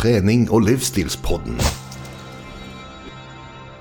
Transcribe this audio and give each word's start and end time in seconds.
trening- 0.00 0.46
og 0.48 0.62
livsstilspodden. 0.64 1.58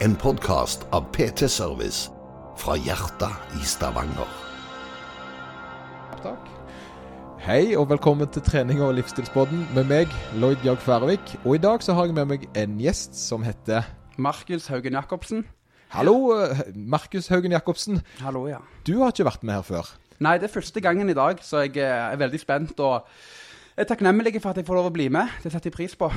En 0.04 0.16
podkast 0.20 0.82
av 0.92 1.06
PT 1.16 1.48
Service 1.48 2.10
fra 2.60 2.76
hjertet 2.76 3.56
i 3.56 3.64
Stavanger. 3.64 4.28
Takk. 6.20 6.50
Hei 7.46 7.78
og 7.80 7.88
velkommen 7.94 8.28
til 8.36 8.44
trening- 8.44 8.84
og 8.84 8.98
livsstilspodden 8.98 9.64
med 9.78 9.88
meg, 9.88 10.12
Lloyd 10.36 10.60
Bjørg 10.66 10.84
Færøvik. 10.84 11.40
Og 11.46 11.56
i 11.56 11.64
dag 11.64 11.80
så 11.88 11.96
har 11.96 12.12
jeg 12.12 12.20
med 12.20 12.26
meg 12.26 12.50
en 12.52 12.78
gjest 12.84 13.16
som 13.16 13.48
heter 13.48 13.88
Markus 14.18 14.68
Haugen 14.68 15.00
Jacobsen. 15.00 15.46
Hallo, 15.88 16.36
eh, 16.36 16.76
Markus 16.76 17.28
Haugen 17.28 17.52
Jacobsen. 17.52 18.02
Hallo, 18.20 18.48
ja. 18.48 18.58
Du 18.84 19.00
har 19.00 19.16
ikke 19.16 19.32
vært 19.32 19.44
med 19.44 19.54
her 19.54 19.62
før. 19.62 19.96
Nei, 20.20 20.38
det 20.38 20.50
er 20.50 20.60
første 20.60 20.82
gangen 20.82 21.10
i 21.10 21.14
dag, 21.14 21.40
så 21.42 21.64
jeg 21.64 21.78
eh, 21.78 22.12
er 22.12 22.18
veldig 22.18 22.40
spent 22.40 22.80
og 22.80 23.08
er 23.80 23.88
takknemlig 23.90 24.36
for 24.42 24.52
at 24.52 24.60
jeg 24.60 24.68
får 24.68 24.80
lov 24.80 24.90
å 24.90 24.96
bli 24.96 25.08
med. 25.14 25.32
Det 25.44 25.52
setter 25.54 25.70
jeg 25.72 25.78
pris 25.78 25.96
på. 26.00 26.10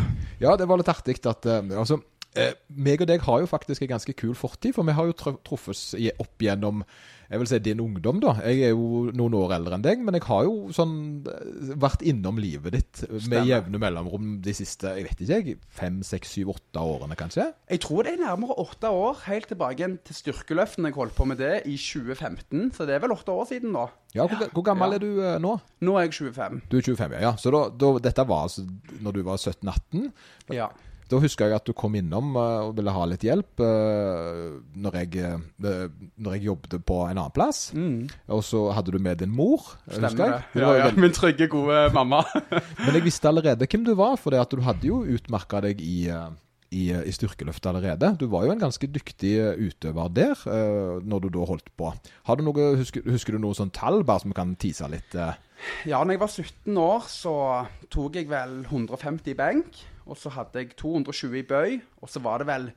Ja, 0.43 0.57
det 0.59 0.67
var 0.69 0.81
litt 0.81 0.91
artig 0.91 1.19
at 1.31 1.47
eh, 1.47 1.73
altså, 1.79 2.01
eh, 2.35 2.55
meg 2.75 3.03
og 3.05 3.11
deg 3.11 3.23
har 3.27 3.43
jo 3.45 3.51
faktisk 3.51 3.85
en 3.87 3.93
ganske 3.95 4.15
kul 4.19 4.35
fortid, 4.39 4.75
for 4.77 4.87
vi 4.89 4.95
har 4.97 5.09
jo 5.11 5.17
tr- 5.19 5.39
truffes 5.47 5.93
opp 6.19 6.43
gjennom 6.43 6.83
jeg 7.33 7.41
vil 7.41 7.49
si 7.49 7.59
din 7.65 7.81
ungdom, 7.81 8.19
da. 8.21 8.35
Jeg 8.45 8.61
er 8.69 8.75
jo 8.75 9.07
noen 9.17 9.35
år 9.39 9.55
eldre 9.57 9.79
enn 9.79 9.85
deg, 9.87 10.03
men 10.05 10.19
jeg 10.19 10.27
har 10.29 10.45
jo 10.45 10.69
sånn 10.77 10.93
eh, 11.33 11.73
vært 11.81 12.05
innom 12.05 12.37
livet 12.43 12.75
ditt 12.77 13.01
med 13.09 13.23
Stemmer. 13.25 13.47
jevne 13.49 13.81
mellomrom 13.81 14.27
de 14.45 14.53
siste 14.55 14.93
jeg 14.99 15.07
vet 15.09 15.23
ikke, 15.25 15.39
jeg, 15.41 15.57
fem, 15.73 16.03
seks, 16.05 16.35
syv, 16.37 16.53
åtte 16.53 16.83
årene, 16.85 17.17
kanskje? 17.17 17.49
Jeg 17.73 17.81
tror 17.87 18.05
det 18.05 18.13
er 18.19 18.23
nærmere 18.27 18.59
åtte 18.61 18.93
år, 18.93 19.25
helt 19.31 19.49
tilbake 19.49 19.89
til 20.05 20.19
styrkeløften. 20.21 20.85
Jeg 20.91 20.99
holdt 21.01 21.17
på 21.17 21.25
med 21.33 21.41
det 21.41 21.63
i 21.67 21.79
2015, 21.81 22.71
så 22.77 22.85
det 22.87 22.99
er 22.99 23.03
vel 23.07 23.17
åtte 23.17 23.33
år 23.33 23.49
siden 23.51 23.73
da. 23.75 23.89
Ja, 24.13 24.27
Hvor, 24.29 24.45
hvor 24.53 24.65
gammel 24.69 24.93
Ja. 24.93 25.01
er 25.01 25.05
du 25.07 25.11
eh, 25.25 25.39
nå? 25.41 25.57
Nå 25.89 25.97
er 25.97 26.07
jeg 26.11 26.13
25. 26.21 26.63
Du 26.69 26.77
er 26.77 26.85
25, 26.85 27.17
ja. 27.17 27.21
ja. 27.31 27.35
Så 27.41 27.51
da, 27.55 27.65
da, 27.73 27.95
dette 28.05 28.29
var 28.29 28.45
altså 28.51 28.67
når 29.01 29.13
du 29.17 29.23
var 29.25 29.41
17-18. 29.41 30.11
Ja. 30.53 30.69
Da 31.13 31.19
husker 31.21 31.51
jeg 31.51 31.59
at 31.61 31.67
du 31.69 31.75
kom 31.77 31.93
innom 31.99 32.31
eh, 32.41 32.67
og 32.67 32.75
ville 32.79 32.93
ha 32.97 33.03
litt 33.11 33.25
hjelp 33.27 33.61
uh, 33.61 34.61
når, 34.81 34.95
jeg, 35.03 35.17
eh, 35.21 35.89
når 36.17 36.37
jeg 36.39 36.47
jobbet 36.49 36.79
på 36.89 36.99
en 37.05 37.19
annen 37.21 37.35
plass. 37.37 37.67
Og 38.33 38.41
så 38.49 38.63
hadde 38.73 38.95
du 38.95 38.99
med 39.03 39.21
din 39.21 39.35
mor, 39.37 39.61
eh, 39.87 39.99
Mm. 39.99 40.09
Stemmer 40.09 40.33
det. 40.33 40.63
Ja, 40.63 40.71
ja. 40.79 40.87
veldig- 40.89 41.03
Min 41.05 41.13
trygge, 41.13 41.49
gode 41.53 41.83
mamma. 41.93 42.23
Men 42.87 42.95
jeg 42.97 43.05
visste 43.05 43.29
allerede 43.29 43.67
hvem 43.69 43.85
du 43.85 43.93
var, 43.99 44.17
for 44.17 44.31
du 44.33 44.61
hadde 44.65 44.89
jo 44.89 45.03
utmerka 45.05 45.61
deg 45.61 45.81
i, 45.85 46.09
eh, 46.09 46.31
i, 46.73 46.87
i 46.97 47.13
styrkeløftet 47.13 47.69
allerede. 47.69 48.15
Du 48.19 48.27
var 48.33 48.47
jo 48.47 48.53
en 48.55 48.63
ganske 48.63 48.89
dyktig 48.89 49.35
eh, 49.39 49.61
utøver 49.69 50.09
der, 50.17 50.33
eh, 50.49 50.99
når 51.05 51.27
du 51.27 51.29
da 51.37 51.45
holdt 51.53 51.69
på. 51.77 51.93
Har 52.25 52.37
du 52.41 52.43
noe, 52.47 52.71
husker, 52.81 53.05
husker 53.05 53.37
du 53.37 53.43
noe 53.45 53.55
sånn 53.59 53.71
tall, 53.77 54.01
bare 54.09 54.25
som 54.25 54.33
vi 54.33 54.39
kan 54.41 54.57
tease 54.57 54.89
litt? 54.89 55.15
eh? 55.15 55.35
Ja, 55.87 56.01
når 56.03 56.17
jeg 56.17 56.21
var 56.25 56.33
17 56.33 56.79
år, 56.81 57.05
så 57.13 57.35
tok 57.93 58.17
jeg 58.19 58.27
vel 58.33 58.63
150 58.65 59.31
i 59.31 59.35
benk. 59.39 59.83
Og 60.07 60.17
så 60.17 60.33
hadde 60.35 60.59
jeg 60.65 60.75
220 60.77 61.39
i 61.39 61.43
bøy. 61.43 61.81
Og 62.03 62.09
så 62.11 62.21
var 62.25 62.39
det 62.43 62.47
vel, 62.49 62.73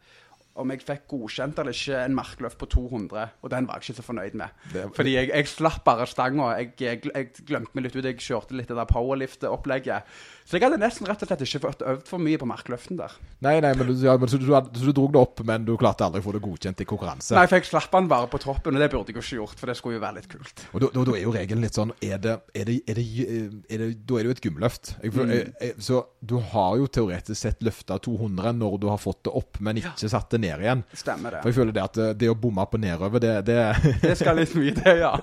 om 0.56 0.70
jeg 0.72 0.84
fikk 0.88 1.08
godkjent 1.12 1.58
eller 1.60 1.74
ikke, 1.76 1.98
en 2.06 2.16
markløft 2.16 2.58
på 2.62 2.66
200. 2.72 3.26
Og 3.44 3.52
den 3.52 3.68
var 3.68 3.80
jeg 3.82 3.90
ikke 3.90 3.98
så 4.02 4.06
fornøyd 4.08 4.38
med. 4.40 4.48
Det- 4.74 4.86
Fordi 4.96 5.14
jeg, 5.18 5.30
jeg 5.34 5.48
slapp 5.48 5.84
bare 5.84 6.06
stanga. 6.08 6.52
Jeg, 6.60 6.74
jeg, 6.80 7.02
jeg 7.14 7.32
glemte 7.48 7.76
meg 7.76 7.84
litt 7.90 7.96
ut. 7.96 8.06
Jeg 8.06 8.18
kjørte 8.24 8.56
litt 8.56 8.68
det 8.72 8.78
der 8.78 8.86
powerlift-opplegget. 8.94 10.04
Så 10.46 10.60
jeg 10.60 10.62
hadde 10.68 10.78
nesten 10.78 11.08
rett 11.10 11.24
og 11.24 11.30
slett 11.30 11.42
ikke 11.42 11.60
fått 11.64 11.80
øvd 11.82 12.04
for 12.06 12.22
mye 12.22 12.38
på 12.38 12.46
markløften 12.46 13.00
der. 13.00 13.14
Nei, 13.42 13.56
nei, 13.66 13.72
men, 13.74 13.88
du, 13.90 13.94
ja, 14.06 14.14
men 14.22 14.30
så, 14.30 14.38
du, 14.38 14.46
du, 14.46 14.82
du 14.86 14.92
dro 14.94 15.08
det 15.10 15.18
opp, 15.18 15.42
men 15.48 15.66
du 15.66 15.72
klarte 15.82 16.06
aldri 16.06 16.22
å 16.22 16.26
få 16.28 16.36
det 16.36 16.42
godkjent 16.44 16.84
i 16.84 16.86
konkurranse? 16.86 17.34
Nei, 17.34 17.48
for 17.50 17.58
jeg 17.58 17.66
slapp 17.72 17.90
den 17.96 18.10
bare 18.12 18.30
på 18.30 18.40
toppen, 18.44 18.78
og 18.78 18.84
det 18.84 18.92
burde 18.94 19.10
jeg 19.10 19.18
jo 19.18 19.24
ikke 19.24 19.40
gjort, 19.40 19.58
for 19.58 19.72
det 19.72 19.78
skulle 19.80 19.98
jo 19.98 20.04
være 20.04 20.20
litt 20.20 20.30
kult. 20.30 20.66
Og 20.78 20.86
da, 20.86 21.06
er 21.16 21.24
jo 21.24 21.34
regelen 21.34 21.66
litt 21.66 21.80
sånn 21.80 21.96
er 21.98 22.22
det, 22.22 22.36
er 22.54 22.70
det, 22.70 22.78
er 22.86 23.00
det, 23.02 23.90
Da 24.06 24.20
er 24.20 24.22
det 24.22 24.30
jo 24.30 24.36
et 24.36 24.44
gymløft. 24.46 24.94
Jeg, 25.02 25.74
så 25.82 26.04
du 26.22 26.38
har 26.54 26.78
jo 26.78 26.86
teoretisk 26.94 27.40
sett 27.42 27.66
løfta 27.66 27.98
200 28.06 28.54
når 28.60 28.78
du 28.82 28.88
har 28.92 29.02
fått 29.02 29.24
det 29.26 29.34
opp, 29.34 29.58
men 29.66 29.82
ikke 29.82 30.10
satt 30.12 30.30
det 30.34 30.42
ned 30.46 30.62
igjen. 30.62 30.86
Stemmer 30.94 31.38
det. 31.38 31.42
For 31.42 31.52
jeg 31.52 31.60
føler 31.60 31.76
det 31.76 31.84
at 31.84 32.00
eh, 32.02 32.14
det 32.22 32.30
å 32.30 32.38
bomme 32.38 32.66
på 32.70 32.82
nedover, 32.82 33.22
det, 33.24 33.34
det 33.50 33.60
Det 34.06 34.14
skal 34.20 34.38
litt 34.40 34.54
mye 34.58 34.74
til, 34.78 35.02
ja. 35.02 35.14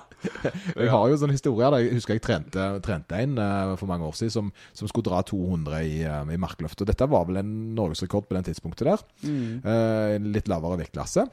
Jeg 0.75 0.91
har 0.91 1.09
jo 1.11 1.19
sånn 1.19 1.33
historier. 1.33 1.71
Der 1.73 1.85
jeg 1.85 1.97
husker 1.99 2.17
jeg 2.17 2.23
trente, 2.25 2.67
trente 2.83 3.19
en 3.23 3.39
eh, 3.39 3.73
for 3.79 3.89
mange 3.89 4.07
år 4.07 4.15
siden 4.19 4.35
som, 4.35 4.51
som 4.75 4.91
skulle 4.91 5.07
dra 5.09 5.12
200 5.21 5.83
i, 5.85 6.01
uh, 6.07 6.23
i 6.33 6.39
markløft. 6.41 6.81
Og 6.81 6.89
dette 6.89 7.07
var 7.11 7.27
vel 7.29 7.43
en 7.43 7.53
norgesrekord 7.77 8.25
på 8.29 8.37
den 8.39 8.49
tidspunktet 8.49 8.89
der. 8.89 9.05
Mm. 9.23 9.61
en 9.63 10.29
litt 10.33 10.49
lavere 10.51 10.79
vektklasse. 10.81 11.27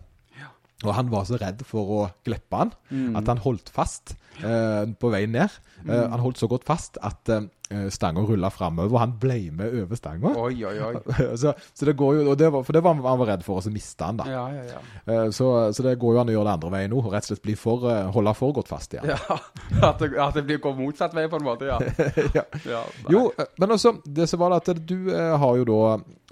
Og 0.86 0.94
han 0.96 1.10
var 1.12 1.26
så 1.28 1.36
redd 1.41 1.60
for 1.68 1.92
å 1.92 2.02
glippe 2.24 2.56
han, 2.56 2.70
at 3.19 3.28
han 3.28 3.40
holdt 3.44 3.69
fast 3.74 4.14
eh, 4.40 4.84
på 4.88 5.10
veien 5.12 5.34
ned. 5.36 5.56
Uh, 5.84 6.06
han 6.12 6.22
holdt 6.22 6.40
så 6.40 6.48
godt 6.48 6.64
fast 6.69 6.96
at 7.04 7.28
eh, 7.32 7.48
stanga 7.94 8.25
rulla 8.26 8.50
framover, 8.50 8.91
og 8.94 9.03
han 9.03 9.12
ble 9.20 9.38
med 9.54 9.75
over 9.82 9.98
stanga. 9.98 10.32
Så, 11.41 11.53
så 11.75 11.86
det 11.86 11.94
går 11.98 12.16
jo, 12.16 12.22
og 12.32 12.38
det 12.38 12.48
var, 12.53 12.64
For 12.66 12.75
det 12.75 12.82
var 12.84 12.97
han 12.98 13.20
var 13.20 13.28
redd 13.28 13.44
for, 13.47 13.60
og 13.60 13.64
så 13.64 13.70
mista 13.72 14.08
han, 14.10 14.19
da. 14.19 14.26
Ja, 14.31 14.42
ja, 14.54 14.64
ja. 14.75 14.81
Eh, 15.04 15.31
så, 15.31 15.72
så 15.75 15.84
det 15.84 15.94
går 16.00 16.16
jo 16.16 16.20
an 16.22 16.31
å 16.32 16.34
gjøre 16.34 16.48
det 16.48 16.54
andre 16.58 16.72
veien 16.75 16.92
nå. 16.92 17.03
Rett 17.12 17.26
og 17.26 17.32
slett 17.32 17.44
bli 17.44 17.56
for, 17.58 17.86
eh, 17.91 18.10
holde 18.14 18.34
for 18.38 18.56
godt 18.56 18.70
fast 18.70 18.94
igjen. 18.94 19.10
Ja, 19.12 19.38
at 19.91 20.03
det, 20.03 20.12
at 20.20 20.38
det 20.38 20.44
blir 20.48 20.60
går 20.62 20.76
motsatt 20.78 21.14
vei 21.16 21.26
på 21.31 21.41
en 21.41 21.47
måte, 21.47 21.70
ja. 21.70 21.78
Ja. 22.36 22.44
ja. 22.69 22.84
Jo, 23.10 23.26
eh, 23.38 23.50
men 23.60 23.76
også, 23.76 23.97
det 24.04 24.28
som 24.31 24.42
var 24.42 24.54
det 24.54 24.62
at 24.62 24.82
du 24.87 25.10
eh, 25.14 25.34
har 25.42 25.60
jo 25.60 25.69
da 25.69 25.82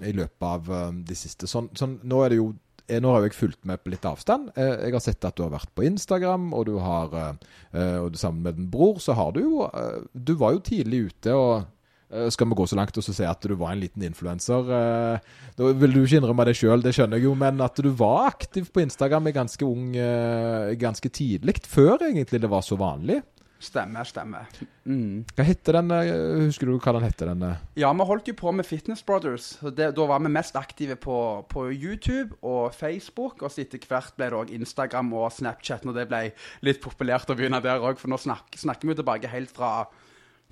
i 0.07 0.15
løpet 0.15 0.47
av 0.47 0.71
eh, 0.71 0.89
de 1.09 1.17
siste 1.17 1.49
sånn, 1.49 1.71
sånn, 1.77 1.99
Nå 2.07 2.23
er 2.23 2.33
det 2.33 2.39
jo 2.39 2.51
eh, 2.53 2.57
nå 2.97 3.11
har 3.13 3.21
jeg 3.27 3.35
fulgt 3.37 3.61
med 3.69 3.77
på 3.83 3.91
litt 3.93 4.05
avstand. 4.09 4.49
Eh, 4.57 4.87
Jeg 4.87 4.95
har 4.97 5.03
sett 5.05 5.25
at 5.29 5.35
du 5.37 5.43
har 5.45 5.51
vært 5.53 5.69
på 5.77 5.85
Instagram, 5.85 6.49
og 6.57 6.65
du 6.65 6.77
har 6.81 7.13
eh, 7.13 7.33
eh, 7.77 7.97
og 8.01 8.15
sammen 8.17 8.41
med 8.47 8.57
din 8.57 8.69
bror, 8.73 8.97
så 9.03 9.13
har 9.13 9.31
du 9.37 9.43
jo 9.45 9.67
eh, 9.69 9.99
Du 10.17 10.33
var 10.39 10.55
jo 10.57 10.63
tidlig 10.65 11.05
ute 11.11 11.35
og 11.37 11.67
eh, 12.09 12.29
skal 12.33 12.49
vi 12.49 12.57
gå 12.57 12.65
så 12.71 12.79
langt 12.79 12.97
og 12.97 13.05
så 13.05 13.13
si 13.13 13.23
at 13.29 13.45
du 13.45 13.53
var 13.59 13.75
en 13.75 13.83
liten 13.85 14.01
influenser? 14.09 14.71
eh, 14.73 15.33
Da 15.59 15.71
vil 15.83 15.93
du 15.93 16.01
ikke 16.01 16.17
innrømme 16.23 16.45
det 16.49 16.57
sjøl, 16.57 16.81
det 16.81 16.95
skjønner 16.97 17.19
jeg 17.21 17.29
jo, 17.29 17.35
men 17.37 17.61
at 17.61 17.75
du 17.77 17.91
var 17.93 18.31
aktiv 18.31 18.71
på 18.73 18.81
Instagram 18.81 19.29
ganske 19.35 19.65
ung 19.67 19.93
eh, 19.95 20.73
Ganske 20.81 21.09
tidlig, 21.13 21.59
før 21.69 21.99
egentlig 22.09 22.41
det 22.41 22.49
var 22.49 22.65
så 22.65 22.75
vanlig. 22.79 23.21
Stemmer, 23.59 24.07
stemmer. 24.07 24.45
Mm. 24.87 25.25
Hva 25.35 25.43
heter 25.43 25.75
den? 25.75 25.89
eh, 25.91 26.45
Husker 26.45 26.69
du 26.69 26.77
hva 26.79 26.93
den 26.95 27.03
heter? 27.03 27.27
den? 27.33 27.41
eh? 27.43 27.57
Ja, 27.81 27.89
vi 27.93 28.05
holdt 28.07 28.27
jo 28.31 28.33
på 28.39 28.53
med 28.55 28.65
Fitness 28.65 29.03
Brothers. 29.03 29.57
Så 29.59 29.69
det, 29.75 29.89
da 29.97 30.05
var 30.07 30.19
vi 30.23 30.29
mest 30.31 30.55
aktive 30.55 30.95
på, 30.95 31.45
på 31.51 31.65
YouTube 31.71 32.37
og 32.41 32.73
Facebook. 32.73 33.41
Og 33.43 33.51
så 33.51 33.61
etter 33.65 33.83
hvert 33.83 34.15
ble 34.15 34.29
det 34.31 34.39
òg 34.39 34.53
Instagram 34.55 35.11
og 35.13 35.31
Snapchat 35.35 35.83
når 35.83 35.93
det 35.99 36.07
ble 36.07 36.21
litt 36.63 36.79
populært 36.81 37.29
å 37.29 37.35
begynne 37.35 37.59
der 37.61 37.83
òg. 37.83 37.99
For 37.99 38.07
nå 38.07 38.15
snak, 38.17 38.47
snakker 38.55 38.87
vi 38.87 38.95
tilbake 38.95 39.27
helt 39.27 39.51
fra, 39.51 39.83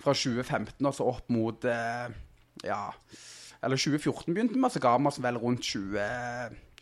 fra 0.03 0.11
2015 0.13 0.75
og 0.85 0.93
så 0.99 1.07
opp 1.07 1.29
mot 1.31 1.63
eh, 1.63 2.07
Ja, 2.67 2.89
eller 3.63 3.77
2014 3.79 4.33
begynte 4.35 4.59
vi, 4.59 4.69
så 4.69 4.79
ga 4.83 4.97
vi 4.99 5.07
oss 5.09 5.17
vel 5.23 5.39
rundt 5.41 5.63
20, 5.63 5.97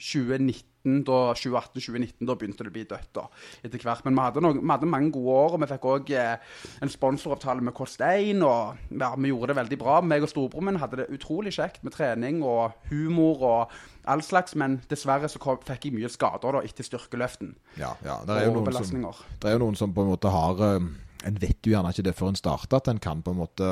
2019, 0.01 0.49
da 0.49 0.74
2018-2019. 0.85 2.28
Da 2.29 2.35
begynte 2.38 2.66
det 2.66 2.72
å 2.72 2.75
bli 2.75 2.85
dødt 2.90 3.12
da, 3.18 3.25
etter 3.66 3.81
hvert. 3.81 4.06
Men 4.06 4.18
vi 4.18 4.25
hadde, 4.28 4.44
noen, 4.46 4.62
vi 4.62 4.73
hadde 4.73 4.91
mange 4.91 5.12
gode 5.16 5.35
år, 5.41 5.57
og 5.57 5.63
vi 5.63 5.72
fikk 5.72 5.90
òg 5.91 6.13
eh, 6.16 6.53
en 6.85 6.94
sponsoravtale 6.94 7.66
med 7.66 7.75
Kostein. 7.78 8.44
Og 8.46 8.96
ja, 9.01 9.12
vi 9.18 9.34
gjorde 9.34 9.53
det 9.53 9.59
veldig 9.62 9.81
bra. 9.81 10.00
Meg 10.06 10.25
og 10.25 10.31
storebroren 10.31 10.72
min 10.72 10.81
hadde 10.81 11.01
det 11.01 11.09
utrolig 11.16 11.56
kjekt 11.57 11.84
med 11.85 11.96
trening 11.96 12.44
og 12.46 12.78
humor 12.91 13.46
og 13.46 13.75
all 14.06 14.22
slags, 14.22 14.53
men 14.59 14.79
dessverre 14.90 15.29
så 15.31 15.41
kom, 15.41 15.57
fikk 15.66 15.88
jeg 15.90 15.96
mye 15.96 16.12
skader 16.13 16.59
da 16.59 16.62
etter 16.66 16.85
styrkeløften. 16.85 17.56
Ja, 17.81 17.96
ja. 18.06 18.19
Det 18.28 18.38
er 18.38 18.50
jo 18.50 18.59
noen 18.59 18.78
som, 18.85 19.07
det 19.41 19.50
er 19.50 19.57
jo 19.57 19.63
noen 19.66 19.79
som 19.79 19.96
på 19.96 20.06
en 20.06 20.13
måte 20.13 20.31
har 20.34 20.62
eh, 20.69 20.94
En 21.25 21.40
vet 21.41 21.57
jo 21.66 21.72
gjerne 21.73 21.90
ikke 21.90 22.03
det 22.06 22.12
før 22.13 22.29
en 22.29 22.38
starter, 22.38 22.78
at 22.78 22.88
en 22.91 23.00
kan 23.02 23.23
på 23.25 23.34
en 23.34 23.40
måte 23.40 23.69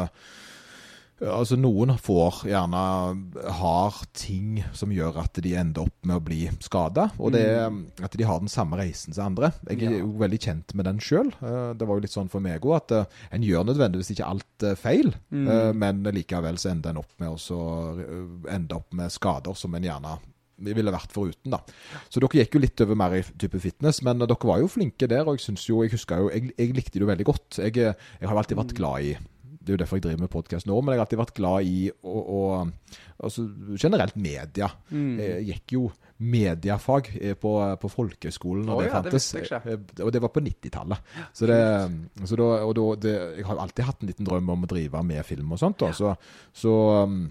Altså 1.21 1.55
Noen 1.55 1.93
får 2.01 2.39
gjerne 2.49 2.79
har 3.59 3.99
ting 4.17 4.63
som 4.75 4.91
gjør 4.91 5.19
at 5.21 5.37
de 5.45 5.53
ender 5.59 5.85
opp 5.85 6.07
med 6.09 6.17
å 6.17 6.23
bli 6.25 6.39
skada. 6.59 7.05
Og 7.21 7.31
det 7.35 7.43
er 7.47 7.69
at 8.03 8.17
de 8.17 8.25
har 8.27 8.41
den 8.41 8.51
samme 8.51 8.79
reisen 8.79 9.13
som 9.15 9.29
andre. 9.31 9.51
Jeg 9.69 9.83
er 9.83 9.93
Mm. 9.93 9.99
Jo 9.99 10.09
veldig 10.19 10.39
kjent 10.41 10.73
med 10.75 10.85
den 10.85 10.99
sjøl. 10.99 11.29
Det 11.77 11.85
var 11.87 11.95
jo 11.95 12.01
litt 12.01 12.11
sånn 12.15 12.29
for 12.29 12.39
meg 12.41 12.61
òg 12.65 12.75
at 12.75 12.91
eh, 12.91 13.05
en 13.31 13.43
gjør 13.45 13.63
nødvendigvis 13.69 14.11
ikke 14.15 14.27
alt 14.27 14.63
eh, 14.63 14.75
feil, 14.75 15.13
Mm. 15.31 15.47
eh, 15.47 15.71
men 15.73 16.03
likevel 16.03 16.57
så 16.57 16.71
ender 16.71 16.89
en 16.89 16.97
opp 16.97 17.13
med 17.19 17.29
å 17.29 17.37
så, 17.39 17.59
eh, 17.99 18.53
ende 18.55 18.75
opp 18.75 18.91
med 18.93 19.11
skader 19.11 19.55
som 19.55 19.73
en 19.75 19.83
gjerne 19.83 20.17
ville 20.63 20.91
vært 20.91 21.11
foruten. 21.11 21.51
da. 21.51 21.59
Så 22.09 22.19
dere 22.21 22.43
gikk 22.45 22.53
jo 22.55 22.59
litt 22.61 22.79
over 22.81 22.95
mer 22.95 23.11
i 23.17 23.21
type 23.37 23.59
fitness, 23.59 24.01
men 24.03 24.19
dere 24.19 24.37
var 24.43 24.59
jo 24.59 24.67
flinke 24.67 25.07
der. 25.07 25.25
Og 25.27 25.37
jeg 25.37 25.45
synes 25.47 25.65
jo, 25.67 25.81
jeg 25.83 25.91
husker 25.91 26.17
jo, 26.17 26.29
jeg, 26.29 26.53
jeg 26.57 26.73
likte 26.75 26.93
det 26.93 27.01
jo 27.01 27.07
veldig 27.09 27.25
godt. 27.25 27.57
Jeg, 27.59 27.77
eh, 27.77 27.93
jeg 28.21 28.29
har 28.29 28.37
alltid 28.37 28.57
vært 28.57 28.73
glad 28.75 29.01
i 29.03 29.17
Det 29.63 29.71
er 29.71 29.77
jo 29.77 29.79
derfor 29.79 29.99
jeg 29.99 30.03
driver 30.03 30.25
med 30.25 30.31
podkast 30.33 30.67
nå, 30.67 30.75
men 30.81 30.93
jeg 30.93 30.99
har 30.99 31.05
alltid 31.05 31.21
vært 31.21 31.35
glad 31.37 31.67
i 31.69 31.77
å, 31.89 32.15
å 32.19 32.41
altså, 33.23 33.45
Generelt 33.79 34.17
media. 34.19 34.67
Jeg 35.23 35.45
gikk 35.47 35.75
jo 35.77 35.85
mediefag 36.23 37.09
eh, 37.19 37.35
på, 37.39 37.51
på 37.81 37.91
folkehøgskolen 37.91 38.67
da 38.67 38.75
oh, 38.75 38.81
det 38.83 38.89
ja, 38.89 38.99
fantes. 38.99 39.29
ikke. 39.39 39.59
Eh, 39.67 40.03
Og 40.05 40.11
det 40.13 40.21
var 40.23 40.31
på 40.35 40.43
90-tallet. 40.43 41.13
Så, 41.35 41.47
det, 41.49 41.59
så 42.29 42.39
da, 42.39 42.49
og 42.63 42.75
da, 42.77 42.85
det, 43.05 43.15
jeg 43.39 43.47
har 43.49 43.63
alltid 43.63 43.87
hatt 43.87 44.03
en 44.03 44.11
liten 44.11 44.27
drøm 44.27 44.51
om 44.53 44.67
å 44.67 44.69
drive 44.69 45.03
med 45.07 45.25
film 45.27 45.55
og 45.55 45.61
sånt. 45.63 45.79
Da. 45.83 45.91
Så, 45.95 46.13
så 46.55 46.75
um, 47.07 47.23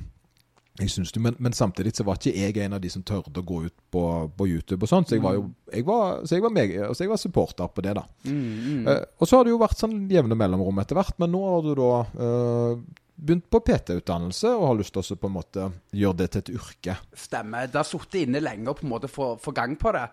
det, 0.79 1.21
men, 1.21 1.37
men 1.39 1.53
samtidig 1.53 1.93
så 1.97 2.05
var 2.05 2.17
ikke 2.17 2.33
jeg 2.33 2.57
en 2.65 2.73
av 2.73 2.81
de 2.81 2.91
som 2.91 3.03
tørde 3.05 3.41
å 3.41 3.45
gå 3.45 3.59
ut 3.67 3.75
på, 3.93 4.05
på 4.37 4.47
YouTube 4.49 4.87
og 4.87 4.89
sånt. 4.89 5.11
Så 5.11 5.19
jeg 5.19 5.25
var 5.25 5.37
jo 5.37 5.45
jeg 5.73 5.85
var, 5.89 6.23
så 6.25 6.37
jeg 6.37 6.45
var, 6.45 6.55
meg, 6.57 6.73
så 6.93 7.05
jeg 7.05 7.13
var 7.13 7.21
supporter 7.21 7.69
på 7.69 7.85
det, 7.85 7.95
da. 7.99 8.07
Mm, 8.25 8.89
Eh, 8.89 9.05
og 9.19 9.29
så 9.29 9.39
har 9.39 9.47
det 9.47 9.53
jo 9.53 9.61
vært 9.61 9.79
sånn 9.79 9.99
jevne 10.11 10.37
mellomrom 10.39 10.81
etter 10.83 10.99
hvert, 10.99 11.19
men 11.21 11.33
nå 11.33 11.43
har 11.45 11.67
du 11.67 11.73
da 11.79 11.91
uh, 12.19 12.81
begynt 13.23 13.47
på 13.53 13.61
PT-utdannelse 13.63 14.51
og 14.57 14.67
har 14.71 14.79
lyst 14.81 14.97
til 14.97 15.05
å 15.05 15.19
på 15.21 15.31
en 15.31 15.37
måte 15.37 15.69
gjøre 15.95 16.19
det 16.23 16.31
til 16.33 16.43
et 16.43 16.51
yrke. 16.57 16.97
Stemmer. 17.15 17.69
Det 17.71 17.79
har 17.79 17.89
sittet 17.89 18.25
inne 18.25 18.43
lenger 18.43 18.79
på 18.79 18.87
en 18.87 18.93
måte 18.95 19.13
få, 19.13 19.35
få 19.43 19.55
gang 19.57 19.77
på 19.79 19.93
det. 19.95 20.09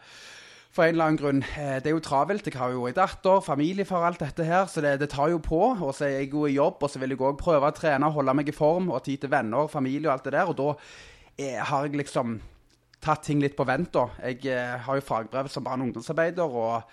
For 0.70 0.86
en 0.86 0.94
eller 0.94 1.06
annen 1.08 1.18
grunn. 1.18 1.40
Eh, 1.58 1.80
Det 1.82 1.88
er 1.90 1.96
jo 1.96 2.00
travelt. 2.06 2.46
Jeg 2.46 2.60
har 2.60 2.70
jo 2.72 2.86
en 2.86 2.94
datter, 2.94 3.42
familie 3.42 3.86
for 3.86 4.06
alt 4.06 4.20
dette 4.22 4.46
her, 4.46 4.68
så 4.70 4.82
det, 4.86 5.00
det 5.02 5.10
tar 5.10 5.32
jo 5.34 5.40
på. 5.42 5.62
Og 5.82 5.94
så 5.98 6.06
er 6.06 6.20
jeg 6.20 6.32
jo 6.34 6.46
i 6.46 6.54
jobb, 6.60 6.78
og 6.84 6.90
så 6.90 7.00
vil 7.02 7.10
jeg 7.16 7.20
òg 7.26 7.40
prøve 7.42 7.72
å 7.72 7.74
trene, 7.76 8.12
holde 8.14 8.36
meg 8.38 8.50
i 8.50 8.56
form, 8.56 8.90
og 8.92 9.00
ha 9.00 9.04
tid 9.06 9.24
til 9.24 9.32
venner, 9.34 9.68
familie 9.68 10.08
og 10.08 10.14
alt 10.14 10.30
det 10.30 10.34
der. 10.38 10.52
Og 10.52 10.58
da 10.60 10.70
eh, 11.42 11.58
har 11.58 11.88
jeg 11.88 11.98
liksom 11.98 12.38
tatt 13.02 13.24
ting 13.24 13.42
litt 13.42 13.56
på 13.58 13.66
vent, 13.66 13.92
da. 13.96 14.06
Jeg 14.30 14.46
eh, 14.46 14.78
har 14.86 15.00
jo 15.00 15.02
fagbrev 15.10 15.50
som 15.50 15.64
barne- 15.66 15.82
og 15.82 15.90
ungdomsarbeider 15.90 16.44
og 16.62 16.84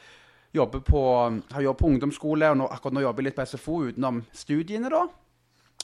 jobber 0.56 0.80
på, 0.80 1.00
har 1.52 1.62
jobb 1.68 1.76
på 1.82 1.88
ungdomsskole, 1.92 2.48
og 2.54 2.56
nå, 2.62 2.68
akkurat 2.72 2.94
nå 2.96 3.04
jobber 3.04 3.22
jeg 3.22 3.28
litt 3.28 3.36
på 3.36 3.44
SFO 3.50 3.80
utenom 3.90 4.22
studiene, 4.32 4.88
da. 4.88 5.04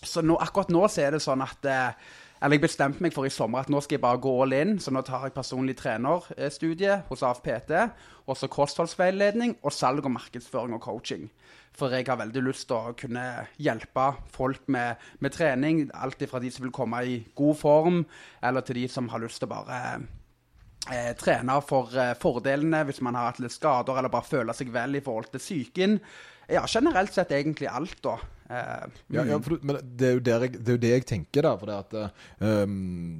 Så 0.02 0.22
nå, 0.24 0.38
akkurat 0.40 0.72
nå 0.72 0.86
så 0.88 1.04
er 1.04 1.12
det 1.18 1.20
sånn 1.22 1.42
at 1.44 1.66
eh, 1.68 2.14
Eller 2.42 2.58
jeg 2.58 2.64
bestemte 2.64 3.04
meg 3.04 3.14
for 3.14 3.28
i 3.28 3.30
sommer 3.30 3.62
at 3.62 3.70
nå 3.70 3.78
skal 3.84 4.00
jeg 4.00 4.02
bare 4.02 4.18
gå 4.22 4.30
all 4.42 4.54
in. 4.56 4.74
Så 4.82 4.90
nå 4.90 5.04
tar 5.06 5.28
jeg 5.28 5.36
personlig 5.36 5.76
trenerstudie 5.78 6.96
hos 7.06 7.22
AFPT. 7.22 7.70
Og 8.26 8.38
så 8.38 8.50
kostholdsveiledning 8.50 9.60
og 9.62 9.74
salg 9.74 10.02
og 10.02 10.16
markedsføring 10.16 10.74
og 10.74 10.82
coaching. 10.82 11.28
For 11.78 11.94
jeg 11.94 12.08
har 12.08 12.18
veldig 12.20 12.42
lyst 12.44 12.66
til 12.68 12.76
å 12.76 12.96
kunne 12.98 13.22
hjelpe 13.62 14.08
folk 14.34 14.66
med, 14.74 14.98
med 15.22 15.32
trening. 15.32 15.86
Alt 15.94 16.24
fra 16.28 16.42
de 16.42 16.50
som 16.52 16.66
vil 16.66 16.74
komme 16.74 17.04
i 17.06 17.20
god 17.38 17.56
form, 17.62 18.02
eller 18.42 18.66
til 18.66 18.82
de 18.82 18.88
som 18.92 19.08
har 19.12 19.22
lyst 19.22 19.40
til 19.40 19.48
å 19.48 19.54
bare 19.54 19.78
eh, 20.90 21.14
trene 21.18 21.56
for 21.64 21.94
eh, 21.96 22.12
fordelene 22.20 22.82
hvis 22.88 23.00
man 23.06 23.16
har 23.16 23.30
hatt 23.30 23.40
litt 23.40 23.54
skader 23.54 24.02
eller 24.02 24.12
bare 24.12 24.28
føler 24.28 24.56
seg 24.56 24.74
vel 24.74 24.98
i 24.98 25.04
forhold 25.04 25.32
til 25.32 25.44
psyken. 25.46 25.98
Ja, 26.52 26.66
generelt 26.68 27.14
sett 27.16 27.32
egentlig 27.34 27.70
alt, 27.72 27.98
da. 28.04 28.18
Uh, 28.52 28.84
Ja, 29.08 29.22
ja, 29.24 29.38
for, 29.40 29.54
du- 29.56 29.62
men 29.64 29.78
det 29.96 30.08
er, 30.28 30.42
jeg, 30.44 30.58
det 30.60 30.68
er 30.68 30.74
jo 30.76 30.80
det 30.82 30.88
jeg 30.90 31.04
tenker, 31.08 31.46
da. 31.46 31.52
For 31.56 31.70
det 31.70 31.76
at 31.78 31.94
um, 32.66 32.74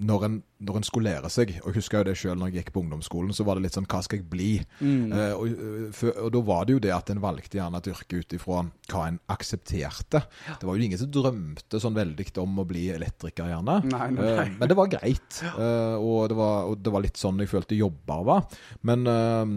når, 0.04 0.24
en, 0.26 0.34
når 0.60 0.76
en 0.76 0.84
skulle 0.84 1.08
lære 1.08 1.30
seg 1.32 1.54
Og 1.62 1.70
jeg 1.70 1.76
husker 1.78 2.02
jo 2.02 2.08
det 2.10 2.14
sjøl 2.20 2.36
når 2.36 2.50
jeg 2.50 2.58
gikk 2.66 2.72
på 2.74 2.82
ungdomsskolen, 2.82 3.32
så 3.32 3.46
var 3.48 3.56
det 3.56 3.64
litt 3.64 3.78
sånn 3.78 3.86
Hva 3.88 4.02
skal 4.04 4.20
jeg 4.20 4.26
bli? 4.28 4.50
Eh, 4.82 5.32
og, 5.32 5.46
eh, 5.48 6.10
og 6.20 6.28
da 6.34 6.42
var 6.50 6.66
det 6.68 6.74
jo 6.76 6.82
det 6.84 6.92
at 6.92 7.12
en 7.14 7.22
valgte 7.24 7.56
gjerne 7.56 7.80
et 7.80 7.88
yrke 7.94 8.20
ut 8.20 8.36
ifra 8.36 8.58
hva 8.92 9.06
en 9.08 9.16
aksepterte. 9.32 10.20
Det 10.60 10.68
var 10.68 10.76
jo 10.76 10.84
ingen 10.90 11.00
som 11.00 11.10
drømte 11.14 11.80
sånn 11.80 11.96
veldig 11.96 12.26
om 12.42 12.60
å 12.60 12.66
bli 12.68 12.88
elektriker, 12.92 13.48
gjerne. 13.54 13.78
Nei, 13.88 14.10
nei, 14.18 14.34
nei. 14.36 14.48
Men 14.58 14.68
det 14.68 14.76
var 14.76 14.90
greit. 14.92 15.40
Og, 15.56 16.28
det 16.28 16.36
var, 16.36 16.68
og 16.68 16.76
det 16.84 16.92
var 16.92 17.06
litt 17.08 17.16
sånn 17.20 17.40
jeg 17.40 17.48
følte 17.54 17.78
jobber 17.78 18.26
var. 18.28 18.44
Men 18.84 19.06
eh, 19.08 19.56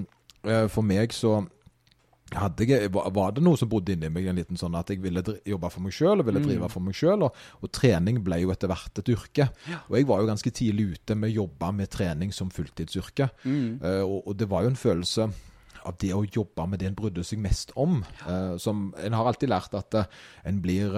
eh, 0.52 0.66
for 0.72 0.88
meg 0.88 1.12
så 1.16 1.42
jeg, 2.34 2.90
var 2.92 3.36
det 3.36 3.44
noe 3.46 3.58
som 3.60 3.70
bodde 3.70 3.94
inni 3.94 4.10
meg, 4.10 4.26
en 4.28 4.40
liten 4.40 4.58
sånn 4.58 4.76
at 4.76 4.90
jeg 4.90 5.02
ville 5.04 5.22
jobbe 5.46 5.70
for 5.70 5.86
meg 5.86 5.94
sjøl 5.94 6.24
og 6.24 6.26
ville 6.28 6.42
drive 6.42 6.70
for 6.74 6.82
meg 6.84 6.98
sjøl. 6.98 7.28
Og, 7.28 7.42
og 7.62 7.72
trening 7.76 8.22
ble 8.26 8.42
jo 8.42 8.54
etter 8.54 8.72
hvert 8.72 9.02
et 9.02 9.12
yrke. 9.14 9.50
Og 9.86 10.00
jeg 10.00 10.10
var 10.10 10.22
jo 10.22 10.32
ganske 10.32 10.54
tidlig 10.58 10.88
ute 10.96 11.18
med 11.20 11.32
å 11.32 11.44
jobbe 11.44 11.72
med 11.78 11.92
trening 11.94 12.34
som 12.34 12.50
fulltidsyrke. 12.54 13.30
Eh, 13.46 14.02
og, 14.02 14.24
og 14.26 14.34
det 14.42 14.50
var 14.50 14.66
jo 14.66 14.74
en 14.74 14.80
følelse 14.80 15.30
av 15.86 15.98
det 16.02 16.12
å 16.18 16.26
jobbe 16.26 16.66
med 16.70 16.82
det 16.82 16.90
en 16.90 16.98
brydde 16.98 17.24
seg 17.28 17.42
mest 17.44 17.74
om. 17.78 18.00
Uh, 18.26 18.58
som 18.62 18.88
En 18.98 19.14
har 19.14 19.30
alltid 19.30 19.52
lært 19.52 19.76
at 19.78 20.02
uh, 20.02 20.22
en 20.50 20.62
blir 20.64 20.98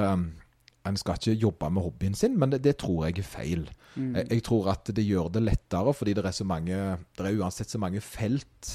en 0.88 0.96
skal 0.96 1.18
ikke 1.20 1.42
jobbe 1.42 1.68
med 1.76 1.84
hobbyen 1.84 2.14
sin, 2.16 2.38
men 2.40 2.54
det, 2.54 2.62
det 2.64 2.78
tror 2.80 3.10
jeg 3.10 3.18
er 3.20 3.28
feil. 3.28 3.66
Jeg, 3.98 4.28
jeg 4.30 4.44
tror 4.48 4.70
at 4.72 4.88
det 4.96 5.04
gjør 5.04 5.28
det 5.36 5.42
lettere, 5.44 5.92
fordi 5.92 6.14
det 6.16 6.24
er 6.30 6.36
så 6.38 6.46
mange 6.48 6.78
Det 7.18 7.26
er 7.26 7.40
uansett 7.42 7.72
så 7.74 7.80
mange 7.82 8.00
felt 8.00 8.70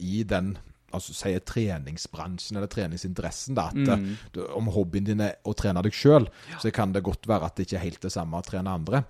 i 0.00 0.22
den 0.30 0.54
altså 0.94 1.14
sier 1.16 1.42
treningsbransjen 1.44 2.58
eller 2.58 2.70
treningsinteressen. 2.70 3.58
da, 3.58 3.68
at 3.72 3.78
mm. 4.00 4.10
du, 4.34 4.42
Om 4.54 4.72
hobbyen 4.74 5.06
din 5.10 5.24
er 5.24 5.38
å 5.44 5.54
trene 5.58 5.82
deg 5.84 5.94
sjøl, 5.96 6.28
så 6.62 6.72
kan 6.74 6.94
det 6.94 7.04
godt 7.06 7.28
være 7.30 7.50
at 7.50 7.56
det 7.56 7.68
ikke 7.68 7.80
er 7.80 7.88
helt 7.88 8.04
det 8.06 8.14
samme 8.14 8.40
å 8.40 8.46
trene 8.46 8.74
andre. 8.78 9.04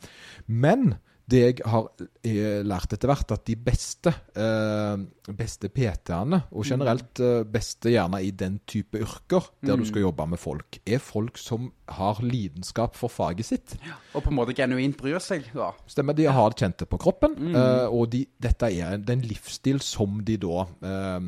Men 0.47 0.97
det 1.25 1.41
jeg 1.41 1.63
har 1.65 1.87
eh, 2.27 2.61
lært 2.67 2.93
etter 2.93 3.09
hvert, 3.09 3.31
at 3.33 3.47
de 3.49 3.55
beste, 3.57 4.11
eh, 4.37 5.05
beste 5.33 5.71
PT-ene, 5.73 6.43
og 6.53 6.67
generelt 6.69 7.21
eh, 7.25 7.39
beste 7.49 7.95
gjerne 7.95 8.21
i 8.21 8.29
den 8.37 8.59
type 8.69 9.01
yrker 9.01 9.49
der 9.65 9.81
du 9.81 9.87
skal 9.89 10.05
jobbe 10.05 10.27
med 10.35 10.41
folk, 10.43 10.81
er 10.85 11.01
folk 11.01 11.41
som 11.41 11.71
har 11.97 12.21
lidenskap 12.25 12.99
for 12.99 13.13
faget 13.13 13.49
sitt. 13.49 13.77
og 14.13 14.21
på 14.27 14.33
en 14.33 14.37
måte 14.37 14.57
genuint 14.57 14.99
bryr 15.01 15.17
seg, 15.25 15.49
da. 15.57 15.71
Stemmer, 15.89 16.17
de 16.17 16.29
har 16.29 16.59
kjent 16.61 16.85
det 16.85 16.91
på 16.93 17.01
kroppen, 17.01 17.39
eh, 17.55 17.89
og 17.89 18.11
de, 18.13 18.27
dette 18.41 18.69
er 18.69 18.93
en- 18.93 19.05
det 19.05 19.17
er 19.17 19.21
en 19.23 19.29
livsstil 19.33 19.81
som 19.81 20.21
de 20.25 20.37
da 20.45 20.67
eh, 20.85 21.21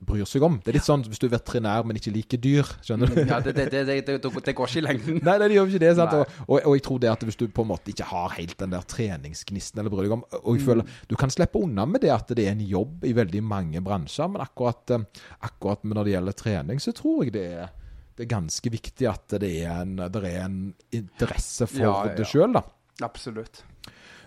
bryr 0.00 0.24
seg 0.28 0.42
om. 0.46 0.54
Det 0.64 0.72
er 0.72 0.76
litt 0.78 0.86
sånn 0.86 1.02
hvis 1.04 1.20
du 1.20 1.26
er 1.28 1.34
veterinær, 1.34 1.84
men 1.84 1.98
ikke 2.00 2.12
liker 2.14 2.40
dyr, 2.40 2.68
skjønner 2.86 3.10
du? 3.12 3.18
Ja, 3.28 3.40
det, 3.44 3.52
det, 3.56 3.66
det, 3.86 4.06
det, 4.08 4.54
går 4.56 4.70
ikke 4.70 4.80
i 4.80 4.84
lengden. 4.86 5.18
Nei, 5.26 5.34
det 5.42 5.50
gjør 5.52 5.68
ikke 5.68 5.82
det. 5.82 5.90
sant? 5.98 6.14
Og, 6.16 6.38
og, 6.46 6.54
og 6.70 6.76
jeg 6.78 6.84
tror 6.86 7.02
det 7.04 7.10
at 7.12 7.26
hvis 7.28 7.38
du 7.40 7.44
på 7.52 7.64
en 7.66 7.70
måte 7.72 7.92
ikke 7.92 8.08
har 8.08 8.32
helt 8.38 8.56
den 8.62 8.72
der 8.74 8.86
treningsgnisten 8.88 9.82
eller 9.82 9.92
bryr 9.92 10.08
deg 10.08 10.16
om 10.16 10.24
Og 10.40 10.50
Mm. 10.50 10.56
jeg 10.56 10.64
føler 10.66 10.94
Du 11.10 11.14
kan 11.20 11.30
slippe 11.30 11.60
unna 11.62 11.84
med 11.86 12.00
det 12.02 12.10
at 12.14 12.32
det 12.34 12.46
er 12.46 12.54
en 12.56 12.64
jobb 12.64 13.04
i 13.06 13.12
veldig 13.16 13.42
mange 13.44 13.82
bransjer, 13.84 14.28
men 14.32 14.42
akkurat, 14.42 14.90
eh, 14.96 15.04
akkurat 15.46 15.84
når 15.84 16.04
det 16.08 16.14
gjelder 16.16 16.38
trening, 16.40 16.80
så 16.82 16.94
tror 16.96 17.24
jeg 17.24 17.32
det 17.36 17.46
er 17.64 17.68
det 18.16 18.26
er 18.26 18.34
ganske 18.36 18.68
viktig 18.72 19.06
at 19.08 19.32
det 19.40 19.48
er 19.64 19.78
en, 19.80 19.94
det 19.96 20.20
er 20.28 20.42
en 20.44 20.56
interesse 20.92 21.64
for 21.70 21.80
Ja, 21.80 21.92
ja. 22.10 22.16
det 22.18 22.26
sjøl. 22.28 22.58
Absolutt. 23.00 23.62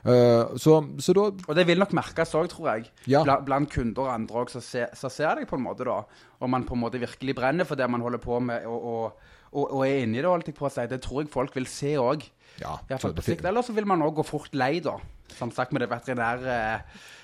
Eh, 0.03 0.55
så, 0.59 0.77
så 0.99 1.13
da 1.15 1.29
Og 1.31 1.55
det 1.55 1.63
vil 1.69 1.79
nok 1.79 1.93
merkes 1.95 2.33
òg, 2.35 2.49
tror 2.51 2.69
jeg. 2.73 2.89
Ja. 3.07 3.23
Bla, 3.23 3.37
blant 3.45 3.71
kunder 3.71 4.07
og 4.07 4.13
andre 4.13 4.43
òg, 4.43 4.51
så, 4.51 4.59
ser 4.63 5.39
deg 5.39 5.47
på 5.49 5.59
en 5.59 5.65
måte, 5.65 5.87
da. 5.87 6.01
Om 6.43 6.51
man 6.51 6.67
på 6.67 6.75
en 6.75 6.83
måte 6.83 7.01
virkelig 7.01 7.37
brenner 7.37 7.67
for 7.67 7.79
det 7.79 7.87
man 7.91 8.03
holder 8.03 8.21
på 8.23 8.41
med, 8.43 8.67
og, 8.67 8.87
og, 8.93 9.33
og, 9.53 9.65
og 9.65 9.81
er 9.87 10.03
inni 10.03 10.19
det, 10.19 10.29
holdt 10.29 10.51
jeg 10.51 10.59
på 10.59 10.67
å 10.67 10.73
si. 10.73 10.87
Det 10.91 11.01
tror 11.03 11.23
jeg 11.23 11.33
folk 11.33 11.55
vil 11.55 11.69
se 11.71 11.95
òg. 12.01 12.27
Ja. 12.61 12.77
Eller 12.91 13.63
så 13.65 13.73
vil 13.75 13.87
man 13.89 14.03
òg 14.05 14.19
gå 14.19 14.27
fort 14.27 14.53
lei, 14.57 14.77
da. 14.83 14.99
Som 15.33 15.53
sagt 15.55 15.73
med 15.73 15.81
det 15.81 15.89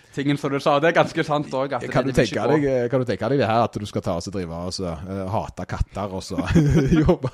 veterinære-tingen 0.09 0.37
som 0.37 0.51
du 0.51 0.59
sa. 0.59 0.79
Det 0.79 0.89
er 0.89 0.95
ganske 0.95 1.23
sant 1.25 1.51
òg. 1.53 1.69
Kan 1.91 2.05
du, 2.05 2.11
tenke 2.11 2.47
deg, 2.49 2.63
eh, 2.65 2.89
kan 2.89 2.99
du 2.99 3.05
tenke 3.05 3.29
deg 3.29 3.39
det 3.39 3.47
her 3.47 3.63
at 3.63 3.73
du 3.73 3.85
skal 3.85 4.01
ta 4.01 4.15
oss 4.17 4.27
og 4.27 4.33
drive 4.33 4.51
og 4.51 4.73
så, 4.73 4.85
eh, 5.07 5.29
hate 5.29 5.65
katter 5.69 6.13
og 6.13 6.23
så 6.23 6.37
jobbe 7.03 7.29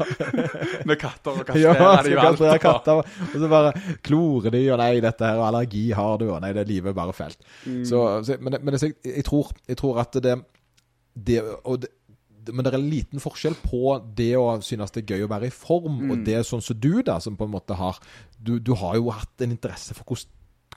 med 0.85 0.99
katter 0.99 1.31
og 1.39 1.45
kastrere 1.47 1.75
ja, 1.79 2.01
de 2.03 2.15
og 2.17 2.25
alt. 2.25 2.41
og- 2.41 2.61
katter, 2.61 3.01
og 3.01 3.35
så 3.35 3.49
bare 3.49 3.73
klore 4.03 4.51
de, 4.51 4.63
og 4.71 4.79
nei, 4.79 4.99
dette 5.03 5.25
her, 5.25 5.37
og 5.39 5.47
allergi 5.49 5.91
har 5.95 6.17
du, 6.17 6.29
og 6.31 6.41
nei, 6.41 6.53
det 6.53 6.67
livet 6.67 6.91
er 6.93 6.97
bare 6.97 7.13
felt. 7.13 7.37
Så, 7.85 8.01
så, 8.25 8.37
men 8.39 8.57
men 8.61 8.73
jeg, 8.79 8.95
jeg, 9.05 9.23
tror, 9.25 9.51
jeg 9.67 9.77
tror 9.77 9.99
at 10.01 10.13
det, 10.23 10.39
det, 11.15 11.41
og 11.63 11.81
det 11.81 11.89
men 12.53 12.61
det 12.61 12.73
er 12.73 12.77
en 12.77 12.89
liten 12.91 13.17
forskjell 13.19 13.55
på 13.57 13.95
det 14.13 14.35
å 14.37 14.59
synes 14.61 14.91
det 14.93 15.01
er 15.01 15.15
gøy 15.15 15.23
å 15.25 15.29
være 15.31 15.47
i 15.49 15.53
form, 15.53 16.11
og 16.13 16.19
det 16.27 16.43
sånn 16.45 16.61
som 16.61 16.77
du, 16.77 17.01
da, 17.01 17.15
som 17.19 17.33
på 17.39 17.47
en 17.47 17.55
måte 17.55 17.73
har 17.73 17.97
Du, 18.37 18.59
du 18.59 18.75
har 18.77 18.95
jo 18.99 19.09
hatt 19.09 19.41
en 19.41 19.55
interesse 19.55 19.95
for 19.97 20.05
hvordan 20.05 20.29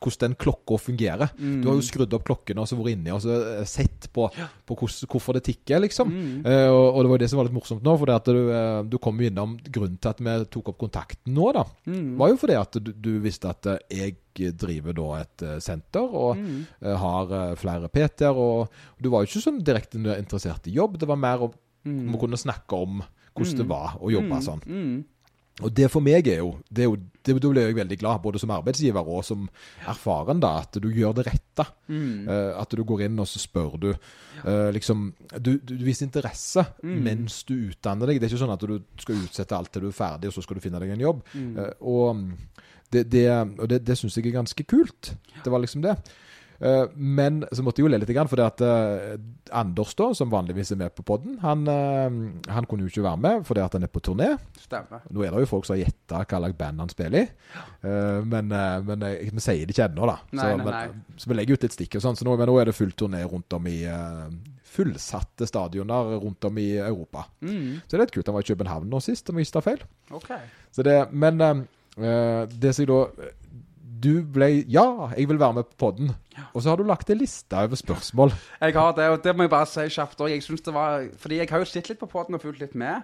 hvordan 0.02 0.30
den 0.30 0.36
klokka 0.38 0.78
fungerer. 0.80 1.32
Du 1.62 1.68
har 1.68 1.78
jo 1.78 1.84
skrudd 1.84 2.14
opp 2.14 2.26
klokken 2.28 2.60
og 2.60 2.68
så 2.68 2.78
vært 2.78 2.94
inni 2.94 3.12
og 3.14 3.22
så 3.24 3.34
eh, 3.58 3.64
sett 3.68 4.08
på, 4.14 4.28
på 4.30 4.76
hvordan, 4.78 5.10
hvorfor 5.10 5.38
det 5.38 5.44
tikker, 5.48 5.82
liksom. 5.84 6.12
Eh, 6.46 6.68
og, 6.70 6.86
og 6.92 7.02
det 7.02 7.10
var 7.10 7.18
jo 7.18 7.22
det 7.24 7.30
som 7.32 7.40
var 7.40 7.48
litt 7.48 7.56
morsomt 7.56 7.84
nå, 7.86 7.96
for 7.98 8.12
du, 8.28 8.40
uh, 8.52 8.80
du 8.86 8.98
kom 9.02 9.20
jo 9.20 9.30
innom 9.30 9.56
grunnen 9.66 9.98
til 9.98 10.12
at 10.12 10.22
vi 10.22 10.36
tok 10.54 10.72
opp 10.72 10.80
kontakten 10.84 11.34
nå, 11.34 11.50
da. 11.56 11.64
var 12.20 12.32
jo 12.32 12.40
fordi 12.40 12.58
at 12.58 12.80
du, 12.82 12.92
du 12.94 13.12
visste 13.24 13.50
at 13.50 13.70
jeg 13.92 14.18
driver 14.58 14.94
da 14.94 15.06
et 15.18 15.46
senter 15.64 16.04
og 16.14 16.38
eh, 16.38 16.94
har 17.02 17.32
flere 17.58 17.90
PT-er, 17.90 18.38
og 18.38 18.68
du 19.02 19.10
var 19.10 19.24
jo 19.24 19.32
ikke 19.32 19.42
sånn 19.48 19.62
direkte 19.66 19.98
interessert 19.98 20.68
i 20.70 20.76
jobb, 20.76 20.98
det 21.00 21.08
var 21.10 21.18
mer 21.18 21.48
om, 21.48 21.54
om 21.90 22.14
å 22.14 22.22
kunne 22.22 22.38
snakke 22.38 22.78
om 22.78 23.00
hvordan 23.38 23.62
det 23.62 23.68
var 23.70 23.96
å 24.02 24.10
jobbe 24.12 24.42
sånn. 24.44 24.62
Mm. 25.58 25.64
Og 25.66 25.72
det 25.74 25.88
for 25.90 26.04
meg 26.04 26.28
er 26.30 26.40
jo, 26.40 26.52
det 26.70 26.84
er 26.84 26.88
jo 26.88 26.98
det, 26.98 27.34
Da 27.42 27.50
blir 27.50 27.66
jeg 27.66 27.76
veldig 27.76 27.98
glad, 28.00 28.22
både 28.22 28.40
som 28.40 28.52
arbeidsgiver 28.54 29.04
og 29.04 29.24
som 29.26 29.48
erfaren, 29.84 30.40
da, 30.40 30.54
at 30.62 30.78
du 30.80 30.88
gjør 30.88 31.18
det 31.18 31.26
rette. 31.26 31.66
Eh, 32.30 32.52
at 32.56 32.72
du 32.72 32.84
går 32.84 33.04
inn 33.08 33.18
og 33.18 33.28
så 33.28 33.42
spør 33.42 33.76
du 33.80 33.92
Uh, 34.38 34.70
liksom 34.70 35.08
Du, 35.34 35.56
du, 35.58 35.72
viser 35.82 36.06
interesse 36.06 36.62
mens 37.02 37.40
du 37.42 37.56
utdanner 37.72 38.06
deg. 38.06 38.20
Det 38.20 38.28
er 38.28 38.30
ikke 38.30 38.42
sånn 38.44 38.52
at 38.54 38.62
du 38.62 38.76
skal 39.02 39.24
utsette 39.24 39.56
alt 39.56 39.72
til 39.74 39.82
du 39.82 39.88
er 39.88 39.96
ferdig, 39.96 40.30
og 40.30 40.36
så 40.36 40.44
skal 40.44 40.60
du 40.60 40.62
finne 40.62 40.78
deg 40.78 40.92
en 40.94 41.02
jobb. 41.02 41.24
Eh, 41.34 41.72
og 41.82 42.22
det, 42.94 43.02
det, 43.10 43.26
og 43.58 43.66
det, 43.66 43.80
det 43.82 43.96
syns 43.98 44.14
jeg 44.14 44.28
er 44.30 44.36
ganske 44.38 44.66
kult. 44.70 45.10
Det 45.42 45.50
var 45.50 45.58
liksom 45.64 45.82
det. 45.82 45.96
Eh, 46.60 46.84
men 46.94 47.44
så 47.52 47.62
måtte 47.62 47.78
jeg 47.78 47.86
jo 47.86 47.92
le 47.92 48.00
litt, 48.02 48.10
for 48.30 48.40
det 48.40 48.46
at 48.46 48.62
eh, 48.66 49.18
Anders, 49.54 49.92
da, 49.98 50.08
som 50.16 50.30
vanligvis 50.32 50.72
er 50.74 50.80
med 50.80 50.94
på 50.96 51.04
podden, 51.06 51.36
han, 51.44 51.62
eh, 51.70 52.18
han 52.50 52.66
kunne 52.68 52.84
jo 52.84 52.90
ikke 52.90 53.04
være 53.06 53.22
med 53.22 53.46
fordi 53.46 53.62
at 53.62 53.76
han 53.78 53.86
er 53.86 53.92
på 53.92 54.02
turné. 54.04 54.32
Stemmer. 54.64 55.04
Nå 55.14 55.22
er 55.22 55.34
det 55.34 55.44
jo 55.44 55.52
folk 55.52 55.68
som 55.68 55.76
har 55.76 55.84
gjetta 55.84 56.24
hva 56.24 56.42
slags 56.42 56.58
band 56.58 56.82
han 56.82 56.92
spiller 56.92 57.22
i, 57.22 57.28
men, 58.28 58.50
men 58.50 59.06
vi 59.06 59.42
sier 59.42 59.64
det 59.64 59.74
ikke 59.74 59.86
ennå, 59.86 60.08
da. 60.10 60.18
Nei, 60.32 60.42
så, 60.42 60.50
nei, 60.50 60.66
men, 60.66 60.74
nei. 60.74 61.16
så 61.22 61.30
vi 61.30 61.38
legger 61.38 61.58
ut 61.58 61.66
et 61.68 61.76
stikk 61.76 61.98
og 61.98 62.04
sånn. 62.04 62.18
Så 62.18 62.26
nå, 62.26 62.34
men 62.40 62.50
nå 62.50 62.58
er 62.58 62.70
det 62.70 62.76
full 62.76 62.92
turné 62.98 63.22
rundt 63.28 63.54
om 63.56 63.68
i 63.70 63.78
fullsatte 64.68 65.46
stadioner 65.48 66.18
rundt 66.18 66.44
om 66.44 66.58
i 66.60 66.68
Europa. 66.76 67.24
Mm. 67.40 67.80
Så 67.84 67.94
det 67.94 67.98
er 67.98 68.04
litt 68.04 68.14
kult. 68.18 68.28
Han 68.28 68.36
var 68.36 68.46
i 68.46 68.50
København 68.50 68.90
nå 68.90 69.00
sist, 69.04 69.30
om 69.30 69.38
jeg 69.38 69.48
ikke 69.48 69.56
tar 69.60 69.66
feil. 69.70 69.84
Okay. 70.20 70.50
Så 70.74 70.84
det, 70.86 70.98
men 71.14 71.38
det 71.38 72.74
som 72.74 72.84
jeg 72.84 72.90
da 72.90 73.30
Du 73.98 74.20
ble 74.22 74.48
Ja, 74.70 75.10
jeg 75.16 75.26
vil 75.30 75.40
være 75.40 75.58
med 75.58 75.70
på 75.72 75.78
podden. 75.86 76.12
Og 76.52 76.62
så 76.62 76.70
har 76.70 76.78
du 76.78 76.86
lagt 76.86 77.10
en 77.10 77.18
liste 77.18 77.56
over 77.56 77.78
spørsmål. 77.78 78.34
Jeg 78.60 78.76
har 78.76 78.92
det, 78.94 79.08
og 79.10 79.24
det 79.24 79.34
må 79.34 79.46
jeg 79.46 79.50
bare 79.50 79.66
si 79.66 79.88
kjapt 79.90 80.20
òg. 80.22 80.36
Fordi 81.18 81.40
jeg 81.40 81.50
har 81.50 81.58
jo 81.58 81.66
sett 81.66 81.90
litt 81.90 81.98
på 81.98 82.10
podden 82.10 82.38
og 82.38 82.44
fulgt 82.44 82.62
litt 82.62 82.78
med. 82.78 83.02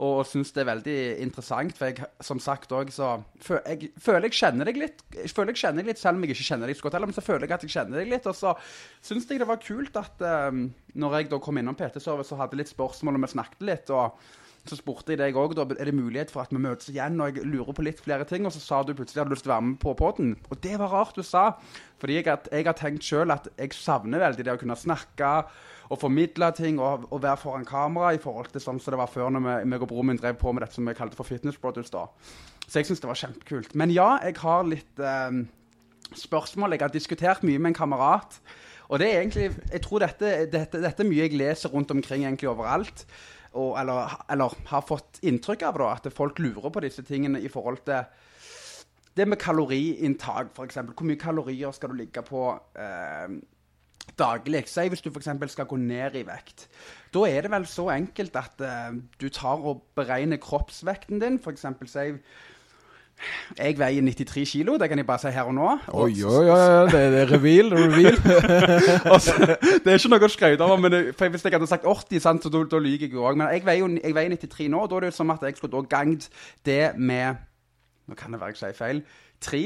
og 0.00 0.24
syns 0.24 0.48
det 0.56 0.62
er 0.62 0.70
veldig 0.70 0.98
interessant. 1.20 1.76
For 1.76 1.90
jeg, 1.90 2.06
som 2.24 2.38
sagt 2.40 2.72
òg, 2.72 2.88
så 2.90 3.22
Jeg 3.66 3.90
føler 4.00 4.30
jeg 4.30 4.38
kjenner 4.38 4.64
deg 4.64 4.78
litt, 4.80 5.02
jeg 5.12 5.28
føler 5.28 5.52
jeg 5.52 5.60
kjenner 5.60 5.82
deg 5.82 5.90
litt, 5.92 5.98
selv 6.00 6.16
om 6.16 6.24
jeg 6.24 6.32
ikke 6.32 6.48
kjenner 6.48 6.66
deg 6.66 6.76
så 6.76 6.82
godt 6.86 6.94
heller. 6.94 7.10
Men 7.10 7.18
så 7.18 7.26
føler 7.26 7.44
jeg 7.44 7.52
at 7.52 7.62
jeg 7.62 7.74
kjenner 7.76 8.00
deg 8.00 8.08
litt. 8.08 8.26
Og 8.26 8.34
så 8.34 8.54
syns 9.02 9.28
jeg 9.28 9.42
det 9.42 9.50
var 9.50 9.60
kult 9.60 9.96
at 10.00 10.24
um, 10.24 10.70
når 10.94 11.16
jeg 11.18 11.30
da 11.34 11.38
kom 11.38 11.60
innom 11.60 11.76
PT-service 11.76 12.32
og 12.32 12.40
hadde 12.40 12.56
litt 12.56 12.72
spørsmål, 12.72 13.20
og 13.20 13.26
vi 13.26 13.34
snakket 13.34 13.66
litt, 13.68 13.92
og 13.92 14.16
så 14.68 14.76
spurte 14.76 15.14
jeg 15.14 15.20
deg 15.20 15.36
òg, 15.40 15.54
er 15.56 15.88
det 15.88 15.94
mulighet 15.96 16.30
for 16.32 16.44
at 16.44 16.52
vi 16.52 16.60
møtes 16.60 16.90
igjen, 16.92 17.16
og 17.22 17.32
jeg 17.32 17.48
lurer 17.48 17.72
på 17.76 17.84
litt 17.86 18.00
flere 18.04 18.26
ting. 18.28 18.44
Og 18.46 18.52
så 18.54 18.60
sa 18.60 18.82
du 18.84 18.92
plutselig 18.92 19.22
at 19.22 19.24
du 19.24 19.30
hadde 19.30 19.36
lyst 19.36 19.46
til 19.46 19.52
å 19.52 19.56
være 19.56 19.66
med 19.70 19.78
på 19.82 19.94
poden. 19.96 20.34
Og 20.50 20.60
det 20.62 20.76
var 20.80 20.92
rart 20.92 21.16
du 21.16 21.24
sa. 21.26 21.44
Fordi 22.00 22.18
jeg, 22.18 22.26
jeg 22.28 22.66
har 22.68 22.76
tenkt 22.76 23.06
sjøl 23.06 23.32
at 23.32 23.48
jeg 23.56 23.76
savner 23.76 24.22
veldig 24.22 24.46
det 24.46 24.54
å 24.54 24.60
kunne 24.60 24.78
snakke 24.78 25.32
og 25.90 25.98
formidle 25.98 26.52
ting 26.54 26.78
og, 26.78 27.08
og 27.10 27.22
være 27.24 27.40
foran 27.40 27.66
kamera 27.66 28.12
i 28.14 28.20
forhold 28.22 28.52
til 28.52 28.62
sånn 28.62 28.78
som 28.78 28.94
det 28.94 29.00
var 29.00 29.10
før 29.10 29.32
når 29.34 29.46
vi, 29.46 29.54
meg 29.72 29.82
og 29.82 29.90
broren 29.90 30.12
min 30.12 30.20
drev 30.20 30.38
på 30.38 30.52
med 30.54 30.62
dette 30.62 30.78
som 30.78 30.86
vi 30.86 30.94
kalte 30.94 31.18
for 31.18 31.26
Fitness 31.26 31.58
Brothers. 31.58 31.90
da. 31.90 32.06
Så 32.68 32.78
jeg 32.78 32.90
syns 32.90 33.02
det 33.02 33.10
var 33.10 33.18
kjempekult. 33.18 33.74
Men 33.74 33.90
ja, 33.90 34.12
jeg 34.22 34.38
har 34.44 34.68
litt 34.68 35.02
eh, 35.02 35.40
spørsmål. 36.20 36.76
Jeg 36.76 36.84
har 36.84 36.94
diskutert 36.94 37.42
mye 37.48 37.58
med 37.58 37.72
en 37.72 37.80
kamerat. 37.80 38.38
Og 38.90 38.98
det 39.02 39.08
er 39.08 39.20
egentlig, 39.22 39.50
jeg 39.72 39.82
tror 39.82 40.02
dette, 40.02 40.30
dette, 40.50 40.80
dette 40.82 41.02
er 41.02 41.08
mye 41.08 41.26
jeg 41.26 41.38
leser 41.38 41.70
rundt 41.70 41.92
omkring 41.94 42.24
egentlig 42.26 42.50
overalt. 42.50 43.04
Og, 43.58 43.74
eller, 43.80 44.12
eller 44.30 44.54
har 44.70 44.82
fått 44.86 45.18
inntrykk 45.26 45.64
av 45.66 45.78
da, 45.80 45.92
at 45.96 46.12
folk 46.14 46.38
lurer 46.38 46.70
på 46.70 46.82
disse 46.84 47.02
tingene 47.06 47.40
i 47.42 47.50
forhold 47.50 47.80
til 47.88 48.04
det 49.18 49.26
med 49.26 49.40
kaloriinntak, 49.42 50.52
f.eks. 50.54 50.78
Hvor 50.94 51.08
mye 51.08 51.18
kalorier 51.18 51.74
skal 51.74 51.90
du 51.90 51.98
ligge 51.98 52.22
på 52.22 52.44
eh, 52.78 53.32
daglig? 54.20 54.62
Si 54.70 54.86
hvis 54.92 55.02
du 55.02 55.10
f.eks. 55.10 55.32
skal 55.52 55.68
gå 55.68 55.80
ned 55.82 56.16
i 56.20 56.22
vekt. 56.28 56.68
Da 57.14 57.24
er 57.26 57.42
det 57.44 57.50
vel 57.52 57.66
så 57.68 57.88
enkelt 57.90 58.38
at 58.38 58.62
eh, 58.62 59.00
du 59.20 59.28
tar 59.34 59.66
og 59.66 59.82
beregner 59.98 60.40
kroppsvekten 60.40 61.20
din. 61.22 61.40
F.eks. 61.42 61.66
si 61.90 62.06
jeg 63.58 63.78
veier 63.78 64.02
93 64.02 64.44
kilo, 64.50 64.76
det 64.80 64.88
kan 64.90 64.98
jeg 64.98 65.06
bare 65.08 65.22
si 65.22 65.32
her 65.34 65.48
og 65.50 65.54
nå. 65.56 65.68
Oi, 65.92 66.12
oi, 66.24 66.44
oi, 66.48 66.86
det, 66.92 67.02
det 67.14 67.20
er 67.24 67.32
reveal, 67.34 67.74
reveal. 67.74 68.16
Altså, 69.14 69.36
det 69.84 69.92
er 69.92 69.98
ikke 69.98 70.12
noe 70.12 70.28
å 70.28 70.32
skryte 70.32 70.66
av, 70.66 70.74
men 70.80 70.96
hvis 71.10 71.44
jeg 71.46 71.54
hadde 71.56 71.68
sagt 71.70 71.86
80, 71.88 72.22
sant, 72.24 72.44
så 72.46 72.52
da, 72.52 72.64
da 72.70 72.80
lyver 72.82 73.06
jeg 73.08 73.14
jo 73.16 73.26
òg. 73.28 73.38
Men 73.40 73.52
jeg 73.54 73.64
veier, 73.66 73.84
jo- 73.84 74.00
jeg 74.00 74.16
veier 74.16 74.34
93 74.36 74.70
nå, 74.72 74.82
og 74.84 74.90
da 74.90 74.98
er 74.98 75.06
det 75.06 75.12
jo 75.12 75.18
som 75.20 75.34
at 75.34 75.46
jeg 75.46 75.60
skulle 75.60 75.76
da 75.76 75.84
ganget 75.98 76.28
det 76.66 76.82
med 76.98 77.46
Nå 78.10 78.16
kan 78.18 78.32
det 78.34 78.40
være 78.40 78.56
jeg 78.56 78.62
sier 78.64 78.74
feil. 78.74 79.04
3. 79.40 79.62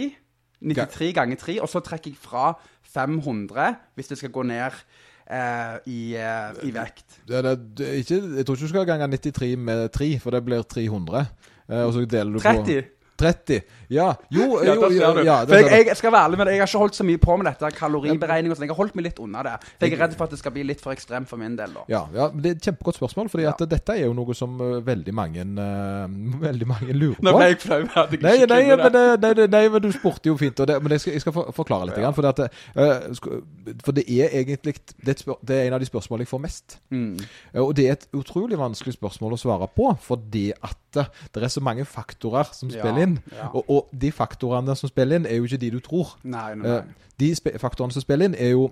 93 0.64 1.14
ganger 1.16 1.38
3, 1.40 1.58
og 1.64 1.68
så 1.72 1.80
trekker 1.84 2.12
jeg 2.12 2.20
fra 2.20 2.52
500 2.94 3.74
hvis 3.96 4.10
det 4.12 4.18
skal 4.20 4.32
gå 4.34 4.46
ned 4.50 4.84
Uh, 5.24 5.78
i, 5.88 6.12
uh, 6.20 6.52
i 6.68 6.70
vekt. 6.74 7.14
Det, 7.24 7.38
det, 7.46 7.52
det, 7.78 7.86
ikke, 8.02 8.18
jeg 8.36 8.44
tror 8.44 8.58
ikke 8.58 8.66
du 8.66 8.72
skal 8.74 8.84
gange 8.90 9.06
93 9.08 9.54
med 9.56 9.86
3, 9.88 10.08
for 10.20 10.36
det 10.36 10.42
blir 10.44 10.66
300. 10.68 11.22
Uh, 11.64 11.78
og 11.86 11.92
så 11.96 12.02
deler 12.04 12.34
du 12.34 12.42
30. 12.44 12.60
på 12.60 12.93
30. 13.20 13.60
Ja. 13.94 14.08
Jo, 14.32 14.46
jo, 14.64 14.64
jo, 14.64 14.88
jo, 14.90 15.10
ja, 15.22 15.36
for 15.44 15.54
det 15.54 15.70
jeg, 15.70 15.86
jeg 15.86 15.96
skal 16.00 16.12
være 16.12 16.24
ærlig 16.26 16.38
med 16.40 16.46
det, 16.48 16.54
jeg 16.56 16.62
har 16.64 16.70
ikke 16.70 16.80
holdt 16.82 16.96
så 16.98 17.04
mye 17.06 17.20
på 17.22 17.36
med 17.38 17.46
dette 17.50 17.70
kaloriberegning 17.76 18.50
og 18.50 18.56
sånn. 18.58 18.66
Jeg 18.66 18.72
har 18.74 18.78
holdt 18.80 18.96
meg 18.98 19.06
litt 19.06 19.20
unna 19.22 19.42
det. 19.46 19.52
For 19.62 19.86
jeg 19.86 19.94
er 19.94 20.02
redd 20.04 20.16
for 20.18 20.26
at 20.26 20.34
det 20.34 20.38
skal 20.40 20.54
bli 20.56 20.64
litt 20.66 20.80
for 20.82 20.94
ekstremt 20.96 21.30
for 21.30 21.40
min 21.40 21.54
del, 21.58 21.74
da. 21.76 21.84
Ja, 21.92 22.00
ja, 22.14 22.28
det 22.34 22.50
er 22.50 22.56
et 22.58 22.68
kjempegodt 22.68 22.98
spørsmål, 22.98 23.30
fordi 23.32 23.46
Ja. 23.46 23.52
at 23.54 23.62
dette 23.70 23.94
er 23.94 24.06
jo 24.08 24.14
noe 24.16 24.34
som 24.34 24.56
eh, 24.64 24.80
veldig 24.86 25.14
mange 25.14 25.44
uh, 25.44 26.08
Veldig 26.48 26.66
mange 26.66 26.96
lurer 26.96 27.20
Nå 27.22 27.30
på. 27.34 27.38
ble 27.38 27.48
jeg 27.52 27.60
flau. 27.62 27.80
Nei, 28.24 28.34
nei, 28.50 28.62
men, 28.74 28.86
det, 28.94 29.04
nei, 29.22 29.46
nei, 29.52 29.62
men 29.76 29.84
du 29.84 29.90
spurte 29.94 30.32
jo 30.32 30.36
fint. 30.40 30.58
Og 30.64 30.66
det, 30.70 30.80
men 30.82 30.96
jeg 30.96 31.04
skal, 31.04 31.12
jeg 31.18 31.24
skal 31.26 31.36
for, 31.36 31.52
forklare 31.54 31.90
litt. 31.90 32.00
Grann, 32.00 32.16
for, 32.16 32.26
det 32.26 32.48
at, 32.48 32.58
uh, 32.74 33.78
for 33.84 33.92
det 33.96 34.04
er 34.10 34.34
egentlig 34.40 34.74
det 35.04 35.14
er, 35.14 35.20
spør, 35.20 35.38
det 35.44 35.58
er 35.60 35.68
en 35.68 35.76
av 35.76 35.82
de 35.84 35.88
spørsmålene 35.88 36.24
jeg 36.26 36.32
får 36.32 36.42
mest. 36.42 36.78
Mm. 36.90 37.14
Eh, 37.52 37.60
Og 37.62 37.74
det 37.76 37.86
er 37.88 37.96
et 37.98 38.06
utrolig 38.16 38.58
vanskelig 38.58 38.96
spørsmål 38.96 39.36
å 39.36 39.40
svare 39.40 39.68
på, 39.76 39.90
fordi 40.02 40.48
at 40.56 40.98
eh, 41.02 41.08
det 41.34 41.44
er 41.44 41.52
så 41.52 41.62
mange 41.64 41.84
faktorer 41.88 42.48
som 42.56 42.70
spiller 42.72 43.03
inn. 43.03 43.03
Ja. 43.32 43.48
Og, 43.54 43.64
og 43.70 43.88
de 44.04 44.10
faktorene 44.12 44.74
som 44.76 44.90
spiller 44.90 45.20
inn, 45.20 45.26
er 45.26 45.38
jo 45.40 45.44
ikke 45.48 45.60
de 45.62 45.70
du 45.74 45.80
tror. 45.84 46.14
Nei, 46.22 46.54
nei, 46.54 46.66
nei. 46.68 46.78
Eh, 46.78 47.10
De 47.20 47.28
faktorene 47.62 47.94
som 47.94 48.02
spiller 48.02 48.30
inn, 48.30 48.34
er 48.34 48.50
jo 48.56 48.64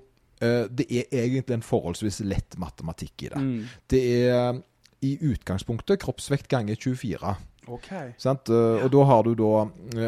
eh, 0.42 0.64
Det 0.70 0.86
er 0.90 1.04
egentlig 1.24 1.54
en 1.54 1.62
forholdsvis 1.62 2.20
lett 2.26 2.56
matematikk 2.58 3.26
i 3.28 3.32
det. 3.34 3.42
Mm. 3.42 3.64
Det 3.90 4.02
er 4.26 4.60
i 5.02 5.16
utgangspunktet 5.32 6.00
kroppsvekt 6.02 6.48
ganger 6.50 6.76
24. 6.78 7.34
Okay. 7.68 8.12
Sant? 8.18 8.50
Eh, 8.50 8.84
Og 8.84 8.90
da 8.90 9.04
har 9.06 9.22
du 9.22 9.34
da 9.38 9.52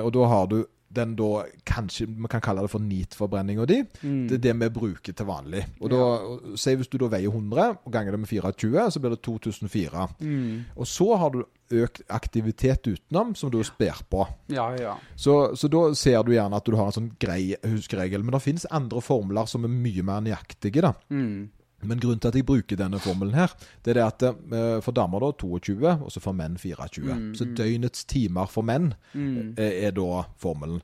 Og 0.02 0.10
da 0.14 0.24
har 0.30 0.46
du 0.50 0.64
den 0.94 1.16
da 1.18 1.44
Kanskje 1.66 2.06
vi 2.08 2.30
kan 2.30 2.42
kalle 2.44 2.62
det 2.64 2.70
for 2.72 2.82
NEAT-forbrenninga 2.82 3.66
di. 3.68 3.80
Mm. 4.02 4.26
Det 4.30 4.38
er 4.38 4.44
det 4.46 4.54
vi 4.60 4.70
bruker 4.78 5.16
til 5.16 5.28
vanlig. 5.28 5.64
Og 5.80 5.90
da, 5.92 6.00
ja. 6.00 6.54
Si 6.60 6.74
hvis 6.78 6.90
du 6.92 6.98
da 7.00 7.10
veier 7.12 7.32
100 7.32 7.80
og 7.84 7.92
ganger 7.92 8.14
det 8.14 8.20
med 8.22 8.30
24, 8.30 8.86
så 8.94 9.02
blir 9.02 9.14
det 9.14 9.22
2004. 9.26 10.06
Mm. 10.20 10.64
Og 10.76 10.88
så 10.90 11.08
har 11.20 11.34
du 11.34 11.42
økt 11.74 12.02
aktivitet 12.12 12.86
utenom, 12.86 13.34
som 13.34 13.50
du 13.50 13.58
sper 13.66 14.04
på. 14.10 14.26
Ja, 14.52 14.68
ja. 14.78 14.94
Så, 15.16 15.56
så 15.56 15.70
da 15.72 15.86
ser 15.98 16.22
du 16.22 16.34
gjerne 16.34 16.60
at 16.60 16.68
du 16.68 16.76
har 16.76 16.90
en 16.90 16.96
sånn 16.96 17.12
grei 17.20 17.56
huskeregel. 17.64 18.24
Men 18.24 18.36
det 18.36 18.44
finnes 18.44 18.68
andre 18.70 19.02
formler 19.04 19.48
som 19.50 19.66
er 19.66 19.72
mye 19.72 20.04
mer 20.06 20.24
nøyaktige. 20.24 20.84
da. 20.84 20.94
Mm. 21.10 21.50
Men 21.84 22.00
grunnen 22.00 22.20
til 22.20 22.28
at 22.28 22.34
jeg 22.38 22.46
bruker 22.46 22.76
denne 22.80 22.98
formelen 22.98 23.34
her, 23.34 23.52
det 23.84 23.94
er 23.94 24.00
det 24.00 24.04
at 24.06 24.22
eh, 24.52 24.80
for 24.84 24.92
damer 24.96 25.20
da 25.20 25.30
22, 25.32 25.76
og 26.04 26.10
så 26.12 26.20
for 26.24 26.32
menn 26.32 26.56
24. 26.58 27.04
Mm, 27.14 27.34
Så 27.38 27.44
døgnets 27.56 28.04
timer 28.04 28.46
for 28.50 28.62
menn 28.62 28.94
Mm. 29.14 29.54
eh, 29.58 29.86
er 29.86 29.90
da 29.94 30.24
formelen. 30.40 30.80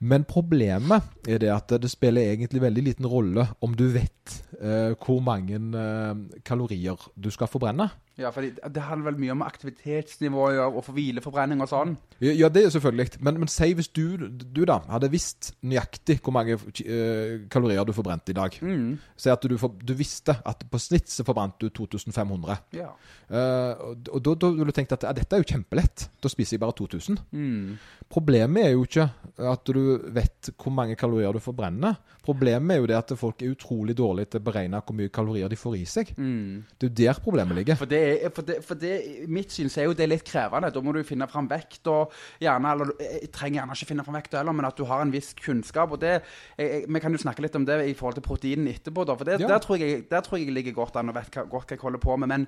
Men 0.00 0.24
problemet 0.24 1.02
er 1.28 1.38
det 1.38 1.50
at 1.52 1.68
det 1.82 1.90
spiller 1.90 2.22
egentlig 2.22 2.60
veldig 2.62 2.84
liten 2.84 3.06
rolle 3.06 3.48
om 3.62 3.74
du 3.76 3.88
vet 3.92 4.42
eh, 4.60 4.94
hvor 5.04 5.20
mange 5.22 5.54
eh, 5.60 6.14
kalorier 6.44 6.96
du 7.20 7.30
skal 7.30 7.46
forbrenne. 7.48 7.90
Ja, 8.16 8.30
for 8.32 8.40
det, 8.40 8.80
handler 8.80 9.10
vel 9.10 9.18
mye 9.20 9.34
om 9.34 9.42
aktivitetsnivå 9.44 10.46
og 10.64 10.78
for 10.86 10.96
hvileforbrenning 10.96 11.60
og 11.60 11.68
sånn. 11.68 11.90
Ja, 12.24 12.48
det 12.48 12.62
er 12.64 12.70
selvfølgelig. 12.72 13.18
Men, 13.20 13.42
men 13.42 13.50
si 13.52 13.68
hvis 13.76 13.90
du, 13.92 14.16
du 14.40 14.62
da 14.64 14.78
hadde 14.88 15.10
visst 15.12 15.50
nøyaktig 15.60 16.22
hvor 16.24 16.32
mange 16.32 16.56
eh, 16.56 17.44
kalorier 17.52 17.84
du 17.84 17.92
forbrente 17.92 18.32
i 18.32 18.38
dag. 18.38 18.56
Mm. 18.64 18.94
Si 19.20 19.28
at 19.28 19.44
du, 19.44 19.58
du 19.60 19.92
visste 19.98 20.38
at 20.48 20.64
på 20.72 20.80
snitt 20.80 21.12
så 21.12 21.26
forbrant 21.28 21.60
du 21.60 21.68
2500. 21.68 22.56
Ja. 22.78 22.88
Uh, 23.28 23.92
og 24.14 24.20
da, 24.24 24.32
da 24.46 24.50
ville 24.54 24.70
du 24.70 24.76
tenkt 24.76 24.96
at 24.96 25.04
ja, 25.04 25.12
dette 25.16 25.36
er 25.36 25.44
jo 25.44 25.50
kjempelett. 25.52 26.08
Da 26.22 26.32
spiser 26.32 26.56
jeg 26.56 26.64
bare 26.64 26.76
2000. 26.80 27.20
Mm. 27.36 27.76
Problemet 28.16 28.64
er 28.64 28.74
jo 28.78 28.86
ikke 28.88 29.10
at 29.52 29.68
du 29.68 29.82
vet 30.16 30.54
hvor 30.54 30.72
mange 30.72 30.96
kalorier 30.96 31.36
du 31.36 31.42
forbrenner. 31.44 32.00
Problemet 32.24 32.78
er 32.78 32.80
jo 32.80 32.88
det 32.88 32.96
at 32.96 33.12
folk 33.18 33.44
er 33.44 33.52
utrolig 33.52 33.94
dårlige 33.98 34.32
til 34.32 34.40
å 34.40 34.46
beregne 34.48 34.80
hvor 34.80 34.96
mye 34.96 35.12
kalorier 35.12 35.52
de 35.52 35.60
får 35.60 35.76
i 35.78 35.84
seg. 35.90 36.16
Mm. 36.16 36.64
Det 36.72 36.88
er 36.88 36.90
jo 36.90 36.96
der 37.02 37.20
problemet 37.22 37.60
ligger. 37.60 37.78
For, 37.78 37.90
det, 37.90 38.05
er- 38.06 38.30
for, 38.30 38.42
det, 38.42 38.56
for 38.64 38.74
det, 38.74 38.92
mitt 39.28 39.50
syn 39.52 39.68
så 39.72 39.80
er 39.82 39.84
jo 39.90 39.94
det 39.98 40.08
litt 40.08 40.24
krevende. 40.24 40.70
Da 40.72 40.80
må 40.80 40.92
du 40.94 41.02
finne 41.04 41.26
fram 41.28 41.48
vekt, 41.50 41.86
og 41.86 42.12
gjerne, 42.40 42.72
eller 42.72 42.84
du- 42.92 42.96
jeg 43.04 43.30
trenger 43.32 43.60
gjerne 43.62 43.76
ikke 43.76 43.90
finne 43.92 44.04
fram 44.06 44.14
vekt 44.20 44.32
heller, 44.38 44.52
men 44.52 44.64
at 44.64 44.76
du 44.76 44.84
har 44.84 45.02
en 45.02 45.12
viss 45.12 45.32
kunnskap. 45.34 45.90
og 45.92 46.00
det, 46.00 46.22
jeg, 46.58 46.84
Vi 46.88 47.00
kan 47.00 47.12
jo 47.12 47.18
snakke 47.18 47.42
litt 47.42 47.56
om 47.56 47.64
det 47.64 47.80
i 47.88 47.94
forhold 47.94 48.14
til 48.14 48.22
proteinen 48.22 48.68
etterpå, 48.68 49.04
da, 49.06 49.14
for 49.14 49.24
det, 49.24 49.40
Ja. 49.40 49.46
der, 49.48 49.58
tror 49.58 49.78
jeg, 49.78 50.08
der 50.10 50.20
tror 50.20 50.38
jeg 50.38 50.46
jeg 50.46 50.54
ligger 50.54 50.72
godt 50.72 50.96
an 50.96 51.08
og 51.08 51.14
vet 51.14 51.30
hva, 51.30 51.42
godt 51.48 51.66
hva 51.68 51.70
jeg 51.76 51.78
holder 51.80 51.98
på 51.98 52.16
med. 52.16 52.28
Men 52.28 52.46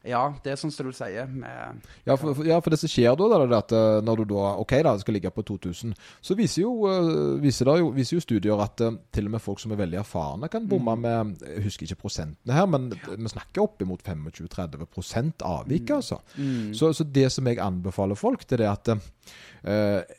ja, 0.00 0.20
det 0.40 0.54
er 0.54 0.56
sånn 0.56 0.72
som 0.72 0.86
du 0.88 0.94
sier. 0.96 1.28
Med, 1.28 1.80
Ja, 2.08 2.14
for, 2.16 2.32
for, 2.32 2.46
ja, 2.48 2.56
for 2.64 2.72
det 2.72 2.78
som 2.80 2.88
skjer 2.88 3.16
da, 3.20 3.26
er 3.36 3.52
at 3.58 3.72
eh, 3.76 3.98
når 4.04 4.22
du 4.22 4.30
da 4.32 4.52
ok 4.62 4.72
da, 4.86 4.94
skal 5.00 5.16
ligge 5.16 5.32
på 5.34 5.44
2000, 5.50 5.92
så 6.24 6.36
viser 6.38 6.62
jo, 6.62 6.72
eh, 6.88 7.40
viser 7.42 7.68
jo, 7.68 7.90
viser 7.96 8.16
jo 8.16 8.24
studier 8.24 8.62
at 8.64 8.80
eh, 8.86 8.96
til 9.12 9.28
og 9.28 9.34
med 9.34 9.44
folk 9.44 9.60
som 9.60 9.74
er 9.74 9.82
veldig 9.82 10.00
erfarne, 10.00 10.48
kan 10.52 10.68
bomme 10.68 10.96
med 11.00 11.44
Jeg 11.44 11.66
husker 11.66 11.88
ikke 11.88 12.06
prosentene 12.06 12.56
her, 12.56 12.68
men 12.70 12.88
vi 12.94 13.32
snakker 13.34 13.66
oppimot 13.66 14.00
25-30 14.06 15.44
avvik, 15.44 15.92
altså. 15.98 16.22
mm. 16.36 16.72
Så, 16.76 16.94
så 16.96 17.04
det 17.04 17.28
som 17.34 17.46
jeg 17.50 17.60
anbefaler 17.60 18.16
folk, 18.16 18.46
det 18.48 18.56
er 18.56 18.64
det 18.64 18.70
at 18.70 18.90
uh, 18.94 20.16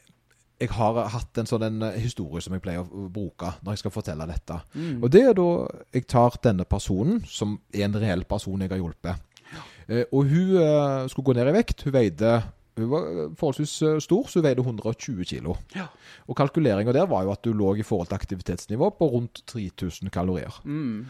jeg 0.62 0.70
har 0.78 1.00
hatt 1.10 1.40
en 1.42 1.50
sånn 1.50 1.66
en 1.66 1.88
historie 1.96 2.44
som 2.44 2.54
jeg 2.54 2.62
pleier 2.62 2.86
å 2.86 3.08
bruke 3.10 3.56
når 3.64 3.74
jeg 3.74 3.82
skal 3.82 3.94
fortelle 3.96 4.30
dette. 4.30 4.60
Mm. 4.76 5.00
Og 5.02 5.10
det 5.10 5.24
er 5.26 5.34
da 5.38 5.50
jeg 5.90 6.06
tar 6.12 6.38
denne 6.46 6.68
personen, 6.70 7.24
som 7.26 7.58
er 7.74 7.88
en 7.88 7.98
reell 7.98 8.28
person 8.30 8.62
jeg 8.62 8.70
har 8.70 8.82
hjulpet. 8.84 9.31
Eh, 9.92 10.08
og 10.12 10.30
hun 10.32 10.56
eh, 10.62 11.10
skulle 11.12 11.28
gå 11.28 11.36
ned 11.38 11.52
i 11.52 11.56
vekt. 11.60 11.84
Hun 11.86 11.96
veide 11.96 12.38
hun 12.80 12.88
var 12.88 13.10
eh, 13.12 13.34
forholdsvis 13.38 13.74
stor, 14.06 14.30
så 14.32 14.40
hun 14.40 14.48
veide 14.48 14.64
120 14.64 15.26
kilo. 15.28 15.58
Ja. 15.76 15.90
Og 16.32 16.38
kalkuleringa 16.40 16.94
der 16.96 17.10
var 17.12 17.26
jo 17.28 17.34
at 17.36 17.44
du 17.44 17.52
lå 17.54 17.76
i 17.76 17.86
forhold 17.86 18.08
til 18.10 18.20
aktivitetsnivå 18.22 18.90
på 18.98 19.12
rundt 19.12 19.44
3000 19.52 20.12
kalorier. 20.14 20.62
Mm. 20.64 21.06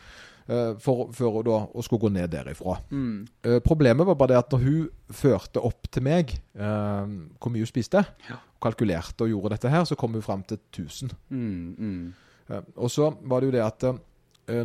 For, 0.82 1.06
for 1.16 1.46
da 1.46 1.58
å 1.70 1.84
skulle 1.86 2.02
gå 2.02 2.10
ned 2.12 2.32
derifra. 2.34 2.74
Mm. 2.92 3.28
Problemet 3.64 4.08
var 4.10 4.18
bare 4.20 4.34
det 4.34 4.40
at 4.42 4.52
når 4.52 4.64
hun 4.66 5.14
førte 5.16 5.62
opp 5.64 5.86
til 5.94 6.04
meg 6.04 6.34
eh, 6.34 7.14
hvor 7.38 7.54
mye 7.54 7.64
hun 7.64 7.70
spiste, 7.70 8.02
Ja. 8.28 8.40
kalkulerte 8.60 9.24
og 9.24 9.32
gjorde 9.32 9.54
dette 9.54 9.72
her, 9.72 9.86
så 9.88 9.96
kom 9.96 10.18
hun 10.18 10.26
fram 10.26 10.44
til 10.50 10.58
1000. 10.74 11.14
Mm. 11.30 11.70
Mm. 11.78 12.66
Og 12.76 12.92
så 12.92 13.14
var 13.22 13.40
det 13.40 13.52
jo 13.52 13.56
det 13.56 13.64
at 13.64 13.88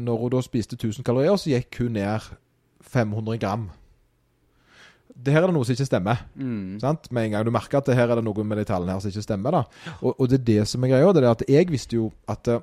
når 0.00 0.24
hun 0.24 0.34
da 0.34 0.42
spiste 0.42 0.80
1000 0.80 1.06
kalorier, 1.06 1.36
så 1.38 1.52
gikk 1.52 1.78
hun 1.84 1.94
ned 2.00 2.32
500 2.82 3.38
gram. 3.44 3.68
Det 5.16 5.32
her 5.32 5.42
er 5.42 5.50
det 5.50 5.56
noe 5.56 5.66
som 5.66 5.76
ikke 5.76 5.88
stemmer. 5.88 6.22
Mm. 6.36 6.78
Sant? 6.82 7.10
Med 7.14 7.28
en 7.28 7.36
gang 7.36 7.44
du 7.46 7.52
merker 7.54 7.80
at 7.80 7.88
det 7.88 7.96
her 7.98 8.12
er 8.12 8.20
det 8.20 8.26
noe 8.26 8.46
med 8.46 8.60
de 8.60 8.68
tallene 8.68 8.94
her 8.94 9.02
som 9.02 9.12
ikke 9.12 9.24
stemmer. 9.24 9.58
da. 9.58 9.92
Og, 10.02 10.14
og 10.14 10.30
det 10.30 10.40
er 10.42 10.48
det 10.52 10.62
som 10.70 10.84
er 10.84 10.92
greia. 10.94 11.12
Det 11.16 11.22
er 11.22 11.30
at 11.32 11.44
jeg 11.50 11.70
visste 11.72 11.98
jo 11.98 12.10
at 12.30 12.50
eh, 12.52 12.60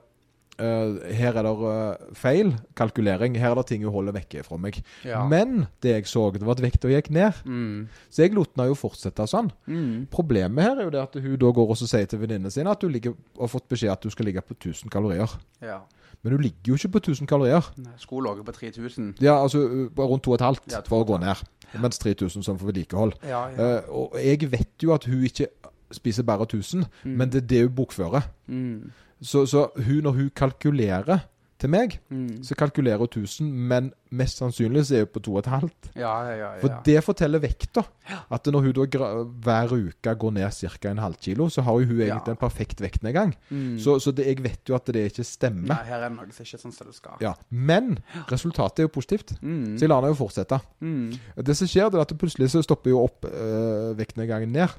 her 1.17 1.39
er 1.39 1.47
det 1.47 1.53
uh, 1.57 2.13
feil 2.17 2.53
kalkulering. 2.77 3.39
Her 3.41 3.55
er 3.55 3.61
det 3.61 3.65
ting 3.71 3.87
hun 3.87 3.95
holder 3.95 4.15
vekke 4.19 4.45
fra 4.45 4.59
meg. 4.61 4.77
Ja. 5.07 5.23
Men 5.29 5.65
det 5.83 5.97
jeg 5.97 6.11
så, 6.11 6.27
det 6.35 6.45
var 6.45 6.57
at 6.57 6.63
vekta 6.65 6.91
gikk 6.91 7.09
ned. 7.15 7.41
Mm. 7.45 7.89
Så 8.13 8.25
jeg 8.25 8.35
lot 8.37 8.53
henne 8.53 8.69
jo 8.69 8.77
fortsette 8.77 9.27
sånn. 9.29 9.49
Mm. 9.65 10.05
Problemet 10.13 10.69
her 10.69 10.77
er 10.77 10.87
jo 10.87 10.93
det 10.93 11.03
at 11.03 11.17
hun 11.17 11.35
da 11.41 11.51
går 11.57 11.73
og 11.73 11.81
sier 11.81 12.07
til 12.07 12.21
venninnene 12.21 12.53
sine 12.53 12.71
at 12.71 12.85
hun 12.85 12.93
ligger, 12.93 13.17
har 13.39 13.51
fått 13.51 13.67
beskjed 13.73 13.95
at 13.95 14.07
hun 14.07 14.13
skal 14.13 14.29
ligge 14.29 14.45
på 14.45 14.57
1000 14.59 14.93
kalorier. 14.93 15.37
Ja. 15.63 15.81
Men 16.23 16.37
hun 16.37 16.41
ligger 16.45 16.71
jo 16.71 16.77
ikke 16.79 16.93
på 16.95 17.01
1000 17.03 17.27
kalorier. 17.27 17.65
Nei, 17.83 17.97
Skulle 17.99 18.31
ligget 18.31 18.45
på 18.47 18.55
3000. 18.55 19.15
Ja, 19.21 19.41
altså 19.41 19.59
uh, 19.59 19.99
rundt 19.99 20.23
2500 20.23 20.71
Ja, 20.71 20.79
for 20.87 21.03
å 21.03 21.07
gå 21.07 21.19
ned. 21.19 21.41
Mens 21.81 21.99
3000 21.99 22.43
som 22.43 22.59
for 22.59 22.65
vedlikehold. 22.65 23.13
Ja, 23.23 23.47
ja. 23.47 23.77
Eh, 23.77 23.89
og 23.89 24.17
jeg 24.23 24.51
vet 24.51 24.83
jo 24.83 24.93
at 24.93 25.05
hun 25.05 25.23
ikke 25.23 25.47
spiser 25.91 26.23
bare 26.23 26.43
1000, 26.43 26.85
men 27.03 27.31
det 27.31 27.43
er 27.43 27.47
det 27.47 27.61
hun 27.67 27.75
bokfører. 27.75 28.21
Mm. 28.47 28.91
Så, 29.21 29.45
så 29.45 29.67
hun, 29.75 30.03
når 30.03 30.11
hun 30.11 30.31
kalkulerer 30.35 31.17
til 31.63 31.71
meg, 31.71 31.97
Mm. 32.11 32.41
så 32.43 32.55
kalkulerer 32.59 32.99
hun 33.01 33.07
1000, 33.07 33.47
men 33.71 33.91
mest 34.13 34.37
sannsynlig 34.41 34.83
så 34.85 34.95
er 34.99 35.05
hun 35.07 35.13
på 35.15 35.21
2500. 35.23 35.91
Ja, 35.95 36.11
ja, 36.27 36.35
ja. 36.41 36.49
For 36.61 36.81
det 36.85 36.99
forteller 37.05 37.39
vekta. 37.43 37.83
At 38.31 38.45
når 38.51 38.65
hun 38.67 38.73
da 38.75 39.13
hver 39.45 39.71
uke 39.77 40.15
går 40.19 40.31
ned 40.35 40.51
ca. 40.51 40.89
en 40.91 40.97
halv 40.99 41.15
kilo, 41.23 41.47
så 41.49 41.63
har 41.63 41.71
hun 41.79 41.87
egentlig 42.01 42.33
en 42.33 42.35
perfekt 42.41 42.81
vektnedgang. 42.83 43.33
Mm. 43.49 43.77
Så, 43.79 43.95
så 44.03 44.11
det, 44.11 44.25
jeg 44.27 44.43
vet 44.43 44.69
jo 44.69 44.75
at 44.75 44.85
det 44.91 45.05
ikke 45.11 45.23
stemmer. 45.25 45.71
Nei, 45.71 45.83
her 45.87 46.03
er 46.03 46.09
noe 46.13 46.27
som 46.35 46.43
ikke 46.43 46.57
er 46.59 46.63
sånn 46.65 46.75
som 46.75 46.87
det 46.87 46.95
skal. 46.97 47.15
Ja, 47.23 47.33
Men 47.49 47.97
resultatet 48.29 48.79
er 48.83 48.89
jo 48.89 48.93
positivt. 48.99 49.33
Mm. 49.41 49.77
Så 49.77 49.85
jeg 49.87 49.89
lar 49.89 50.01
henne 50.03 50.11
jo 50.13 50.19
fortsette. 50.19 50.59
Mm. 50.83 51.13
Det 51.47 51.55
som 51.57 51.67
skjer, 51.71 51.89
det 51.89 52.01
er 52.01 52.05
at 52.05 52.17
plutselig 52.19 52.51
så 52.51 52.61
stopper 52.65 52.91
jo 52.91 53.03
opp 53.05 53.25
øh, 53.29 53.93
vektnedgangen 53.97 54.51
ned. 54.51 54.75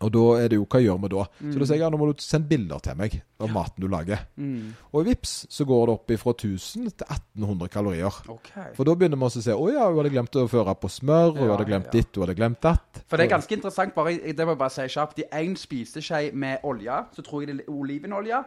Mm. 0.00 0.06
Og 0.06 0.12
da 0.16 0.24
er 0.40 0.48
det 0.48 0.56
jo 0.56 0.64
hva 0.64 0.80
gjør 0.80 1.00
vi 1.02 1.10
da? 1.12 1.24
Så 1.40 1.60
da 1.60 1.66
sier 1.68 1.76
jeg 1.76 1.84
ja, 1.84 1.90
nå 1.92 2.00
må 2.00 2.08
du 2.08 2.22
sende 2.24 2.48
bilder 2.48 2.80
til 2.84 2.96
meg 2.96 3.18
av 3.40 3.52
maten 3.52 3.84
du 3.84 3.88
lager. 3.92 4.22
Mm. 4.40 4.72
Og 4.96 5.04
vips, 5.06 5.34
så 5.52 5.66
går 5.68 5.86
det 5.86 5.94
opp 5.98 6.14
fra 6.22 6.34
1000 6.34 6.88
til 6.90 7.06
1800 7.06 7.72
kalorier. 7.72 8.20
Okay. 8.34 8.72
For 8.76 8.88
da 8.88 8.96
begynner 8.96 9.20
vi 9.20 9.28
å 9.28 9.44
se 9.44 9.56
å 9.56 9.68
ja, 9.72 9.86
hun 9.90 10.00
hadde 10.00 10.14
glemt 10.16 10.40
å 10.40 10.46
føre 10.50 10.76
på 10.80 10.90
smør, 10.92 11.36
hun 11.36 11.46
Ja, 11.46 11.52
hadde 11.54 11.68
glemt 11.68 11.88
ja. 11.90 11.94
ditt, 11.98 12.12
hun 12.16 12.26
hadde 12.26 12.38
glemt 12.40 12.60
datt. 12.64 13.04
For 13.06 13.20
det 13.20 13.28
er 13.28 13.34
ganske 13.36 13.56
interessant, 13.56 13.94
bare, 13.96 14.16
det 14.16 14.48
må 14.48 14.56
jeg 14.56 14.62
bare 14.64 14.74
si 14.74 14.88
kjapt. 14.96 15.22
I 15.24 15.30
én 15.42 15.56
spiseskje 15.60 16.30
med 16.32 16.64
olje, 16.68 17.00
så 17.16 17.24
tror 17.26 17.44
jeg 17.44 17.52
det 17.52 17.64
er 17.66 17.72
olivenolje. 17.72 18.44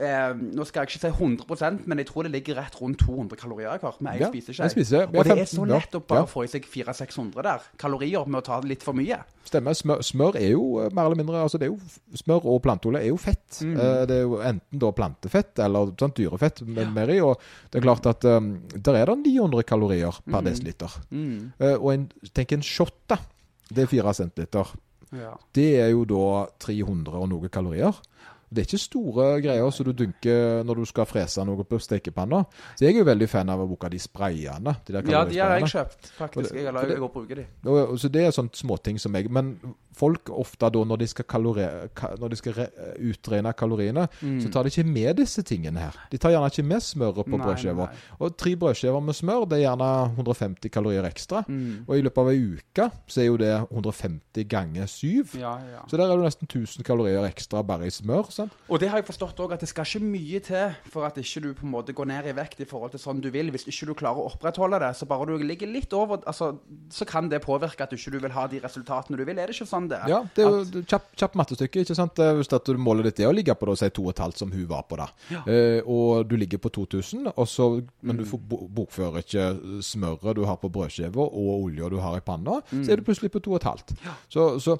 Eh, 0.00 0.30
nå 0.56 0.64
skal 0.64 0.86
jeg 0.86 0.94
ikke 0.96 1.00
si 1.02 1.08
100% 1.12 1.82
men 1.86 1.98
jeg 2.00 2.06
tror 2.08 2.24
det 2.24 2.30
ligger 2.32 2.56
rett 2.56 2.78
rundt 2.80 3.02
200 3.02 3.36
kalorier 3.36 3.74
hver 3.76 3.98
med 4.00 4.14
én 4.14 4.20
Ja, 4.22 4.28
spiseskje. 4.30 4.64
en 4.64 4.70
har 4.96 5.18
Og 5.20 5.24
det 5.26 5.38
er 5.42 5.44
så 5.50 5.66
lett 5.68 5.92
å 5.92 6.00
bare 6.00 6.22
Ja. 6.22 6.24
få 6.24 6.44
i 6.44 6.48
seg 6.48 6.64
400-600 6.64 7.42
der 7.42 7.60
kalorier 7.76 8.26
med 8.26 8.40
å 8.40 8.44
ta 8.46 8.60
litt 8.60 8.82
for 8.82 8.94
mye. 8.94 9.18
Stemmer. 9.44 9.74
Smør, 9.76 10.00
smør 10.00 10.36
er 10.40 10.52
jo 10.52 10.80
eh, 10.80 10.88
mer 10.94 11.04
eller 11.10 11.16
mindre 11.16 11.42
altså 11.42 11.58
det 11.58 11.68
er 11.68 11.74
jo, 11.74 11.78
Smør 12.14 12.46
og 12.46 12.62
planteolje 12.62 13.02
er 13.02 13.08
jo 13.10 13.18
fett. 13.18 13.60
Mm. 13.60 13.76
Eh, 13.76 14.06
det 14.06 14.16
er 14.16 14.22
jo 14.22 14.38
enten 14.40 14.78
da 14.78 14.92
plantefett 14.92 15.58
eller 15.58 15.92
sånn, 16.00 16.14
dyrefett 16.16 16.62
med 16.66 16.94
mer 16.94 17.08
i. 17.12 17.20
Og 17.20 17.36
det 17.70 17.82
er 17.82 17.84
klart 17.84 18.06
at 18.06 18.24
um, 18.24 18.62
der 18.72 18.94
er 18.96 19.06
det 19.12 19.18
900 19.26 19.62
kalorier 19.62 20.16
per 20.24 20.40
desiliter. 20.40 20.88
Mm. 21.10 21.52
Eh, 21.60 21.74
og 21.76 21.92
en, 21.92 22.08
tenk 22.32 22.52
en 22.52 22.62
shot, 22.64 22.94
da. 23.08 23.18
Det 23.68 23.84
er 23.84 23.92
4 23.92 24.14
centiliter. 24.14 24.72
Ja. 25.12 25.34
Det 25.52 25.68
er 25.82 25.90
jo 25.92 26.06
da 26.08 26.46
300 26.64 27.12
og 27.20 27.28
noe 27.28 27.48
kalorier. 27.52 27.92
Det 28.52 28.62
er 28.62 28.68
ikke 28.68 28.78
store 28.82 29.26
greier 29.40 29.70
som 29.72 29.86
du 29.88 29.92
dunker 29.96 30.62
når 30.68 30.82
du 30.82 30.84
skal 30.84 31.06
frese 31.08 31.44
noe 31.48 31.64
på 31.64 31.78
stekepanna. 31.80 32.42
Så 32.76 32.84
jeg 32.84 32.94
er 32.94 32.98
jo 32.98 33.04
veldig 33.08 33.28
fan 33.32 33.48
av 33.48 33.62
å 33.64 33.66
bruke 33.70 33.88
de 33.90 33.98
sprayene. 33.98 34.74
De 34.84 34.92
ja, 35.10 35.24
de 35.24 35.38
har 35.40 35.56
jeg 35.58 35.70
kjøpt, 35.72 36.10
faktisk. 36.18 36.50
Det- 36.52 36.58
Jeg 36.60 36.66
har 36.66 36.72
laget 36.76 36.88
det- 36.96 37.00
og 37.02 37.12
bruker 37.12 37.34
de. 37.36 37.46
Og, 37.64 37.78
og, 37.88 37.98
så 37.98 38.08
det 38.12 38.26
er 38.26 38.30
sånne 38.30 38.52
småting 38.54 39.00
som 39.00 39.14
jeg 39.14 39.30
Men 39.30 39.58
folk 39.96 40.30
ofte 40.32 40.70
da, 40.72 40.84
når 40.88 41.02
de 41.02 41.08
skal, 41.10 41.26
kalore, 41.28 41.68
når 42.20 42.32
de 42.32 42.38
skal 42.40 42.56
re, 42.56 42.66
utregne 43.10 43.52
kaloriene, 43.56 44.06
så 44.42 44.50
tar 44.52 44.66
de 44.66 44.72
ikke 44.72 44.86
med 44.88 45.20
disse 45.20 45.44
tingene 45.46 45.86
her. 45.86 45.98
De 46.12 46.20
tar 46.20 46.34
gjerne 46.34 46.50
ikke 46.52 46.66
med 46.66 46.84
smøret 46.84 47.28
på 47.28 47.40
brødskiva. 47.40 47.88
Og 48.18 48.36
tre 48.40 48.54
brødskiver 48.56 49.04
med 49.04 49.16
smør, 49.18 49.46
det 49.50 49.60
er 49.60 49.66
gjerne 49.66 49.90
150 50.16 50.72
kalorier 50.72 51.08
ekstra. 51.08 51.42
Mm. 51.48 51.84
Og 51.86 51.96
i 51.98 52.04
løpet 52.04 52.22
av 52.22 52.30
ei 52.32 52.40
uke 52.56 52.88
så 53.06 53.22
er 53.22 53.28
jo 53.28 53.38
det 53.40 53.52
150 53.70 54.48
ganger 54.48 54.88
7. 54.90 55.36
Ja, 55.40 55.54
ja. 55.68 55.82
Så 55.90 56.00
der 56.00 56.08
er 56.08 56.16
det 56.16 56.28
nesten 56.28 56.48
1000 56.48 56.86
kalorier 56.86 57.26
ekstra 57.28 57.62
bare 57.66 57.88
i 57.88 57.94
smør. 57.94 58.30
sant? 58.32 58.54
Og 58.68 58.80
det 58.80 58.90
har 58.92 59.00
jeg 59.00 59.08
forstått 59.10 59.40
òg, 59.44 59.54
at 59.56 59.64
det 59.64 59.70
skal 59.70 59.86
ikke 59.86 60.04
mye 60.04 60.42
til 60.44 60.76
for 60.92 61.06
at 61.08 61.18
ikke 61.20 61.44
du 61.44 61.50
på 61.58 61.66
en 61.66 61.74
måte 61.74 61.96
går 61.96 62.08
ned 62.08 62.30
i 62.30 62.36
vekt 62.36 62.62
i 62.62 62.68
forhold 62.68 62.94
til 62.94 63.02
sånn 63.02 63.22
du 63.22 63.30
vil. 63.34 63.50
Hvis 63.54 63.66
ikke 63.68 63.90
du 63.90 63.94
klarer 63.98 64.22
å 64.22 64.30
opprettholde 64.32 64.80
det, 64.82 64.92
så 64.96 65.08
bare 65.10 65.28
du 65.28 65.44
ligger 65.44 65.70
litt 65.70 65.92
over, 65.96 66.22
altså, 66.26 66.52
så 66.92 67.08
kan 67.08 67.28
det 67.32 67.42
påvirke 67.44 67.84
at 67.84 67.92
du 67.92 67.98
ikke 67.98 68.22
vil 68.22 68.36
ha 68.36 68.46
de 68.50 68.60
resultatene 68.62 69.18
du 69.18 69.24
vil. 69.24 69.38
Er 69.38 69.50
det 69.50 69.56
ikke 69.56 69.68
sånn 69.68 69.81
det 69.90 69.98
er? 69.98 70.08
Ja, 70.12 70.20
det 70.36 70.44
er 70.44 70.50
jo 70.50 70.82
kjapt 70.88 71.14
kjapp 71.18 71.36
mattestykke. 71.40 71.84
ikke 71.84 71.96
sant? 71.98 72.18
Hvis 72.38 72.52
at 72.52 72.66
du 72.68 72.80
målet 72.80 73.08
ditt 73.10 73.22
er 73.24 73.30
å 73.30 73.34
ligge 73.34 73.54
på 73.58 73.68
da, 73.68 73.76
si 73.78 73.88
2,5 73.88 74.36
som 74.42 74.52
hun 74.54 74.66
var 74.70 74.84
på, 74.90 74.98
da. 75.00 75.08
Eh, 75.42 75.80
og 75.86 76.26
du 76.30 76.36
ligger 76.40 76.60
på 76.62 76.72
2000, 76.74 77.30
og 77.34 77.48
så, 77.48 77.68
men 78.02 78.20
du 78.20 78.24
får 78.28 78.42
bokfører 78.48 79.22
ikke 79.24 79.46
smøret 79.86 80.36
du 80.38 80.44
har 80.48 80.58
på 80.62 80.70
brødskiva 80.72 81.24
og 81.28 81.54
olja 81.68 81.88
du 81.92 81.98
har 82.02 82.18
i 82.18 82.24
panna, 82.26 82.60
så 82.72 82.92
er 82.92 83.00
du 83.00 83.06
plutselig 83.06 83.32
på 83.34 83.42
2,5. 83.44 83.96
Så, 84.32 84.48
så 84.62 84.78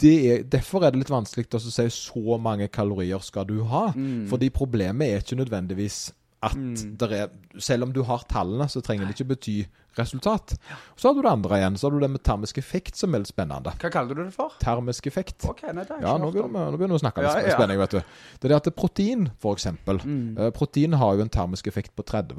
det 0.00 0.14
er, 0.32 0.44
derfor 0.48 0.84
er 0.86 0.94
det 0.94 1.02
litt 1.02 1.12
vanskelig 1.12 1.48
å 1.52 1.60
si 1.60 1.84
så 1.92 2.38
mange 2.40 2.70
kalorier 2.72 3.20
skal 3.24 3.44
du 3.48 3.58
ha. 3.68 3.90
Fordi 4.30 4.48
problemet 4.54 5.10
er 5.12 5.20
ikke 5.24 5.36
nødvendigvis 5.42 5.98
at 6.42 6.56
der 6.98 7.12
er, 7.12 7.28
selv 7.60 7.84
om 7.84 7.92
du 7.92 8.02
har 8.08 8.22
tallene, 8.30 8.64
så 8.72 8.80
trenger 8.80 9.06
det 9.06 9.18
ikke 9.18 9.28
bety 9.34 9.58
resultat. 9.98 10.54
Så 10.96 11.08
har 11.10 11.14
du 11.14 11.20
det 11.20 11.28
andre 11.32 11.58
igjen. 11.58 11.76
Så 11.76 11.88
har 11.88 11.92
du 11.92 12.00
det 12.00 12.08
med 12.14 12.22
termisk 12.24 12.56
effekt, 12.62 12.96
som 12.96 13.12
er 13.14 13.20
litt 13.20 13.28
spennende. 13.28 13.72
Hva 13.82 13.90
kaller 13.92 14.14
du 14.16 14.22
det 14.24 14.32
for? 14.32 14.54
Termisk 14.62 15.06
effekt. 15.10 15.44
Ok, 15.50 15.60
nei, 15.74 15.84
Ja, 16.00 16.14
nå 16.16 16.30
begynner, 16.32 16.70
vi, 16.78 16.86
å 16.96 17.00
snakke 17.02 17.20
litt 17.26 17.28
Ja, 17.42 17.50
ja. 17.50 17.56
spenning, 17.58 17.78
vet 17.82 17.90
du. 17.90 17.98
Det 18.40 18.48
er 18.48 18.54
det 18.54 18.60
at 18.60 18.76
protein, 18.78 19.26
eksempel. 19.58 20.00
Mm. 20.06 20.38
eh, 20.38 20.50
Protein 20.56 20.94
har 20.96 21.16
jo 21.18 21.26
en 21.26 21.28
termisk 21.28 21.66
effekt 21.66 21.92
på 21.98 22.06
30 22.06 22.32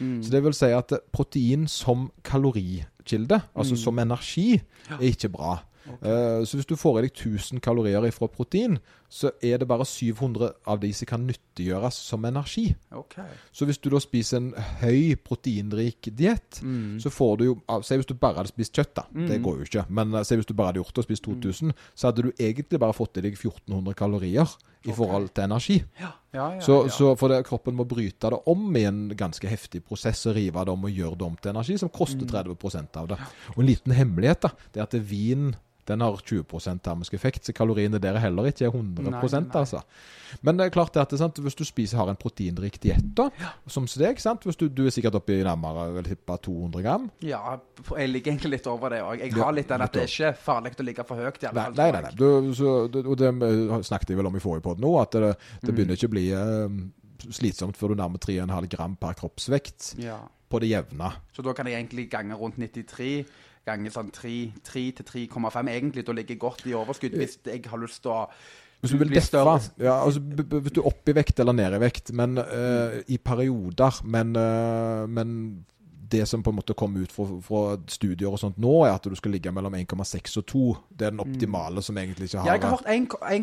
Mm. 0.00 0.22
Så 0.24 0.30
det 0.30 0.42
vil 0.44 0.54
si 0.54 0.66
at 0.72 0.92
protein 1.12 1.66
som 1.68 2.10
kalorikilde, 2.24 3.42
altså 3.56 3.74
Mm. 3.74 3.84
som 3.84 3.98
energi, 3.98 4.62
er 4.90 4.98
ikke 5.12 5.28
bra. 5.32 5.58
Okay. 5.88 6.44
Så 6.44 6.56
hvis 6.58 6.66
du 6.66 6.76
får 6.76 6.98
i 6.98 7.02
deg 7.02 7.12
1000 7.14 7.60
kalorier 7.60 8.10
fra 8.12 8.26
protein, 8.28 8.78
så 9.08 9.30
er 9.42 9.56
det 9.58 9.66
bare 9.68 9.86
700 9.88 10.50
av 10.68 10.80
de 10.82 10.90
som 10.92 11.06
kan 11.08 11.22
nyttiggjøres 11.26 11.96
som 12.10 12.24
energi. 12.28 12.74
Okay. 12.92 13.24
Så 13.56 13.64
hvis 13.64 13.78
du 13.80 13.88
da 13.90 14.00
spiser 14.04 14.36
en 14.36 14.50
høy 14.82 15.14
proteinrik 15.16 16.10
diett, 16.14 16.60
Mm. 16.62 16.98
så 17.00 17.10
får 17.10 17.38
du 17.38 17.44
jo 17.44 17.54
Si 17.82 17.94
hvis 17.96 18.06
du 18.06 18.14
bare 18.14 18.36
hadde 18.36 18.48
spist 18.52 18.72
kjøtt, 18.74 18.94
da. 18.94 19.04
Det 19.14 19.40
går 19.42 19.58
jo 19.58 19.64
ikke. 19.64 19.84
Men 19.90 20.12
eh, 20.14 20.22
si 20.24 20.36
hvis 20.36 20.46
du 20.46 20.54
bare 20.54 20.66
hadde 20.72 20.80
gjort 20.82 20.94
det 20.94 20.98
og 20.98 21.04
spist 21.04 21.24
2000, 21.24 21.72
så 21.94 22.08
hadde 22.08 22.22
du 22.22 22.32
egentlig 22.38 22.78
bare 22.80 22.92
fått 22.96 23.16
i 23.18 23.20
deg 23.22 23.32
1400 23.38 23.94
kalorier 23.94 24.48
i 24.84 24.92
forhold 24.92 25.30
til 25.34 25.44
energi. 25.44 25.78
Ja, 26.00 26.12
ja, 26.34 26.50
ja. 26.54 26.60
Så, 26.60 26.88
så 26.90 27.14
for 27.18 27.28
det, 27.28 27.44
kroppen 27.46 27.74
må 27.74 27.84
bryte 27.88 28.30
det 28.30 28.40
om 28.46 28.76
i 28.76 28.84
en 28.84 29.08
ganske 29.16 29.48
heftig 29.48 29.82
prosess 29.84 30.26
og 30.26 30.36
rive 30.36 30.64
det 30.64 30.72
om 30.72 30.84
og 30.84 30.90
gjøre 30.90 31.16
det 31.18 31.26
om 31.26 31.36
til 31.40 31.50
energi, 31.54 31.78
som 31.78 31.88
koster 31.88 32.26
Mm. 32.26 32.56
30% 32.58 32.96
av 32.96 33.08
det. 33.08 33.18
Og 33.56 33.58
en 33.62 33.66
liten 33.66 33.92
hemmelighet, 33.92 34.40
da, 34.42 34.50
det 34.72 34.80
er 34.80 34.82
at 34.88 34.94
vin 35.08 35.54
den 35.88 36.02
har 36.04 36.16
20 36.20 36.78
termisk 36.84 37.14
effekt, 37.16 37.44
så 37.48 37.54
kaloriene 37.56 37.98
der 38.00 38.14
er 38.18 38.22
heller 38.28 38.48
ikke 38.50 38.68
100 38.68 39.10
Nei, 39.10 39.44
altså. 39.56 39.80
Men 40.44 40.58
det 40.58 40.66
er 40.66 40.72
klart 40.74 40.96
at 41.00 41.08
det, 41.10 41.18
sant, 41.18 41.38
hvis 41.40 41.56
du 41.56 41.64
spiser, 41.64 41.96
har 41.96 42.10
en 42.12 42.18
proteinrik 42.20 42.76
diett, 42.82 43.06
da, 43.16 43.30
som 43.66 43.86
deg, 43.88 44.20
du, 44.60 44.68
du 44.68 44.82
er 44.86 44.92
sikkert 44.92 45.16
oppe 45.16 45.38
i 45.38 45.42
nærmere 45.46 46.02
tippa 46.04 46.36
200 46.44 46.82
gram. 46.84 47.08
Ja, 47.24 47.56
jeg 47.96 48.12
ligger 48.12 48.32
egentlig 48.34 48.58
litt 48.58 48.68
over 48.68 48.92
det 48.92 49.00
òg. 49.02 49.22
Jeg 49.24 49.32
har 49.38 49.56
litt 49.56 49.68
den 49.72 49.80
at 49.86 49.92
det 49.96 50.04
er 50.04 50.12
ikke 50.12 50.32
farlig 50.44 50.74
å 50.78 50.84
ligge 50.84 51.06
for 51.08 51.16
høyt. 51.24 51.40
Nei, 51.48 51.66
nei, 51.78 51.88
nei. 51.96 52.02
nei. 52.04 52.12
Du, 52.18 52.52
så, 52.58 52.76
og 52.92 53.16
det 53.18 53.32
snakket 53.88 54.12
jeg 54.12 54.20
vel 54.20 54.28
om 54.28 54.36
i 54.36 54.44
forrige 54.44 54.66
podkast 54.68 54.84
nå, 54.84 54.94
at 55.00 55.16
det, 55.16 55.34
Mm. 55.38 55.66
det 55.66 55.72
begynner 55.74 55.96
ikke 55.96 56.08
å 56.08 56.12
bli 56.12 56.26
eh, 56.36 56.78
slitsomt 57.34 57.76
før 57.78 57.94
du 57.94 58.00
nærmer 58.02 58.20
3,5 58.22 58.68
gram 58.74 58.96
per 59.00 59.16
kroppsvekt 59.18 59.94
Ja. 60.02 60.18
på 60.50 60.60
det 60.60 60.68
jevne. 60.70 61.10
Så 61.34 61.42
da 61.42 61.52
kan 61.56 61.66
jeg 61.66 61.74
egentlig 61.80 62.08
gange 62.10 62.36
rundt 62.36 62.58
93 62.58 63.24
ganger 63.68 63.94
sånn 63.94 64.10
3, 64.14 64.34
3 64.66 64.84
til 64.98 65.08
3,5 65.28 65.70
egentlig. 65.74 66.06
Da 66.06 66.16
ligger 66.16 66.36
jeg 66.36 66.42
godt 66.42 66.66
i 66.66 66.76
overskudd 66.78 67.18
hvis 67.20 67.38
jeg 67.46 67.62
har 67.68 67.82
lyst 67.84 68.02
til 68.04 68.14
å 68.14 68.20
Hvis 68.80 68.94
du 68.94 69.00
vil 69.00 69.10
deffe 69.10 69.40
ja, 69.82 69.94
altså, 70.04 70.20
Hvis 70.20 70.74
du 70.74 70.82
er 70.82 70.90
oppe 70.90 71.12
i 71.12 71.16
vekt 71.18 71.40
eller 71.42 71.56
ned 71.56 71.78
i 71.78 71.82
vekt, 71.82 72.12
men 72.14 72.38
uh, 72.38 73.00
i 73.06 73.18
perioder. 73.18 74.02
Men, 74.04 74.36
uh, 74.38 75.06
men 75.10 75.34
det 76.12 76.26
som 76.26 76.42
på 76.42 76.50
en 76.50 76.56
måte 76.56 76.74
kom 76.74 76.96
ut 76.96 77.12
fra, 77.12 77.26
fra 77.44 77.62
studier 77.90 78.32
og 78.32 78.40
sånt 78.40 78.58
nå, 78.60 78.72
er 78.86 78.94
at 78.94 79.04
du 79.04 79.16
skal 79.18 79.34
ligge 79.34 79.52
mellom 79.54 79.74
1,6 79.76 80.38
og 80.40 80.46
2. 80.52 80.62
Det 80.90 81.08
er 81.08 81.14
den 81.14 81.22
optimale 81.24 81.82
som 81.84 81.98
egentlig 82.00 82.30
ikke 82.30 82.42
har 82.42 82.48
Ja, 82.48 82.56
jeg 82.56 82.62
har 82.62 82.76
hørt 82.76 82.88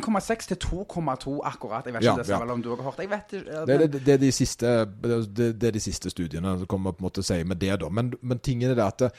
1,6 0.02 0.50
til 0.52 0.60
2,2 0.66 1.36
akkurat. 1.44 1.86
Jeg 1.86 1.94
vet 1.94 2.02
ikke 2.02 2.12
Ja, 2.12 2.18
det 2.24 2.30
ja. 2.30 2.54
om 2.54 2.64
du 2.64 2.70
har 2.74 2.84
hørt. 2.84 3.00
Jeg 3.00 3.10
vet 3.10 3.38
ikke. 3.40 3.66
Det, 3.68 3.80
det, 3.80 4.06
det, 4.06 4.14
er 4.14 4.18
de 4.18 4.32
siste, 4.32 4.76
det, 5.04 5.50
det 5.62 5.68
er 5.68 5.72
de 5.72 5.80
siste 5.80 6.10
studiene 6.10 6.58
som 6.58 6.68
kommer 6.68 6.92
på 6.96 7.04
en 7.04 7.10
måte 7.10 7.26
å 7.26 7.28
si 7.28 7.42
med 7.44 7.62
det, 7.62 7.74
da. 7.82 7.90
Men, 7.90 8.14
men 8.22 8.40
tingen 8.40 8.74
er 8.74 8.80
det 8.80 8.86
at 8.86 9.10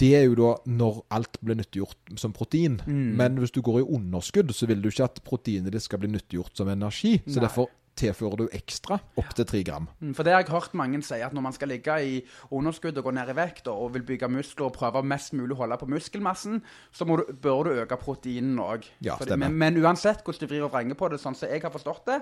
det, 0.00 0.14
er 0.18 0.24
jo 0.26 0.38
da 0.38 0.54
når 0.66 1.02
alt 1.14 1.38
blir 1.42 1.58
nyttiggjort 1.60 2.16
som 2.18 2.34
protein. 2.34 2.80
Mm. 2.86 3.12
Men 3.18 3.38
hvis 3.42 3.54
du 3.54 3.62
går 3.64 3.82
i 3.82 3.86
underskudd, 3.86 4.50
så 4.56 4.66
vil 4.70 4.82
du 4.82 4.90
ikke 4.90 5.06
at 5.10 5.22
proteinet 5.26 5.74
ditt 5.74 5.84
skal 5.84 6.02
bli 6.02 6.10
nyttiggjort 6.12 6.58
som 6.58 6.70
energi. 6.72 7.18
Så 7.26 7.38
Nei. 7.38 7.46
derfor 7.46 7.70
tilfører 7.98 8.40
du 8.40 8.54
ekstra 8.56 8.96
opp 9.20 9.34
til 9.36 9.46
3 9.48 9.60
gram. 9.68 9.86
Mm, 10.00 10.14
For 10.16 10.24
det 10.24 10.32
har 10.32 10.42
jeg 10.42 10.52
hørt 10.52 10.74
mange 10.78 11.02
si, 11.04 11.18
at 11.20 11.34
når 11.36 11.44
man 11.44 11.56
skal 11.56 11.70
ligge 11.72 11.96
i 12.00 12.14
underskudd 12.50 12.96
og 12.98 13.08
gå 13.08 13.14
ned 13.18 13.32
i 13.32 13.36
vekt 13.36 13.68
og, 13.68 13.92
vil 13.96 14.06
bygge 14.08 14.30
muskler 14.32 14.70
og 14.70 14.76
prøve 14.76 15.04
mest 15.04 15.36
mulig 15.36 15.56
å 15.56 15.62
holde 15.62 15.78
på 15.80 15.90
muskelmassen, 15.92 16.62
så 16.92 17.06
du, 17.08 17.26
bør 17.42 17.68
du 17.68 17.82
øke 17.84 18.00
proteinen 18.00 18.58
òg. 18.62 18.88
Ja, 19.04 19.18
men, 19.36 19.52
men 19.60 19.80
uansett 19.82 20.24
hvordan 20.24 20.48
du 20.48 20.54
vrir 20.54 20.66
og 20.66 20.72
vrenger 20.74 20.98
på 20.98 21.12
det, 21.12 21.20
sånn 21.22 21.36
som 21.36 21.52
jeg 21.52 21.64
har 21.64 21.74
forstått 21.74 22.08
det, 22.08 22.20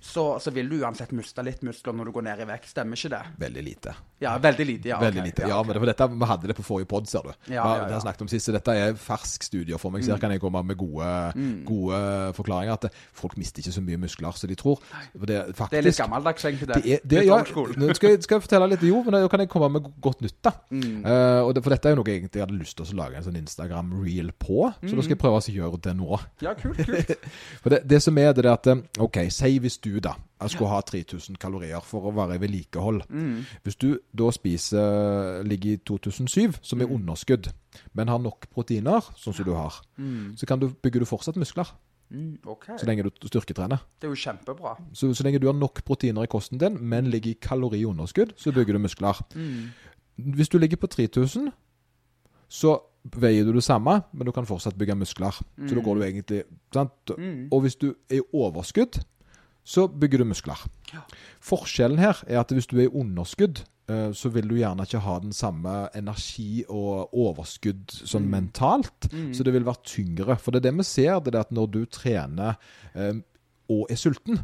så, 0.00 0.24
så 0.40 0.50
vil 0.50 0.68
du 0.70 0.78
uansett 0.80 1.12
miste 1.12 1.42
litt 1.44 1.60
muskler 1.66 1.92
når 1.96 2.08
du 2.08 2.12
går 2.16 2.24
ned 2.24 2.40
i 2.40 2.46
vekt. 2.48 2.70
Stemmer 2.72 2.96
ikke 2.96 3.10
det? 3.12 3.20
Veldig 3.42 3.64
lite. 3.64 3.94
Ja, 4.20 4.34
veldig 4.40 4.66
lite. 4.66 4.88
Ja, 4.88 4.98
Veldig 5.00 5.20
ok, 5.20 5.26
lite. 5.26 5.48
Ja, 5.48 5.58
men 5.64 5.76
det 5.76 5.82
for 5.82 5.90
dette 5.90 6.06
vi 6.10 6.28
hadde 6.30 6.48
det 6.50 6.56
på 6.56 6.64
forrige 6.64 6.88
pod, 6.88 7.08
ser 7.08 7.24
du. 7.24 7.30
Ja, 7.52 7.60
ja, 7.60 7.74
ja, 7.76 7.86
Det 7.88 7.96
har 7.96 8.02
snakket 8.04 8.24
om 8.24 8.30
sist, 8.32 8.48
så 8.48 8.54
dette 8.56 8.74
er 8.76 8.96
fersk 9.00 9.44
studie 9.44 9.78
for 9.80 9.92
meg. 9.92 10.04
Så 10.04 10.14
her 10.14 10.22
kan 10.22 10.32
jeg 10.32 10.40
komme 10.42 10.62
med 10.64 10.78
gode, 10.80 11.10
gode 11.68 12.00
forklaringer. 12.36 12.78
At 12.80 13.00
folk 13.16 13.36
mister 13.40 13.60
ikke 13.60 13.76
så 13.76 13.84
mye 13.84 14.00
muskler 14.00 14.40
som 14.40 14.50
de 14.50 14.56
tror. 14.60 14.80
Det, 15.12 15.38
faktisk, 15.56 15.70
Det 15.70 15.80
er 15.82 15.88
litt 15.88 16.00
gammeldags, 16.00 16.48
egentlig. 16.48 16.68
Det, 16.72 16.80
Det 16.80 16.96
er, 16.96 17.04
det, 17.04 17.24
ja, 17.28 17.38
nå 17.84 17.92
skal, 17.96 18.14
jeg, 18.14 18.22
skal 18.24 18.38
jeg 18.38 18.46
fortelle 18.46 18.70
litt 18.72 18.84
Jo, 18.88 19.02
men 19.04 19.16
da 19.16 19.22
kan 19.32 19.44
jeg 19.44 19.52
komme 19.52 19.70
med 19.76 19.88
godt 20.00 20.24
nytt, 20.24 20.38
da. 20.44 20.54
Mm. 20.72 21.04
Uh, 21.04 21.60
for 21.60 21.72
dette 21.74 21.88
er 21.90 21.96
jo 21.96 22.00
noe 22.00 22.08
jeg 22.12 22.22
egentlig 22.22 22.44
hadde 22.44 22.56
lyst 22.56 22.78
til 22.80 22.88
å 22.88 22.98
lage 23.02 23.20
en 23.20 23.26
sånn 23.28 23.38
Instagram-reel 23.40 24.32
på. 24.40 24.70
Så 24.80 24.94
da 24.96 25.04
skal 25.04 25.16
jeg 25.16 25.22
prøve 25.22 25.40
å 25.40 25.56
gjøre 25.60 25.80
det 25.84 25.96
nå. 25.98 26.20
Ja, 26.44 26.56
kult, 26.58 26.80
kult. 26.88 27.14
For 27.62 27.72
det, 27.74 27.82
det 27.88 28.00
som 28.04 28.16
er 28.20 28.32
det, 28.36 28.44
er 28.44 28.52
at 28.52 28.68
eh, 28.70 28.84
OK, 29.02 29.18
si 29.34 29.52
hvis 29.62 29.78
du 29.84 29.89
da 29.98 30.12
jeg 30.40 30.50
skulle 30.50 30.70
ha 30.70 30.80
3000 30.80 31.36
kalorier 31.36 31.80
for 31.84 32.06
å 32.06 32.14
være 32.14 32.36
i 32.36 32.38
vedlikehold. 32.38 33.02
Mm. 33.10 33.44
Hvis 33.64 33.76
du 33.76 33.98
da 34.16 34.30
spiser 34.30 35.42
ligger 35.44 35.72
i 35.72 35.76
2007, 35.76 36.54
som 36.62 36.80
er 36.80 36.86
Mm. 36.86 36.94
underskudd, 37.00 37.50
men 37.94 38.08
har 38.08 38.18
nok 38.18 38.46
proteiner, 38.54 39.00
sånn 39.16 39.34
som 39.34 39.44
du 39.44 39.52
har, 39.52 39.74
så 40.36 40.46
kan 40.46 40.58
du, 40.60 40.68
bygger 40.68 41.00
du 41.00 41.06
fortsatt 41.06 41.36
muskler 41.36 41.66
Mm, 42.12 42.38
okay. 42.46 42.76
så 42.76 42.86
lenge 42.86 43.02
du 43.04 43.10
styrketrener. 43.28 43.78
Det 44.00 44.08
er 44.08 44.10
jo 44.10 44.14
kjempebra. 44.18 44.76
Så, 44.92 45.14
så 45.14 45.22
lenge 45.22 45.38
du 45.40 45.46
har 45.46 45.54
nok 45.54 45.84
proteiner 45.84 46.22
i 46.24 46.26
kosten 46.26 46.58
din, 46.58 46.76
men 46.80 47.06
ligger 47.10 47.30
i 47.30 47.38
kaloriunderskudd, 47.40 48.32
så 48.36 48.50
bygger 48.52 48.72
du 48.72 48.78
muskler. 48.78 49.14
Mm. 49.36 49.70
Hvis 50.34 50.48
du 50.48 50.58
ligger 50.58 50.76
på 50.76 50.88
3000, 50.88 51.52
så 52.48 52.80
veier 53.04 53.44
du 53.44 53.52
det 53.52 53.62
samme, 53.62 54.02
men 54.12 54.26
du 54.26 54.32
kan 54.32 54.44
fortsatt 54.44 54.76
bygge 54.76 54.96
muskler. 54.98 55.30
Så 55.68 55.74
da 55.74 55.80
går 55.80 55.94
du 55.94 56.02
egentlig 56.02 56.42
sant? 56.74 56.90
Mm. 57.16 57.48
Og 57.52 57.60
hvis 57.62 57.76
du 57.76 57.94
er 58.10 58.16
i 58.18 58.20
overskudd, 58.34 58.98
så 59.70 59.84
bygger 59.86 60.24
du 60.24 60.30
muskler. 60.32 60.58
Ja. 60.90 61.04
Forskjellen 61.46 62.00
her 62.02 62.18
er 62.26 62.40
at 62.42 62.50
hvis 62.54 62.66
du 62.70 62.76
er 62.80 62.88
i 62.88 62.90
underskudd, 62.90 63.62
eh, 63.90 64.10
så 64.16 64.32
vil 64.34 64.48
du 64.50 64.56
gjerne 64.58 64.82
ikke 64.86 65.02
ha 65.04 65.16
den 65.22 65.32
samme 65.36 65.76
energi 65.98 66.64
og 66.66 67.14
overskudd 67.14 67.94
sånn 67.94 68.26
mentalt. 68.32 69.06
Så 69.36 69.46
det 69.46 69.54
vil 69.54 69.66
være 69.68 69.84
tyngre. 69.86 70.36
For 70.42 70.50
det 70.50 70.64
er 70.64 70.70
det 70.70 70.78
vi 70.82 70.86
ser, 70.90 71.20
det 71.22 71.34
er 71.36 71.44
at 71.44 71.54
når 71.54 71.70
du 71.76 71.84
trener 71.86 72.56
eh, 72.94 73.20
og 73.70 73.86
er 73.86 73.94
sulten, 74.00 74.40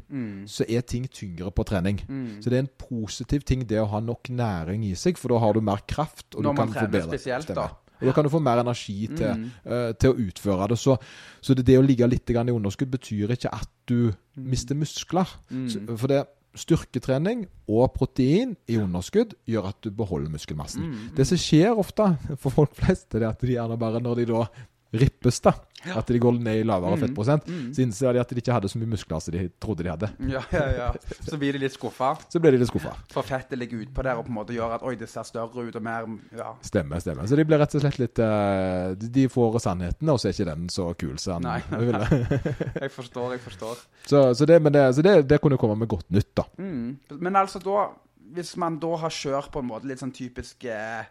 så 0.46 0.62
er 0.70 0.84
ting 0.86 1.08
tyngre 1.10 1.50
på 1.50 1.64
trening. 1.66 1.96
Så 2.38 2.46
det 2.46 2.60
er 2.60 2.62
en 2.62 2.70
positiv 2.78 3.42
ting 3.42 3.64
det 3.66 3.80
å 3.82 3.88
ha 3.90 3.98
nok 3.98 4.30
næring 4.30 4.84
i 4.86 4.92
seg, 4.94 5.18
for 5.18 5.34
da 5.34 5.40
har 5.42 5.56
du 5.56 5.64
mer 5.66 5.82
kraft. 5.90 6.28
Og 6.36 6.44
Når 6.46 6.54
du 6.54 6.60
man 6.60 6.70
kan 6.70 6.76
få 6.76 6.86
trener 6.92 7.08
spesielt, 7.10 7.48
Stemmer. 7.48 7.72
da. 7.74 7.85
Og 7.96 8.06
da 8.08 8.14
kan 8.16 8.26
du 8.26 8.32
få 8.32 8.40
mer 8.44 8.60
energi 8.60 9.08
til, 9.16 9.46
eh, 9.64 9.90
til 9.96 10.12
å 10.12 10.18
utføre 10.28 10.70
det. 10.72 10.78
Så, 10.80 10.96
så 11.40 11.56
det, 11.56 11.66
det 11.68 11.78
å 11.80 11.84
ligge 11.84 12.08
litt 12.10 12.28
grann 12.28 12.50
i 12.50 12.54
underskudd 12.54 12.92
betyr 12.92 13.34
ikke 13.36 13.52
at 13.56 13.70
du 13.88 14.12
mister 14.36 14.78
muskler. 14.78 15.30
Så, 15.70 15.82
for 15.94 16.12
det 16.12 16.24
styrketrening 16.56 17.44
og 17.68 17.90
protein 17.96 18.54
i 18.70 18.78
underskudd 18.80 19.34
gjør 19.48 19.70
at 19.72 19.80
du 19.84 19.90
beholder 19.92 20.32
muskelmassen. 20.32 20.88
Det 21.16 21.26
som 21.28 21.40
skjer 21.40 21.76
ofte 21.76 22.08
for 22.40 22.54
folk 22.54 22.72
flest, 22.78 23.10
det 23.12 23.22
er 23.22 23.30
at 23.34 23.44
de 23.44 23.56
gjerne 23.56 23.78
bare 23.80 24.00
når 24.00 24.22
de 24.22 24.28
da 24.32 24.46
rippes, 24.94 25.40
da, 25.42 25.52
at 25.96 26.08
de 26.10 26.18
går 26.22 26.36
ned 26.42 26.60
i 26.60 26.64
lavere 26.66 26.96
fettprosent, 27.00 27.46
så 27.74 27.82
innser 27.82 28.14
de 28.16 28.20
at 28.22 28.30
de 28.32 28.38
ikke 28.40 28.54
hadde 28.54 28.68
så 28.70 28.78
mye 28.80 28.88
muskler 28.94 29.20
som 29.22 29.34
de 29.34 29.42
trodde 29.62 29.84
de 29.84 29.90
hadde. 29.90 30.08
Ja, 30.30 30.40
ja, 30.54 30.62
ja. 30.76 30.86
Så 31.26 31.36
blir 31.40 31.52
de 31.56 31.60
litt 31.64 31.74
skuffa. 31.74 32.12
Så 32.32 32.40
blir 32.42 32.54
de 32.54 32.60
litt 32.62 32.70
skuffa. 32.70 32.94
For 33.12 33.26
fettet 33.26 33.58
ligger 33.60 33.82
utpå 33.84 34.04
der 34.06 34.18
og 34.20 34.24
på 34.26 34.32
en 34.32 34.38
måte 34.38 34.54
gjør 34.56 34.76
at 34.78 34.86
oi, 34.86 34.94
det 34.98 35.08
ser 35.10 35.26
større 35.28 35.66
ut 35.68 35.76
og 35.78 35.84
mer 35.86 36.08
Ja. 36.38 36.52
Stemmer, 36.64 37.02
stemmer. 37.02 37.26
Så 37.28 37.36
de 37.38 37.44
blir 37.46 37.60
rett 37.62 37.74
og 37.76 37.82
slett 37.84 37.98
litt 38.02 38.22
uh, 38.22 38.94
de- 38.96 39.28
får 39.36 39.58
sannheten, 39.66 40.08
og 40.14 40.18
så 40.22 40.30
er 40.30 40.36
ikke 40.38 40.48
den 40.52 40.66
så 40.72 40.88
kul 40.98 41.18
som 41.22 41.42
Nei. 41.44 41.58
ville. 41.74 42.02
Jeg 42.86 42.90
forstår, 42.98 43.36
jeg 43.36 43.40
forstår. 43.44 43.84
Så, 44.06 44.22
så, 44.38 44.46
det, 44.48 44.60
det, 44.72 44.86
så 44.96 45.02
det, 45.04 45.16
det 45.28 45.40
kunne 45.42 45.58
komme 45.60 45.76
med 45.82 45.88
godt 45.90 46.08
nytt, 46.14 46.30
da. 46.38 46.46
Mm. 46.62 46.96
Men 47.20 47.36
altså 47.36 47.58
da 47.62 47.88
Hvis 48.36 48.56
man 48.58 48.78
da 48.82 48.96
har 48.98 49.10
kjørt 49.14 49.52
på 49.54 49.60
en 49.62 49.68
måte 49.68 49.86
litt 49.86 50.00
sånn 50.02 50.10
typisk 50.12 50.64
eh, 50.66 51.04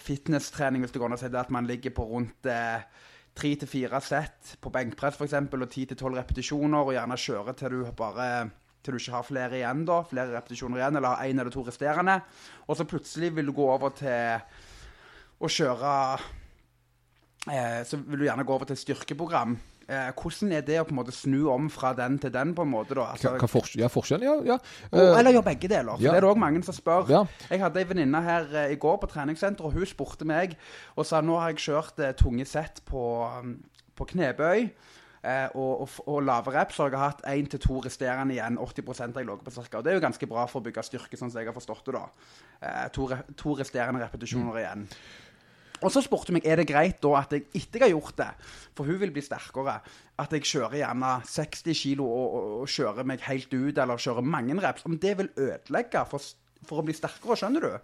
fitnesstrening, 0.00 0.84
hvis 0.84 0.92
det 0.94 1.00
går 1.00 1.12
an 1.12 1.16
å 1.16 1.20
si 1.20 1.30
det, 1.32 1.40
at 1.40 1.52
man 1.54 1.68
ligger 1.68 1.94
på 1.96 2.04
rundt 2.10 2.48
eh, 2.50 2.84
tre 3.34 3.54
til 3.60 3.70
fire 3.70 4.00
sett 4.04 4.54
på 4.62 4.72
benkpress 4.74 5.16
f.eks., 5.18 5.38
og 5.40 5.70
ti 5.72 5.86
til 5.88 5.98
tolv 5.98 6.20
repetisjoner, 6.20 6.82
og 6.82 6.94
gjerne 6.96 7.18
kjøre 7.20 7.56
til 7.58 7.78
du 7.78 7.80
bare 7.96 8.28
til 8.84 8.92
du 8.92 9.00
ikke 9.00 9.14
har 9.16 9.24
flere 9.24 9.56
igjen, 9.56 9.84
da, 9.88 10.02
flere 10.04 10.34
repetisjoner 10.34 10.82
igjen, 10.82 10.98
eller 10.98 11.14
har 11.14 11.24
én 11.24 11.40
eller 11.40 11.52
to 11.52 11.62
resterende. 11.64 12.18
Og 12.68 12.76
så 12.76 12.84
plutselig 12.88 13.30
vil 13.32 13.48
du 13.48 13.54
gå 13.56 13.64
over 13.64 13.94
til 13.96 14.44
å 15.40 15.48
kjøre 15.50 15.92
eh, 17.48 17.80
Så 17.88 17.96
vil 18.02 18.20
du 18.20 18.26
gjerne 18.26 18.44
gå 18.44 18.54
over 18.54 18.68
til 18.68 18.78
styrkeprogram. 18.78 19.56
Eh, 19.84 20.10
hvordan 20.16 20.52
er 20.56 20.62
det 20.64 20.78
å 20.80 20.86
på 20.88 20.94
en 20.94 20.98
måte 21.02 21.12
snu 21.12 21.50
om 21.52 21.66
fra 21.72 21.92
den 21.96 22.16
til 22.22 22.32
den, 22.32 22.54
på 22.56 22.64
en 22.64 22.72
måte? 22.72 22.96
da? 22.96 23.10
Altså, 23.12 23.34
Hva, 23.40 23.50
fors 23.50 23.74
ja, 23.76 23.90
forskjellen? 23.92 24.24
Ja, 24.24 24.54
ja. 24.54 24.58
og, 24.90 24.98
Eh, 25.00 25.18
eller 25.18 25.36
gjør 25.36 25.46
begge 25.50 25.68
deler. 25.68 25.98
For 25.98 26.06
ja. 26.06 26.14
Det 26.14 26.22
er 26.22 26.26
det 26.26 26.30
òg 26.30 26.40
mange 26.40 26.62
som 26.64 26.76
spør. 26.76 27.10
Ja. 27.12 27.24
Jeg 27.50 27.60
hadde 27.60 27.82
ei 27.82 27.88
venninne 27.90 28.24
her 28.24 28.48
eh, 28.54 28.72
i 28.72 28.80
går 28.80 28.98
på 29.02 29.10
treningssenteret, 29.12 29.66
og 29.68 29.76
hun 29.76 29.86
spurte 29.86 30.24
meg 30.28 30.56
og 30.96 31.06
sa 31.08 31.20
nå 31.20 31.36
har 31.40 31.52
jeg 31.52 31.66
kjørt 31.68 32.00
eh, 32.00 32.16
tunge 32.16 32.48
sett 32.48 32.80
på, 32.88 33.04
um, 33.28 33.56
på 33.94 34.08
knebøy. 34.14 34.70
Eh, 35.24 35.48
og, 35.56 35.80
og, 35.80 35.88
og 36.06 36.22
lave 36.22 36.52
reps, 36.52 36.76
så 36.76 36.84
har 36.84 36.90
jeg 36.92 37.00
hatt 37.00 37.22
én 37.32 37.46
til 37.48 37.60
to 37.64 37.78
resterende 37.80 38.34
igjen. 38.36 38.58
80 38.60 38.90
har 39.00 39.12
jeg 39.20 39.28
ligget 39.28 39.44
på 39.46 39.54
cirka. 39.54 39.78
Og 39.78 39.84
det 39.84 39.92
er 39.92 39.96
jo 39.96 40.04
ganske 40.04 40.28
bra 40.28 40.44
for 40.50 40.60
å 40.60 40.64
bygge 40.66 40.84
styrke, 40.84 41.16
sånn 41.16 41.32
som 41.32 41.40
jeg 41.40 41.48
har 41.48 41.56
forstått 41.56 41.88
det. 41.88 41.94
da. 41.96 42.04
Eh, 42.60 42.88
to, 42.92 43.08
to 43.40 43.54
resterende 43.56 44.04
repetisjoner 44.04 44.60
igjen. 44.60 44.84
Og 45.84 45.92
så 45.92 46.00
spurte 46.04 46.32
hun 46.32 46.38
meg 46.38 46.46
er 46.48 46.56
det 46.62 46.66
greit 46.70 47.00
da 47.04 47.10
at 47.20 47.32
jeg 47.36 47.44
etter 47.54 47.82
jeg 47.84 47.90
har 47.90 47.94
gjort 48.00 48.16
det, 48.16 48.28
for 48.74 48.88
hun 48.88 48.98
vil 49.02 49.12
bli 49.12 49.22
sterkere, 49.22 49.76
at 50.18 50.32
jeg 50.32 50.42
kjører 50.48 50.78
gjerne 50.80 51.10
60 51.28 51.74
kilo 51.82 52.06
og, 52.08 52.34
og, 52.38 52.52
og 52.64 52.68
kjører 52.72 53.04
meg 53.10 53.20
helt 53.28 53.52
ut, 53.52 53.78
eller 53.78 54.00
kjører 54.00 54.24
mange 54.24 54.56
reps, 54.64 54.86
om 54.88 54.96
det 54.98 55.16
vil 55.18 55.28
ødelegge 55.36 56.04
for, 56.10 56.24
for 56.64 56.80
å 56.80 56.86
bli 56.88 56.96
sterkere, 56.96 57.36
skjønner 57.36 57.60
du? 57.68 57.74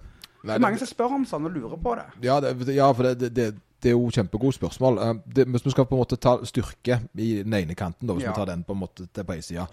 det 0.41 0.55
er 0.55 0.63
mange 0.65 0.79
det- 0.79 0.87
som 0.87 0.95
spør 0.95 1.15
om 1.19 1.25
sånn 1.29 1.45
og 1.45 1.53
lurer 1.53 1.77
på 1.85 1.93
det. 1.99 2.07
Ja, 2.25 2.39
det, 2.41 2.55
ja 2.73 2.87
for 2.97 3.03
det, 3.11 3.19
det, 3.37 3.51
det, 3.83 3.91
er 3.91 3.93
jo 3.93 4.07
kjempegode 4.09 4.57
spørsmål. 4.57 4.99
Eh, 5.05 5.15
Det, 5.37 5.45
hvis 5.53 5.67
vi 5.67 5.71
skal 5.75 5.85
på 5.91 5.99
en 5.99 6.01
måte 6.01 6.17
ta 6.17 6.39
styrke 6.49 6.97
i 7.21 7.43
den 7.43 7.53
ene 7.59 7.75
kanten, 7.77 8.09
da, 8.09 8.15
hvis 8.17 8.25
Ja. 8.25 8.33
vi 8.33 8.41
tar 8.41 8.47
den 8.55 8.65
på 8.65 8.73
en 8.73 8.81
måte 8.81 9.05
til 9.13 9.25
på 9.29 9.37
ei 9.37 9.43
side 9.45 9.67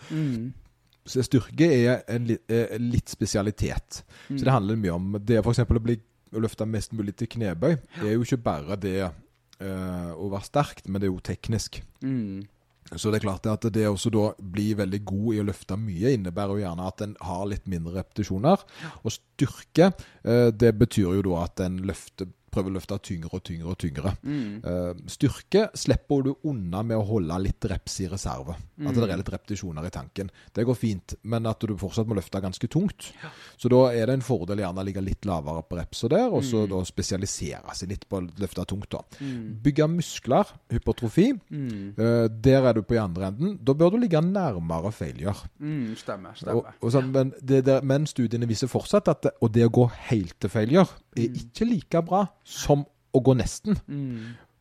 Så 1.08 1.24
styrke 1.24 1.70
er 1.72 2.02
en, 2.12 2.26
li- 2.28 2.42
eh, 2.52 2.76
litt 2.84 3.08
spesialitet. 3.08 4.02
Så 4.28 4.44
det 4.44 4.52
handler 4.52 4.76
mye 4.76 4.92
om 4.92 5.16
det 5.24 5.38
f.eks. 5.40 5.60
å 5.64 5.80
bli 5.80 5.96
å 6.34 6.44
løfte 6.44 6.68
mest 6.70 6.94
mulig 6.98 7.16
til 7.18 7.32
knebøy. 7.36 7.78
Det 8.00 8.10
er 8.10 8.16
jo 8.18 8.26
ikke 8.26 8.44
bare 8.50 8.78
det 8.82 9.00
uh, 9.08 10.12
å 10.18 10.30
være 10.34 10.48
sterkt, 10.48 10.88
men 10.88 11.02
det 11.02 11.10
er 11.10 11.14
jo 11.14 11.24
teknisk. 11.24 11.82
Så 12.96 13.12
det 13.12 13.20
er 13.20 13.26
klart 13.26 13.48
at 13.52 13.66
det 13.76 13.84
også 13.90 14.12
da 14.14 14.30
bli 14.40 14.70
veldig 14.78 15.02
god 15.08 15.28
i 15.36 15.42
å 15.42 15.48
løfte 15.50 15.76
mye, 15.80 16.14
innebærer 16.16 16.56
jo 16.56 16.64
gjerne 16.64 16.88
at 16.88 17.04
en 17.04 17.16
har 17.28 17.44
litt 17.52 17.66
mindre 17.68 17.98
repetisjoner. 17.98 18.64
Og 19.04 19.12
styrke, 19.12 19.92
eh, 20.24 20.50
det 20.56 20.72
betyr 20.80 21.18
jo 21.18 21.26
da 21.28 21.42
at 21.44 21.64
en 21.66 21.82
løfter, 21.90 22.30
prøver 22.58 22.74
å 22.74 22.78
løfte 22.78 22.98
tyngre 23.06 23.32
og 23.38 23.44
tyngre 23.46 23.72
og 23.72 23.80
tyngre. 23.82 24.14
Eh, 24.28 25.04
styrke 25.14 25.68
slipper 25.78 26.26
du 26.26 26.32
unna 26.50 26.84
med 26.84 26.98
å 26.98 27.06
holde 27.08 27.38
litt 27.44 27.68
reps 27.70 28.00
i 28.04 28.10
reserve. 28.12 28.58
At 28.82 28.98
det 28.98 29.08
er 29.08 29.22
litt 29.22 29.32
repetisjoner 29.34 29.88
i 29.88 29.94
tanken. 29.94 30.32
Det 30.54 30.66
går 30.68 30.78
fint, 30.78 31.16
men 31.24 31.48
at 31.50 31.64
du 31.64 31.76
fortsatt 31.78 32.10
må 32.10 32.18
løfte 32.18 32.42
ganske 32.44 32.70
tungt. 32.72 33.12
Så 33.58 33.72
da 33.72 33.84
er 33.94 34.10
det 34.10 34.18
en 34.18 34.26
fordel 34.26 34.62
gjerne 34.64 34.84
å 34.84 34.88
ligge 34.88 35.04
litt 35.06 35.28
lavere 35.28 35.64
på 35.68 35.80
repset 35.80 36.14
der, 36.14 36.28
og 36.34 36.44
så 36.46 36.66
da 36.70 36.82
spesialisere 36.88 37.76
seg 37.78 37.94
litt 37.94 38.08
på 38.10 38.20
å 38.20 38.26
løfte 38.42 38.66
tungt. 38.70 38.90
da. 38.94 39.04
Bygge 39.64 39.88
muskler, 39.92 40.54
hypertrofi. 40.74 41.30
Eh, 41.34 42.28
der 42.28 42.70
er 42.70 42.78
du 42.78 42.84
på 42.84 42.98
i 42.98 43.02
andre 43.02 43.32
enden. 43.32 43.58
Da 43.64 43.76
bør 43.78 43.96
du 43.96 44.02
ligge 44.04 44.22
nærmere 44.22 44.92
failure. 44.92 45.48
Mm, 45.60 45.96
stemmer. 46.00 46.32
Og, 46.32 46.38
stemmer. 46.38 46.78
og 46.82 46.92
så, 46.94 47.02
men, 47.02 47.34
det 47.42 47.66
der, 47.68 47.82
men 47.82 48.08
studiene 48.10 48.50
viser 48.50 48.72
fortsatt 48.72 49.12
at 49.12 49.24
det, 49.28 49.36
og 49.42 49.54
det 49.54 49.68
å 49.68 49.74
gå 49.74 49.88
helt 50.10 50.38
til 50.42 50.52
failure 50.52 50.88
er 51.18 51.34
ikke 51.34 51.68
like 51.68 52.02
bra 52.06 52.26
som 52.48 52.86
å 53.16 53.24
gå 53.24 53.36
nesten. 53.38 53.80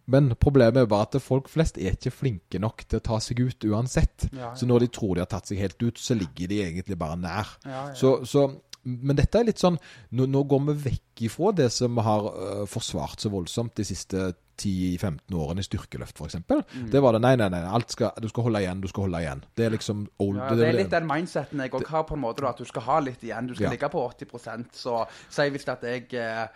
Men 0.07 0.31
problemet 0.39 0.85
er 0.85 0.91
bare 0.91 1.09
at 1.09 1.19
folk 1.23 1.49
flest 1.51 1.81
er 1.83 1.97
ikke 1.97 2.15
flinke 2.15 2.61
nok 2.63 2.85
til 2.87 3.01
å 3.01 3.07
ta 3.09 3.19
seg 3.23 3.43
ut 3.43 3.67
uansett. 3.67 4.29
Ja, 4.31 4.39
ja. 4.45 4.53
Så 4.59 4.69
når 4.71 4.87
de 4.87 4.93
tror 4.95 5.17
de 5.17 5.25
har 5.25 5.31
tatt 5.31 5.51
seg 5.51 5.59
helt 5.63 5.81
ut, 5.83 5.99
så 5.99 6.15
ligger 6.19 6.53
de 6.53 6.63
egentlig 6.63 6.99
bare 7.01 7.19
nær. 7.19 7.57
Ja. 7.67 7.89
Så, 7.99 8.21
så, 8.29 8.47
men 8.87 9.19
dette 9.19 9.41
er 9.41 9.49
litt 9.49 9.59
sånn 9.59 9.79
Nå, 10.15 10.29
nå 10.31 10.45
går 10.47 10.61
vi 10.69 10.75
vekk 10.85 11.25
ifra 11.27 11.51
det 11.59 11.67
som 11.75 11.99
har 12.07 12.29
uh, 12.31 12.63
forsvart 12.71 13.25
så 13.25 13.33
voldsomt 13.33 13.75
de 13.81 13.87
siste 13.89 14.29
10-15 14.57 15.35
årene 15.37 15.61
i 15.61 15.67
styrkeløft, 15.67 16.17
f.eks. 16.17 16.39
Mm. 16.47 16.87
Det 16.93 17.03
var 17.03 17.17
det 17.17 17.21
nei, 17.27 17.35
nei, 17.41 17.51
nei. 17.53 17.61
Alt 17.67 17.93
skal, 17.93 18.15
du 18.23 18.31
skal 18.31 18.47
holde 18.47 18.63
igjen, 18.63 18.81
du 18.81 18.89
skal 18.89 19.09
holde 19.09 19.21
igjen. 19.25 19.43
Det 19.59 19.67
er 19.67 19.75
liksom 19.75 20.07
old 20.23 20.39
Ja, 20.39 20.49
det 20.57 20.71
er 20.71 20.79
litt 20.79 20.95
den 20.95 21.11
mindseten 21.11 21.61
jeg 21.67 21.75
òg 21.77 21.91
har, 21.91 22.07
på 22.09 22.17
en 22.17 22.23
måte, 22.23 22.47
da, 22.47 22.55
at 22.55 22.63
du 22.63 22.71
skal 22.71 22.87
ha 22.87 23.03
litt 23.05 23.27
igjen. 23.27 23.51
Du 23.51 23.57
skal 23.59 23.75
ligge 23.75 23.91
på 23.93 24.07
80% 24.07 24.71
Så 24.79 25.03
si 25.35 25.49
hvis 25.53 25.69
at 25.75 25.85
jeg 25.85 26.09
eh, 26.17 26.47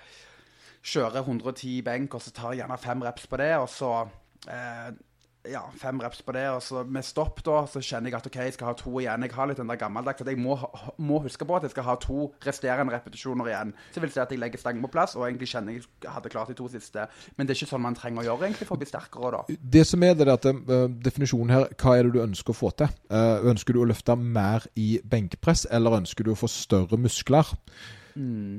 kjører 0.83 1.21
110 1.23 1.83
benk, 1.87 2.15
og 2.15 2.25
så 2.25 2.33
tar 2.35 2.55
jeg 2.55 2.63
gjerne 2.63 2.81
fem 2.81 3.03
reps 3.05 3.27
på 3.27 3.41
det, 3.41 3.53
og 3.61 3.69
så 3.69 3.93
eh, 4.49 4.91
ja, 5.49 5.63
fem 5.81 6.01
reps 6.01 6.21
på 6.23 6.35
det, 6.37 6.45
og 6.53 6.61
så 6.63 6.83
med 6.85 7.05
stopp 7.07 7.41
da, 7.45 7.63
så 7.71 7.81
kjenner 7.81 8.11
jeg 8.11 8.19
at 8.19 8.27
ok, 8.29 8.37
jeg 8.45 8.55
skal 8.57 8.69
ha 8.69 8.75
to 8.77 8.93
igjen. 9.01 9.25
Jeg 9.25 9.33
har 9.37 9.49
litt 9.49 9.61
den 9.61 9.71
der 9.73 9.79
gammeldags 9.81 10.21
at 10.21 10.29
jeg 10.29 10.41
må, 10.41 10.57
må 11.01 11.21
huske 11.25 11.47
på 11.49 11.57
at 11.57 11.65
jeg 11.65 11.73
skal 11.73 11.87
ha 11.87 11.95
to 12.01 12.27
resterende 12.45 12.93
repetisjoner 12.93 13.49
igjen. 13.49 13.73
Så 13.95 14.03
vil 14.05 14.13
si 14.13 14.21
at 14.21 14.35
jeg 14.35 14.41
legger 14.43 14.61
stangen 14.61 14.85
på 14.85 14.93
plass, 14.93 15.17
og 15.17 15.25
egentlig 15.29 15.49
kjenner 15.53 15.79
jeg 15.79 16.13
hadde 16.13 16.33
klart 16.33 16.53
de 16.53 16.59
to 16.59 16.69
siste. 16.73 17.07
Men 17.37 17.49
det 17.49 17.55
er 17.55 17.63
ikke 17.63 17.71
sånn 17.73 17.85
man 17.87 17.97
trenger 17.97 18.25
å 18.25 18.27
gjøre 18.29 18.51
egentlig 18.51 18.69
for 18.69 18.77
å 18.77 18.83
bli 18.83 18.91
sterkere 18.91 19.33
da. 19.39 19.61
Det 19.77 19.87
som 19.89 20.05
er 20.05 20.19
det, 20.19 20.27
er 20.27 20.35
at 20.35 20.51
uh, 20.51 20.83
definisjonen 21.09 21.55
her, 21.57 21.71
hva 21.81 21.97
er 21.97 22.09
det 22.09 22.19
du 22.19 22.21
ønsker 22.27 22.53
å 22.53 22.61
få 22.61 22.75
til? 22.83 22.93
Uh, 23.13 23.41
ønsker 23.55 23.77
du 23.77 23.81
å 23.81 23.89
løfte 23.89 24.19
mer 24.21 24.69
i 24.81 24.93
benkpress, 25.01 25.65
eller 25.73 26.03
ønsker 26.03 26.29
du 26.29 26.35
å 26.35 26.39
få 26.39 26.53
større 26.53 27.01
muskler? 27.01 27.57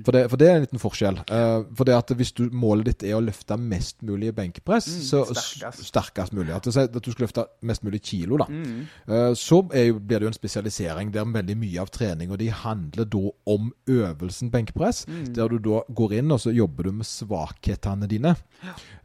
For, 0.06 0.16
det, 0.16 0.26
for 0.32 0.42
det 0.42 0.50
er 0.50 0.60
en 0.60 0.66
liten 0.66 0.82
forskjell. 0.82 1.22
Uh, 1.32 1.68
for 1.78 1.88
det 1.88 1.98
at 1.98 2.14
hvis 2.18 2.34
du, 2.38 2.46
målet 2.54 2.92
ditt 2.92 3.06
er 3.10 3.18
å 3.18 3.24
løfte 3.24 3.58
mest 3.60 4.02
mulig 4.06 4.34
benkpress, 4.38 4.88
mm, 4.88 5.04
så 5.08 5.24
sterkest. 5.32 5.86
sterkest 5.90 6.36
mulig. 6.38 6.54
At, 6.56 6.70
at 6.72 6.98
du 6.98 7.12
skal 7.12 7.26
løfte 7.28 7.46
mest 7.68 7.86
mulig 7.86 8.02
kilo, 8.06 8.40
da. 8.42 8.48
Eh, 9.08 9.34
så 9.38 9.62
er 9.74 9.88
jo, 9.90 10.00
blir 10.00 10.22
det 10.22 10.28
jo 10.28 10.32
en 10.32 10.38
spesialisering 10.38 11.12
der 11.14 11.28
veldig 11.32 11.56
mye 11.60 11.82
av 11.84 11.92
treninga 11.94 12.38
di 12.40 12.50
handler 12.54 13.08
da 13.12 13.24
om 13.52 13.72
øvelsen 13.90 14.52
benkpress. 14.54 15.06
Der 15.36 15.52
du 15.52 15.58
da 15.64 15.84
går 15.88 16.18
inn 16.20 16.34
og 16.34 16.42
så 16.44 16.54
jobber 16.56 16.90
du 16.90 16.92
med 17.02 17.08
svakhetene 17.08 18.10
dine. 18.12 18.36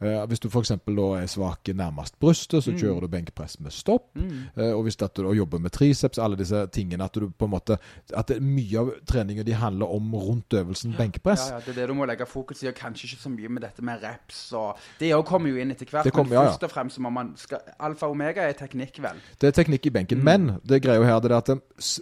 Eh, 0.01 0.23
hvis 0.29 0.43
du 0.43 0.49
f.eks. 0.51 0.75
da 0.87 1.09
er 1.21 1.31
svak 1.31 1.71
nærmest 1.75 2.19
brystet, 2.21 2.65
så 2.65 2.75
kjører 2.77 3.07
du 3.07 3.13
benkpress 3.13 3.59
med 3.65 3.75
stopp. 3.75 4.13
Eh, 4.17 4.73
og 4.73 4.85
hvis 4.87 4.99
du 5.01 5.07
da 5.07 5.35
jobber 5.37 5.63
med 5.63 5.75
triceps, 5.75 6.21
alle 6.23 6.39
disse 6.39 6.67
tingene 6.73 7.05
At 7.05 7.15
du 7.15 7.29
på 7.31 7.47
en 7.47 7.53
måte 7.53 7.77
At 8.17 8.29
det, 8.29 8.39
mye 8.43 8.81
av 8.81 8.91
treninga 9.09 9.45
di 9.47 9.55
handler 9.57 9.93
om 9.93 10.15
rundt 10.15 10.36
øvelsen 10.53 10.95
benkepress. 10.99 11.49
Ja, 11.51 11.55
ja, 11.55 11.61
det 11.61 11.73
er 11.75 11.81
det 11.81 11.89
du 11.89 11.95
må 11.95 12.07
legge 12.09 12.27
fokus 12.27 12.63
i, 12.63 12.69
og 12.71 12.75
kanskje 12.75 13.09
ikke 13.11 13.23
så 13.23 13.33
mye 13.33 13.49
med 13.49 13.63
dette 13.63 13.85
med 13.85 14.03
reps. 14.03 14.53
og 14.53 14.79
Det 15.01 15.13
òg 15.15 15.25
kommer 15.27 15.51
jo 15.51 15.57
inn 15.57 15.71
etter 15.71 15.87
hvert. 15.91 16.11
Kommer- 16.13 16.31
men 16.31 16.39
ja, 16.39 16.43
ja. 16.43 16.51
først 16.51 16.63
og 16.65 16.71
fremst 16.71 16.99
må 16.99 17.11
man 17.11 17.33
skal, 17.37 17.59
Alfa 17.81 18.07
og 18.07 18.17
omega 18.17 18.47
er 18.49 18.53
teknikk, 18.53 19.01
vel. 19.03 19.21
Det 19.41 19.49
er 19.49 19.57
teknikk 19.63 19.87
i 19.87 19.91
benken. 19.91 20.25
Men 20.25 20.61
det 20.67 20.83
greia 20.83 21.03
her 21.05 21.21
det 21.21 21.31
er 21.31 21.37
at 21.37 21.49
eh, 21.49 21.57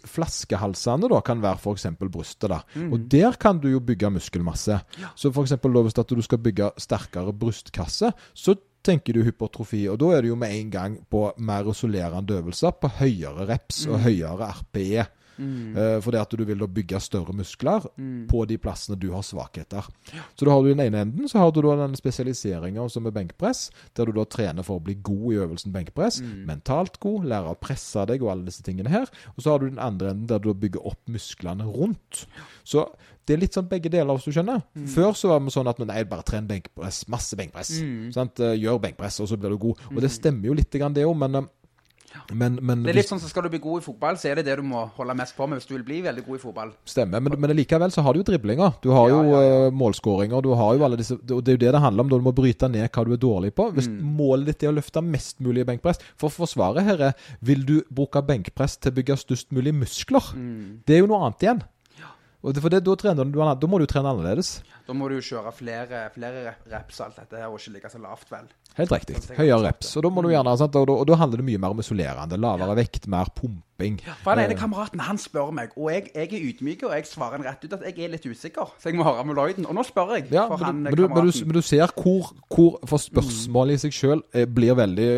flaskehalsene 0.07 1.09
da 1.11 1.21
kan 1.21 1.43
være 1.43 1.59
f.eks. 1.59 1.87
brystet. 2.01 2.51
da. 2.51 2.61
Og 2.91 3.11
der 3.11 3.33
kan 3.41 3.59
du 3.59 3.69
jo 3.69 3.81
bygge 3.81 4.11
muskelmasse. 4.11 4.81
Så 5.17 5.31
f.eks. 5.33 5.53
hvis 5.63 5.95
du 5.95 6.23
skal 6.23 6.39
bygge 6.39 6.71
sterkere 6.79 7.33
brystkasse, 7.33 8.13
så 8.35 8.55
tenker 8.85 9.17
du 9.17 9.25
hypertrofi. 9.25 9.87
Og 9.89 9.99
da 10.01 10.13
er 10.15 10.25
det 10.25 10.33
jo 10.33 10.39
med 10.39 10.55
en 10.55 10.71
gang 10.73 10.97
på 11.11 11.27
mer 11.39 11.71
isolerende 11.71 12.39
øvelser, 12.39 12.71
på 12.81 12.91
høyere 13.01 13.49
reps 13.49 13.87
og 13.87 14.01
høyere 14.05 14.51
RPE. 14.61 15.07
Eh, 15.39 16.01
For 16.01 16.11
det 16.13 16.21
at 16.21 16.31
du 16.31 16.45
vil 16.45 16.59
da 16.59 16.67
bygge 16.67 17.01
større 17.01 17.33
muskler 17.35 17.81
på 18.29 18.47
de 18.47 18.57
plassene 18.59 18.99
du 18.99 19.11
har 19.13 19.23
svakheter. 19.23 19.87
Så 20.37 20.45
da 20.47 20.51
har 20.53 20.63
du 20.63 20.69
den 20.75 20.81
ene 20.87 21.01
enden 21.05 21.29
så 21.29 21.39
har 21.39 21.51
du 21.53 21.61
da 21.63 21.77
den 21.87 21.95
spesialiseringa 21.97 22.89
som 22.91 23.07
er 23.07 23.11
benkpress, 23.11 23.71
der 23.97 24.07
du 24.07 24.13
da 24.13 24.25
trener 24.25 24.63
for 24.63 24.79
å 24.79 24.85
bli 24.85 24.95
god 24.95 25.33
i 25.33 25.39
øvelsen 25.43 25.73
benkpress. 25.73 26.21
Mentalt 26.47 26.99
god, 27.01 27.25
lære 27.25 27.51
å 27.55 27.59
presse 27.59 28.07
deg 28.07 28.23
og 28.23 28.31
alle 28.31 28.45
disse 28.47 28.63
tingene 28.63 28.89
her. 28.93 29.07
Og 29.37 29.43
så 29.43 29.51
har 29.51 29.59
du 29.59 29.69
den 29.71 29.79
andre 29.83 30.11
enden 30.15 30.27
der 30.27 30.39
du 30.39 30.53
bygger 30.55 30.85
opp 30.87 31.01
musklene 31.09 31.65
rundt. 31.65 32.27
Så 32.65 32.87
det 33.27 33.35
er 33.35 33.41
litt 33.41 33.55
sånn 33.57 33.69
begge 33.71 33.89
deler, 33.91 34.15
hvis 34.15 34.25
du 34.29 34.33
skjønner. 34.37 34.63
Før 34.93 35.15
så 35.17 35.29
var 35.33 35.41
vi 35.41 35.51
sånn 35.51 35.67
at 35.71 35.79
nei, 35.81 36.05
bare 36.05 36.23
tren 36.23 36.47
benkpress. 36.47 37.07
Masse 37.09 37.35
benkpress. 37.37 37.71
Sant? 38.13 38.39
Eh, 38.41 38.55
Gjør 38.61 38.79
benkpress, 38.81 39.21
og 39.21 39.29
så 39.29 39.37
blir 39.41 39.51
du 39.51 39.59
god. 39.59 39.79
Og 39.95 40.01
det 40.03 40.11
stemmer 40.13 40.45
jo 40.51 40.55
litt 40.55 40.71
grann 40.71 40.93
det 40.93 41.05
òg, 41.07 41.17
men, 41.17 41.35
eh, 41.37 41.49
men, 42.33 42.59
men 42.63 42.83
Det 42.87 42.93
er 42.95 42.97
litt 43.01 43.09
sånn 43.11 43.21
så 43.21 43.29
Skal 43.29 43.43
du 43.45 43.51
bli 43.53 43.59
god 43.61 43.83
i 43.83 43.85
fotball, 43.85 44.17
så 44.17 44.31
er 44.31 44.37
det 44.41 44.47
det 44.47 44.57
du 44.57 44.63
må 44.65 44.87
holde 44.97 45.15
mest 45.19 45.37
på 45.37 45.47
med 45.49 45.59
hvis 45.61 45.67
du 45.69 45.75
vil 45.75 45.85
bli 45.85 45.99
veldig 46.07 46.25
god 46.25 46.39
i 46.39 46.43
fotball. 46.43 46.71
Stemmer, 46.89 47.21
men, 47.21 47.37
men 47.41 47.53
likevel 47.59 47.93
så 47.93 48.01
har 48.07 48.15
du 48.17 48.23
jo 48.23 48.27
driblinger. 48.31 48.73
Du 48.81 48.91
har 48.97 49.11
Ja, 49.11 49.19
jo 49.19 49.35
ja, 49.35 49.43
ja. 49.45 49.59
eh, 49.67 49.75
målskåringer, 49.77 50.41
du 50.43 50.55
har 50.57 50.75
jo 50.79 50.85
alle 50.87 50.97
disse 50.97 51.19
Og 51.19 51.43
det 51.45 51.53
er 51.53 51.59
jo 51.59 51.63
det 51.67 51.73
det 51.77 51.83
handler 51.85 52.07
om. 52.07 52.09
Da 52.15 52.17
du 52.23 52.25
må 52.25 52.33
bryte 52.35 52.71
ned 52.73 52.89
hva 52.89 53.05
du 53.05 53.13
er 53.13 53.21
dårlig 53.21 53.53
på. 53.55 53.69
Hvis 53.77 53.89
Mm. 53.91 54.01
målet 54.17 54.47
ditt 54.47 54.63
er 54.65 54.73
å 54.73 54.79
løfte 54.79 55.03
mest 55.05 55.39
mulig 55.45 55.67
benkpress 55.69 56.01
For 56.17 56.31
forsvaret 56.33 56.83
her 56.85 57.01
er 57.11 57.15
Vil 57.43 57.65
du 57.67 57.83
bruke 57.93 58.23
benkpress 58.25 58.79
til 58.81 58.93
å 58.93 58.97
bygge 58.97 59.19
størst 59.21 59.53
mulig 59.53 59.75
muskler? 59.75 60.33
Mm. 60.35 60.81
Det 60.87 60.97
er 60.97 61.01
jo 61.05 61.07
noe 61.13 61.27
annet 61.27 61.43
igjen. 61.45 61.63
For 62.45 62.69
det, 62.69 62.83
da, 62.85 62.93
trener 63.01 63.25
du, 63.25 63.39
da 63.41 63.67
må 63.73 63.79
du 63.81 63.87
trene 63.89 64.11
annerledes. 64.13 64.59
Da 64.85 64.93
må 64.93 65.07
du 65.09 65.15
jo 65.17 65.23
kjøre 65.25 65.49
flere, 65.57 66.11
flere 66.13 66.51
reps 66.69 66.99
og 67.01 67.07
alt 67.07 67.17
dette 67.23 67.39
her, 67.41 67.49
og 67.49 67.57
ikke 67.57 67.73
ligge 67.73 67.89
så 67.89 68.01
lavt, 68.03 68.29
vel. 68.29 68.51
Helt 68.75 68.91
riktig. 68.91 69.21
Høyere 69.37 69.61
reps. 69.69 69.93
Og 69.95 70.03
da 70.03 70.11
må 70.11 70.23
du 70.25 70.33
gjerne, 70.33 70.57
sant? 70.59 70.75
Og, 70.81 70.89
da, 70.91 70.97
og 70.99 71.07
da 71.07 71.19
handler 71.21 71.41
det 71.41 71.47
mye 71.47 71.61
mer 71.63 71.75
om 71.77 71.83
isolerende. 71.83 72.39
Lavere 72.43 72.75
vekt, 72.81 73.07
mer 73.11 73.31
pumping. 73.37 74.01
For 74.25 74.35
den 74.35 74.49
ene 74.49 74.57
kameraten 74.59 75.03
han 75.07 75.21
spør 75.21 75.53
meg, 75.55 75.77
og 75.79 75.93
jeg, 75.93 76.09
jeg 76.11 76.27
er 76.27 76.49
ydmyk, 76.49 76.83
og 76.89 76.97
jeg 76.97 77.07
svarer 77.07 77.39
han 77.39 77.47
rett 77.47 77.63
ut 77.63 77.77
at 77.77 77.85
jeg 77.87 77.95
er 78.03 78.11
litt 78.17 78.27
usikker. 78.27 78.75
Så 78.83 78.91
jeg 78.91 78.99
må 78.99 79.07
høre 79.07 79.23
med 79.29 79.39
Lloyden. 79.39 79.69
Og 79.71 79.79
nå 79.79 79.87
spør 79.87 80.17
jeg 80.17 80.27
Ja, 80.35 80.49
for 80.51 80.59
men, 80.59 80.67
han 80.67 80.83
men, 80.89 80.99
du, 80.99 81.05
men, 81.07 81.31
du, 81.31 81.41
men 81.47 81.59
du 81.59 81.63
ser 81.63 81.95
hvor, 81.95 82.33
hvor 82.51 82.81
For 82.91 83.03
spørsmålet 83.03 83.79
i 83.79 83.85
seg 83.87 83.95
sjøl 83.95 84.25
blir 84.55 84.75
veldig 84.79 85.09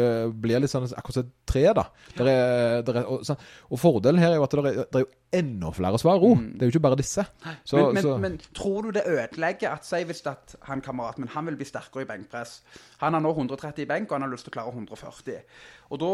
Blir 0.43 0.61
litt 0.61 0.73
sånn 0.73 0.89
akkurat 0.93 1.23
et 1.25 1.33
tre, 1.47 1.65
da. 1.77 1.87
Der 2.19 2.29
er, 2.29 2.83
der 2.85 3.01
er, 3.01 3.09
og, 3.09 3.25
og 3.71 3.81
fordelen 3.81 4.21
her 4.21 4.35
er 4.35 4.41
jo 4.41 4.45
at 4.45 4.57
det 4.57 4.65
er, 4.65 4.79
det 4.91 5.01
er 5.01 5.05
jo 5.07 5.13
enda 5.37 5.71
flere 5.75 5.99
svar 6.01 6.23
òg. 6.23 6.43
Det 6.57 6.65
er 6.65 6.71
jo 6.71 6.75
ikke 6.75 6.85
bare 6.87 6.99
disse. 6.99 7.25
Så, 7.65 7.77
men, 7.79 7.95
men, 7.97 8.03
så, 8.05 8.17
men 8.23 8.39
tror 8.57 8.87
du 8.87 8.93
det 8.97 9.05
ødelegger 9.07 9.77
at 9.77 9.87
Si 9.87 10.01
hvis 10.09 10.25
at 10.27 10.57
han 10.67 10.83
kameraten 10.83 11.25
min 11.25 11.31
han 11.33 11.47
vil 11.47 11.59
bli 11.61 11.69
sterkere 11.69 12.03
i 12.03 12.09
benkpress. 12.09 12.59
Han 13.03 13.15
har 13.15 13.23
nå 13.23 13.33
130 13.47 13.85
i 13.85 13.89
benk, 13.91 14.11
og 14.11 14.17
han 14.17 14.27
har 14.27 14.33
lyst 14.33 14.47
til 14.49 14.53
å 14.53 14.57
klare 14.57 14.73
140. 14.75 15.59
Og 15.91 16.01
da 16.03 16.11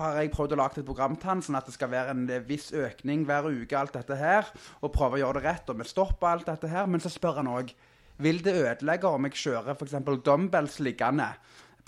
har 0.00 0.20
jeg 0.20 0.32
prøvd 0.34 0.54
å 0.56 0.60
lage 0.62 0.80
et 0.80 0.88
program 0.88 1.16
til 1.16 1.32
han, 1.32 1.42
sånn 1.44 1.58
at 1.58 1.68
det 1.68 1.74
skal 1.76 1.92
være 1.92 2.14
en 2.14 2.26
viss 2.48 2.70
økning 2.72 3.26
hver 3.28 3.50
uke, 3.50 3.78
alt 3.78 3.96
dette 3.98 4.18
her. 4.18 4.50
Og 4.80 4.94
prøve 4.94 5.18
å 5.18 5.24
gjøre 5.24 5.40
det 5.40 5.48
rett, 5.48 5.72
og 5.72 5.82
vi 5.82 5.88
stopper 5.88 6.30
alt 6.30 6.48
dette 6.50 6.70
her. 6.70 6.88
Men 6.90 7.02
så 7.02 7.12
spør 7.12 7.42
han 7.42 7.50
òg 7.52 7.74
Vil 8.22 8.42
det 8.44 8.52
ødelegge 8.54 9.08
om 9.08 9.24
jeg 9.24 9.38
kjører 9.40 9.72
f.eks. 9.72 9.94
dumbbells 10.22 10.76
liggende 10.84 11.30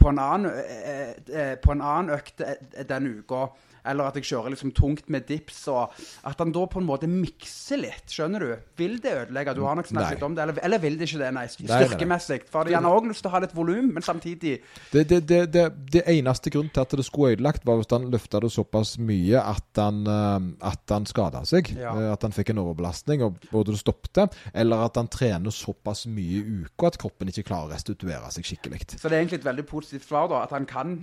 på 0.00 0.08
en 0.08 0.18
annen, 0.18 0.50
eh, 0.50 1.10
eh, 1.28 1.52
på 1.60 1.70
en 1.72 1.82
annen 1.84 2.14
økt 2.16 2.40
eh, 2.42 2.84
den 2.88 3.06
uka? 3.20 3.44
Eller 3.84 4.08
at 4.08 4.16
jeg 4.16 4.24
kjører 4.30 4.54
liksom 4.54 4.72
tungt 4.76 5.10
med 5.12 5.26
dips, 5.28 5.58
og 5.68 5.92
at 6.24 6.38
han 6.40 6.52
da 6.54 6.62
på 6.70 6.80
en 6.80 6.86
måte 6.88 7.08
mikser 7.10 7.82
litt. 7.82 8.08
Skjønner 8.10 8.40
du? 8.40 8.52
Vil 8.80 8.96
det 9.04 9.12
ødelegge? 9.24 9.54
Du 9.58 9.62
har 9.66 9.76
nok 9.76 9.90
snakket 9.90 10.20
Nei. 10.22 10.26
om 10.26 10.34
det. 10.36 10.42
Eller, 10.46 10.60
eller 10.64 10.82
vil 10.82 10.96
det 10.98 11.08
ikke 11.10 11.20
det? 11.20 11.30
Nei, 11.36 11.44
styrkemessig. 11.52 12.40
For 12.50 12.70
han 12.72 12.86
har 12.88 12.96
òg 12.98 13.08
lyst 13.10 13.22
til 13.24 13.30
å 13.30 13.34
ha 13.34 13.42
litt 13.44 13.54
volum, 13.56 13.90
men 13.96 14.04
samtidig 14.06 14.54
det, 14.92 15.04
det, 15.10 15.20
det, 15.28 15.40
det, 15.52 15.64
det 15.92 16.04
eneste 16.14 16.52
grunnen 16.54 16.72
til 16.74 16.84
at 16.84 16.96
det 16.96 17.04
skulle 17.06 17.34
ødelagt, 17.36 17.64
var 17.68 17.80
hvis 17.80 17.90
han 17.92 18.08
løfta 18.12 18.40
det 18.44 18.52
såpass 18.54 18.94
mye 19.04 19.42
at 19.42 19.80
han, 19.82 20.00
eh, 20.08 20.48
at 20.70 20.94
han 20.96 21.06
skada 21.10 21.44
seg. 21.48 21.72
Ja. 21.76 21.92
Eh, 21.94 22.10
At 22.14 22.22
han 22.22 22.32
fikk 22.36 22.52
en 22.54 22.60
overbelastning, 22.62 23.22
og 23.26 23.36
både 23.50 23.74
det 23.74 23.80
stoppet, 23.82 24.34
eller 24.54 24.84
at 24.86 24.96
han 25.00 25.08
trener 25.10 25.50
såpass 25.54 26.06
mye 26.06 26.40
i 26.40 26.62
uka 26.64 26.88
at 26.92 26.98
kroppen 27.02 27.28
ikke 27.32 27.44
klarer 27.50 27.68
å 27.68 27.74
restituere 27.74 28.30
seg 28.34 28.46
skikkelig. 28.48 28.84
Så 28.96 29.08
det 29.08 29.16
er 29.16 29.22
egentlig 29.24 29.40
et 29.42 29.48
veldig 29.48 29.66
positivt 29.68 30.06
svar, 30.08 30.28
da. 30.30 30.42
At 30.46 30.54
han 30.54 30.66
kan 30.68 30.96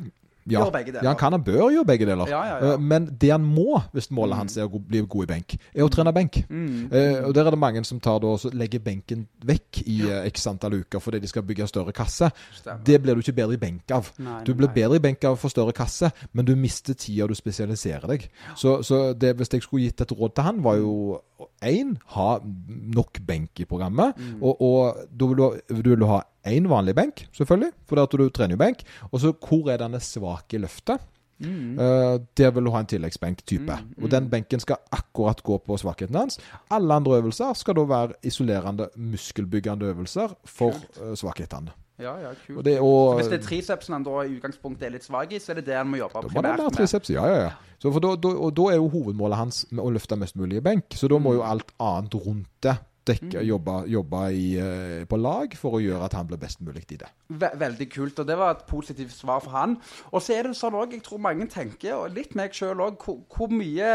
Ja, 0.51 0.59
gjøre 0.65 0.73
begge 0.75 0.91
deler. 0.91 1.03
ja, 1.03 1.09
han 1.13 1.17
kan 1.21 1.33
og 1.37 1.45
bør 1.45 1.69
gjøre 1.71 1.85
begge 1.87 2.05
deler. 2.09 2.29
Ja, 2.31 2.41
ja. 2.49 2.73
Eh, 2.73 2.79
Men 2.91 3.07
det 3.21 3.31
han 3.31 3.43
må, 3.45 3.81
hvis 3.93 4.09
målet 4.11 4.37
hans 4.37 4.57
er 4.57 4.67
å 4.67 4.79
bli 4.81 5.01
god 5.07 5.23
i 5.23 5.29
benk, 5.33 5.55
er 5.73 5.83
å 5.85 5.89
trene 5.89 6.13
benk. 6.13 6.41
Mm. 6.49 6.89
Eh, 6.91 7.23
og 7.27 7.33
Der 7.33 7.45
er 7.45 7.55
det 7.55 7.59
mange 7.59 7.83
som 7.87 7.99
tar 7.99 8.19
da, 8.19 8.35
legger 8.53 8.79
benken 8.83 9.27
vekk 9.45 9.81
i 9.87 9.97
eh, 10.09 10.25
x 10.31 10.47
antall 10.47 10.73
uker 10.81 10.99
fordi 10.99 11.19
de 11.23 11.27
skal 11.31 11.43
bygge 11.47 11.67
større 11.71 11.93
kasse. 11.95 12.31
Stemmer. 12.59 12.83
Det 12.85 13.01
blir 13.01 13.15
du 13.15 13.21
ikke 13.23 13.35
bedre 13.41 13.53
i 13.53 13.61
benk 13.61 13.91
av. 13.91 14.11
Nei, 14.19 14.43
Du 14.43 14.53
blir 14.53 14.67
nei. 14.67 14.75
bedre 14.75 14.95
i 14.99 15.03
benk 15.03 15.23
av 15.25 15.37
å 15.37 15.41
få 15.41 15.49
større 15.49 15.73
kasse, 15.73 16.11
men 16.33 16.45
du 16.45 16.55
mister 16.55 16.93
tida 16.93 17.27
du 17.27 17.35
spesialiserer 17.35 18.07
deg. 18.07 18.29
Så, 18.55 18.81
så 18.83 19.13
det, 19.13 19.35
hvis 19.37 19.49
jeg 19.53 19.61
skulle 19.63 19.87
gitt 19.89 20.01
et 20.01 20.11
råd 20.11 20.35
til 20.35 20.43
han, 20.43 20.61
var 20.63 20.75
jo 20.77 21.21
én 21.65 21.95
ha 22.15 22.39
nok 22.43 23.19
benk 23.25 23.59
i 23.61 23.65
programmet. 23.65 24.17
Mm. 24.17 24.41
Og, 24.41 24.61
og 24.61 25.05
da 25.09 25.25
vil 25.31 25.37
du, 25.37 25.81
du 25.81 25.89
vil 25.95 26.05
ha 26.09 26.21
én 26.47 26.69
vanlig 26.69 26.95
benk, 26.97 27.25
selvfølgelig, 27.37 27.71
for 27.89 28.01
at 28.03 28.11
du 28.17 28.29
trener 28.29 28.57
jo 28.57 28.61
benk. 28.61 28.83
Og 29.11 29.21
så 29.23 29.33
hvor 29.33 29.71
er 29.71 29.81
denne 29.81 29.99
svake 30.01 30.61
løftet? 30.61 31.03
Mm. 31.41 31.73
Uh, 31.73 32.21
der 32.37 32.51
vil 32.51 32.65
du 32.65 32.71
ha 32.71 32.79
en 32.79 32.89
tilleggsbenk-type. 32.89 33.77
Og 34.01 34.11
den 34.11 34.29
benken 34.29 34.61
skal 34.61 34.81
akkurat 34.93 35.43
gå 35.43 35.57
på 35.57 35.77
svakheten 35.77 36.15
hans. 36.15 36.39
Alle 36.69 36.93
andre 36.93 37.17
øvelser 37.17 37.53
skal 37.57 37.75
da 37.75 37.85
være 37.89 38.19
isolerende, 38.23 38.89
muskelbyggende 38.95 39.85
øvelser 39.85 40.35
for 40.45 40.75
uh, 41.01 41.15
svakhetene. 41.15 41.73
Ja, 42.01 42.15
ja, 42.17 42.29
kult. 42.47 42.57
Og 42.57 42.65
det, 42.65 42.79
og, 42.79 43.15
hvis 43.15 43.27
det 43.29 43.37
er 43.39 43.43
tricepsen 43.45 43.93
han 43.93 44.05
da 44.05 44.23
i 44.25 44.31
utgangspunktet 44.35 44.87
er 44.87 44.93
litt 44.95 45.05
svak 45.05 45.33
i, 45.33 45.39
så 45.39 45.53
er 45.53 45.61
det 45.61 45.67
det 45.69 45.75
han 45.77 45.89
må 45.89 45.99
jobbe 45.99 46.23
da 46.23 46.33
må 46.33 46.41
være 46.41 46.63
med. 46.63 46.77
triceps. 46.77 47.11
Ja, 47.13 47.25
ja, 47.29 47.41
ja. 47.43 47.51
Så 47.81 47.91
for 47.93 48.03
da, 48.03 48.15
da, 48.21 48.31
og 48.37 48.55
da 48.57 48.69
er 48.71 48.79
jo 48.79 48.87
hovedmålet 48.93 49.37
hans 49.37 49.65
med 49.71 49.83
å 49.85 49.91
løfte 49.93 50.17
mest 50.17 50.37
mulig 50.37 50.57
i 50.57 50.63
benk. 50.65 50.97
Så 50.97 51.09
da 51.11 51.19
må 51.21 51.35
jo 51.37 51.43
alt 51.45 51.73
annet 51.81 52.17
rundt 52.25 52.49
det 52.65 52.75
dekke, 53.07 53.41
jobbe, 53.45 53.75
jobbe 53.89 54.21
i, 54.37 54.45
eh, 54.61 55.05
på 55.09 55.17
lag 55.17 55.55
for 55.57 55.77
å 55.77 55.81
gjøre 55.81 56.05
at 56.05 56.15
han 56.17 56.27
blir 56.29 56.39
best 56.41 56.61
mulig 56.61 56.83
i 56.93 56.99
det. 57.01 57.09
Ve 57.29 57.49
veldig 57.57 57.87
kult, 57.89 58.19
og 58.21 58.27
det 58.27 58.37
var 58.37 58.55
et 58.55 58.65
positivt 58.69 59.13
svar 59.15 59.41
for 59.41 59.55
han. 59.55 59.77
Og 60.11 60.21
så 60.21 60.35
er 60.37 60.47
det 60.47 60.57
sånn 60.59 60.77
òg, 60.77 60.93
jeg 60.93 61.03
tror 61.03 61.21
mange 61.23 61.47
tenker, 61.49 61.95
og 61.97 62.13
litt 62.15 62.35
meg 62.37 62.53
sjøl 62.53 62.83
òg, 62.85 63.01
hvor, 63.01 63.21
hvor 63.31 63.51
mye 63.51 63.91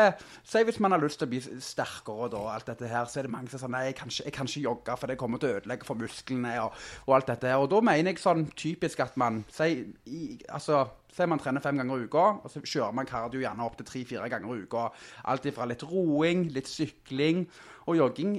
Si 0.46 0.62
hvis 0.62 0.78
man 0.80 0.92
har 0.92 1.00
lyst 1.02 1.18
til 1.20 1.26
å 1.26 1.30
bli 1.30 1.40
sterkere 1.40 2.36
og 2.38 2.50
alt 2.50 2.68
dette 2.68 2.88
her, 2.88 3.06
så 3.10 3.20
er 3.20 3.26
det 3.26 3.32
mange 3.32 3.50
som 3.50 3.60
sier 3.60 3.72
nei, 3.72 3.86
jeg 3.88 3.96
kan 3.98 4.10
ikke, 4.10 4.24
jeg 4.24 4.34
kan 4.34 4.50
ikke 4.50 4.62
jogge, 4.64 4.96
for 4.98 5.10
det 5.10 5.18
kommer 5.20 5.42
til 5.42 5.48
å 5.48 5.58
ødelegge 5.60 5.88
for 5.88 5.98
musklene 6.00 6.52
og, 6.62 6.76
og 7.06 7.16
alt 7.16 7.32
dette. 7.32 7.54
Og 7.56 7.68
da 7.70 7.80
mener 7.84 8.12
jeg 8.12 8.22
sånn 8.22 8.46
typisk 8.56 9.02
at 9.04 9.18
man 9.20 9.44
si, 9.52 9.82
altså 10.48 10.86
Si 11.16 11.24
man 11.24 11.40
trener 11.40 11.62
fem 11.64 11.78
ganger 11.80 12.02
i 12.02 12.06
uka, 12.10 12.22
og 12.44 12.50
så 12.52 12.60
kjører 12.60 12.92
man 12.92 13.06
kardio 13.08 13.40
gjerne 13.40 13.64
opp 13.64 13.78
til 13.78 13.86
tre-fire 13.88 14.26
ganger 14.28 14.52
i 14.52 14.66
uka. 14.66 14.82
Alt 15.32 15.46
ifra 15.48 15.64
litt 15.64 15.80
roing, 15.88 16.42
litt 16.52 16.68
sykling 16.68 17.46
og 17.86 17.96
jogging 17.96 18.34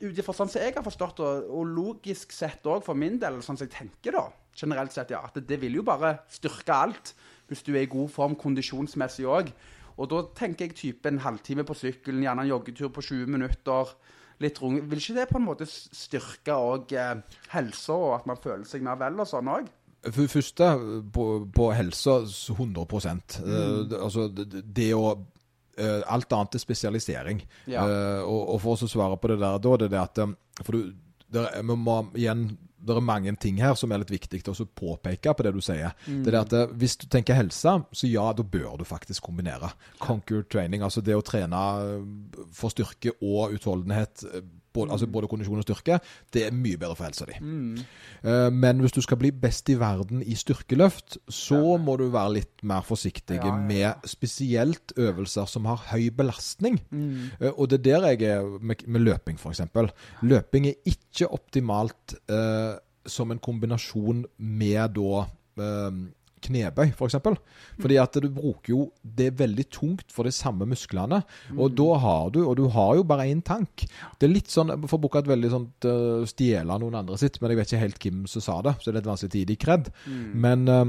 ut 0.00 0.18
ifra 0.18 0.34
sånn 0.36 0.50
som 0.50 0.62
jeg 0.62 0.74
har 0.76 0.84
forstått, 0.84 1.22
og, 1.24 1.46
og 1.58 1.70
logisk 1.76 2.34
sett 2.34 2.66
òg 2.66 2.84
for 2.86 2.98
min 2.98 3.18
del, 3.22 3.40
sånn 3.44 3.58
som 3.58 3.66
jeg 3.66 3.74
tenker 3.76 4.16
da, 4.16 4.26
generelt 4.56 4.94
sett, 4.94 5.12
ja, 5.14 5.22
at 5.28 5.38
det, 5.38 5.46
det 5.50 5.60
vil 5.62 5.80
jo 5.80 5.86
bare 5.86 6.18
styrke 6.32 6.74
alt. 6.74 7.14
hvis 7.46 7.62
du 7.62 7.76
er 7.76 7.84
i 7.84 7.90
god 7.90 8.08
form 8.10 8.34
kondisjonsmessig 8.34 9.26
òg. 9.30 9.52
Og 9.96 10.08
da 10.10 10.24
tenker 10.36 10.66
jeg 10.66 10.76
type 10.76 11.08
en 11.08 11.22
halvtime 11.22 11.64
på 11.64 11.76
sykkelen, 11.78 12.24
gjerne 12.24 12.42
en 12.42 12.50
joggetur 12.50 12.90
på 12.92 13.04
20 13.06 13.30
minutter. 13.32 13.92
Litt 14.42 14.58
rung. 14.60 14.80
Vil 14.90 15.00
ikke 15.00 15.14
det 15.16 15.28
på 15.30 15.38
en 15.38 15.46
måte 15.46 15.68
styrke 15.70 16.56
òg 16.58 16.92
eh, 16.92 17.14
helsa, 17.54 17.94
og 17.94 18.16
at 18.18 18.26
man 18.28 18.40
føler 18.42 18.66
seg 18.68 18.84
mer 18.84 18.98
vel 19.00 19.22
og 19.22 19.30
sånn 19.30 19.48
òg? 19.48 19.70
For 20.06 20.22
det 20.22 20.30
første, 20.30 20.68
på, 21.14 21.24
på 21.54 21.70
helsa 21.74 22.18
100 22.26 22.84
mm. 22.84 23.22
uh, 23.46 23.96
Altså, 24.02 24.28
det, 24.28 24.60
det 24.76 24.90
å 24.94 25.16
uh, 25.80 26.02
Alt 26.12 26.32
annet 26.32 26.58
er 26.58 26.62
spesialisering. 26.62 27.42
Ja. 27.70 27.86
Uh, 27.86 28.22
og, 28.26 28.40
og, 28.54 28.60
for 28.64 28.86
å 28.86 28.90
svare 28.90 29.18
på 29.20 29.32
det 29.32 29.40
der 29.42 29.58
da, 29.58 29.74
det 29.76 29.90
er 29.90 29.96
det 29.96 30.04
at 30.04 30.64
For 30.64 30.76
du, 30.76 30.94
der, 31.32 31.50
vi 31.62 31.76
må 31.76 32.00
igjen 32.14 32.48
det 32.86 32.94
er 32.94 33.02
mange 33.02 33.32
ting 33.40 33.58
her 33.58 33.74
som 33.78 33.90
er 33.90 34.02
litt 34.02 34.12
viktig 34.12 34.42
å 34.52 34.66
påpeke 34.78 35.32
på 35.34 35.46
det 35.46 35.52
du 35.56 35.62
sier. 35.64 35.94
Mm. 36.06 36.20
Det 36.22 36.30
er 36.32 36.38
at 36.38 36.54
eh, 36.54 36.74
Hvis 36.78 36.96
du 37.02 37.06
tenker 37.10 37.38
helse, 37.38 37.72
så 37.90 38.10
ja, 38.10 38.28
da 38.36 38.44
bør 38.46 38.76
du 38.80 38.84
faktisk 38.86 39.26
kombinere. 39.26 39.72
Conquer 40.02 40.44
training, 40.52 40.84
altså 40.86 41.02
det 41.02 41.16
å 41.16 41.24
trene 41.26 41.62
for 42.54 42.70
styrke 42.70 43.16
og 43.18 43.56
utholdenhet 43.56 44.26
både, 44.76 44.92
altså 44.94 45.08
både 45.10 45.30
kondisjon 45.30 45.62
og 45.62 45.66
styrke, 45.66 45.98
det 46.34 46.46
er 46.46 46.54
mye 46.54 46.78
bedre 46.80 46.96
for 46.98 47.08
helsa 47.08 47.26
di. 47.28 47.38
Mm. 47.40 47.82
Uh, 48.22 48.48
men 48.54 48.82
hvis 48.84 48.96
du 48.96 49.00
skal 49.04 49.20
bli 49.20 49.32
best 49.32 49.70
i 49.72 49.78
verden 49.80 50.22
i 50.22 50.36
styrkeløft, 50.38 51.18
så 51.32 51.60
ja. 51.62 51.76
må 51.82 51.96
du 52.00 52.06
være 52.12 52.36
litt 52.38 52.64
mer 52.66 52.84
forsiktig 52.86 53.40
ja, 53.40 53.54
med 53.56 54.08
spesielt 54.08 54.94
øvelser 54.96 55.48
som 55.50 55.68
har 55.70 55.86
høy 55.92 56.10
belastning. 56.16 56.80
Mm. 56.90 57.30
Uh, 57.40 57.52
og 57.54 57.70
det 57.72 57.80
er 57.80 57.86
der 57.86 58.10
jeg 58.12 58.36
er 58.36 58.50
med, 58.60 58.86
med 58.86 59.06
løping, 59.06 59.40
f.eks. 59.40 59.64
Løping 60.26 60.70
er 60.70 60.92
ikke 60.92 61.30
optimalt 61.32 62.18
uh, 62.32 62.76
som 63.06 63.30
en 63.30 63.42
kombinasjon 63.42 64.24
med 64.38 64.96
da 64.96 65.26
knebøy, 66.44 66.90
f.eks. 66.90 66.98
For 66.98 67.08
eksempel. 67.08 67.38
Fordi 67.80 67.98
at 68.00 68.18
du 68.22 68.28
bruker 68.32 68.72
jo 68.72 68.80
Det 69.02 69.30
er 69.30 69.38
veldig 69.38 69.66
tungt 69.72 70.12
for 70.12 70.28
de 70.28 70.34
samme 70.34 70.66
musklene. 70.68 71.22
Og 71.56 71.74
da 71.78 71.88
har 72.02 72.30
du 72.34 72.42
Og 72.44 72.56
du 72.58 72.66
har 72.72 72.94
jo 72.98 73.06
bare 73.08 73.28
én 73.30 73.42
tank. 73.42 73.86
Det 74.18 74.28
er 74.28 74.34
litt 74.34 74.52
sånn 74.52 74.74
For 74.86 74.98
å 74.98 75.02
bruke 75.02 75.22
et 75.22 75.30
veldig 75.30 75.50
sånt 75.52 75.88
uh, 75.88 76.26
stjele 76.28 76.78
noen 76.80 77.00
andre 77.00 77.18
sitt, 77.20 77.40
men 77.40 77.52
jeg 77.52 77.60
vet 77.60 77.72
ikke 77.72 77.82
helt 77.82 78.04
hvem 78.04 78.22
som 78.30 78.44
sa 78.44 78.60
det, 78.64 78.76
så 78.80 78.88
det 78.88 78.94
er 78.94 79.00
litt 79.00 79.10
vanskelig 79.10 79.34
tid 79.34 79.52
i 79.52 79.58
kred. 79.60 79.90
Mm. 80.06 80.24
Men 80.44 80.64
uh, 80.68 80.84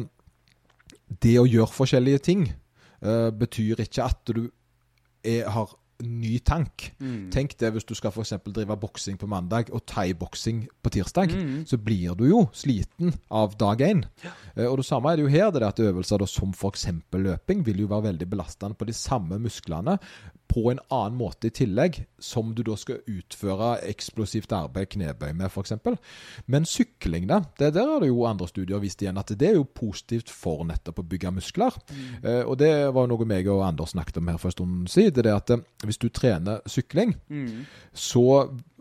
det 1.24 1.36
å 1.40 1.48
gjøre 1.48 1.72
forskjellige 1.74 2.24
ting 2.28 2.48
uh, 3.06 3.30
betyr 3.32 3.84
ikke 3.84 4.08
at 4.08 4.34
du 4.34 4.48
er, 5.24 5.48
har 5.54 5.74
ny 6.04 6.38
tank. 6.46 6.92
Mm. 7.02 7.30
Tenk 7.34 7.56
det 7.60 7.72
hvis 7.74 7.88
du 7.88 7.96
skal 7.98 8.14
f.eks. 8.14 8.36
drive 8.46 8.78
boksing 8.80 9.18
på 9.18 9.30
mandag 9.30 9.72
og 9.74 9.84
thaiboksing 9.90 10.66
på 10.84 10.94
tirsdag. 10.94 11.34
Mm. 11.34 11.66
Så 11.70 11.80
blir 11.82 12.16
du 12.18 12.28
jo 12.30 12.44
sliten 12.54 13.16
av 13.34 13.58
dag 13.58 13.82
én. 13.82 14.04
Ja. 14.24 14.34
Eh, 14.56 14.68
og 14.68 14.80
det 14.82 14.88
samme 14.90 15.12
er 15.12 15.18
det 15.18 15.28
jo 15.28 15.34
her. 15.34 15.52
det 15.52 15.66
at 15.68 15.80
Øvelser 15.82 16.22
da, 16.22 16.30
som 16.30 16.54
f.eks. 16.54 16.88
løping 17.14 17.66
vil 17.66 17.86
jo 17.86 17.92
være 17.92 18.12
veldig 18.12 18.30
belastende 18.30 18.78
på 18.78 18.88
de 18.88 18.94
samme 18.94 19.40
musklene 19.42 19.98
på 20.48 20.70
en 20.72 20.80
annen 20.94 21.18
måte 21.20 21.50
i 21.50 21.54
tillegg, 21.54 22.00
som 22.20 22.54
du 22.56 22.64
da 22.66 22.78
skal 22.80 23.02
utføre 23.12 23.74
eksplosivt 23.88 24.54
arbeid, 24.56 24.90
knebøy 24.94 25.34
med 25.38 25.52
f.eks. 25.52 25.76
Men 26.48 26.68
sykling, 26.68 27.28
da, 27.30 27.42
det 27.60 27.74
der 27.76 27.92
har 27.92 28.04
det 28.04 28.12
jo 28.12 28.24
andre 28.30 28.48
studier 28.50 28.82
vist 28.84 29.02
igjen 29.04 29.20
at 29.20 29.34
det 29.36 29.52
er 29.52 29.60
jo 29.60 29.68
positivt 29.68 30.32
for 30.34 30.64
nettopp 30.68 31.04
å 31.04 31.08
bygge 31.08 31.34
muskler. 31.36 31.76
Mm. 31.92 32.08
Eh, 32.24 32.42
og 32.46 32.56
det 32.62 32.72
var 32.96 33.06
jo 33.06 33.12
noe 33.14 33.28
meg 33.30 33.52
og 33.52 33.66
Anders 33.68 33.94
snakket 33.96 34.22
om 34.22 34.32
her 34.32 34.40
for 34.42 34.52
en 34.52 34.58
stund 34.58 34.90
siden. 34.92 35.16
Det 35.18 35.28
er 35.28 35.36
at 35.36 35.54
uh, 35.54 35.62
hvis 35.84 36.02
du 36.02 36.10
trener 36.14 36.64
sykling, 36.70 37.16
mm. 37.28 37.68
så 37.94 38.28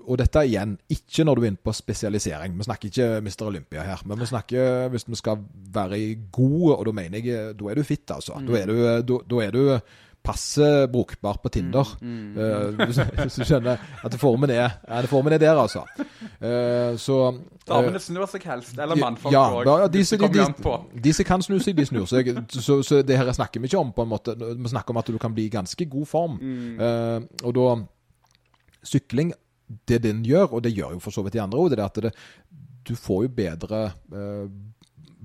og 0.06 0.20
dette 0.20 0.42
igjen, 0.46 0.76
ikke 0.92 1.24
når 1.26 1.34
du 1.34 1.42
er 1.42 1.48
inne 1.50 1.66
på 1.66 1.72
spesialisering. 1.74 2.54
Vi 2.54 2.66
snakker 2.66 2.90
ikke 2.90 3.08
Mr. 3.24 3.48
Olympia 3.48 3.82
her. 3.82 4.02
Men 4.06 4.20
vi 4.20 4.28
snakker 4.30 4.90
hvis 4.92 5.06
vi 5.08 5.18
skal 5.18 5.40
være 5.74 5.98
gode, 6.32 6.76
og 6.76 6.84
da 6.86 6.92
mener 6.94 7.26
jeg 7.26 7.56
da 7.58 7.70
er 7.70 7.78
du 7.78 7.86
fit, 7.86 8.06
altså. 8.14 8.38
Mm. 8.38 8.46
Da 8.46 8.60
er 8.60 8.70
du, 8.70 8.76
da, 9.08 9.18
da 9.32 9.40
er 9.42 9.56
du 9.56 9.62
passe 10.26 10.66
brukbart 10.92 11.40
på 11.42 11.52
Tinder. 11.54 11.92
Mm, 12.00 12.16
mm, 12.34 12.80
uh, 12.80 13.20
hvis 13.22 13.38
du 13.38 13.44
skjønner 13.46 13.82
at 14.04 14.16
formen 14.20 14.50
er, 14.50 14.76
ja, 14.88 15.00
formen 15.10 15.36
er 15.36 15.42
der, 15.42 15.58
altså. 15.60 15.84
Uh, 16.42 16.96
så 17.00 17.18
Damene 17.66 18.00
snur 18.02 18.28
seg 18.30 18.44
helst, 18.46 18.76
eller 18.78 18.98
mannfolk 18.98 19.34
òg. 19.34 19.62
Ja, 19.66 19.78
ja, 19.84 19.88
disse, 19.90 20.18
de, 20.20 20.28
de, 20.30 20.76
de, 21.02 21.14
som 21.16 21.28
kan 21.28 21.42
snu 21.42 21.58
seg, 21.62 21.78
de 21.78 21.86
snur 21.88 22.06
seg. 22.10 22.30
Så, 22.52 22.80
så, 22.86 23.00
det 23.06 23.18
her 23.18 23.32
snakker 23.34 23.62
vi 23.62 23.70
ikke 23.70 23.80
om, 23.80 23.90
på 23.96 24.06
en 24.06 24.12
måte. 24.12 24.36
Vi 24.36 24.74
snakker 24.74 24.94
om 24.94 25.02
at 25.02 25.10
du 25.10 25.18
kan 25.22 25.34
bli 25.34 25.48
i 25.48 25.52
ganske 25.52 25.88
god 25.90 26.06
form. 26.10 26.38
Mm. 26.42 26.78
Uh, 26.82 27.46
og 27.46 27.56
da 27.56 27.68
Sykling, 28.86 29.32
det 29.88 30.04
den 30.04 30.22
gjør, 30.26 30.52
og 30.58 30.62
det 30.62 30.76
gjør 30.76 30.94
jo 30.94 31.02
for 31.02 31.14
så 31.14 31.24
vidt 31.26 31.34
de 31.34 31.42
andre 31.42 31.58
òg, 31.58 31.72
det 31.72 31.80
er 31.80 31.88
at 31.88 32.02
det, 32.04 32.12
du 32.86 32.94
får 32.94 33.26
jo 33.26 33.32
bedre 33.34 33.80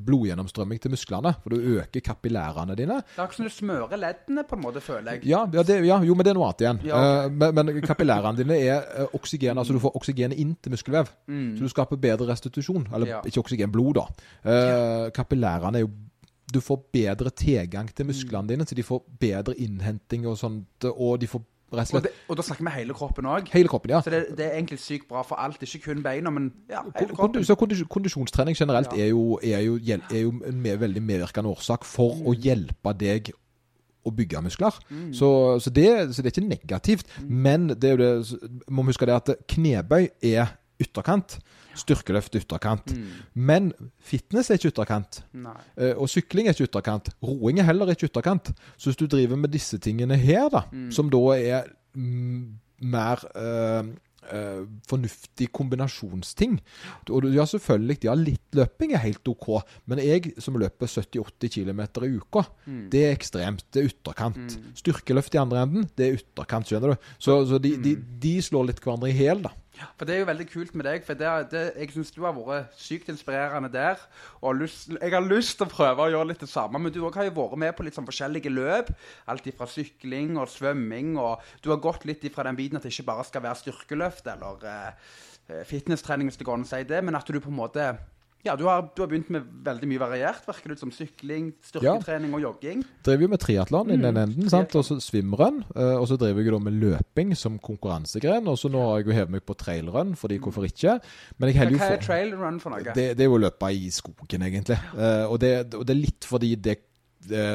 blodgjennomstrømming 0.06 0.82
til 0.82 0.94
musklene. 0.94 1.34
For 1.44 1.54
du 1.54 1.78
øker 1.78 2.04
kapillærene 2.06 2.76
dine. 2.78 3.00
Det 3.02 3.22
er 3.22 3.30
ikke 3.30 3.40
som 3.40 3.50
du 3.50 3.54
smører 3.54 4.02
leddene, 4.02 4.46
på 4.48 4.58
en 4.58 4.64
måte, 4.66 4.84
føler 4.84 5.18
jeg. 5.18 5.26
Ja, 5.32 5.46
ja, 5.54 5.64
det, 5.68 5.80
ja 5.88 6.00
jo, 6.06 6.16
men 6.18 6.28
det 6.28 6.34
er 6.34 6.40
noe 6.40 6.50
annet 6.50 6.66
igjen. 6.66 6.84
Ja, 6.90 7.02
okay. 7.02 7.32
uh, 7.32 7.56
men, 7.56 7.72
men, 7.72 7.82
kapillærene 7.86 8.42
dine 8.42 8.60
er 8.60 8.86
uh, 9.04 9.18
oksygen, 9.18 9.58
altså 9.58 9.76
du 9.76 9.82
får 9.84 9.98
oksygen 10.00 10.36
inn 10.36 10.56
til 10.62 10.76
muskelvev. 10.76 11.12
Mm. 11.28 11.52
Så 11.58 11.68
du 11.68 11.74
skaper 11.74 12.02
bedre 12.02 12.30
restitusjon. 12.32 12.88
Eller 12.94 13.28
ikke 13.28 13.44
oksygen, 13.44 13.74
blod, 13.74 14.02
da. 14.02 14.08
Uh, 14.46 15.12
kapillærene 15.16 15.82
er 15.82 15.88
jo 15.88 15.94
du 16.52 16.60
får 16.60 16.82
bedre 16.92 17.32
tilgang 17.32 17.88
til 17.96 18.10
musklene 18.10 18.44
mm. 18.44 18.48
dine, 18.50 18.66
så 18.68 18.76
de 18.76 18.84
får 18.84 19.06
bedre 19.20 19.56
innhenting 19.64 20.28
og 20.28 20.36
sånt, 20.40 20.88
og 20.92 21.22
de 21.22 21.30
får 21.32 21.46
og 21.72 22.04
det, 22.04 22.12
og 22.28 22.38
da 22.38 22.44
snakker 22.44 22.66
vi 22.68 22.72
hele 22.76 22.94
kroppen 22.94 23.28
òg. 23.32 23.48
Hele 23.54 23.72
kroppen, 23.72 23.94
ja. 23.94 24.02
Så 24.04 24.12
det, 24.12 24.26
det, 24.38 24.46
er 24.46 24.58
egentlig 24.58 24.80
sykt 24.80 25.08
bra 25.08 25.22
for 25.24 25.40
alt, 25.40 25.62
ikke 25.64 25.80
kun 25.86 26.04
beina, 26.04 26.30
men 26.30 26.50
ja, 26.70 26.82
hele 27.00 27.16
kroppen. 27.16 27.46
Så 27.48 27.56
kondisjonstrening 27.56 28.58
generelt 28.58 28.92
ja. 28.92 29.06
er, 29.06 29.14
jo, 29.14 29.40
er, 29.44 29.60
jo, 29.60 29.78
er, 29.80 30.18
jo, 30.20 30.34
en 30.48 30.62
med, 30.62 30.78
veldig 30.78 31.04
medvirkende 31.04 31.50
årsak 31.50 31.88
for 31.88 32.18
mm. 32.18 32.28
å 32.28 32.36
hjelpe 32.36 32.96
deg 33.00 33.32
å 34.04 34.12
bygge 34.18 34.42
muskler. 34.44 34.80
Mm. 34.90 35.12
Så, 35.16 35.30
så, 35.64 35.70
det, 35.70 35.88
så, 36.16 36.22
det, 36.22 36.32
er 36.32 36.36
ikke 36.36 36.50
negativt. 36.50 37.12
Mm. 37.22 37.32
Men 37.48 37.70
det 37.70 37.92
er 37.92 37.96
jo 37.96 38.02
det, 38.02 38.52
må 38.70 38.84
huske 38.90 39.08
det 39.08 39.16
at 39.16 39.34
knebøy 39.54 40.10
er 40.34 40.58
ytterkant. 40.86 41.38
Styrkeløft 41.78 42.36
ytterkant. 42.36 42.92
Mm. 42.96 43.20
Men 43.34 43.70
fitness 44.04 44.52
er 44.52 44.60
ikke 44.60 44.74
ytterkant. 44.74 45.22
Nei. 45.32 45.56
og 45.96 46.10
sykling 46.12 46.50
er 46.50 46.58
ikke 46.58 46.68
ytterkant. 46.68 47.14
Roing 47.24 47.62
er 47.62 47.70
heller 47.70 47.94
ikke 47.94 48.10
ytterkant. 48.10 48.52
Så 48.76 48.92
hvis 48.92 49.00
du 49.00 49.08
driver 49.08 49.40
med 49.40 49.54
disse 49.54 49.80
tingene 49.80 50.18
her, 50.20 50.50
da, 50.52 50.66
mm. 50.72 50.90
som 50.92 51.10
da 51.14 51.22
er 51.38 51.70
mm, 51.96 52.42
mer 52.82 53.22
øh, 53.38 53.86
øh, 54.34 54.68
fornuftig 54.90 55.52
kombinasjonsting. 55.52 56.60
Og 57.10 57.26
ja, 57.34 57.46
selvfølgelig, 57.46 57.98
ja, 58.04 58.16
litt 58.18 58.58
løping 58.58 58.94
er 58.96 59.04
helt 59.06 59.28
OK, 59.28 59.48
men 59.86 60.02
jeg 60.04 60.34
som 60.42 60.58
løper 60.60 60.90
70-80 60.90 61.54
km 61.56 61.82
i 62.06 62.12
uka, 62.18 62.46
mm. 62.66 62.84
det 62.94 63.06
er 63.06 63.16
ekstremt. 63.16 63.66
Det 63.74 63.84
er 63.84 63.90
ytterkant. 63.92 64.58
Mm. 64.58 64.76
Styrkeløft 64.76 65.36
i 65.36 65.42
andre 65.42 65.64
enden, 65.64 65.90
det 65.98 66.08
er 66.08 66.20
ytterkant, 66.20 66.70
skjønner 66.70 66.94
du. 66.94 67.10
Så, 67.18 67.42
så 67.50 67.62
de, 67.62 67.76
mm. 67.78 67.84
de, 67.86 67.98
de, 68.26 68.36
slår 68.42 68.72
litt 68.72 68.84
hverandre 68.84 69.12
i 69.12 69.18
hæl, 69.18 69.46
da. 69.46 69.54
For 69.98 70.08
det 70.08 70.16
er 70.16 70.22
jo 70.22 70.30
veldig 70.30 70.48
kult 70.52 70.76
med 70.78 70.88
deg. 70.88 71.06
For 71.08 71.18
det, 71.18 71.32
det, 71.54 71.64
jeg 71.80 71.94
syns 71.96 72.14
du 72.16 72.22
har 72.26 72.36
vært 72.38 72.76
sykt 72.80 73.12
inspirerende 73.14 73.72
der. 73.74 74.02
Og 74.42 74.62
lyst, 74.62 74.92
jeg 74.94 75.14
har 75.14 75.26
lyst 75.26 75.58
til 75.60 75.68
å 75.68 75.74
prøve 75.74 76.06
å 76.06 76.14
gjøre 76.14 76.32
litt 76.32 76.44
det 76.44 76.52
samme. 76.52 76.82
Men 76.82 76.94
du 76.94 77.02
har 77.04 77.28
jo 77.28 77.36
vært 77.38 77.60
med 77.64 77.76
på 77.78 77.88
litt 77.88 77.98
sånn 77.98 78.08
forskjellige 78.10 78.54
løp. 78.54 78.94
Alt 79.32 79.50
fra 79.58 79.70
sykling 79.70 80.38
og 80.42 80.50
svømming. 80.52 81.18
Og 81.22 81.44
du 81.64 81.72
har 81.74 81.84
gått 81.84 82.08
litt 82.10 82.26
ifra 82.28 82.48
den 82.48 82.60
biten 82.60 82.80
at 82.80 82.88
det 82.88 82.94
ikke 82.94 83.10
bare 83.12 83.28
skal 83.28 83.46
være 83.46 83.62
styrkeløft 83.62 84.32
eller 84.32 84.66
uh, 84.66 85.12
fitnesstrening, 85.68 86.30
hvis 86.30 86.40
det 86.40 86.48
går 86.48 86.60
an 86.60 86.66
å 86.68 86.72
si 86.72 86.82
det, 86.88 87.02
men 87.04 87.18
at 87.18 87.28
du 87.28 87.40
på 87.42 87.52
en 87.52 87.58
måte 87.58 87.92
ja, 88.46 88.56
du 88.58 88.64
har, 88.66 88.88
du 88.96 89.04
har, 89.04 89.10
begynt 89.12 89.30
med 89.34 89.46
veldig 89.66 89.88
mye 89.92 90.02
variert. 90.02 90.46
Virker 90.48 90.72
det 90.72 90.78
ut 90.80 90.84
som 90.84 90.94
sykling, 90.96 91.52
styrketrening 91.66 92.32
ja. 92.32 92.38
og 92.38 92.46
jogging? 92.48 92.84
Driver 93.06 93.26
jo 93.26 93.32
med 93.34 93.42
triatlon 93.44 93.92
i 93.94 93.98
den 93.98 94.18
mm, 94.18 94.22
enden, 94.24 94.50
sant? 94.50 94.74
og 94.80 94.86
så 94.88 94.98
svimrun. 95.04 95.62
Uh, 95.76 96.00
og 96.00 96.08
så 96.10 96.18
driver 96.22 96.42
jeg 96.42 96.56
da 96.56 96.62
med 96.66 96.80
løping 96.82 97.36
som 97.38 97.60
konkurransegren. 97.62 98.50
Og 98.50 98.58
så 98.58 98.72
nå 98.74 98.82
har 98.88 99.02
jeg 99.02 99.12
jo 99.12 99.18
hevet 99.20 99.36
meg 99.38 99.46
på 99.46 99.58
trailrun, 99.60 100.16
fordi 100.18 100.40
hvorfor 100.42 100.66
ikke? 100.66 100.98
Men 101.38 101.54
jeg 101.54 101.76
Hva 101.76 101.92
er 101.92 102.02
trailrun 102.02 102.58
for 102.64 102.74
noe? 102.74 102.86
Det, 102.88 103.12
det, 103.14 103.26
er 103.26 103.30
jo 103.30 103.38
å 103.38 103.44
løpe 103.46 103.70
i 103.78 103.92
skogen, 103.94 104.48
egentlig. 104.50 104.80
Uh, 104.96 105.28
og, 105.28 105.38
det, 105.44 105.54
og, 105.76 105.86
det, 105.86 105.94
er 105.94 106.02
litt 106.02 106.30
fordi 106.32 106.56
det, 106.58 106.80
det 107.30 107.46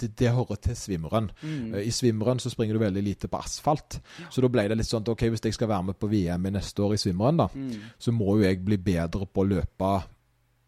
det, 0.00 0.10
det, 0.18 0.32
hører 0.34 0.60
til 0.62 0.76
svimmeren 0.78 1.30
Mm. 1.44 1.74
I 1.80 1.90
svimmeren 1.92 2.40
så 2.40 2.50
springer 2.50 2.76
du 2.76 2.80
veldig 2.80 3.02
lite 3.04 3.28
på 3.28 3.38
asfalt. 3.38 3.98
Ja. 4.20 4.28
Så 4.32 4.42
da 4.42 4.48
ble 4.52 4.66
det 4.68 4.76
litt 4.78 4.88
sånn 4.88 5.06
ok, 5.06 5.26
hvis 5.32 5.44
jeg 5.44 5.56
skal 5.56 5.68
være 5.70 5.90
med 5.90 5.98
på 6.00 6.08
VM 6.10 6.46
i 6.48 6.52
neste 6.54 6.82
år 6.82 6.94
i 6.96 7.00
svimmeren 7.00 7.40
da, 7.42 7.48
mm. 7.52 7.96
så 7.98 8.14
må 8.14 8.38
jo 8.38 8.46
jeg 8.46 8.62
bli 8.64 8.78
bedre 8.80 9.26
på 9.26 9.44
å 9.44 9.48
løpe 9.48 9.90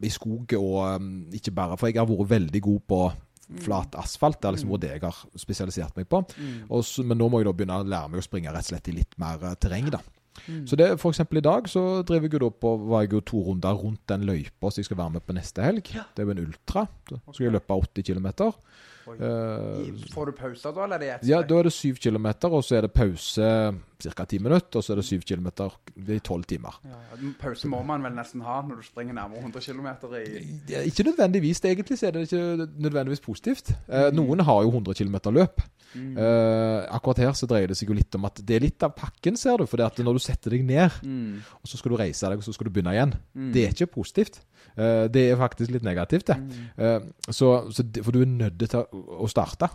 i 0.04 0.10
skog 0.12 0.52
og 0.58 0.74
um, 1.00 1.06
ikke 1.32 1.54
bare 1.56 1.78
For 1.80 1.88
jeg 1.88 2.00
har 2.00 2.08
vært 2.08 2.32
veldig 2.34 2.62
god 2.66 2.82
på 2.92 3.00
mm. 3.08 3.62
flat 3.64 3.96
asfalt. 4.00 4.40
Det 4.40 4.50
er 4.50 4.58
liksom 4.58 4.74
mm. 4.74 4.80
det 4.82 4.92
jeg 4.92 5.04
har 5.06 5.22
spesialisert 5.46 5.96
meg 5.96 6.10
på. 6.10 6.22
Mm. 6.36 6.58
Så, 6.82 7.06
men 7.06 7.18
nå 7.20 7.30
må 7.32 7.40
jeg 7.40 7.48
da 7.48 7.56
begynne 7.56 7.80
å 7.80 7.88
lære 7.88 8.12
meg 8.12 8.20
å 8.22 8.26
springe 8.26 8.52
rett 8.52 8.68
og 8.68 8.74
slett 8.74 8.92
i 8.92 8.96
litt 8.98 9.16
mer 9.22 9.40
uh, 9.42 9.54
terreng. 9.60 9.88
da. 9.94 10.02
Mm. 10.44 10.66
Så 10.68 10.76
det, 10.76 10.90
for 11.00 11.14
eksempel 11.14 11.40
i 11.40 11.44
dag 11.46 11.68
så 11.70 12.02
driver 12.06 12.28
jeg 12.28 12.42
jo 12.42 12.50
på, 12.52 12.74
var 12.90 13.06
jeg 13.06 13.16
jo 13.16 13.22
to 13.24 13.40
runder 13.46 13.78
rundt 13.80 14.02
den 14.12 14.26
løypa 14.28 14.70
som 14.70 14.82
jeg 14.82 14.90
skal 14.90 15.00
være 15.00 15.16
med 15.16 15.24
på 15.24 15.36
neste 15.36 15.64
helg. 15.64 15.94
Ja. 15.96 16.04
Det 16.12 16.22
er 16.22 16.28
jo 16.28 16.36
en 16.36 16.44
ultra. 16.44 16.86
Så 17.08 17.20
skal 17.32 17.48
jeg 17.48 17.56
løpe 17.56 17.80
80 17.86 18.10
km. 18.10 18.28
Eh, 19.14 20.10
Får 20.12 20.26
du 20.26 20.32
pauser 20.32 20.72
da, 20.74 20.84
eller 20.84 20.96
er 20.96 20.98
det 21.04 21.10
ett 21.14 21.28
ja, 21.30 21.42
da 21.46 21.58
er 21.60 21.68
det 21.68 21.72
syv 21.72 22.00
kilometer, 22.02 22.50
og 22.52 22.64
så 22.66 22.76
er 22.78 22.86
det 22.88 22.92
pause 22.92 23.50
ca. 24.02 24.24
ti 24.28 24.38
minutter, 24.42 24.78
og 24.80 24.84
så 24.84 24.92
er 24.92 24.96
det 25.00 25.04
syv 25.08 25.22
kilometer 25.24 25.72
i 25.96 26.18
tolv 26.20 26.44
timer. 26.44 26.74
Ja, 26.84 26.98
ja. 27.14 27.30
Pause 27.40 27.68
må 27.70 27.82
man 27.86 28.02
vel 28.04 28.12
nesten 28.18 28.42
ha 28.44 28.58
når 28.66 28.82
du 28.82 28.88
springer 28.88 29.14
nærmere 29.16 29.40
100 29.44 29.60
km 29.62 29.86
i 30.18 30.24
Ja, 30.72 30.82
Ikke 30.82 31.06
nødvendigvis. 31.06 31.60
Det, 31.60 31.70
Egentlig 31.76 31.98
så 31.98 32.06
er 32.08 32.10
det 32.18 32.26
ikke 32.32 32.66
nødvendigvis 32.82 33.20
positivt. 33.24 33.70
Eh, 33.88 34.10
Noen 34.12 34.40
har 34.40 34.62
jo 34.66 34.70
100 34.74 34.94
km 34.94 35.16
løp. 35.32 35.62
Mm. 35.96 36.16
Uh, 36.18 36.82
akkurat 36.92 37.18
her 37.22 37.32
så 37.32 37.46
dreier 37.48 37.70
det 37.70 37.76
seg 37.78 37.88
jo 37.88 37.94
litt 37.96 38.12
om 38.18 38.24
at 38.28 38.40
det 38.44 38.56
er 38.58 38.64
litt 38.66 38.82
av 38.84 38.92
pakken, 38.98 39.36
ser 39.38 39.56
du. 39.62 39.64
For 39.70 39.80
det 39.80 39.86
at 39.86 40.00
når 40.04 40.18
du 40.18 40.22
setter 40.26 40.50
deg 40.52 40.64
ned, 40.66 40.90
Mm. 41.06 41.38
og 41.62 41.68
så 41.70 41.78
skal 41.78 41.90
du 41.94 41.96
reise 41.96 42.28
deg, 42.28 42.36
og 42.38 42.44
så 42.44 42.52
skal 42.52 42.66
du 42.66 42.70
begynne 42.74 42.92
igjen. 42.92 43.14
Mm. 43.34 43.52
Det 43.54 43.62
er 43.64 43.72
ikke 43.72 43.86
positivt. 43.94 44.40
Eh, 44.74 45.06
det 45.12 45.30
er 45.30 45.40
faktisk 45.40 45.72
litt 45.74 45.86
negativt, 45.86 46.26
det. 46.32 46.36
Mm. 46.42 46.66
Eh, 46.76 47.30
så, 47.30 47.52
så 47.70 47.86
for 48.02 48.16
du 48.16 48.22
er 48.24 48.32
nødt 48.32 48.66
til 48.66 48.82
å 48.82 49.06
å 49.26 49.28
starte. 49.30 49.68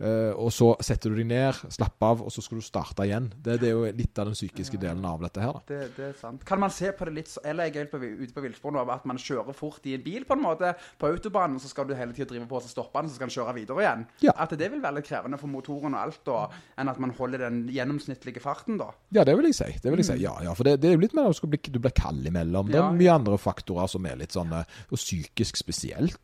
Eh, 0.00 0.32
og 0.34 0.50
så 0.52 0.72
setter 0.82 1.12
du 1.12 1.16
deg 1.20 1.28
ned, 1.30 1.58
slapper 1.70 2.06
av, 2.14 2.22
og 2.26 2.32
så 2.34 2.42
skal 2.42 2.58
du 2.58 2.64
starte 2.66 3.04
igjen. 3.06 3.28
Det, 3.36 3.60
det 3.62 3.68
er 3.70 3.74
jo 3.76 3.84
litt 3.94 4.18
av 4.18 4.26
den 4.26 4.34
psykiske 4.34 4.80
delen 4.82 5.04
av 5.06 5.20
dette 5.22 5.42
her. 5.44 5.60
Det, 5.68 5.78
det 5.96 6.06
er 6.08 6.16
sant. 6.18 6.42
Kan 6.48 6.58
man 6.64 6.72
se 6.74 6.90
på 6.96 7.06
det 7.08 7.14
litt 7.14 7.30
så- 7.30 7.42
Eller 7.44 7.68
jeg 7.70 7.76
er 7.84 7.90
på, 7.92 8.00
ute 8.02 8.34
på 8.34 8.42
villsporet 8.42 8.74
nå, 8.74 8.82
at 8.90 9.04
man 9.06 9.16
kjører 9.20 9.54
fort 9.54 9.86
i 9.86 9.94
en 9.94 10.02
bil 10.02 10.24
på 10.26 10.34
en 10.34 10.42
måte 10.42 10.72
på 10.98 11.10
autobanen, 11.12 11.60
så 11.62 11.68
skal 11.70 11.86
du 11.86 11.94
hele 11.94 12.12
tida 12.16 12.26
drive 12.32 12.48
på 12.50 12.56
og 12.58 12.62
så 12.66 12.72
stoppe 12.74 12.98
den, 13.00 13.08
så 13.10 13.14
skal 13.20 13.28
den 13.30 13.36
kjøre 13.36 13.54
videre 13.60 13.84
igjen. 13.84 14.04
Ja. 14.26 14.34
At 14.44 14.50
det 14.58 14.70
vil 14.72 14.82
være 14.82 14.98
litt 14.98 15.08
krevende 15.08 15.38
for 15.38 15.52
motoren 15.52 15.94
og 15.94 16.00
alt, 16.08 16.20
da, 16.26 16.48
enn 16.80 16.90
at 16.90 16.98
man 17.02 17.14
holder 17.14 17.46
den 17.46 17.62
gjennomsnittlige 17.70 18.42
farten, 18.42 18.78
da. 18.82 18.90
Ja, 19.14 19.22
det 19.24 19.36
vil 19.38 19.46
jeg 19.50 19.54
si. 19.60 19.70
Det 19.82 19.92
vil 19.94 20.02
jeg 20.02 20.10
si. 20.10 20.18
Ja, 20.24 20.34
ja, 20.42 20.54
for 20.58 20.66
det, 20.66 20.80
det 20.82 20.90
er 20.90 20.98
jo 20.98 21.04
litt 21.06 21.14
mer 21.14 21.30
at 21.30 21.38
du, 21.40 21.46
bli, 21.54 21.60
du 21.70 21.78
blir 21.78 21.94
kald 21.94 22.26
imellom. 22.26 22.68
Det 22.72 22.80
er 22.82 22.90
mye 22.98 23.14
andre 23.14 23.38
faktorer 23.38 23.86
som 23.90 24.04
er 24.10 24.18
litt 24.20 24.34
sånn 24.34 24.50
og 24.58 24.98
psykisk 24.98 25.56
spesielt. 25.60 26.18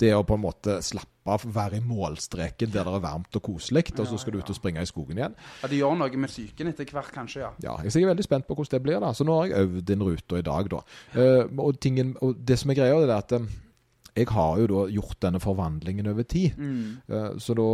Det 0.00 0.14
å 0.16 0.24
på 0.26 0.36
en 0.38 0.44
måte 0.48 0.80
slappe 0.84 1.08
av, 1.28 1.44
være 1.44 1.80
i 1.80 1.84
målstreken 1.84 2.72
der 2.72 2.86
det 2.86 2.94
er 2.96 3.04
varmt 3.04 3.36
og 3.36 3.44
koselig, 3.44 3.90
og 3.98 4.06
så 4.08 4.18
skal 4.20 4.34
du 4.34 4.40
ut 4.40 4.52
og 4.52 4.56
springe 4.56 4.82
i 4.82 4.88
skogen 4.88 5.20
igjen. 5.20 5.36
Ja, 5.62 5.70
det 5.70 5.80
gjør 5.80 5.98
noe 6.00 6.22
med 6.22 6.32
psyken 6.32 6.72
etter 6.72 6.88
hvert, 6.96 7.12
kanskje, 7.14 7.42
ja. 7.44 7.50
Ja, 7.64 7.76
jeg 7.84 8.02
er 8.02 8.12
veldig 8.12 8.26
spent 8.26 8.48
på 8.48 8.56
hvordan 8.56 8.76
det 8.78 8.82
blir. 8.86 9.00
da. 9.02 9.12
Så 9.16 9.26
nå 9.28 9.36
har 9.38 9.50
jeg 9.50 9.66
øvd 9.66 9.94
inn 9.94 10.06
ruta 10.06 10.40
i 10.40 10.46
dag, 10.46 10.70
da. 10.72 10.84
Eh, 11.14 11.42
og, 11.56 11.80
tingen, 11.80 12.14
og 12.24 12.40
det 12.46 12.60
som 12.60 12.72
er 12.72 12.80
greia, 12.80 13.02
det 13.02 13.10
er 13.10 13.16
at 13.18 13.36
eh, 13.36 13.50
jeg 14.20 14.30
har 14.32 14.58
jo 14.60 14.70
da 14.72 14.86
gjort 14.90 15.20
denne 15.22 15.40
forvandlingen 15.40 16.10
over 16.10 16.26
tid. 16.28 16.56
Mm. 16.58 17.00
Eh, 17.08 17.32
så 17.42 17.56
da 17.58 17.72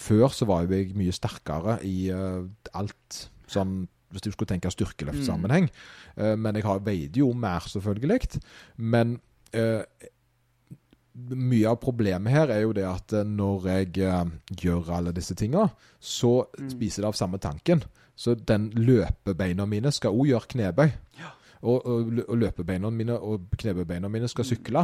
Før 0.00 0.32
så 0.32 0.46
var 0.48 0.62
jeg 0.64 0.94
mye 0.96 1.12
sterkere 1.12 1.74
i 1.84 2.08
alt 2.08 3.18
sånn 3.52 3.82
hvis 4.14 4.24
du 4.24 4.30
skulle 4.32 4.50
tenke 4.50 4.72
styrkeløftsammenheng. 4.72 5.68
Eh, 6.16 6.34
men 6.38 6.58
jeg 6.58 6.66
har 6.66 6.82
veide 6.86 7.22
jo 7.22 7.32
mer, 7.36 7.66
selvfølgelig. 7.70 8.40
Men 8.78 9.18
eh, 9.52 9.82
mye 11.14 11.70
av 11.70 11.78
problemet 11.82 12.34
her 12.34 12.50
er 12.50 12.64
jo 12.64 12.72
det 12.76 12.86
at 12.88 13.14
eh, 13.14 13.26
når 13.26 13.68
jeg 13.70 13.90
eh, 14.02 14.32
gjør 14.64 14.90
alle 14.96 15.14
disse 15.14 15.36
tinga, 15.38 15.68
så 15.98 16.36
spiser 16.70 17.04
det 17.04 17.12
av 17.12 17.18
samme 17.18 17.40
tanken. 17.42 17.84
Så 18.14 18.36
den 18.38 18.68
løpebeina 18.78 19.66
mine 19.66 19.90
skal 19.94 20.14
òg 20.14 20.30
gjøre 20.30 20.50
knebøy. 20.54 20.88
Og, 21.64 21.86
og, 21.88 22.10
og 22.28 22.36
løpebeina 22.36 22.90
mine 22.92 23.14
og 23.16 23.46
knebøybeina 23.56 24.10
mine 24.12 24.28
skal 24.28 24.44
sykle. 24.44 24.82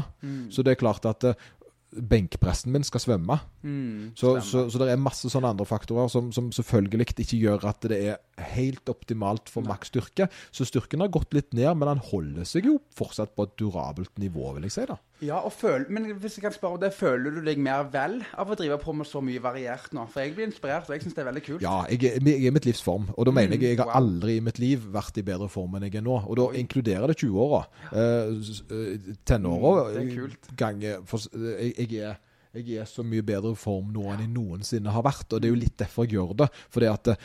Så 0.48 0.64
det 0.64 0.72
er 0.72 0.80
klart 0.80 1.04
at 1.10 1.26
eh, 1.28 1.42
benkpressen 1.90 2.72
min 2.72 2.86
skal 2.86 3.02
svømme. 3.02 3.36
Mm. 3.66 4.12
Så, 4.18 4.36
så, 4.46 4.64
så 4.70 4.80
det 4.80 4.92
er 4.92 5.02
masse 5.02 5.30
sånne 5.30 5.50
andre 5.52 5.66
faktorer 5.66 6.08
som, 6.12 6.30
som 6.34 6.50
selvfølgelig 6.54 7.10
ikke 7.10 7.40
gjør 7.42 7.66
at 7.72 7.86
det 7.90 7.98
er 8.12 8.48
helt 8.54 8.88
optimalt 8.92 9.50
for 9.50 9.66
maks 9.66 9.90
styrke. 9.90 10.30
Så 10.54 10.68
styrken 10.68 11.02
har 11.02 11.12
gått 11.12 11.34
litt 11.34 11.50
ned, 11.56 11.72
men 11.74 11.90
han 11.90 12.02
holder 12.10 12.46
seg 12.48 12.70
jo 12.70 12.78
fortsatt 12.96 13.34
på 13.34 13.48
et 13.48 13.56
durabelt 13.60 14.14
nivå, 14.22 14.52
vil 14.56 14.68
jeg 14.70 14.78
si. 14.78 14.86
da. 14.90 15.00
Ja, 15.22 15.36
og 15.44 15.52
føl 15.52 15.84
men 15.92 16.06
hvis 16.22 16.38
jeg 16.38 16.42
kan 16.46 16.52
spørre 16.54 16.78
om 16.78 16.80
det, 16.80 16.92
føler 16.96 17.34
du 17.34 17.40
deg 17.44 17.58
mer 17.60 17.82
vel 17.92 18.18
av 18.40 18.48
å 18.50 18.56
drive 18.56 18.78
på 18.80 18.94
med 18.96 19.06
så 19.06 19.20
mye 19.24 19.42
variert 19.44 19.90
nå? 19.92 20.06
For 20.08 20.20
jeg 20.24 20.32
blir 20.36 20.46
inspirert, 20.48 20.88
og 20.88 20.94
jeg 20.96 21.02
syns 21.04 21.16
det 21.18 21.22
er 21.24 21.28
veldig 21.28 21.42
kult. 21.44 21.62
Ja, 21.64 21.74
jeg, 21.90 22.04
er- 22.08 22.24
jeg 22.24 22.38
er 22.44 22.48
i 22.48 22.54
mitt 22.56 22.64
livs 22.70 22.80
form, 22.82 23.10
og 23.16 23.26
da 23.28 23.34
mener 23.36 23.56
jeg 23.60 23.74
jeg 23.74 23.82
har 23.82 23.92
aldri 24.00 24.38
i 24.38 24.44
mitt 24.46 24.58
liv 24.62 24.86
vært 24.94 25.20
i 25.20 25.26
bedre 25.26 25.48
form 25.52 25.76
enn 25.76 25.84
jeg 25.90 25.98
er 26.00 26.06
nå. 26.06 26.16
Og 26.24 26.36
da 26.40 26.48
inkluderer 26.62 27.06
det 27.12 27.18
20-åra. 27.20 27.62
Eh, 27.92 28.32
eh, 28.72 29.14
Tenåra 29.28 29.86
Mm, 29.90 30.10
er 30.10 30.56
ganger 30.56 31.02
for, 31.04 31.20
jeg, 31.36 31.74
jeg 31.90 32.02
er 32.08 32.16
jeg 32.50 32.80
er 32.82 32.88
så 32.88 33.04
mye 33.06 33.22
bedre 33.22 33.52
form 33.54 33.92
nå 33.94 34.08
enn 34.10 34.24
jeg 34.24 34.30
noensinne 34.34 34.90
har 34.90 35.04
vært, 35.06 35.28
og 35.30 35.38
det 35.38 35.46
er 35.46 35.52
jo 35.52 35.58
litt 35.60 35.76
derfor 35.78 36.06
jeg 36.06 36.16
gjør 36.16 36.32
det. 36.40 36.48
Fordi 36.74 36.88
at 36.90 37.10
eh, 37.12 37.20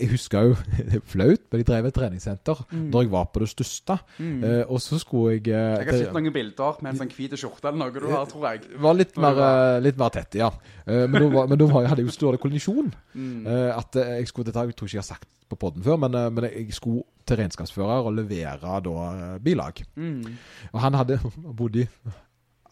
Jeg 0.00 0.08
husker 0.14 0.48
jo 0.48 0.54
Det 0.88 0.96
er 0.96 1.04
flaut, 1.12 1.42
men 1.50 1.60
jeg 1.60 1.68
drev 1.68 1.88
et 1.90 1.96
treningssenter 1.98 2.62
når 2.72 3.04
jeg 3.04 3.12
var 3.12 3.26
på 3.34 3.42
det 3.42 3.50
største. 3.52 3.98
Eh, 4.22 4.62
og 4.64 4.80
så 4.80 5.00
skulle 5.02 5.36
jeg 5.36 5.52
eh, 5.52 5.82
Jeg 5.82 5.90
har 5.90 6.00
sett 6.06 6.16
noen 6.16 6.32
bilder 6.34 6.80
med 6.80 6.94
en 6.94 7.02
sånn 7.02 7.12
hvit 7.12 7.36
skjorte 7.36 7.68
eller 7.68 7.82
noe 7.82 7.92
du 7.92 8.08
har, 8.14 8.24
tror 8.30 8.48
jeg. 8.48 8.64
var 8.86 8.96
litt 8.96 9.20
mer, 9.20 9.42
eh, 9.48 9.76
litt 9.84 10.00
mer 10.00 10.16
tett, 10.16 10.40
ja. 10.40 10.48
Eh, 10.86 11.04
men 11.04 11.18
da 11.20 11.28
var, 11.36 11.52
men 11.52 11.60
da 11.60 11.68
hadde 11.76 12.00
jeg 12.00 12.08
jo 12.08 12.16
større 12.16 12.40
kollisjon. 12.40 12.88
Mm. 13.12 13.38
Eh, 13.44 13.68
at 13.76 14.00
jeg 14.00 14.32
skulle, 14.32 14.48
dette 14.48 14.66
jeg 14.72 14.78
tror 14.78 14.88
ikke 14.88 14.98
jeg 14.98 15.04
har 15.04 15.10
sagt 15.12 15.28
på 15.52 15.60
podden 15.60 15.84
før, 15.84 16.00
men, 16.00 16.16
men 16.32 16.48
jeg 16.48 16.72
skulle 16.72 17.04
til 17.28 17.42
regnskapsfører 17.42 18.08
og 18.08 18.16
levere 18.16 18.80
da 18.88 19.08
bilag. 19.44 19.84
Mm. 20.00 20.32
Og 20.72 20.84
han 20.86 20.96
hadde 21.02 21.20
bodd 21.60 21.82
i 21.84 21.88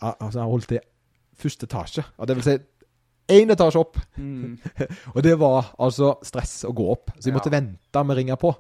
Altså, 0.01 0.40
han 0.40 0.48
holdt 0.48 0.64
til 0.70 0.78
første 1.43 1.68
etasje. 1.68 2.05
Og 2.18 2.28
det 2.30 2.36
vil 2.38 2.47
si 2.47 2.57
én 3.30 3.53
etasje 3.55 3.78
opp. 3.78 3.99
Mm. 4.18 4.57
Og 5.14 5.22
det 5.22 5.36
var 5.38 5.72
altså 5.78 6.16
stress 6.26 6.64
å 6.66 6.72
gå 6.74 6.88
opp. 6.91 7.12
Så 7.18 7.28
jeg 7.30 7.36
måtte 7.36 7.51
Ja. 7.53 7.61
vente 7.61 8.05
med 8.07 8.18
ringer 8.18 8.36
på. 8.41 8.51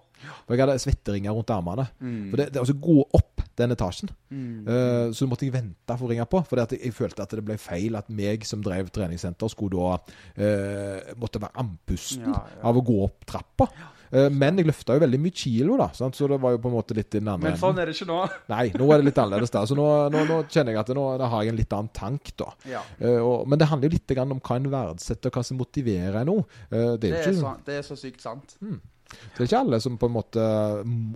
For 0.46 0.52
jeg 0.54 0.60
hadde 0.66 0.78
svetteringer 0.82 1.32
rundt 1.32 1.50
armene. 1.50 1.86
Mm. 1.98 2.26
For 2.30 2.36
det, 2.42 2.46
det, 2.52 2.60
altså 2.60 2.76
gå 2.78 2.98
opp 3.16 3.40
den 3.58 3.72
etasjen. 3.74 4.10
Mm. 4.30 4.66
Uh, 4.68 5.12
så 5.16 5.26
måtte 5.28 5.46
jeg 5.48 5.54
vente 5.56 5.96
for 5.96 6.06
å 6.06 6.10
ringe 6.12 6.26
på. 6.30 6.42
For 6.48 6.60
jeg, 6.60 6.78
jeg 6.84 6.94
følte 6.96 7.24
at 7.24 7.32
det 7.34 7.44
ble 7.48 7.56
feil 7.60 7.96
at 7.98 8.10
meg 8.14 8.44
som 8.48 8.62
drev 8.64 8.92
treningssenter, 8.94 9.50
skulle 9.52 9.80
da 9.80 9.96
uh, 9.96 11.14
måtte 11.20 11.40
være 11.42 11.56
andpusten 11.64 12.28
Ja, 12.28 12.44
ja. 12.54 12.60
av 12.70 12.78
å 12.78 12.84
gå 12.84 12.98
opp 13.08 13.26
trappa. 13.28 13.68
Eh, 14.10 14.26
men 14.34 14.58
jeg 14.58 14.66
løfta 14.66 14.96
jo 14.96 15.02
veldig 15.04 15.20
mye 15.22 15.34
kilo, 15.42 15.76
da. 15.78 15.86
Sant? 15.94 16.18
Så 16.18 16.26
det 16.30 16.40
var 16.42 16.56
jo 16.56 16.60
på 16.62 16.70
en 16.70 16.74
måte 16.74 16.96
litt 16.98 17.14
i 17.14 17.20
den 17.20 17.30
andre 17.30 17.52
Men 17.52 17.60
sånn 17.60 17.78
er 17.78 17.90
det 17.90 17.94
ikke 17.94 18.08
nå. 18.10 18.18
Nei, 18.54 18.64
nå 18.74 18.88
er 18.90 19.02
det 19.02 19.08
litt 19.10 19.20
annerledes 19.22 19.54
der. 19.54 19.70
Så 19.70 19.78
nå, 19.78 19.86
nå, 20.14 20.24
nå 20.28 20.40
kjenner 20.50 20.74
jeg 20.74 20.82
at 20.82 20.92
nå, 20.98 21.06
da 21.22 21.30
har 21.30 21.46
jeg 21.46 21.54
en 21.54 21.60
litt 21.62 21.76
annen 21.78 21.92
tank, 21.96 22.32
da. 22.40 22.50
Ja. 22.70 22.82
Eh, 22.98 23.18
og, 23.22 23.46
men 23.50 23.62
det 23.62 23.70
handler 23.70 23.90
jo 23.90 23.96
litt 23.98 24.16
grann 24.18 24.34
om 24.34 24.42
hva 24.42 24.58
en 24.58 24.70
verdsetter, 24.74 25.30
og 25.30 25.38
hva 25.38 25.46
som 25.46 25.60
motiverer 25.62 26.20
en 26.22 26.30
nå. 26.32 26.38
Eh, 26.70 26.92
det, 26.98 27.00
Det 27.06 27.12
er 27.14 27.18
er, 27.20 27.32
ikke, 27.32 27.40
så, 27.40 27.56
det 27.70 27.78
er 27.78 27.86
så 27.86 27.98
sykt 28.00 28.26
sant. 28.26 28.56
det 28.60 29.38
er 29.38 29.48
ikke 29.48 29.64
alle 29.64 29.82
som 29.82 29.98
på 29.98 30.10
en 30.10 30.14
måte 30.14 30.44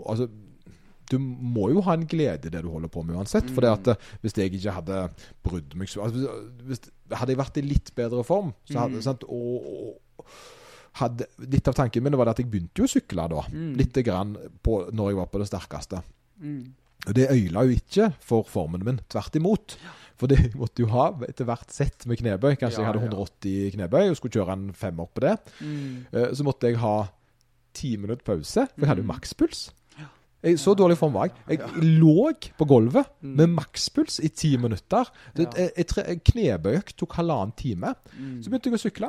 Altså 0.04 0.26
du 1.10 1.18
må 1.20 1.68
jo 1.68 1.82
ha 1.84 1.94
en 1.98 2.06
glede 2.08 2.48
i 2.48 2.52
det 2.52 2.62
du 2.64 2.70
holder 2.72 2.88
på 2.88 3.02
med 3.04 3.18
uansett. 3.18 3.50
For 3.52 3.66
at 3.68 3.90
eh, 3.92 4.10
hvis 4.22 4.36
jeg 4.40 4.54
ikke 4.56 4.72
hadde 4.78 5.02
brydd 5.44 5.76
meg 5.78 5.90
så 5.92 6.06
altså, 6.06 6.80
Hadde 7.12 7.34
jeg 7.34 7.40
vært 7.42 7.58
i 7.60 7.64
litt 7.66 7.90
bedre 7.96 8.24
form, 8.24 8.54
så 8.70 8.86
hadde, 8.86 9.02
sant, 9.04 9.26
og, 9.28 9.66
og 9.68 10.30
hadde, 11.00 11.26
Litt 11.50 11.68
av 11.70 11.74
tanken 11.78 12.04
min 12.06 12.16
var 12.18 12.30
at 12.32 12.40
jeg 12.42 12.50
begynte 12.50 12.82
jo 12.82 12.88
å 12.88 12.92
sykle 12.94 13.28
da. 13.32 13.42
Litt 13.80 13.98
grann 14.06 14.36
på, 14.62 14.80
når 14.94 15.10
jeg 15.12 15.20
var 15.20 15.30
på 15.32 15.42
det 15.42 15.50
sterkeste. 15.50 16.02
Mm. 16.42 16.62
Og 17.04 17.12
det 17.18 17.28
øyla 17.34 17.66
jo 17.66 17.76
ikke 17.76 18.08
for 18.24 18.46
formen 18.48 18.84
min. 18.86 19.00
Tvert 19.12 19.36
imot. 19.36 19.76
For 20.20 20.30
det 20.30 20.52
måtte 20.60 20.84
jo 20.84 20.90
ha 20.94 21.08
etter 21.26 21.48
hvert 21.48 21.74
sett 21.74 22.06
med 22.10 22.20
knebøy. 22.22 22.54
Kanskje 22.60 22.80
Ja, 22.80 22.86
jeg 22.86 22.92
hadde 22.92 23.04
ja. 23.04 23.10
180 23.10 23.74
knebøy 23.76 24.08
og 24.08 24.18
skulle 24.20 24.38
kjøre 24.38 24.56
en 24.56 24.68
femmer 24.78 25.10
på 25.10 25.26
det. 25.26 25.36
Mm. 25.60 26.04
Eh, 26.12 26.28
Så 26.38 26.46
måtte 26.46 26.70
jeg 26.70 26.80
ha 26.82 26.96
ti 27.74 27.96
minutter 27.98 28.22
pause, 28.22 28.68
for 28.70 28.84
jeg 28.84 28.92
hadde 28.92 29.02
jo 29.02 29.10
makspuls. 29.10 29.64
Jeg, 30.44 30.58
så 30.60 30.74
dårlig 30.76 30.98
form 31.00 31.14
var 31.16 31.30
jeg. 31.30 31.56
Jeg 31.56 31.84
lå 31.98 32.28
på 32.58 32.66
gulvet 32.68 33.08
med 33.24 33.48
makspuls 33.56 34.18
i 34.20 34.28
ti 34.28 34.50
minutter. 34.60 35.08
Ja. 35.38 35.46
jeg, 35.56 35.70
jeg, 35.80 36.18
knebøyøkt 36.28 36.98
tok 37.00 37.16
halvannen 37.16 37.54
time. 37.56 37.94
Så 38.44 38.52
begynte 38.52 38.68
jeg 38.68 38.76
å 38.76 38.82
sykle. 38.82 39.08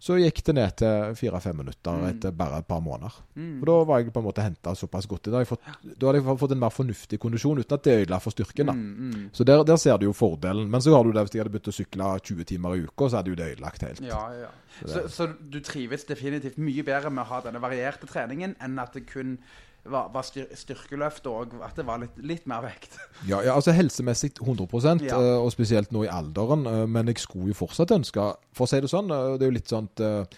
Så 0.00 0.16
gikk 0.16 0.38
det 0.46 0.54
ned 0.56 0.70
til 0.80 1.10
fire-fem 1.18 1.58
minutter 1.60 2.04
etter 2.08 2.32
bare 2.32 2.62
et 2.62 2.66
par 2.66 2.80
måneder. 2.80 3.18
Og 3.60 3.66
Da 3.68 3.74
var 3.84 3.98
jeg 4.00 4.12
på 4.14 4.22
en 4.22 4.24
måte 4.24 4.40
henta 4.46 4.72
såpass 4.74 5.04
godt. 5.06 5.28
Da, 5.28 5.42
fått, 5.44 5.60
da 5.84 6.06
hadde 6.08 6.22
jeg 6.22 6.38
fått 6.40 6.54
en 6.56 6.62
mer 6.62 6.72
fornuftig 6.72 7.18
kondisjon 7.20 7.60
uten 7.60 7.76
at 7.76 7.84
det 7.84 7.96
ødela 8.06 8.18
for 8.24 8.32
styrken. 8.32 8.70
da. 8.70 8.72
Mm, 8.72 9.28
Så 9.36 9.44
der, 9.44 9.62
der 9.68 9.76
ser 9.76 9.98
du 10.00 10.06
jo 10.06 10.14
fordelen. 10.16 10.70
Men 10.72 10.80
så 10.80 10.94
har 10.96 11.04
du 11.04 11.12
det 11.12 11.20
hvis 11.26 11.34
jeg 11.36 11.44
hadde 11.44 11.52
begynt 11.52 11.68
å 11.68 11.76
sykle 11.76 12.08
20 12.30 12.44
timer 12.48 12.76
i 12.78 12.84
uka, 12.88 13.10
så 13.10 13.20
hadde 13.20 13.28
jo 13.34 13.36
det 13.36 13.50
ødelagt 13.58 13.82
helt. 13.84 14.00
Ja, 14.00 14.22
ja. 14.32 14.48
Så, 14.86 15.04
så 15.12 15.26
du 15.36 15.60
trives 15.60 16.04
definitivt 16.08 16.56
mye 16.56 16.82
bedre 16.82 17.10
med 17.12 17.26
å 17.26 17.28
ha 17.34 17.42
denne 17.44 17.60
varierte 17.60 18.08
treningen 18.08 18.56
enn 18.58 18.78
at 18.80 18.96
det 18.96 19.04
kun 19.10 19.36
var, 19.84 20.08
var 20.12 20.22
styr, 20.22 20.46
styrkeløft 20.54 21.26
og 21.30 21.54
at 21.64 21.76
det 21.76 21.84
var 21.88 21.98
litt, 22.02 22.16
litt 22.18 22.46
mer 22.50 22.60
vekt. 22.62 22.98
Ja, 23.30 23.40
ja, 23.44 23.54
altså 23.54 23.72
helsemessig 23.72 24.32
100 24.40 25.00
Ja. 25.06 25.16
eh, 25.20 25.38
og 25.40 25.50
spesielt 25.52 25.90
nå 25.92 26.04
i 26.04 26.08
alderen. 26.12 26.66
eh, 26.66 26.86
Men 26.86 27.06
jeg 27.06 27.18
skulle 27.18 27.48
jo 27.48 27.54
fortsatt 27.54 27.90
ønske 27.96 28.34
For 28.52 28.64
å 28.66 28.68
si 28.68 28.80
det 28.80 28.90
sånn, 28.92 29.10
eh, 29.10 29.36
det 29.38 29.46
er 29.46 29.50
jo 29.52 29.56
litt 29.58 29.68
sånn 29.72 29.88
at 29.88 30.36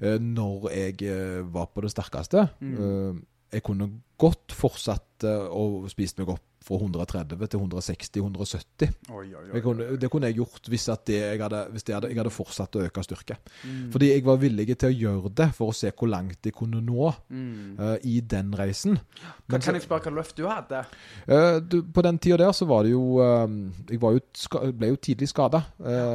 Når 0.00 0.70
jeg 0.72 1.44
var 1.52 1.66
på 1.74 1.82
det 1.84 1.90
sterkeste 1.92 2.48
Mm. 2.60 3.22
Jeg 3.52 3.62
kunne 3.66 3.90
godt 4.16 4.52
fortsatt 4.54 5.24
å 5.26 5.88
spise 5.90 6.14
meg 6.18 6.28
opp 6.36 6.44
fra 6.64 6.76
130 6.76 7.48
til 7.50 7.60
160-170. 7.60 8.90
Oi, 9.10 9.26
oi, 9.34 9.44
Det 9.52 10.00
det 10.00 10.10
kunne 10.12 10.28
jeg 10.30 10.36
gjort 10.40 10.68
hvis, 10.68 10.86
det, 11.06 11.16
jeg, 11.16 11.40
hadde, 11.40 11.62
hvis 11.72 11.86
det 11.86 11.94
hadde, 11.96 12.10
jeg 12.12 12.20
hadde 12.20 12.32
fortsatt 12.34 12.76
å 12.76 12.84
øke 12.86 13.04
styrke. 13.04 13.36
Mm. 13.64 13.90
Fordi 13.94 14.10
jeg 14.12 14.24
var 14.26 14.40
villig 14.42 14.66
til 14.76 14.90
å 14.90 14.98
gjøre 14.98 15.32
det 15.40 15.48
for 15.56 15.72
å 15.72 15.76
se 15.76 15.92
hvor 15.94 16.10
langt 16.12 16.46
jeg 16.46 16.56
kunne 16.56 16.82
nå 16.84 17.10
Mm. 17.30 17.76
uh, 17.78 17.96
i 18.06 18.20
den 18.20 18.50
reisen. 18.56 18.96
Kan, 18.96 19.54
Men 19.54 19.62
kan 19.62 19.76
jeg 19.76 19.84
spørre 19.84 20.10
hva 20.10 20.12
løft 20.18 20.36
du 20.36 20.44
hadde? 20.48 20.82
Uh, 21.28 21.58
du, 21.62 21.80
på 21.82 22.02
den 22.04 22.18
tida 22.22 22.40
der 22.42 22.52
så 22.56 22.66
var 22.68 22.84
det 22.84 22.92
jo 22.92 23.20
uh, 23.20 23.46
Jeg 23.88 24.00
var 24.02 24.16
jo 24.16 24.22
ska, 24.36 24.62
ble 24.72 24.90
jo 24.92 24.98
tidlig 25.00 25.28
skada. 25.30 25.62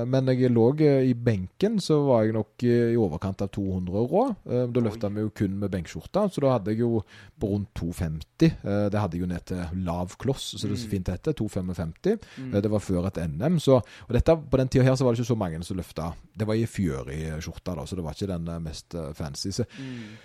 men 0.05 0.27
jeg 0.27 0.51
lå 0.51 0.65
i 0.81 1.13
benken, 1.13 1.79
så 1.79 2.01
var 2.05 2.25
jeg 2.25 2.35
nok 2.35 2.63
i 2.67 2.95
overkant 2.99 3.41
av 3.41 3.49
200 3.55 4.05
rå. 4.11 4.23
Da 4.45 4.83
løfta 4.83 5.09
vi 5.09 5.23
jo 5.23 5.31
kun 5.35 5.57
med 5.59 5.71
benkskjorta, 5.73 6.27
så 6.31 6.43
da 6.43 6.55
hadde 6.55 6.73
jeg 6.73 6.83
jo 6.83 7.01
på 7.39 7.51
rundt 7.53 7.73
250. 7.75 8.51
Eh, 8.63 8.87
det 8.91 8.99
hadde 8.99 9.17
jeg 9.17 9.25
jo 9.25 9.29
ned 9.31 9.45
til 9.49 9.83
lav 9.85 10.15
kloss, 10.21 10.34
så 10.37 10.67
det 10.67 10.75
er 10.75 10.81
så 10.83 10.89
fint 10.91 11.07
heter. 11.13 11.33
255. 11.33 11.93
Mm. 12.37 12.51
det 12.61 12.71
var 12.71 12.79
før 12.83 13.07
et 13.07 13.17
NM. 13.29 13.59
Så, 13.59 13.79
og 13.81 14.13
dette, 14.13 14.35
på 14.51 14.57
den 14.61 14.67
tida 14.67 14.83
her 14.83 14.95
så 14.95 15.05
var 15.05 15.13
det 15.15 15.19
ikke 15.23 15.31
så 15.33 15.35
mange 15.39 15.63
som 15.63 15.77
løfta. 15.77 16.11
Det 16.37 16.47
var 16.47 16.55
i 16.59 16.65
Fjøri-skjorta, 16.65 17.75
da, 17.75 17.85
så 17.85 17.95
det 17.95 18.05
var 18.05 18.15
ikke 18.17 18.31
den 18.33 18.47
eh, 18.47 18.59
mest 18.63 18.95
eh, 18.95 19.11
fancy. 19.13 19.51
Så 19.55 19.65
Mm. 19.79 20.15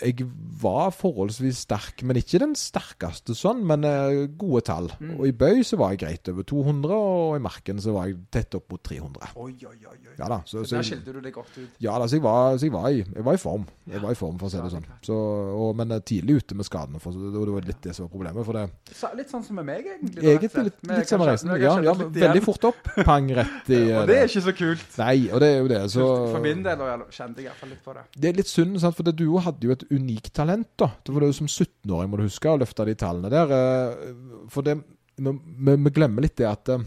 Jeg 0.00 0.26
var 0.60 0.90
forholdsvis 0.94 1.62
sterk, 1.66 2.02
men 2.06 2.18
ikke 2.20 2.40
den 2.42 2.54
sterkeste 2.58 3.36
sånn, 3.36 3.62
men 3.68 3.84
eh, 3.86 4.24
gode 4.38 4.62
tall. 4.66 4.88
Mm. 4.98 5.14
Og 5.18 5.28
i 5.28 5.34
bøy 5.36 5.62
så 5.66 5.78
var 5.80 5.94
jeg 5.94 6.02
greit 6.02 6.30
over 6.32 6.46
200, 6.48 6.94
og 6.96 7.36
i 7.38 7.42
marken 7.44 7.80
så 7.82 7.94
var 7.96 8.10
jeg 8.10 8.18
tett 8.34 8.56
opp 8.58 8.72
mot 8.72 8.82
300. 8.82 9.32
Oi, 9.36 9.52
oi, 9.54 9.76
oi. 9.76 9.94
oi. 9.94 10.14
Ja 10.16 10.30
da, 10.32 10.40
så, 10.44 10.62
Så 10.62 10.70
så 10.70 10.78
der 10.78 10.88
skilte 10.88 11.14
du 11.14 11.20
deg 11.20 11.34
godt 11.34 11.52
ut. 11.58 11.76
ja, 11.82 11.96
da, 12.00 12.08
så 12.08 12.18
jeg, 12.18 12.24
var, 12.24 12.56
så 12.56 12.68
jeg, 12.68 12.74
var 12.74 12.88
i, 12.90 13.02
jeg 13.04 13.26
var 13.26 13.38
i 13.38 13.42
form. 13.42 13.66
Jeg 13.86 14.02
var 14.02 14.16
i 14.16 14.18
form, 14.18 14.38
for 14.40 14.48
å 14.48 14.52
si 14.52 14.60
det 14.60 14.72
sånn. 14.72 14.86
det. 14.88 14.98
Så, 15.06 15.16
og, 15.52 15.70
men 15.78 15.96
eh, 15.96 16.02
tidlig 16.12 16.40
ute 16.42 16.58
med 16.58 16.68
skadene, 16.68 17.02
for 17.02 17.14
så, 17.16 17.30
det, 17.34 17.44
var 17.56 17.68
litt 17.70 17.82
det 17.84 17.96
som 17.96 18.08
var 18.08 18.12
problemet. 18.16 18.48
For 18.48 18.58
det, 18.58 19.14
litt 19.20 19.32
sånn 19.34 19.46
som 19.46 19.60
med 19.60 19.68
meg, 19.68 19.86
egentlig. 19.92 20.24
egentlig 20.24 20.66
litt, 20.70 20.80
litt 20.90 21.12
samme 21.12 21.30
reisen. 21.30 21.54
Ja, 21.62 21.76
ja, 21.84 21.94
veldig 21.94 22.44
fort 22.44 22.68
opp. 22.72 22.92
Pang 23.06 23.28
rett 23.36 23.70
i 23.76 23.82
Og 23.84 24.02
eh, 24.02 24.08
det 24.10 24.18
er 24.22 24.30
ikke 24.30 24.44
så 24.48 24.56
kult. 24.56 24.86
Nei, 25.00 25.16
og 25.30 25.42
det 25.44 25.52
er 25.52 25.60
jo 25.60 25.70
det. 25.70 25.82
Så, 25.92 26.08
For 26.32 26.42
min 26.44 26.64
del 26.66 26.82
og 26.82 27.06
kjente 27.14 27.44
jeg 27.44 27.46
i 27.46 27.50
hvert 27.52 27.62
fall 27.62 27.72
litt 27.74 27.84
på 27.84 27.96
det. 27.96 28.06
Det 28.16 28.32
er 28.32 28.40
litt 28.40 28.50
synd, 28.50 28.80
sant? 28.82 28.96
for 28.96 29.06
det, 29.06 29.16
du 29.20 29.26
hadde 29.44 29.68
jo 29.68 29.75
et 29.76 29.86
unikt 29.92 30.32
talent. 30.36 30.68
da. 30.78 30.90
Det 31.04 31.14
var 31.14 31.24
det 31.24 31.32
jo 31.32 31.40
som 31.40 31.50
17-åring, 31.50 32.10
må 32.12 32.20
du 32.20 32.26
huske, 32.26 32.50
å 32.50 32.60
løfte 32.60 32.86
de 32.88 32.94
tallene 32.98 33.32
der. 33.32 33.56
eh, 33.56 34.14
For 34.52 34.66
det, 34.66 34.78
vi, 35.16 35.90
glemmer 35.96 36.24
litt 36.24 36.36
det 36.40 36.48
at 36.48 36.72
eh, 36.74 36.82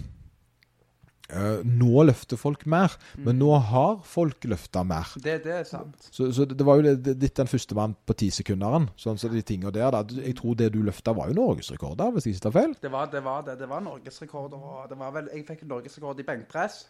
nå 1.65 2.03
løfter 2.09 2.39
folk 2.41 2.65
mer, 2.69 2.93
men 3.21 3.39
nå 3.41 3.51
har 3.69 3.99
folk 4.05 4.45
løfta 4.49 4.83
mer. 4.87 5.13
Det, 5.21 5.39
det 5.45 5.55
er 5.59 5.67
sant. 5.69 6.09
Så, 6.09 6.31
så 6.35 6.45
det, 6.49 6.65
var 6.65 6.79
jo 6.79 6.95
det, 6.95 7.15
den 7.21 7.49
første 7.49 7.77
mann 7.77 7.95
på 8.05 8.17
tisekunderen. 8.17 8.89
Sånn 8.99 9.21
så 9.21 9.31
de 9.33 9.43
tingene 9.45 9.73
der. 9.75 9.93
Da. 9.93 10.03
Jeg 10.25 10.37
tror 10.39 10.57
det 10.59 10.71
du 10.73 10.81
løfta, 10.85 11.13
var 11.17 11.31
jo 11.31 11.39
norgesrekorder, 11.39 12.13
hvis 12.15 12.29
jeg 12.29 12.37
ikke 12.37 12.47
tar 12.49 12.57
feil. 12.59 12.75
Det 12.81 12.93
var 12.93 13.09
det. 13.13 13.23
Var 13.25 13.47
det. 13.47 13.57
det 13.61 13.69
var 13.69 13.85
norgesrekorder. 13.85 14.67
Og 14.73 14.91
det 14.91 14.99
var 14.99 15.15
vel, 15.17 15.31
jeg 15.35 15.47
fikk 15.47 15.65
norgesrekord 15.69 16.21
i 16.21 16.27
benkpress. 16.27 16.83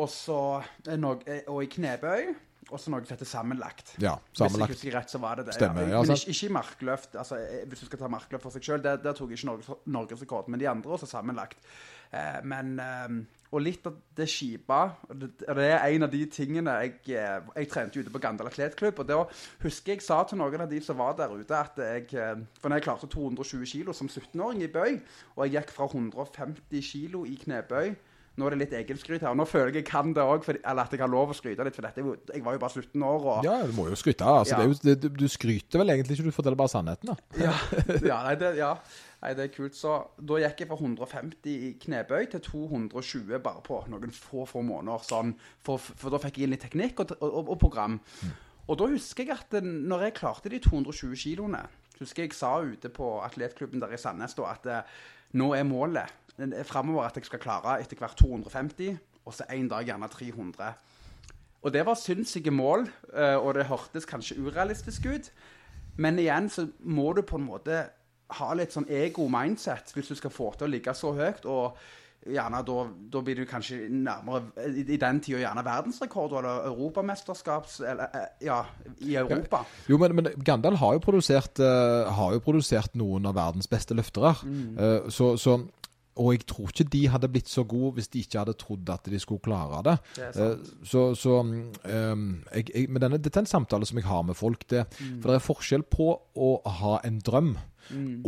Og 0.00 0.08
så 0.08 0.40
eh, 0.88 0.96
eh, 0.96 1.44
og 1.52 1.60
i 1.64 1.70
knebøy. 1.72 2.32
Og 2.72 2.80
så 2.80 2.92
noe 2.92 3.04
som 3.04 3.14
heter 3.14 3.28
sammenlagt. 3.28 3.94
Ja, 4.00 4.16
sammenlagt. 4.32 4.72
Hvis 4.72 4.82
jeg 4.82 4.92
husker 4.92 4.98
rett, 4.98 5.12
så 5.12 5.20
var 5.22 5.40
det 5.40 5.46
det. 5.50 5.56
Stemmer, 5.58 5.88
ja, 5.90 6.00
Men 6.00 6.16
ikke, 6.16 6.32
ikke 6.32 6.48
i 6.48 6.56
markløft. 6.56 7.16
Altså, 7.20 7.38
eh, 7.42 7.66
hvis 7.68 7.84
du 7.84 7.88
skal 7.90 8.00
ta 8.00 8.08
markløft 8.12 8.46
for 8.48 8.54
seg 8.56 8.64
sjøl, 8.64 8.82
der, 8.84 8.96
der 9.04 9.16
tok 9.18 9.30
jeg 9.30 9.42
ikke 9.42 9.50
norges, 9.52 9.70
norgesrekord. 9.86 10.48
Men 10.48 10.62
de 10.62 10.68
andre 10.72 10.96
også 10.96 11.10
sammenlagt. 11.10 11.60
Eh, 12.12 12.40
men 12.48 12.74
eh, 12.80 13.22
Og 13.52 13.60
litt 13.60 13.84
av 13.84 13.98
det 14.16 14.24
og 14.32 15.16
det, 15.20 15.28
det 15.44 15.64
er 15.68 15.82
en 15.92 16.06
av 16.06 16.12
de 16.12 16.22
tingene 16.32 16.72
jeg, 16.80 16.94
eh, 17.20 17.50
jeg 17.56 17.68
trente 17.68 18.00
ute 18.00 18.12
på 18.12 18.20
Gandal 18.20 18.48
atletklubb. 18.48 19.02
Og 19.04 19.08
da 19.10 19.18
husker 19.60 19.92
jeg 19.92 20.04
sa 20.04 20.22
til 20.24 20.40
noen 20.40 20.64
av 20.64 20.70
de 20.70 20.80
som 20.80 20.96
var 20.96 21.18
der 21.18 21.28
ute, 21.28 21.52
at 21.52 21.76
jeg 21.76 22.08
eh, 22.16 22.40
For 22.60 22.72
når 22.72 22.80
jeg 22.80 22.86
klarte 22.88 23.10
220 23.12 23.66
kilo 23.68 23.92
som 23.92 24.08
17-åring 24.08 24.64
i 24.64 24.72
bøy, 24.72 24.96
og 25.36 25.44
jeg 25.44 25.58
gikk 25.58 25.76
fra 25.76 25.90
150 25.92 26.88
kilo 26.88 27.26
i 27.28 27.36
knebøy 27.44 27.92
nå 28.40 28.46
er 28.46 28.54
det 28.54 28.58
litt 28.62 28.74
egenskryt 28.78 29.20
her. 29.26 29.34
Nå 29.36 29.44
føler 29.44 29.68
jeg 29.74 29.82
jeg 29.82 29.88
kan 29.90 30.12
det 30.16 30.22
òg, 30.24 30.46
eller 30.48 30.82
at 30.86 30.92
jeg 30.94 31.02
har 31.02 31.10
lov 31.12 31.34
å 31.34 31.36
skryte 31.36 31.64
litt. 31.66 31.76
For 31.76 31.84
dette, 31.84 32.04
jeg 32.32 32.44
var 32.44 32.56
jo 32.56 32.60
bare 32.62 32.80
17 32.80 33.02
år. 33.04 33.26
og... 33.34 33.44
Ja, 33.44 33.58
du 33.68 33.74
må 33.76 33.88
jo 33.90 33.98
skryte. 33.98 34.24
Altså, 34.24 34.56
Ja. 34.56 34.60
det 34.62 34.68
jo, 34.70 34.76
det, 35.04 35.10
du, 35.20 35.26
skryter 35.28 35.82
vel 35.82 35.92
egentlig 35.92 36.16
ikke, 36.16 36.30
du 36.30 36.36
forteller 36.36 36.56
bare 36.56 36.72
sannheten. 36.72 37.12
da. 37.12 37.16
Ja, 37.42 37.52
ja, 38.00 38.20
nei, 38.24 38.34
det, 38.40 38.54
ja. 38.56 38.70
Nei, 39.22 39.34
det 39.38 39.44
er 39.44 39.52
kult. 39.54 39.76
Så 39.78 39.98
da 40.18 40.40
gikk 40.42 40.64
jeg 40.64 40.70
fra 40.70 40.78
150 40.80 41.52
i 41.68 41.74
knebøy 41.84 42.30
til 42.32 42.40
220 42.48 43.36
bare 43.44 43.62
på 43.66 43.82
noen 43.92 44.16
få 44.16 44.46
få 44.48 44.64
måneder. 44.64 45.04
Sånn, 45.06 45.36
for, 45.62 45.78
for 45.78 46.14
da 46.14 46.22
fikk 46.22 46.40
jeg 46.40 46.48
inn 46.48 46.56
litt 46.56 46.64
teknikk 46.64 47.04
og, 47.04 47.12
og, 47.20 47.52
og 47.52 47.60
program. 47.60 48.00
Og 48.66 48.78
da 48.80 48.88
husker 48.90 49.26
jeg 49.26 49.36
at 49.36 49.52
det, 49.52 49.62
når 49.66 50.08
jeg 50.08 50.18
klarte 50.22 50.50
de 50.52 50.62
220 50.62 51.16
kiloene 51.18 51.64
Husker 52.00 52.24
jeg 52.24 52.32
sa 52.34 52.56
ute 52.64 52.88
på 52.90 53.08
atletklubben 53.22 53.78
der 53.82 53.92
i 53.94 53.98
Sandnes 54.00 54.32
da, 54.34 54.48
at 54.56 54.64
eh, 54.66 54.94
nå 55.38 55.52
er 55.54 55.62
målet 55.68 56.10
framover 56.68 57.06
at 57.06 57.16
jeg 57.16 57.28
skal 57.28 57.42
klare 57.42 57.78
etter 57.82 57.98
hvert 58.00 58.18
250, 58.18 58.98
og 59.24 59.34
så 59.36 59.46
en 59.52 59.68
dag 59.70 59.86
gjerne 59.86 60.08
300. 60.08 60.72
Og 61.62 61.72
det 61.72 61.86
var 61.86 61.98
sinnssyke 61.98 62.50
mål, 62.50 62.88
eh, 63.14 63.36
og 63.36 63.54
det 63.54 63.68
hørtes 63.70 64.08
kanskje 64.08 64.40
urealistisk 64.42 65.06
ut. 65.06 65.32
Men 65.96 66.18
igjen 66.18 66.48
så 66.50 66.66
må 66.80 67.12
du 67.12 67.22
på 67.22 67.38
en 67.38 67.46
måte 67.46 67.82
ha 68.32 68.54
litt 68.56 68.72
sånn 68.72 68.88
ego-mindset 68.88 69.92
hvis 69.94 70.08
du 70.08 70.16
skal 70.16 70.32
få 70.32 70.54
til 70.56 70.66
å 70.66 70.72
ligge 70.72 70.94
så 70.96 71.12
høyt. 71.14 71.44
og 71.44 71.76
gjerne 72.22 72.60
da, 72.66 72.76
da 73.12 73.20
blir 73.24 73.40
du 73.40 73.46
kanskje 73.50 73.88
nærmere 73.90 74.68
i, 74.70 74.96
den 75.00 75.20
tida 75.22 75.40
gjerne 75.42 75.64
verdensrekord 75.66 76.36
eller 76.38 76.68
europamesterskaps... 76.70 77.80
Eller, 77.80 78.14
eh, 78.14 78.46
ja, 78.46 78.60
i 79.02 79.16
Europa. 79.18 79.64
Jo, 79.90 79.98
men, 79.98 80.14
men 80.18 80.30
Gandal 80.46 80.78
har 80.78 80.96
jo, 80.96 81.02
produsert, 81.02 81.58
uh, 81.62 82.10
har 82.14 82.36
jo 82.36 82.42
produsert 82.44 82.94
noen 82.98 83.26
av 83.26 83.36
verdens 83.38 83.70
beste 83.70 83.96
løftere. 83.98 84.36
Eh, 84.46 85.10
så, 85.10 85.32
så, 85.40 85.58
og 86.20 86.34
jeg 86.34 86.44
tror 86.48 86.68
ikke 86.68 86.88
de 86.92 87.00
hadde 87.08 87.30
blitt 87.32 87.48
så 87.48 87.64
gode 87.68 87.94
hvis 87.96 88.10
de 88.12 88.20
ikke 88.20 88.42
hadde 88.42 88.54
trodd 88.60 88.90
at 88.92 89.08
de 89.08 89.20
skulle 89.20 89.40
klare 89.44 89.80
det. 89.86 89.96
Det. 90.18 90.28
Eh, 90.44 90.72
så 90.84 91.04
så 91.16 91.38
um, 91.40 92.26
jeg, 92.52 92.66
jeg, 92.68 92.88
men 92.92 93.04
denne, 93.04 93.20
Dette 93.22 93.40
er 93.40 93.46
en 93.46 93.48
samtale 93.54 93.88
som 93.88 94.00
jeg 94.00 94.08
har 94.08 94.24
med 94.28 94.36
folk. 94.36 94.66
Det, 94.68 94.84
For 94.98 95.30
det 95.30 95.38
er 95.38 95.46
forskjell 95.46 95.86
på 95.88 96.10
å 96.12 96.50
ha 96.80 96.98
en 97.08 97.20
drøm 97.24 97.54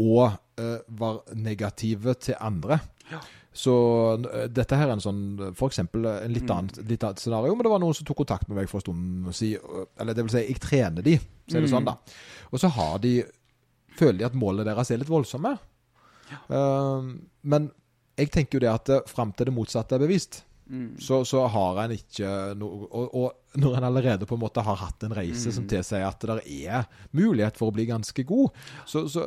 og 0.01 0.25
uh, 0.61 0.79
være 0.89 1.37
negative 1.39 2.17
til 2.25 2.41
andre. 2.41 2.81
Ja. 3.13 3.21
Så 3.55 3.75
uh, 4.17 4.47
dette 4.51 4.81
her 4.81 4.89
er 4.89 4.97
en 4.97 5.05
sånn 5.05 5.53
For 5.55 5.69
eksempel 5.69 6.09
en 6.11 6.33
litt 6.35 6.51
annet, 6.51 6.81
litt 6.89 7.05
annet 7.05 7.21
scenario. 7.21 7.53
Men 7.55 7.69
det 7.69 7.75
var 7.75 7.85
noen 7.85 7.97
som 7.97 8.09
tok 8.09 8.23
kontakt 8.25 8.49
med 8.49 8.63
meg 8.63 8.73
for 8.73 8.81
en 8.81 8.89
stund 8.89 9.31
siden. 9.37 9.87
Eller 10.01 10.17
det 10.17 10.25
vil 10.25 10.35
si, 10.39 10.47
jeg 10.49 10.65
trener 10.65 11.05
de, 11.05 11.19
så 11.45 11.61
er 11.61 11.67
det 11.67 11.73
sånn, 11.75 11.87
da. 11.87 11.99
Og 12.51 12.65
så 12.65 12.73
har 12.81 13.01
de 13.05 13.19
Føler 13.95 14.17
de 14.19 14.25
at 14.27 14.35
målene 14.35 14.65
deres 14.67 14.89
er 14.91 14.99
litt 14.99 15.07
voldsomme. 15.07 15.53
Men 17.43 17.71
jeg 18.17 18.31
tenker 18.31 18.59
jo 18.59 18.65
det 18.65 18.73
at 18.73 19.09
fram 19.11 19.33
til 19.35 19.47
det 19.51 19.55
motsatte 19.57 19.97
er 19.97 20.05
bevist, 20.07 20.43
Mm. 20.65 20.95
så, 20.97 21.19
så 21.29 21.43
har 21.53 21.77
en 21.83 21.93
ikke 21.93 22.25
noe 22.57 22.87
og, 22.89 23.11
og 23.13 23.59
når 23.61 23.75
en 23.77 23.85
allerede 23.85 24.25
på 24.25 24.39
en 24.39 24.41
måte 24.47 24.63
har 24.65 24.79
hatt 24.81 25.05
en 25.05 25.13
reise 25.13 25.51
Mm. 25.51 25.53
som 25.59 25.67
tilsier 25.69 26.07
at 26.09 26.25
det 26.25 26.39
er 26.71 26.87
mulighet 27.13 27.59
for 27.61 27.69
å 27.69 27.75
bli 27.77 27.85
ganske 27.91 28.25
god, 28.25 28.49
så, 28.89 29.03
så 29.13 29.27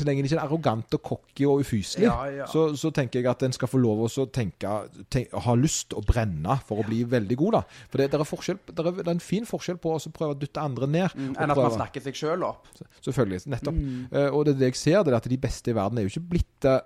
så 0.00 0.06
lenge 0.08 0.22
en 0.22 0.28
ikke 0.28 0.36
er 0.38 0.44
arrogant 0.44 0.96
og 0.98 1.02
cocky 1.10 1.46
og 1.48 1.62
ufyselig, 1.64 2.06
Ja, 2.06 2.16
ja. 2.32 2.46
Så, 2.50 2.68
så 2.78 2.90
tenker 2.94 3.20
jeg 3.20 3.30
at 3.30 3.42
en 3.46 3.54
skal 3.56 3.70
få 3.70 3.80
lov 3.82 4.04
å 4.06 4.26
tenke, 4.32 4.74
tenke, 5.12 5.42
ha 5.46 5.56
lyst 5.58 5.96
å 5.96 6.02
brenne 6.06 6.58
for 6.66 6.82
å 6.82 6.86
bli 6.86 7.02
veldig 7.08 7.38
god. 7.40 7.58
da. 7.58 7.62
For 7.90 8.02
det, 8.02 8.10
det, 8.12 8.20
er, 8.20 8.28
forskjell, 8.28 8.60
det, 8.70 8.76
er, 8.84 9.00
det 9.02 9.16
en 9.16 9.24
fin 9.24 9.48
forskjell 9.48 9.80
på 9.82 9.96
å 9.96 10.14
prøve 10.14 10.36
å 10.36 10.38
dytte 10.38 10.62
andre 10.62 10.90
ned. 10.90 11.16
Mm, 11.16 11.34
Enn 11.34 11.54
at 11.54 11.62
man 11.62 11.74
snakker 11.78 12.04
seg 12.04 12.18
sjøl 12.18 12.46
opp. 12.46 12.70
Selvfølgelig. 13.04 13.44
Nettopp. 13.52 13.76
Mm. 13.82 14.06
Uh, 14.12 14.30
og 14.30 14.46
det 14.48 14.56
det 14.60 14.72
jeg 14.72 14.80
ser, 14.80 15.02
det 15.04 15.12
er 15.12 15.18
at 15.20 15.28
de 15.30 15.40
beste 15.40 15.72
i 15.72 15.76
verden 15.76 16.00
er 16.00 16.06
jo 16.06 16.14
ikke 16.14 16.28
blitt 16.36 16.56
det 16.64 16.78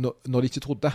når, 0.00 0.18
når 0.30 0.44
de 0.44 0.52
ikke 0.52 0.64
trodde. 0.66 0.92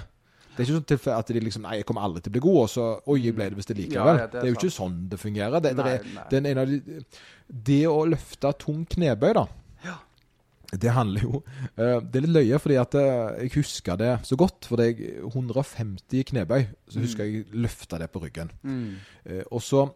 Det 0.56 0.64
er 0.64 0.70
ikke 0.70 0.98
sånn 1.04 1.18
at 1.18 1.32
de 1.36 1.42
liksom 1.44 1.66
Nei, 1.68 1.80
jeg 1.82 1.88
kommer 1.90 2.06
aldri 2.08 2.24
til 2.24 2.32
å 2.32 2.36
bli 2.38 2.44
god, 2.46 2.60
og 2.62 2.70
så 2.72 2.86
Oi, 3.12 3.18
jeg 3.26 3.36
ble 3.36 3.50
det 3.52 3.60
hvis 3.60 3.68
det 3.68 3.76
likevel. 3.82 4.22
Ja, 4.22 4.28
det 4.32 4.40
er 4.40 4.46
det, 4.46 4.54
jo 4.54 4.60
ikke 4.60 4.72
sånn 4.72 4.98
det 5.12 5.20
fungerer. 5.20 5.60
Det, 5.60 5.74
det, 5.76 5.84
Nei, 5.84 6.14
nei. 6.16 6.26
det, 6.32 6.42
en 6.54 6.62
av 6.62 6.72
de, 6.72 7.00
det 7.70 7.82
å 7.92 7.98
løfte 8.08 8.54
tung 8.64 8.86
knebøy, 8.96 9.34
da. 9.36 9.46
Ja. 10.72 10.80
Det 10.82 10.92
handler 10.96 11.24
jo 11.26 11.42
eh, 11.78 12.00
Det 12.02 12.20
er 12.20 12.26
litt 12.26 12.36
løye, 12.36 12.60
fordi 12.62 12.78
at 12.82 12.98
eh, 13.00 13.46
jeg 13.46 13.54
husker 13.58 14.00
det 14.02 14.12
så 14.28 14.38
godt. 14.40 14.68
For 14.70 14.82
det 14.82 14.88
er 14.92 15.24
150 15.28 16.26
knebøy, 16.32 16.68
så 16.90 17.04
husker 17.04 17.26
jeg 17.26 17.46
jeg 17.46 17.62
løfta 17.66 18.00
det 18.02 18.10
på 18.14 18.22
ryggen. 18.24 18.52
Mm. 18.64 18.96
Eh, 19.26 19.44
og 19.52 19.64
så 19.66 19.88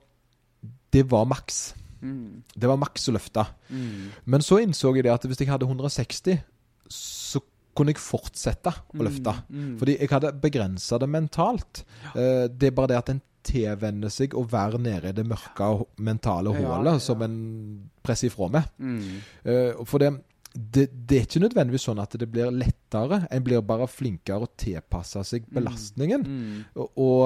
Det 0.92 1.06
var 1.10 1.26
maks. 1.30 1.76
Mm. 2.02 2.44
Det 2.56 2.68
var 2.70 2.80
maks 2.80 3.10
å 3.10 3.14
løfte. 3.16 3.46
Mm. 3.70 4.10
Men 4.26 4.42
så 4.46 4.60
innså 4.64 4.94
jeg 4.96 5.06
det 5.06 5.14
at 5.14 5.26
hvis 5.30 5.40
jeg 5.44 5.52
hadde 5.52 5.68
160, 5.68 6.40
så 6.90 7.42
kunne 7.78 7.94
jeg 7.94 8.02
fortsette 8.02 8.72
å 8.74 9.04
løfte. 9.06 9.34
Mm. 9.50 9.74
Fordi 9.80 9.98
jeg 10.00 10.10
hadde 10.12 10.34
begrensa 10.42 10.98
det 11.00 11.10
mentalt. 11.10 11.84
Ja. 12.16 12.48
det 12.48 12.72
er 12.72 12.76
bare 12.76 12.92
det 12.92 12.98
at 12.98 13.12
en 13.14 13.22
tilvenner 13.46 14.12
seg 14.12 14.34
å 14.36 14.44
være 14.50 14.80
nede 14.82 15.12
i 15.12 15.16
det 15.16 15.24
mørke 15.28 15.86
mentale 16.04 16.52
Ja, 16.58 16.60
hullet 16.74 16.98
ja. 16.98 17.04
som 17.04 17.22
en 17.24 17.38
presser 18.04 18.28
ifra 18.28 18.50
med. 18.52 18.68
Mm. 18.80 19.86
For 19.88 20.02
det, 20.02 20.10
det, 20.60 20.86
det 21.08 21.18
er 21.18 21.28
ikke 21.28 21.42
nødvendigvis 21.44 21.86
sånn 21.88 22.02
at 22.02 22.16
det 22.20 22.28
blir 22.32 22.52
lettere. 22.54 23.22
En 23.32 23.44
blir 23.46 23.64
bare 23.66 23.88
flinkere 23.90 24.46
å 24.48 24.52
tilpasse 24.60 25.24
seg 25.32 25.48
belastningen. 25.56 26.26
Mm. 26.26 26.58
Og, 26.76 26.90
og, 27.06 27.24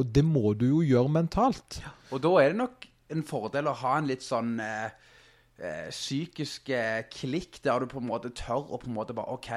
og 0.00 0.14
det 0.14 0.24
må 0.26 0.54
du 0.58 0.66
jo 0.70 0.80
gjøre 0.86 1.12
mentalt. 1.20 1.80
Og 2.10 2.22
da 2.24 2.32
er 2.40 2.52
det 2.52 2.60
nok 2.62 2.88
en 3.10 3.24
fordel 3.26 3.70
å 3.70 3.76
ha 3.82 3.96
en 3.98 4.10
litt 4.10 4.24
sånn 4.24 4.54
eh, 4.62 4.90
psykiske 5.90 6.78
klikk 7.12 7.58
der 7.64 7.82
du 7.82 7.88
på 7.90 8.00
en 8.00 8.08
måte 8.08 8.30
tør 8.36 8.70
å 8.72 8.78
på 8.80 8.88
en 8.88 8.96
måte 8.96 9.16
bare 9.16 9.34
OK, 9.34 9.50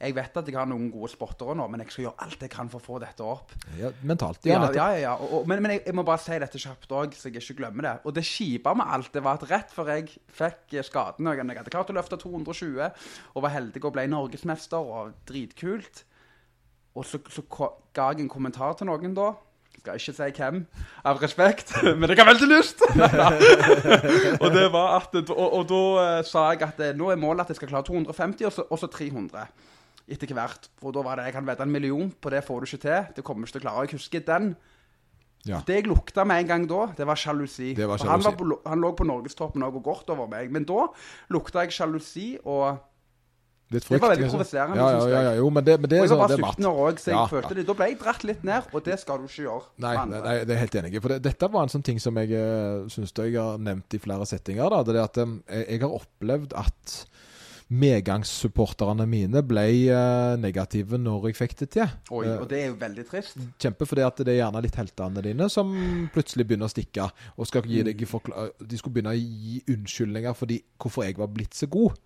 jeg 0.00 0.16
vet 0.16 0.38
at 0.40 0.48
jeg 0.48 0.56
har 0.56 0.68
noen 0.70 0.88
gode 0.92 1.10
spottere 1.12 1.56
nå, 1.58 1.66
men 1.68 1.82
jeg 1.84 1.92
skal 1.92 2.06
gjøre 2.06 2.26
alt 2.26 2.46
jeg 2.46 2.52
kan 2.52 2.70
for 2.72 2.80
å 2.80 2.86
få 2.86 3.00
dette 3.02 3.26
opp. 3.26 3.52
Ja, 3.76 3.90
mentalt. 4.08 4.40
Ja, 4.48 4.62
ja, 4.70 4.86
ja. 4.94 5.02
ja. 5.02 5.12
Og, 5.16 5.42
og, 5.42 5.50
men 5.50 5.62
men 5.62 5.76
jeg, 5.76 5.84
jeg 5.86 5.96
må 5.96 6.04
bare 6.06 6.22
si 6.22 6.38
dette 6.42 6.60
kjapt 6.62 6.94
òg, 6.96 7.16
så 7.16 7.30
jeg 7.30 7.42
ikke 7.42 7.58
glemmer 7.60 7.88
det. 7.88 7.94
Og 8.08 8.16
det 8.16 8.24
kjipe 8.26 8.74
med 8.78 8.94
alt, 8.96 9.12
det 9.14 9.24
var 9.24 9.38
at 9.38 9.46
rett 9.50 9.74
før 9.74 9.92
jeg 9.94 10.08
fikk 10.32 10.78
eh, 10.78 10.86
skaden 10.86 11.28
og 11.28 11.38
Jeg 11.38 11.60
hadde 11.60 11.74
klart 11.74 11.92
å 11.92 11.96
løfte 11.96 12.18
220 12.22 12.82
og 12.82 13.44
var 13.44 13.54
heldig 13.54 13.84
og 13.84 13.94
ble 13.94 14.08
norgesmester, 14.10 14.82
og 14.82 15.14
dritkult. 15.28 16.04
Og 16.98 17.06
så, 17.08 17.20
så 17.32 17.44
ga 17.48 18.10
jeg 18.12 18.24
en 18.24 18.32
kommentar 18.32 18.76
til 18.76 18.90
noen 18.90 19.14
da. 19.16 19.32
Skal 19.82 19.98
ikke 19.98 20.12
si 20.14 20.26
hvem, 20.38 20.58
av 21.10 21.18
respekt, 21.18 21.72
men 21.98 22.06
jeg 22.06 22.20
har 22.20 22.28
veldig 22.28 22.46
lyst! 22.52 22.84
og 24.42 24.48
det 24.54 24.68
var 24.70 25.00
at, 25.00 25.16
og, 25.24 25.46
og 25.58 25.64
da 25.72 25.80
eh, 26.04 26.18
sa 26.28 26.44
jeg 26.52 26.62
at 26.68 26.82
eh, 26.86 26.92
nå 26.94 27.08
er 27.10 27.18
målet 27.18 27.42
at 27.42 27.50
jeg 27.50 27.58
skal 27.58 27.72
klare 27.72 27.88
250, 27.88 28.46
og 28.46 28.54
så, 28.54 28.64
og 28.70 28.78
så 28.78 28.86
300 28.86 29.42
etter 30.12 30.34
hvert. 30.38 30.68
Og 30.82 30.94
da 30.94 31.02
var 31.02 31.18
det 31.18 31.26
jeg 31.26 31.34
kan 31.34 31.48
vedde 31.48 31.66
en 31.66 31.74
million, 31.74 32.12
på 32.14 32.30
det 32.30 32.44
får 32.46 32.62
du 32.62 32.70
ikke 32.70 32.82
til. 32.84 33.10
Det 33.16 33.26
kommer 33.26 33.48
ikke 33.48 33.56
til 33.56 33.64
å 33.64 33.66
klare. 33.66 33.88
Jeg 33.88 33.98
husker 33.98 34.24
den. 34.28 34.52
Ja. 35.50 35.58
Det 35.66 35.80
jeg 35.80 35.90
lukta 35.90 36.22
med 36.28 36.44
en 36.44 36.50
gang 36.52 36.68
da, 36.70 36.86
det 36.94 37.06
var 37.08 37.18
sjalusi. 37.18 37.72
For 37.74 38.06
Han, 38.06 38.22
var 38.22 38.38
på, 38.38 38.46
han 38.62 38.82
lå 38.82 38.92
på 38.94 39.06
norgestoppen 39.08 39.66
og 39.66 39.82
godt 39.82 40.14
over 40.14 40.30
meg. 40.30 40.52
Men 40.54 40.66
da 40.68 40.86
lukta 41.34 41.66
jeg 41.66 41.74
sjalusi, 41.74 42.36
og, 42.44 42.78
Litt 43.72 43.88
Det 43.88 44.00
var 44.02 44.12
veldig 44.14 44.28
provoserende, 44.30 44.76
Ja, 44.78 44.88
ja, 44.92 45.22
ja, 45.28 45.34
jo, 45.40 45.48
men 45.54 45.66
det, 45.66 45.78
men 45.80 45.90
det, 45.90 46.00
og 46.02 46.06
jeg 46.06 46.12
var 46.12 46.32
sånn, 46.32 46.44
bare 46.44 46.56
det 46.56 46.62
17 46.62 46.68
år 46.70 46.80
òg, 46.86 47.02
så 47.02 47.10
jeg 47.10 47.16
Ja, 47.16 47.24
følte 47.32 47.56
det. 47.58 47.66
Da 47.68 47.76
ble 47.78 47.88
jeg 47.90 47.98
dratt 48.02 48.26
litt 48.28 48.44
ned, 48.48 48.70
og 48.72 48.84
det 48.88 48.98
skal 49.00 49.22
du 49.22 49.28
ikke 49.30 49.46
gjøre. 49.46 49.66
Nei, 49.86 49.94
nei, 50.12 50.22
nei, 50.28 50.36
det 50.48 50.56
er 50.56 50.62
helt 50.62 50.78
enig. 50.82 50.94
For 51.00 51.14
det, 51.14 51.20
dette 51.26 51.50
var 51.56 51.66
en 51.66 51.74
sånn 51.74 51.86
ting 51.88 52.00
som 52.02 52.20
jeg 52.20 52.36
uh, 52.36 52.86
syns 52.92 53.16
jeg 53.16 53.36
har 53.38 53.60
nevnt 53.62 53.96
i 53.96 54.02
flere 54.02 54.28
settinger. 54.28 54.68
Da, 54.72 54.82
det 54.86 54.96
er 54.96 55.04
at 55.04 55.22
jeg, 55.22 55.82
har 55.82 55.98
opplevd 56.00 56.56
at 56.58 56.96
medgangssupporterne 57.72 59.06
mine 59.08 59.42
ble 59.46 59.64
eh, 59.88 60.34
negative 60.40 60.98
når 61.00 61.30
jeg 61.30 61.38
fikk 61.38 61.54
det 61.62 61.68
til. 61.78 61.94
Oi, 62.12 62.24
Eh, 62.32 62.38
og 62.38 62.48
det 62.50 62.60
er 62.60 62.70
jo 62.70 62.76
veldig 62.80 63.04
trist. 63.08 63.38
Kjempe 63.62 63.88
for 63.88 63.98
det 63.98 64.26
er 64.28 64.40
gjerne 64.42 64.62
litt 64.64 64.78
heltene 64.78 65.24
dine 65.24 65.48
som 65.52 65.72
plutselig 66.14 66.46
begynner 66.48 66.68
å 66.68 66.72
stikke. 66.72 67.08
Og 67.36 67.48
deg 67.48 67.96
De 67.96 68.78
skulle 68.78 68.94
begynne 68.94 69.14
å 69.14 69.18
gi 69.18 69.62
unnskyldninger 69.72 70.36
for 70.36 70.52
hvorfor 70.78 71.06
jeg 71.06 71.18
var 71.18 71.32
blitt 71.32 71.56
så 71.56 71.66
god. 71.66 71.96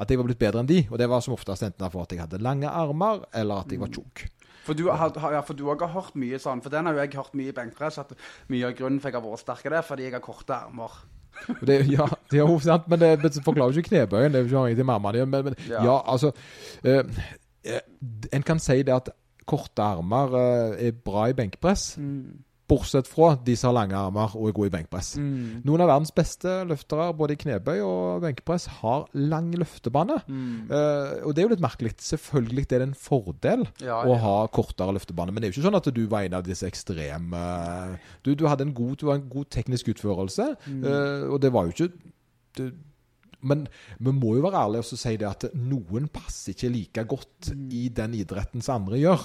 At 0.00 0.10
jeg 0.10 0.18
var 0.20 0.28
blitt 0.28 0.40
bedre 0.40 0.62
enn 0.62 0.70
de. 0.70 0.80
Og 0.90 0.98
det 1.00 1.08
var 1.10 1.22
som 1.24 1.36
oftest 1.36 1.66
enten 1.66 1.90
for 1.90 2.04
at 2.04 2.14
jeg 2.14 2.22
hadde 2.24 2.42
lange 2.42 2.70
armer, 2.70 3.26
eller 3.34 3.64
at 3.64 3.72
jeg 3.72 3.82
var 3.82 3.92
tjukk. 3.94 4.26
For 4.64 4.76
du 4.76 4.86
har, 4.88 5.12
ja, 5.32 5.42
for 5.44 5.56
du 5.56 5.66
også 5.68 5.86
har 5.86 5.92
hørt 5.98 6.14
mye 6.16 6.38
sånn, 6.40 6.62
for 6.64 6.72
den 6.72 6.88
har 6.88 6.96
jo 6.96 7.02
jeg 7.02 7.18
hørt 7.18 7.34
mye 7.36 7.52
i 7.52 7.56
benkpress, 7.56 8.00
at 8.00 8.14
mye 8.48 8.70
av 8.70 8.78
grunnen 8.78 9.02
for 9.02 9.12
jeg 9.12 9.18
har 9.18 9.26
vært 9.26 9.42
sterk 9.44 9.66
det, 9.66 9.76
er 9.76 9.84
fordi 9.84 10.06
jeg 10.06 10.16
har 10.16 10.24
korte 10.24 10.56
armer. 10.56 10.94
Det, 11.66 11.80
ja, 11.90 12.06
det 12.30 12.38
er 12.38 12.46
jo 12.46 12.58
sant, 12.62 12.86
men 12.88 13.02
det, 13.02 13.34
forklarer 13.44 13.74
jo 13.74 13.82
ikke 13.82 13.90
knebøyen. 13.90 14.32
Det 14.32 14.38
er 14.38 14.44
jo 14.44 14.50
ikke 14.50 14.60
avhengig 14.62 14.80
til 14.80 14.88
mammaen 14.88 15.18
din. 15.18 15.28
Men, 15.30 15.50
men 15.50 15.56
ja. 15.68 15.82
Ja. 15.84 15.98
altså 16.06 16.30
eh, 16.84 17.02
eh, 17.66 17.80
En 18.32 18.46
kan 18.46 18.62
si 18.62 18.78
det 18.86 18.94
at 18.94 19.10
korte 19.44 19.82
armer 19.84 20.36
eh, 20.38 20.88
er 20.88 20.98
bra 21.04 21.26
i 21.28 21.36
benkpress. 21.36 21.96
Bortsett 22.66 23.04
fra 23.10 23.34
de 23.44 23.52
som 23.60 23.68
har 23.68 23.74
lange 23.82 23.96
armer 23.98 24.32
og 24.38 24.46
er 24.48 24.54
gode 24.56 24.70
i 24.70 24.72
benkpress. 24.72 25.10
Mm. 25.20 25.60
Noen 25.68 25.82
av 25.84 25.90
verdens 25.90 26.12
beste 26.16 26.48
løftere, 26.64 27.10
både 27.18 27.34
i 27.36 27.40
knebøy 27.42 27.82
og 27.84 28.22
benkpress, 28.24 28.64
har 28.80 29.04
lang 29.12 29.50
løftebane. 29.60 30.16
Mm. 30.24 30.70
Uh, 30.70 31.26
og 31.26 31.34
det 31.36 31.42
er 31.42 31.48
jo 31.48 31.52
litt 31.52 31.64
merkelig. 31.66 31.92
Selvfølgelig 32.00 32.64
er 32.70 32.78
det 32.80 32.88
en 32.88 32.96
fordel 32.96 33.66
Ja, 33.84 33.98
å 34.00 34.14
ja. 34.14 34.20
ha 34.24 34.34
kortere 34.48 34.96
løftebane, 34.96 35.28
men 35.34 35.42
det 35.44 35.50
er 35.50 35.52
jo 35.52 35.58
ikke 35.60 35.68
sånn 35.68 35.76
at 35.82 35.90
du 35.92 36.02
var 36.08 36.24
en 36.24 36.38
av 36.40 36.46
disse 36.48 36.64
ekstreme 36.64 37.44
Du, 38.24 38.32
du 38.34 38.46
hadde 38.48 38.64
en 38.64 38.74
god, 38.74 38.96
du 39.02 39.10
en 39.12 39.28
god 39.28 39.50
teknisk 39.52 39.92
utførelse, 39.92 40.54
Mm. 40.64 40.82
uh, 40.88 41.32
og 41.34 41.40
det 41.44 41.52
var 41.52 41.68
jo 41.68 41.72
ikke 41.74 41.92
du, 42.56 42.68
men 43.44 43.66
vi 44.00 44.12
må 44.16 44.36
jo 44.38 44.42
være 44.46 44.60
ærlige 44.64 44.86
og 44.86 44.98
si 44.98 45.16
det 45.20 45.26
at 45.28 45.44
noen 45.52 46.06
passer 46.08 46.54
ikke 46.54 46.70
like 46.72 47.04
godt 47.10 47.50
Mm. 47.52 47.68
i 47.76 47.88
den 47.92 48.14
idretten 48.16 48.62
som 48.64 48.80
andre 48.82 48.96
gjør. 49.02 49.20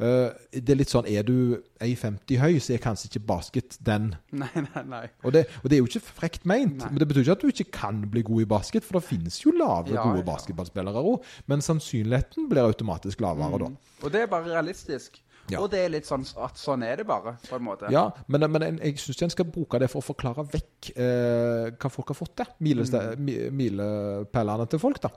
Eh, 0.00 0.60
det 0.64 0.72
er 0.72 0.78
litt 0.80 0.88
sånn 0.92 1.04
Er 1.06 1.22
du 1.28 1.60
1,50 1.84 2.38
høy, 2.40 2.54
så 2.64 2.72
er 2.74 2.80
kanskje 2.80 3.10
ikke 3.10 3.22
basket 3.28 3.76
den. 3.84 4.10
Nei, 4.42 4.48
nei, 4.64 4.84
nei. 4.88 5.02
Og 5.24 5.32
det, 5.36 5.46
og 5.62 5.68
det 5.68 5.76
er 5.76 5.82
jo 5.82 5.88
ikke 5.90 6.04
frekt 6.20 6.44
meint, 6.48 6.78
Nei. 6.80 6.88
men 6.90 6.98
det 7.02 7.08
betyr 7.10 7.26
ikke 7.26 7.36
at 7.38 7.44
du 7.44 7.48
ikke 7.52 7.70
kan 7.78 8.02
bli 8.10 8.22
god 8.24 8.42
i 8.46 8.50
basket, 8.56 8.84
for 8.86 8.98
det 9.00 9.04
finnes 9.08 9.40
jo 9.44 9.52
lave, 9.56 9.92
Ja, 9.94 10.02
gode 10.08 10.22
ja. 10.24 10.28
basketballspillere 10.32 11.02
òg, 11.12 11.24
men 11.52 11.60
sannsynligheten 11.64 12.48
blir 12.48 12.64
automatisk 12.68 13.20
lavere 13.20 13.58
da. 13.66 13.70
Og 14.04 14.12
det 14.14 14.22
er 14.24 14.30
bare 14.32 14.48
realistisk. 14.54 15.20
Ja. 15.50 15.58
Og 15.64 15.70
det 15.72 15.80
er 15.82 15.88
litt 15.90 16.06
sånn 16.06 16.22
at 16.44 16.60
sånn 16.60 16.84
er 16.86 17.00
det 17.00 17.06
bare, 17.08 17.32
på 17.48 17.56
en 17.56 17.64
måte. 17.66 17.88
Ja, 17.90 18.04
men, 18.30 18.44
men 18.52 18.62
en- 18.62 18.76
jeg 18.84 19.00
syns 19.02 19.22
en 19.24 19.32
skal 19.32 19.48
bruke 19.50 19.80
det 19.82 19.88
for 19.90 19.98
å 19.98 20.06
forklare 20.06 20.44
vekk 20.46 20.90
eh, 20.94 21.70
hva 21.74 21.90
folk 21.90 22.12
har 22.12 22.18
fått 22.20 22.36
til. 22.38 22.52
Mm. 22.60 23.24
mi- 23.24 23.38
Milepælene 23.58 24.66
til 24.70 24.78
folk, 24.82 25.00
da. 25.02 25.10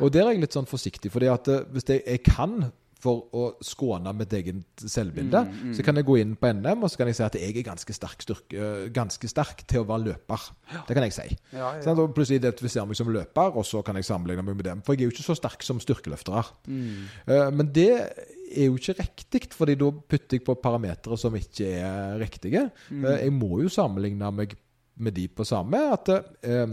Og 0.00 0.12
der 0.14 0.28
er 0.28 0.36
jeg 0.36 0.44
litt 0.44 0.54
sånn 0.54 0.68
forsiktig, 0.70 1.10
fordi 1.10 1.30
at 1.32 1.48
eh, 1.50 1.64
hvis 1.74 1.88
jeg, 1.90 2.04
jeg 2.06 2.22
kan 2.28 2.68
for 3.00 3.26
å 3.32 3.44
skåne 3.64 4.12
mitt 4.16 4.32
eget 4.36 4.82
selvbilde, 4.84 5.40
Mm, 5.50 5.72
så 5.76 5.82
kan 5.86 5.96
jeg 5.96 6.04
gå 6.04 6.18
inn 6.20 6.34
på 6.36 6.50
NM 6.52 6.82
og 6.84 6.90
så 6.92 7.00
kan 7.00 7.08
jeg 7.08 7.16
si 7.16 7.22
at 7.24 7.34
jeg 7.40 7.56
er 7.56 7.62
ganske 7.66 7.94
sterk, 7.96 8.20
styrke, 8.22 8.90
ganske 8.92 9.28
sterk 9.30 9.62
til 9.66 9.80
å 9.82 9.86
være 9.88 10.04
løper. 10.10 10.46
Det 10.88 10.94
kan 10.96 11.06
jeg 11.08 11.12
si. 11.16 11.28
Ja, 11.56 11.74
ja. 11.76 11.82
Sant? 11.82 12.02
Plutselig 12.14 12.40
identifiserer 12.42 12.82
jeg 12.84 12.88
meg 12.92 12.96
som 13.00 13.12
løper, 13.12 13.56
og 13.56 13.64
så 13.64 13.82
kan 13.86 13.96
jeg 13.96 14.04
sammenligne 14.04 14.44
meg 14.44 14.56
med 14.60 14.64
dem. 14.68 14.82
For 14.84 14.94
jeg 14.94 15.06
er 15.06 15.10
jo 15.10 15.14
ikke 15.16 15.28
så 15.30 15.36
sterk 15.40 15.62
som 15.66 15.80
styrkeløftere. 15.80 16.44
Mm. 16.68 17.04
Eh, 17.26 17.50
Men 17.50 17.72
det 17.72 17.88
er 18.56 18.66
jo 18.66 18.76
ikke 18.76 18.98
riktig, 19.00 19.48
fordi 19.54 19.74
da 19.80 19.90
putter 19.90 20.36
jeg 20.38 20.44
på 20.44 20.54
parametere 20.60 21.16
som 21.18 21.34
ikke 21.38 21.68
er 21.80 22.18
riktige. 22.20 22.70
Mm. 22.90 23.04
Eh, 23.04 23.18
Jeg 23.24 23.32
må 23.32 23.62
jo 23.62 23.68
sammenligne 23.72 24.30
meg 24.34 24.56
med 25.00 25.14
de 25.16 25.28
på 25.32 25.46
samme, 25.48 25.78
at 25.94 26.08
eh, 26.44 26.66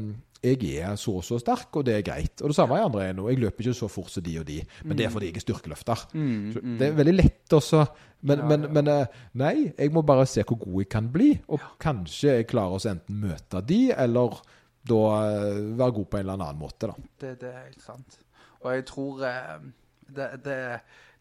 jeg 0.44 0.78
er 0.84 0.96
så 1.00 1.16
og 1.20 1.24
så 1.26 1.40
sterk, 1.42 1.70
og 1.76 1.86
det 1.88 1.96
er 1.98 2.04
greit. 2.06 2.42
Og 2.42 2.52
det 2.52 2.58
samme 2.58 2.78
er 2.78 2.86
andre 2.86 3.08
ennå. 3.10 3.30
Jeg 3.32 3.40
løper 3.42 3.66
ikke 3.66 3.78
så 3.78 3.90
fort 3.92 4.12
som 4.14 4.24
de 4.24 4.36
og 4.40 4.46
de, 4.48 4.60
men 4.84 4.98
det 4.98 5.08
er 5.08 5.14
fordi 5.14 5.32
jeg 5.32 5.40
er 5.40 5.46
styrkeløfter. 5.46 6.04
Så 6.12 6.62
Det 6.80 6.88
er 6.88 7.00
veldig 7.00 7.16
lett 7.16 7.58
også, 7.58 7.86
men, 8.22 8.40
Mm, 8.40 8.52
Ja, 8.52 8.58
men, 8.58 8.74
men 8.74 8.88
eh, 8.88 9.18
nei, 9.34 9.74
jeg 9.78 9.92
må 9.94 10.02
bare 10.02 10.26
se 10.26 10.44
hvor 10.44 10.58
god 10.58 10.82
jeg 10.82 10.90
kan 10.90 11.10
bli, 11.14 11.40
og 11.48 11.62
kanskje 11.80 12.38
jeg 12.40 12.48
klarer 12.50 12.78
å 12.78 12.90
enten 12.90 13.20
møte 13.22 13.62
de, 13.62 13.92
eller 13.94 14.40
da 14.88 15.02
eh, 15.28 15.60
være 15.78 15.92
god 16.00 16.06
på 16.06 16.18
en 16.18 16.24
eller 16.26 16.34
annen 16.34 16.60
måte, 16.60 16.88
da. 16.88 16.96
Det, 17.22 17.36
det 17.42 17.52
er 17.52 17.68
helt 17.68 17.84
sant. 17.84 18.18
Og 18.64 18.74
jeg 18.74 18.86
tror 18.90 19.22
eh, 19.28 19.60
det, 20.08 20.30
det, 20.46 20.58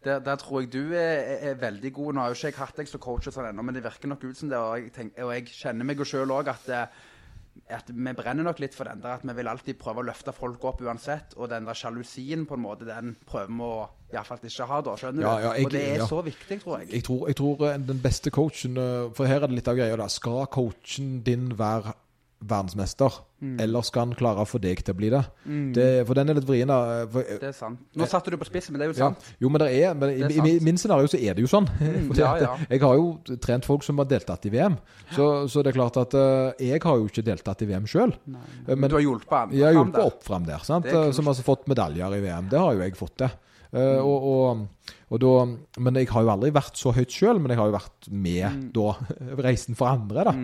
der, 0.03 0.19
der 0.19 0.35
tror 0.41 0.61
jeg 0.61 0.71
du 0.73 0.93
er, 0.93 1.37
er, 1.51 1.53
veldig 1.61 1.93
god. 1.93 2.13
Nå 2.13 2.21
har 2.21 2.33
jo 2.33 2.37
ikke 2.39 2.47
jeg 2.51 2.57
hatt 2.61 2.77
deg 2.81 2.89
som 2.89 3.03
coach 3.03 3.29
sånn 3.29 3.49
ennå, 3.51 3.65
men 3.65 3.77
det 3.77 3.83
virker 3.85 4.09
nok 4.11 4.23
ut 4.23 4.39
som 4.39 4.49
det. 4.51 4.57
Og 4.57 4.77
jeg, 4.79 4.91
tenker, 4.95 5.25
og 5.25 5.33
jeg 5.35 5.47
kjenner 5.51 5.87
meg 5.89 6.01
jo 6.01 6.07
sjøl 6.07 6.33
òg 6.33 6.51
at, 6.53 6.69
eh, 6.73 7.05
at 7.69 7.89
vi 7.89 8.13
brenner 8.13 8.43
nok 8.47 8.59
litt 8.59 8.75
for 8.75 8.85
den 8.89 9.01
der 9.01 9.17
at 9.17 9.23
vi 9.27 9.33
vil 9.37 9.47
alltid 9.51 9.77
prøve 9.79 10.03
å 10.03 10.07
løfte 10.07 10.33
folk 10.35 10.63
opp 10.69 10.81
uansett. 10.81 11.33
Og 11.37 11.49
den 11.49 11.65
der 11.65 11.73
sjalusien, 11.77 12.45
på 12.47 12.55
en 12.57 12.63
måte, 12.63 12.85
den 12.87 13.15
prøver 13.27 13.47
vi 13.53 13.67
å 13.67 13.87
iallfall 14.13 14.39
ikke 14.47 14.67
ha, 14.69 14.81
da. 14.81 14.95
Skjønner 14.95 15.21
Ja, 15.25 15.33
ja, 15.39 15.53
jeg- 15.57 15.65
og 15.65 15.71
det 15.71 15.83
er 15.89 15.97
ja. 15.97 16.07
så 16.07 16.21
viktig, 16.23 16.61
tror 16.63 16.79
jeg. 16.79 16.91
Jeg 16.93 17.03
tror, 17.03 17.27
jeg 17.27 17.35
tror 17.35 17.65
eh, 17.67 17.77
den 17.77 17.99
beste 18.01 18.31
coachen 18.31 18.77
eh, 18.77 19.09
For 19.13 19.25
her 19.25 19.41
er 19.43 19.47
det 19.47 19.55
litt 19.59 19.67
av 19.67 19.75
greia. 19.75 19.97
da 19.97 20.07
Skal 20.07 20.45
coachen 20.47 21.21
din 21.23 21.49
være 21.57 21.93
verdensmester, 22.39 23.23
Mm. 23.37 23.59
eller 23.61 23.83
skal 23.85 24.07
han 24.07 24.13
klare 24.17 24.41
å 24.41 24.47
få 24.49 24.57
deg 24.57 24.79
til 24.81 24.95
å 24.95 24.97
bli 24.97 25.09
det? 25.13 25.19
det 25.75 26.07
for 26.07 26.17
den 26.17 26.31
er 26.31 26.33
litt 26.39 26.45
vrien. 26.47 26.67
da. 26.67 27.05
For, 27.05 27.21
Det 27.21 27.51
er 27.51 27.53
sant. 27.53 27.79
Nå 27.93 28.07
satte 28.09 28.31
du 28.33 28.37
på 28.41 28.47
spissen, 28.49 28.73
men 28.73 28.81
det 28.81 28.87
er 28.87 28.93
jo 28.93 28.97
ja, 28.97 29.09
sant. 29.11 29.27
jo, 29.39 29.49
men 29.53 29.61
er 29.61 29.93
men 29.93 30.09
er 30.09 30.31
i, 30.31 30.39
i, 30.55 30.59
min 30.65 30.77
scenario 30.77 31.05
så 31.05 31.19
er 31.21 31.37
det 31.37 31.45
jo 31.45 31.51
sånn. 31.51 31.67
Mm. 31.77 32.09
ja, 32.17 32.31
ja. 32.41 32.55
Jeg 32.69 32.81
har 32.81 32.95
jo 32.97 33.37
trent 33.37 33.65
folk 33.69 33.85
som 33.85 34.01
har 34.01 34.09
deltatt 34.09 34.49
i 34.49 34.49
VM. 34.49 34.79
Så, 35.13 35.47
så 35.53 35.61
det 35.61 35.69
er 35.69 35.77
klart 35.77 36.01
at 36.01 36.17
eh, 36.17 36.65
jeg 36.71 36.81
har 36.81 36.97
jo 36.97 37.05
ikke 37.05 37.25
deltatt 37.29 37.61
i 37.61 37.69
VM 37.69 37.85
sjøl. 37.85 38.15
Men 38.25 38.89
du 38.89 38.97
har 38.97 39.05
hjulpet 39.05 39.37
andre 39.37 39.59
Jeg 39.59 39.69
har 39.69 39.77
hjulpet 39.77 40.01
opp 40.01 40.23
fram 40.25 40.47
der, 40.47 40.57
er 40.57 41.11
som 41.13 41.29
har 41.29 41.35
altså 41.35 41.45
fått 41.45 41.69
medaljer 41.69 42.17
i 42.17 42.23
VM. 42.25 42.49
Det 42.49 42.57
har 42.57 42.73
jo 42.73 42.81
jeg 42.81 42.97
fått 42.97 43.19
til. 43.21 43.29
Eh, 43.73 43.99
og, 43.99 44.27
og, 44.31 44.91
og 45.11 45.21
da, 45.23 45.31
men 45.83 45.99
jeg 45.99 46.09
har 46.11 46.25
jo 46.25 46.31
aldri 46.33 46.51
vært 46.55 46.79
så 46.79 46.93
høyt 46.95 47.13
sjøl, 47.13 47.39
men 47.43 47.53
jeg 47.53 47.59
har 47.61 47.69
jo 47.71 47.75
vært 47.77 48.09
med 48.25 48.65
da, 48.75 48.87
reisen 49.47 49.77
for 49.79 49.91
andre. 49.91 50.25
da. 50.29 50.35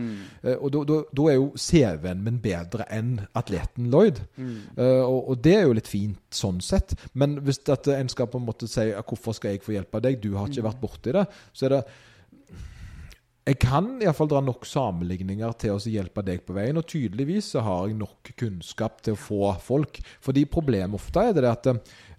Eh, 0.43 0.55
og 0.57 0.73
da, 0.75 0.83
da, 0.91 0.99
da 1.19 1.27
er 1.31 1.37
jo 1.39 1.49
CV-en 1.59 2.23
min 2.25 2.39
bedre 2.43 2.87
enn 2.93 3.17
atleten 3.39 3.91
Lloyd. 3.93 4.23
Eh, 4.37 5.03
og, 5.03 5.19
og 5.33 5.43
det 5.43 5.57
er 5.59 5.67
jo 5.67 5.75
litt 5.79 5.91
fint 5.91 6.39
sånn 6.43 6.63
sett. 6.63 6.95
Men 7.13 7.37
hvis 7.43 7.63
at 7.73 7.91
en 7.95 8.11
skal 8.11 8.31
på 8.31 8.41
en 8.41 8.47
måte 8.49 8.69
si 8.71 8.89
hvorfor 8.95 9.37
skal 9.37 9.55
jeg 9.55 9.63
få 9.65 9.77
hjelp 9.77 9.99
av 9.99 10.07
deg, 10.07 10.19
du 10.23 10.33
har 10.37 10.51
ikke 10.51 10.67
vært 10.69 10.83
borti 10.83 11.15
det, 11.15 11.27
så 11.53 11.69
er 11.69 11.77
det 11.77 11.85
jeg 13.43 13.57
kan 13.59 13.97
iallfall 13.99 14.29
dra 14.31 14.39
nok 14.39 14.63
sammenligninger 14.63 15.55
til 15.59 15.75
å 15.75 15.91
hjelpe 15.91 16.23
deg 16.23 16.45
på 16.47 16.55
veien, 16.55 16.77
og 16.79 16.87
tydeligvis 16.87 17.49
så 17.51 17.63
har 17.65 17.89
jeg 17.89 17.97
nok 17.99 18.29
kunnskap 18.39 19.01
til 19.03 19.17
å 19.17 19.19
få 19.19 19.49
folk. 19.59 19.99
Fordi 20.23 20.45
problemet 20.47 20.95
ofte 20.95 21.25
er 21.27 21.35
det 21.35 21.49
at 21.49 21.67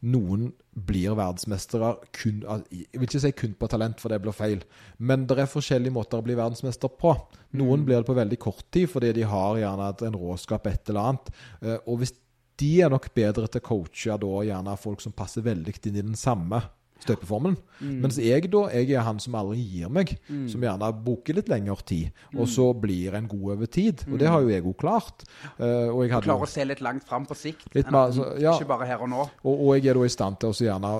noen 0.05 0.51
blir 0.75 1.15
verdensmestere 1.15 1.93
kun 2.15 2.43
Jeg 2.71 2.99
vil 2.99 3.07
ikke 3.07 3.23
si 3.23 3.33
kun 3.39 3.55
på 3.59 3.69
talent, 3.71 4.01
for 4.03 4.11
det 4.11 4.21
blir 4.25 4.35
feil, 4.35 4.65
men 4.99 5.27
det 5.31 5.39
er 5.39 5.51
forskjellige 5.51 5.95
måter 5.95 6.19
å 6.19 6.27
bli 6.27 6.37
verdensmester 6.39 6.91
på. 6.91 7.15
Noen 7.61 7.87
blir 7.87 8.01
det 8.01 8.09
på 8.09 8.17
veldig 8.19 8.39
kort 8.43 8.67
tid 8.75 8.91
fordi 8.91 9.13
de 9.15 9.27
har 9.31 9.61
gjerne 9.61 9.91
en 10.09 10.21
råskap, 10.21 10.67
et 10.67 10.91
eller 10.91 11.11
annet. 11.13 11.35
Eh, 11.63 11.79
Og 11.87 11.99
hvis 12.03 12.15
de 12.59 12.71
er 12.83 12.91
nok 12.91 13.11
bedre 13.15 13.49
til 13.49 13.63
å 13.63 13.67
coache 13.67 14.19
da 14.21 14.33
gjerne 14.47 14.77
folk 14.79 15.03
som 15.03 15.15
passer 15.17 15.43
veldig 15.43 15.75
inn 15.87 15.97
i 15.97 16.07
den 16.07 16.19
samme 16.19 16.63
støpeformen. 17.03 17.57
Mm. 17.81 17.97
Mens 18.05 18.19
jeg 18.23 18.49
da, 18.53 18.63
jeg 18.73 18.95
er 18.95 19.05
han 19.05 19.19
som 19.21 19.35
aldri 19.39 19.61
gir 19.61 19.91
meg, 19.93 20.15
som 20.51 20.63
gjerne 20.65 20.91
bruker 21.05 21.37
litt 21.37 21.51
lengre 21.53 21.77
tid, 21.85 22.25
og 22.37 22.49
så 22.49 22.71
blir 22.79 23.17
en 23.19 23.29
god 23.29 23.57
over 23.57 23.67
tid. 23.67 24.07
Og 24.11 24.19
det 24.21 24.31
har 24.31 24.45
jo 24.45 24.53
jeg 24.53 24.65
òg 24.65 24.77
klart. 24.81 25.27
Uh, 25.59 25.91
og 25.91 26.05
jeg 26.05 26.15
Du 26.15 26.31
klarer 26.31 26.47
å 26.47 26.51
se 26.55 26.65
litt 26.65 26.81
langt 26.85 27.05
fram 27.09 27.27
på 27.29 27.37
sikt. 27.37 27.67
Litt 27.75 27.87
enn 27.91 27.93
mer, 27.99 28.15
så- 28.15 28.33
ja. 28.41 28.55
Ikke 28.57 28.71
bare 28.73 28.87
her 28.87 29.03
og 29.03 29.11
nå. 29.11 29.29
Og, 29.45 29.55
og 29.55 29.77
jeg 29.77 29.91
er 29.91 29.95
da 30.01 30.05
i 30.05 30.15
stand 30.17 30.41
til 30.41 30.49
å 30.55 30.57
så 30.57 30.69
gjerne 30.71 30.95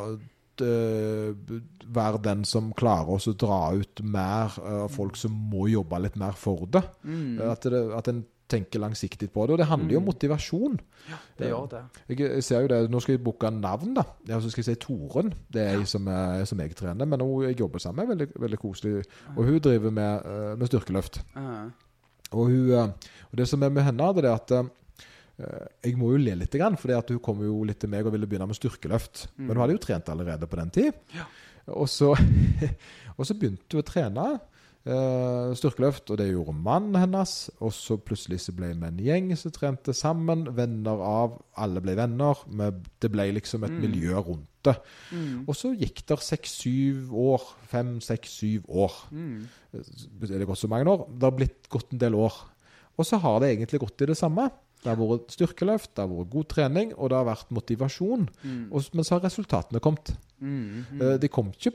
øh, 0.61 1.35
være 1.95 2.21
den 2.23 2.45
som 2.45 2.73
klarer 2.77 3.17
å 3.17 3.35
dra 3.39 3.73
ut 3.75 4.03
mer 4.03 4.55
av 4.61 4.91
folk 4.93 5.17
som 5.17 5.33
må 5.33 5.69
jobbe 5.71 6.01
litt 6.05 6.17
mer 6.21 6.37
for 6.39 6.67
det. 6.71 6.83
Mm. 7.05 7.41
At, 7.51 7.67
det 7.71 7.83
at 7.97 8.09
en 8.09 8.25
tenker 8.49 8.81
langsiktig 8.83 9.31
på 9.33 9.47
det. 9.47 9.55
Og 9.55 9.59
det 9.63 9.67
handler 9.71 9.95
jo 9.97 10.01
om 10.03 10.05
motivasjon. 10.11 10.75
Det 11.39 11.49
gjør 11.49 11.69
det. 11.73 11.81
Jeg, 12.13 12.19
jeg 12.27 12.45
ser 12.45 12.61
jo 12.67 12.69
det, 12.69 12.79
Nå 12.93 13.01
skal 13.01 13.15
jeg 13.17 13.23
booke 13.25 13.51
navn, 13.51 13.95
da. 13.97 14.05
Ja, 14.29 14.41
så 14.45 14.51
skal 14.53 14.63
jeg 14.65 14.69
si 14.77 14.81
Toren. 14.85 15.33
Det 15.53 15.63
er 15.63 15.79
ei 15.79 15.87
som, 15.89 16.07
er- 16.13 16.45
som 16.49 16.61
jeg 16.61 16.77
trener. 16.77 17.09
Men 17.09 17.25
hun 17.25 17.47
jeg 17.49 17.59
jobber 17.61 17.83
sammen 17.83 18.05
med, 18.05 18.13
veldig, 18.15 18.41
veldig 18.45 18.61
koselig. 18.61 19.03
Og 19.37 19.45
hun 19.49 19.59
driver 19.65 19.91
med, 19.91 20.27
øh, 20.29 20.55
med 20.61 20.67
styrkeløft. 20.71 21.23
Ja. 21.35 21.57
Og, 22.35 22.47
hun, 22.51 22.71
eh, 22.71 23.13
og 23.31 23.37
det 23.39 23.49
som 23.49 23.63
er 23.63 23.73
med 23.75 23.83
henne, 23.89 24.13
det 24.19 24.25
er 24.29 24.35
at 24.35 24.55
eh, 24.59 24.65
jeg 25.85 25.97
må 25.99 26.13
jo 26.13 26.21
le 26.23 26.37
litt, 26.39 26.55
for 26.79 27.11
hun 27.11 27.19
kom 27.25 27.43
jo 27.43 27.65
litt 27.67 27.81
til 27.83 27.91
meg 27.91 28.07
og 28.07 28.13
ville 28.15 28.27
begynne 28.31 28.47
med 28.47 28.59
styrkeløft. 28.61 29.29
Men 29.39 29.57
hun 29.57 29.65
hadde 29.65 29.79
jo 29.79 29.83
trent 29.83 30.09
allerede 30.13 30.47
på 30.47 30.57
den 30.61 30.71
tid. 30.71 30.93
Og, 31.67 31.89
så, 31.89 32.13
og 33.17 33.25
så 33.27 33.35
begynte 33.35 33.73
hun 33.73 33.83
å 33.83 33.89
trene 33.89 34.27
eh, 34.35 34.41
styrkeløft, 34.85 36.11
og 36.13 36.19
det 36.21 36.27
gjorde 36.29 36.53
mannen 36.61 36.99
hennes. 37.01 37.33
Og 37.65 37.73
så 37.73 37.97
plutselig 37.97 38.43
så 38.45 38.53
ble 38.57 38.73
vi 38.75 38.89
en 38.89 38.99
gjeng 39.01 39.31
som 39.41 39.55
trente 39.55 39.95
sammen. 39.97 40.45
Venner 40.57 41.01
av. 41.01 41.39
Alle 41.57 41.81
ble 41.85 41.95
venner. 41.97 42.43
Det 43.01 43.11
ble 43.13 43.31
liksom 43.39 43.65
et 43.65 43.79
miljø 43.81 44.19
rundt 44.21 44.51
det. 44.65 44.75
mm, 45.13 45.45
Og 45.49 45.57
så 45.57 45.73
gikk 45.77 46.05
det 46.09 46.19
seks-syv 46.25 47.13
år. 47.13 47.47
Fem, 47.69 47.97
seks, 48.05 48.37
syv 48.41 48.69
år 48.69 48.93
mm. 49.13 49.39
er 49.75 50.39
det 50.41 50.49
gått 50.49 50.63
så 50.63 50.71
mange 50.73 50.89
år? 50.91 51.07
Det 51.13 51.29
har 51.29 51.37
blitt 51.37 51.69
gått 51.73 51.93
en 51.93 52.01
del 52.01 52.17
år. 52.17 52.37
Og 52.97 53.09
så 53.09 53.19
har 53.21 53.41
det 53.43 53.55
egentlig 53.55 53.83
gått 53.83 54.05
i 54.05 54.11
det 54.13 54.17
samme. 54.17 54.51
Det 54.85 54.93
har 54.93 55.01
vært 55.01 55.33
styrkeløft, 55.33 55.95
det 55.97 56.03
har 56.05 56.11
vært 56.13 56.31
god 56.35 56.49
trening, 56.53 56.91
og 57.01 57.09
det 57.09 57.17
har 57.17 57.25
vært 57.31 57.53
motivasjon. 57.57 58.27
Mm. 58.45 58.67
Og, 58.69 58.91
men 58.93 59.07
så 59.07 59.17
har 59.17 59.25
resultatene 59.25 59.81
kommet. 59.81 60.13
Mm. 60.45 60.85
Mm. 60.93 61.01
Eh, 61.01 61.15
De 61.23 61.31
kom 61.33 61.49
ikke 61.55 61.73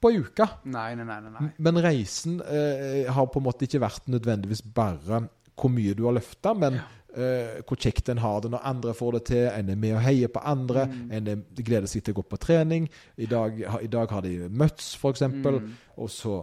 på 0.00 0.10
ei 0.12 0.20
uke. 0.22 0.46
Nei, 0.70 0.92
nei, 0.98 1.04
nei. 1.08 1.18
nei. 1.34 1.48
Men 1.58 1.80
reisen 1.82 2.38
eh, 2.44 3.08
har 3.12 3.26
på 3.32 3.40
en 3.42 3.46
måte 3.48 3.66
ikke 3.66 3.80
vært 3.82 4.06
nødvendigvis 4.12 4.62
bare 4.74 5.24
hvor 5.58 5.72
mye 5.74 5.94
du 5.98 6.04
har 6.06 6.14
løfta, 6.14 6.52
men 6.54 6.76
eh, 6.78 7.56
hvor 7.66 7.80
kjekt 7.82 8.08
en 8.12 8.20
har 8.22 8.44
det 8.44 8.52
når 8.52 8.66
andre 8.70 8.92
får 8.94 9.16
det 9.18 9.22
til. 9.32 9.46
En 9.50 9.72
er 9.74 9.80
med 9.80 9.96
og 9.96 10.04
heier 10.04 10.30
på 10.30 10.42
andre. 10.46 10.84
Mm. 10.86 11.08
En 11.18 11.32
er, 11.32 11.40
gleder 11.58 11.90
seg 11.90 12.04
til 12.06 12.14
å 12.14 12.20
gå 12.20 12.28
på 12.30 12.38
trening. 12.44 12.86
I 13.18 13.26
dag, 13.26 13.58
ha- 13.72 13.80
i 13.82 13.90
dag 13.90 14.14
har 14.14 14.22
de 14.22 14.36
møtts, 14.50 14.92
f.eks. 15.00 15.26
Mm. 15.34 15.74
Og 15.98 16.12
så 16.14 16.36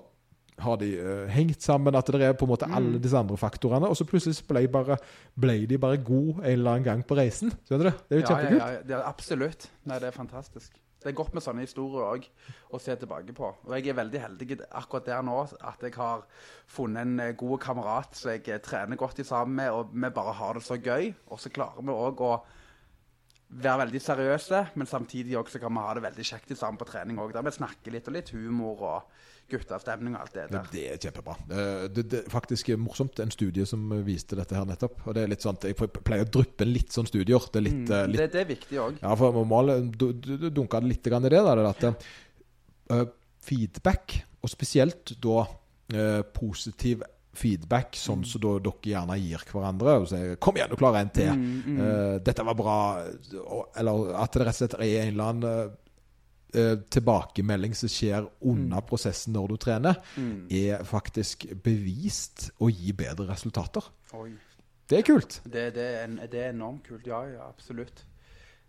har 0.63 0.77
de 0.79 0.87
uh, 0.99 1.25
hengt 1.31 1.63
sammen. 1.63 1.95
At 1.95 2.07
det 2.11 2.21
er 2.27 2.35
på 2.39 2.43
en 2.47 2.51
måte 2.53 2.67
alle 2.71 2.99
disse 3.03 3.15
andre 3.19 3.39
faktorene. 3.39 3.87
Og 3.91 3.95
så 3.99 4.05
plutselig 4.07 4.35
ble, 4.51 4.65
bare, 4.71 4.99
ble 5.39 5.61
de 5.67 5.79
bare 5.79 5.97
gode 6.03 6.41
en 6.43 6.51
eller 6.57 6.73
annen 6.77 6.85
gang 6.91 7.01
på 7.07 7.15
reisen. 7.19 7.55
Skjønner 7.67 7.89
du? 7.93 8.03
Det 8.09 8.15
er 8.17 8.21
jo 8.21 8.25
Ja, 8.25 8.29
kjempekult. 8.33 8.59
ja, 8.61 8.69
ja, 8.75 8.83
det 8.91 9.01
absolutt. 9.15 9.69
Nei, 9.87 9.99
det 10.03 10.11
er 10.11 10.15
fantastisk. 10.19 10.75
Det 11.05 11.11
er 11.11 11.17
godt 11.19 11.35
med 11.37 11.43
sånne 11.45 11.61
historier 11.61 12.01
òg 12.01 12.23
å 12.73 12.79
se 12.81 12.95
tilbake 12.97 13.33
på. 13.37 13.51
Og 13.67 13.73
jeg 13.77 13.91
er 13.91 13.97
veldig 13.99 14.21
heldig 14.23 14.47
akkurat 14.73 15.05
der 15.05 15.25
nå 15.27 15.35
at 15.45 15.83
jeg 15.85 15.93
har 15.99 16.23
funnet 16.73 17.05
en 17.05 17.19
eh, 17.21 17.35
god 17.37 17.59
kamerat 17.61 18.17
som 18.17 18.31
jeg 18.33 18.41
eh, 18.49 18.57
trener 18.65 18.97
godt 18.97 19.21
i 19.21 19.25
sammen 19.27 19.59
med, 19.59 19.69
og 19.69 19.93
vi 19.93 20.09
bare 20.15 20.33
har 20.39 20.57
det 20.57 20.65
så 20.65 20.79
gøy. 20.81 21.11
Og 21.29 21.43
så 21.43 21.53
klarer 21.53 21.85
vi 21.85 21.93
òg 21.93 22.25
å 22.25 22.31
være 23.53 23.83
veldig 23.83 24.01
seriøse, 24.01 24.63
men 24.81 24.89
samtidig 24.89 25.37
også 25.37 25.61
kan 25.61 25.77
vi 25.77 25.85
ha 25.85 25.93
det 25.93 26.07
veldig 26.07 26.25
kjekt 26.25 26.55
sammen 26.57 26.81
på 26.81 26.89
trening 26.89 27.21
òg. 27.21 27.35
Der 27.37 27.45
vi 27.45 27.53
snakker 27.53 27.93
litt, 27.93 28.09
og 28.09 28.17
litt 28.17 28.33
humor 28.33 28.81
og 28.81 29.21
guttastemning 29.49 30.15
og 30.15 30.21
alt 30.21 30.33
det 30.33 30.45
der. 30.51 30.63
Det 30.71 30.83
er 30.91 30.97
kjempebra. 30.97 31.35
Eh, 31.51 31.87
Det, 31.87 32.03
det 32.09 32.19
er 32.25 32.29
faktisk 32.29 32.69
morsomt. 32.77 33.19
En 33.19 33.31
studie 33.31 33.65
som 33.65 33.89
viste 34.05 34.35
dette 34.35 34.55
her 34.55 34.65
nettopp. 34.65 35.01
Og 35.07 35.13
det 35.13 35.23
er 35.23 35.27
litt 35.27 35.41
sånn 35.45 35.57
Jeg 35.61 35.75
pleier 35.75 36.25
å 36.25 36.31
dryppe 36.31 36.65
litt 36.65 36.89
sånne 36.91 37.07
studier. 37.11 37.39
Det 37.51 37.61
er 37.61 37.65
litt, 37.67 37.89
mm, 37.89 38.07
litt 38.11 38.17
Det, 38.17 38.31
det 38.31 38.41
er 38.41 38.49
viktig 38.55 38.79
òg. 38.79 38.97
Ja, 39.01 39.15
for 39.15 39.31
normalt 39.33 39.91
dunker 39.97 39.97
du- 39.97 40.13
du- 40.13 40.37
du 40.37 40.49
dunka 40.49 40.79
det 40.81 40.89
litt 40.89 41.07
i 41.07 41.09
det. 41.55 41.65
At 41.65 41.83
eh, 42.89 43.05
feedback, 43.45 44.23
og 44.43 44.49
spesielt 44.49 45.13
da 45.21 45.45
eh, 45.93 46.21
positiv 46.33 47.03
feedback, 47.35 47.93
sånn 47.99 48.23
som 48.25 48.41
da 48.41 48.53
dere 48.63 48.81
gjerne 48.81 49.17
gir 49.19 49.37
hverandre 49.51 49.99
og 50.01 50.07
sier 50.07 50.35
'Kom 50.39 50.55
igjen, 50.55 50.69
du 50.69 50.75
klarer 50.77 51.01
en 51.01 51.09
til'. 51.09 51.35
Mm, 51.35 51.63
mm. 51.65 51.79
Eh, 51.81 52.19
'Dette 52.19 52.43
var 52.45 52.55
bra'. 52.55 53.67
Eller 53.77 54.15
at 54.15 54.31
det 54.31 54.41
rett 54.41 54.61
og 54.61 54.69
slett 54.69 54.73
er 54.79 55.01
en 55.03 55.13
eller 55.13 55.23
annen 55.23 55.71
eh, 56.55 56.77
tilbakemelding 56.89 57.75
som 57.75 57.89
skjer 57.91 58.25
under 58.41 58.81
prosessen 58.87 59.33
når 59.35 59.47
du 59.53 59.55
trener, 59.57 59.95
Mm. 60.17 60.47
er 60.49 60.83
faktisk 60.83 61.45
bevist 61.63 62.49
å 62.59 62.69
gi 62.71 62.91
bedre 62.93 63.27
resultater. 63.29 63.83
Oi. 64.13 64.31
Det 64.89 64.99
er 64.99 65.01
kult. 65.07 65.41
Det, 65.43 65.73
det, 65.75 65.85
er, 66.03 66.07
det 66.31 66.39
er 66.45 66.49
enormt 66.53 66.83
kult, 66.87 67.07
ja, 67.09 67.23
ja, 67.25 67.47
absolutt. 67.49 68.03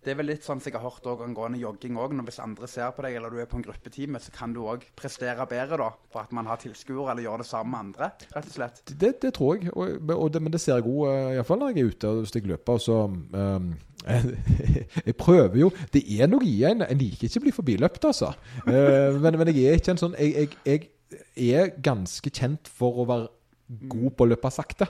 Det 0.06 0.12
er 0.12 0.20
vel 0.20 0.28
litt 0.30 0.44
sånn 0.46 0.60
som 0.62 0.70
jeg 0.70 0.78
har 0.78 0.84
hørt 0.86 1.06
også 1.10 1.24
angående 1.26 1.58
jogging 1.58 1.96
òg. 1.98 2.12
Hvis 2.28 2.38
andre 2.38 2.68
ser 2.70 2.92
på 2.94 3.02
deg, 3.02 3.16
eller 3.18 3.32
du 3.34 3.40
er 3.42 3.48
på 3.50 3.58
en 3.58 3.64
gruppetime, 3.66 4.20
så 4.22 4.30
kan 4.30 4.52
du 4.54 4.60
òg 4.62 4.84
prestere 4.94 5.42
bedre 5.50 5.80
da, 5.80 5.88
for 6.12 6.22
at 6.22 6.34
man 6.36 6.46
har 6.46 6.60
tilskuere, 6.62 7.08
eller 7.10 7.26
gjør 7.26 7.42
det 7.42 7.48
sammen 7.48 7.72
med 7.74 7.80
andre, 7.80 8.10
rett 8.36 8.46
og 8.46 8.54
slett. 8.54 8.82
Det, 8.86 9.16
det 9.24 9.32
tror 9.34 9.56
jeg, 9.58 9.72
og, 9.74 10.12
og 10.14 10.30
det, 10.30 10.44
men 10.46 10.54
det 10.54 10.62
ser 10.62 10.78
jeg 10.78 10.86
òg, 10.86 11.02
uh, 11.10 11.32
iallfall 11.34 11.58
når 11.58 11.74
jeg 11.74 11.82
er 11.82 11.90
ute 11.90 12.12
og 12.12 12.30
stikker 12.30 12.52
løper. 12.54 12.78
Så 12.86 13.00
um, 13.10 13.72
jeg, 14.06 14.86
jeg 15.02 15.16
prøver 15.18 15.58
jo 15.58 15.72
Det 15.90 16.04
er 16.20 16.30
noe 16.30 16.46
i 16.46 16.60
en. 16.68 16.84
Jeg 16.86 17.00
liker 17.00 17.26
ikke 17.26 17.42
å 17.42 17.46
bli 17.48 17.56
forbiløpt, 17.56 18.06
altså. 18.06 18.30
Eh, 18.62 19.16
men, 19.18 19.40
men 19.40 19.50
jeg 19.50 19.64
er 19.66 19.80
ikke 19.80 19.96
en 19.96 20.04
sånn 20.04 20.14
jeg, 20.20 20.52
jeg, 20.62 20.86
jeg 21.34 21.64
er 21.64 21.74
ganske 21.82 22.30
kjent 22.30 22.70
for 22.70 23.02
å 23.02 23.08
være 23.10 23.26
god 23.66 24.10
på 24.16 24.24
å 24.24 24.28
løpe 24.30 24.50
sakte. 24.54 24.86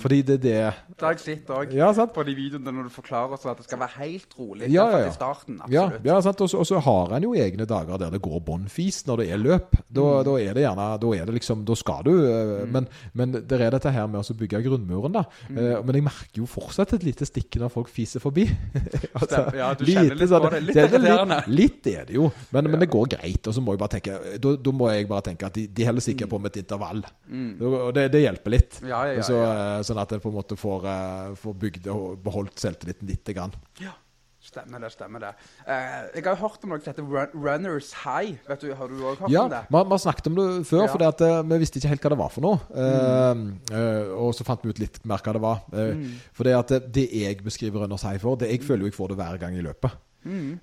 Fordi 0.00 0.22
det 0.24 0.34
er 0.34 0.40
det 0.40 0.74
Det 0.96 1.04
har 1.04 1.14
jeg 1.14 1.20
sett 1.24 1.50
òg 1.52 1.72
Ja, 1.76 1.90
på 1.92 2.24
de 2.24 2.34
videoene 2.36 2.72
når 2.72 2.88
du 2.88 2.92
forklarer 2.92 3.34
at 3.50 3.56
det 3.60 3.64
skal 3.66 3.78
være 3.80 3.96
helt 4.00 4.34
rolig. 4.38 4.68
Ja, 4.72 4.86
ja, 4.90 4.98
ja. 5.04 5.08
i 5.08 5.12
starten. 5.14 5.60
Ja, 5.72 5.84
Absolutt. 5.86 6.04
ja 6.04 6.20
sant? 6.20 6.40
Og 6.40 6.66
så- 6.66 6.80
har 6.80 7.12
en 7.16 7.22
jo 7.22 7.32
egne 7.34 7.66
dager 7.66 7.98
der 7.98 8.10
det 8.10 8.20
går 8.22 8.40
bånn 8.44 8.68
fis 8.68 9.04
når 9.06 9.16
det 9.18 9.30
er 9.32 9.38
løp. 9.38 9.76
Da, 9.92 10.00
Mm. 10.00 10.24
da 10.24 10.34
er 10.38 10.54
det 10.54 10.62
gjerne 10.64 11.00
Da 11.00 11.12
er 11.14 11.24
det 11.26 11.34
liksom 11.34 11.64
Da 11.64 11.74
skal 11.74 12.02
du 12.04 12.10
mm. 12.10 12.70
Men, 12.72 12.88
men 13.14 13.32
det 13.32 13.52
er 13.60 13.70
dette 13.70 13.90
her 13.92 14.06
med 14.06 14.20
å 14.20 14.34
bygge 14.36 14.62
grunnmuren, 14.64 15.12
da. 15.12 15.24
Mm. 15.48 15.58
Eh, 15.58 15.82
Men 15.82 15.94
jeg 15.94 16.04
merker 16.04 16.36
jo 16.40 16.46
fortsatt 16.46 16.92
et 16.94 17.02
lite 17.02 17.24
stikk 17.26 17.56
når 17.56 17.70
folk 17.70 17.88
fiser 17.88 18.20
forbi. 18.20 18.46
Altså, 19.14 19.54
Ja, 19.56 19.74
du 19.74 19.84
kjenner 19.84 20.14
litt 20.16 20.28
sånn- 20.28 20.40
på 20.42 20.50
det. 20.50 20.62
Litt 20.62 20.74
det. 20.74 21.00
Litt, 21.00 21.48
litt 21.48 21.86
er 21.86 22.04
det 22.06 22.14
jo, 22.14 22.30
men, 22.52 22.70
men 22.70 22.80
det 22.80 22.90
går 22.90 23.08
greit. 23.16 23.46
Og 23.46 23.54
så 23.54 23.60
må 23.62 23.72
jeg 23.72 23.78
bare 23.78 23.88
tenke 24.00 24.38
Da, 24.40 24.56
da 24.56 24.70
må 24.72 24.90
jeg 24.92 25.08
bare 25.08 25.22
tenke 25.22 25.46
at 25.46 25.54
de, 25.54 25.66
de 25.66 25.84
holder 25.84 26.00
sikkert 26.00 26.28
på 26.30 26.38
med 26.40 26.54
et 26.56 26.62
intervall. 26.64 27.02
Og 27.60 27.94
det, 27.94 28.09
det 28.12 28.22
hjelper 28.24 28.50
litt. 28.56 28.80
Mm. 28.82 28.88
Ja, 28.92 29.00
ja, 29.08 29.16
ja, 29.20 29.22
så, 29.26 29.40
eh, 29.46 29.80
Sånn 29.86 29.98
at 30.02 30.12
en 30.12 30.20
på 30.20 30.28
en 30.32 30.36
måte 30.36 30.56
får, 30.58 30.86
eh, 30.86 31.34
får 31.40 31.54
bygd 31.66 31.86
og 31.94 32.22
beholdt 32.24 32.56
selvtilliten 32.60 33.08
lite 33.08 33.34
grann. 33.36 33.52
Ja, 33.80 33.92
stemmer 34.40 34.80
det. 34.80 34.90
stemmer 34.92 35.20
det. 35.20 35.30
Eh, 35.66 36.10
jeg 36.16 36.24
har 36.24 36.36
hørt 36.40 36.62
om 36.64 36.70
noe 36.70 36.80
som 36.80 36.92
heter 36.92 37.30
Runners 37.34 37.92
High. 38.04 38.38
Vet 38.48 38.60
du, 38.60 38.74
Har 38.74 38.88
du 38.88 38.94
òg 39.02 39.18
hørt 39.18 39.30
Ja, 39.30 39.42
om 39.44 39.50
det? 39.50 39.62
Ja, 39.70 39.82
vi 39.84 39.90
har 39.90 39.98
snakket 40.04 40.26
om 40.26 40.34
det 40.34 40.46
før, 40.66 40.86
Ja. 40.88 41.08
eh, 41.10 41.42
vi 41.42 41.58
visste 41.58 41.78
ikke 41.78 41.88
helt 41.92 42.02
hva 42.02 42.10
det 42.10 42.18
var 42.18 42.28
for 42.30 42.40
noe. 42.40 42.60
Eh, 42.74 43.76
eh, 43.76 44.12
og 44.16 44.34
så 44.34 44.44
fant 44.44 44.62
vi 44.62 44.70
ut 44.70 44.78
litt 44.78 45.04
mer 45.04 45.18
hva 45.18 45.32
det 45.32 45.42
var. 45.42 45.60
Mm. 45.72 46.06
For 46.32 46.44
det 46.44 46.54
at 46.58 46.92
det, 46.92 47.10
jeg 47.12 47.42
beskriver 47.44 47.80
Runners 47.84 48.02
High 48.02 48.18
for, 48.18 48.36
det 48.36 48.48
jeg 48.50 48.62
føler 48.62 48.86
jo 48.86 48.90
jeg 48.90 48.94
får 48.98 49.08
det 49.08 49.16
hver 49.18 49.38
gang 49.38 49.54
i 49.58 49.62
løpet. 49.62 49.92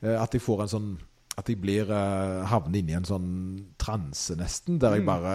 Eh, 0.03 0.21
at 0.21 0.31
jeg 0.33 0.41
får 0.41 0.61
en 0.61 0.67
sånn 0.67 0.97
at 1.37 1.49
jeg 1.51 1.59
blir 1.61 1.89
uh, 1.91 2.41
havner 2.49 2.79
inni 2.79 2.95
i 2.95 2.97
en 2.97 3.05
sånn 3.05 3.27
transe, 3.77 4.33
nesten, 4.39 4.79
der 4.81 4.95
jeg 4.97 5.05
bare 5.05 5.33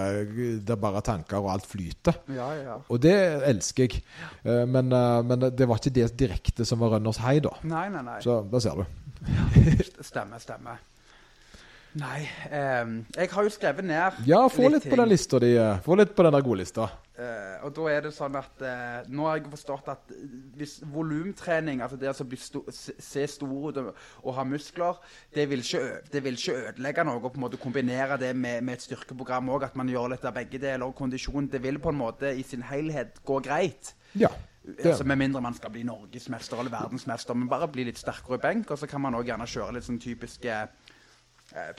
Der 0.66 0.80
bare 0.80 1.02
tanker 1.06 1.38
og 1.38 1.52
alt 1.54 1.68
flyter. 1.70 2.18
Ja, 2.34 2.48
ja. 2.58 2.76
Og 2.90 2.98
det 3.04 3.14
elsker 3.46 3.86
jeg. 3.86 4.02
Uh, 4.42 4.64
men, 4.66 4.90
uh, 4.90 5.22
men 5.26 5.46
det 5.54 5.68
var 5.70 5.78
ikke 5.78 5.94
det 5.94 6.10
direkte 6.18 6.66
som 6.66 6.82
var 6.82 6.96
Rønners 6.96 7.22
hei, 7.22 7.38
da. 7.44 7.54
Nei, 7.62 7.86
nei, 7.94 8.02
nei. 8.08 8.18
Så 8.24 8.40
da 8.50 8.62
ser 8.62 8.82
du. 8.82 8.86
Stemmer, 10.02 10.42
stemmer. 10.42 10.82
Nei, 11.94 12.22
Um, 12.48 13.04
jeg 13.16 13.28
har 13.28 13.44
jo 13.44 13.50
skrevet 13.52 13.84
ned 13.84 14.22
Ja, 14.24 14.46
få 14.48 14.68
litt 14.72 14.84
på 14.84 14.90
ting. 14.94 14.98
den 15.02 15.08
lista 15.10 15.38
di. 15.38 15.50
eh, 15.56 15.78
Få 15.84 15.96
litt 15.96 16.14
på 16.16 16.24
den 16.24 16.32
der 16.32 16.44
godlista. 16.44 16.86
Uh, 17.18 17.66
og 17.66 17.74
da 17.76 17.82
er 17.92 18.00
det 18.06 18.12
sånn 18.16 18.34
at 18.40 18.62
uh, 18.64 19.02
Nå 19.12 19.26
har 19.28 19.36
jeg 19.36 19.50
forstått 19.52 19.90
at 19.92 20.14
eh, 20.14 20.22
hvis 20.56 20.78
volumtrening, 20.88 21.82
altså 21.84 21.98
det 22.00 22.08
å 22.08 22.14
sto 22.16 22.62
se 22.72 23.26
stor 23.28 23.68
ut 23.68 23.80
og, 23.82 23.90
og 24.24 24.34
ha 24.38 24.44
muskler, 24.48 24.96
det 25.34 25.44
vil, 25.50 25.60
ikke, 25.60 25.82
det 26.12 26.22
vil 26.24 26.38
ikke 26.40 26.56
ødelegge 26.70 27.04
noe. 27.04 27.20
Og 27.20 27.28
på 27.34 27.40
en 27.42 27.44
måte 27.44 27.60
kombinere 27.60 28.16
det 28.20 28.32
med, 28.36 28.62
med 28.64 28.78
et 28.80 28.86
styrkeprogram 28.88 29.52
òg, 29.52 29.68
at 29.68 29.76
man 29.76 29.92
gjør 29.92 30.14
litt 30.14 30.24
av 30.24 30.32
begge 30.38 30.58
deler. 30.62 30.86
Og 30.88 30.96
kondisjon, 30.96 31.50
det 31.52 31.60
vil 31.62 31.78
på 31.78 31.92
en 31.92 32.00
måte 32.00 32.32
i 32.32 32.42
sin 32.42 32.64
helhet 32.72 33.20
gå 33.28 33.38
greit. 33.44 33.92
Ja. 34.16 34.32
Altså 34.84 35.02
Med 35.04 35.18
mindre 35.18 35.40
man 35.42 35.54
skal 35.58 35.72
bli 35.74 35.82
norgesmester 35.82 36.60
eller 36.62 36.70
verdensmester, 36.70 37.34
men 37.34 37.48
bare 37.50 37.66
bli 37.68 37.84
litt 37.88 37.98
sterkere 37.98 38.38
i 38.38 38.42
benk. 38.44 38.70
Og 38.70 38.78
så 38.78 38.86
kan 38.86 39.02
man 39.02 39.16
òg 39.18 39.26
gjerne 39.28 39.48
kjøre 39.50 39.74
litt 39.76 39.86
sånn 39.88 39.98
typiske 40.02 40.52
eh, 40.54 40.81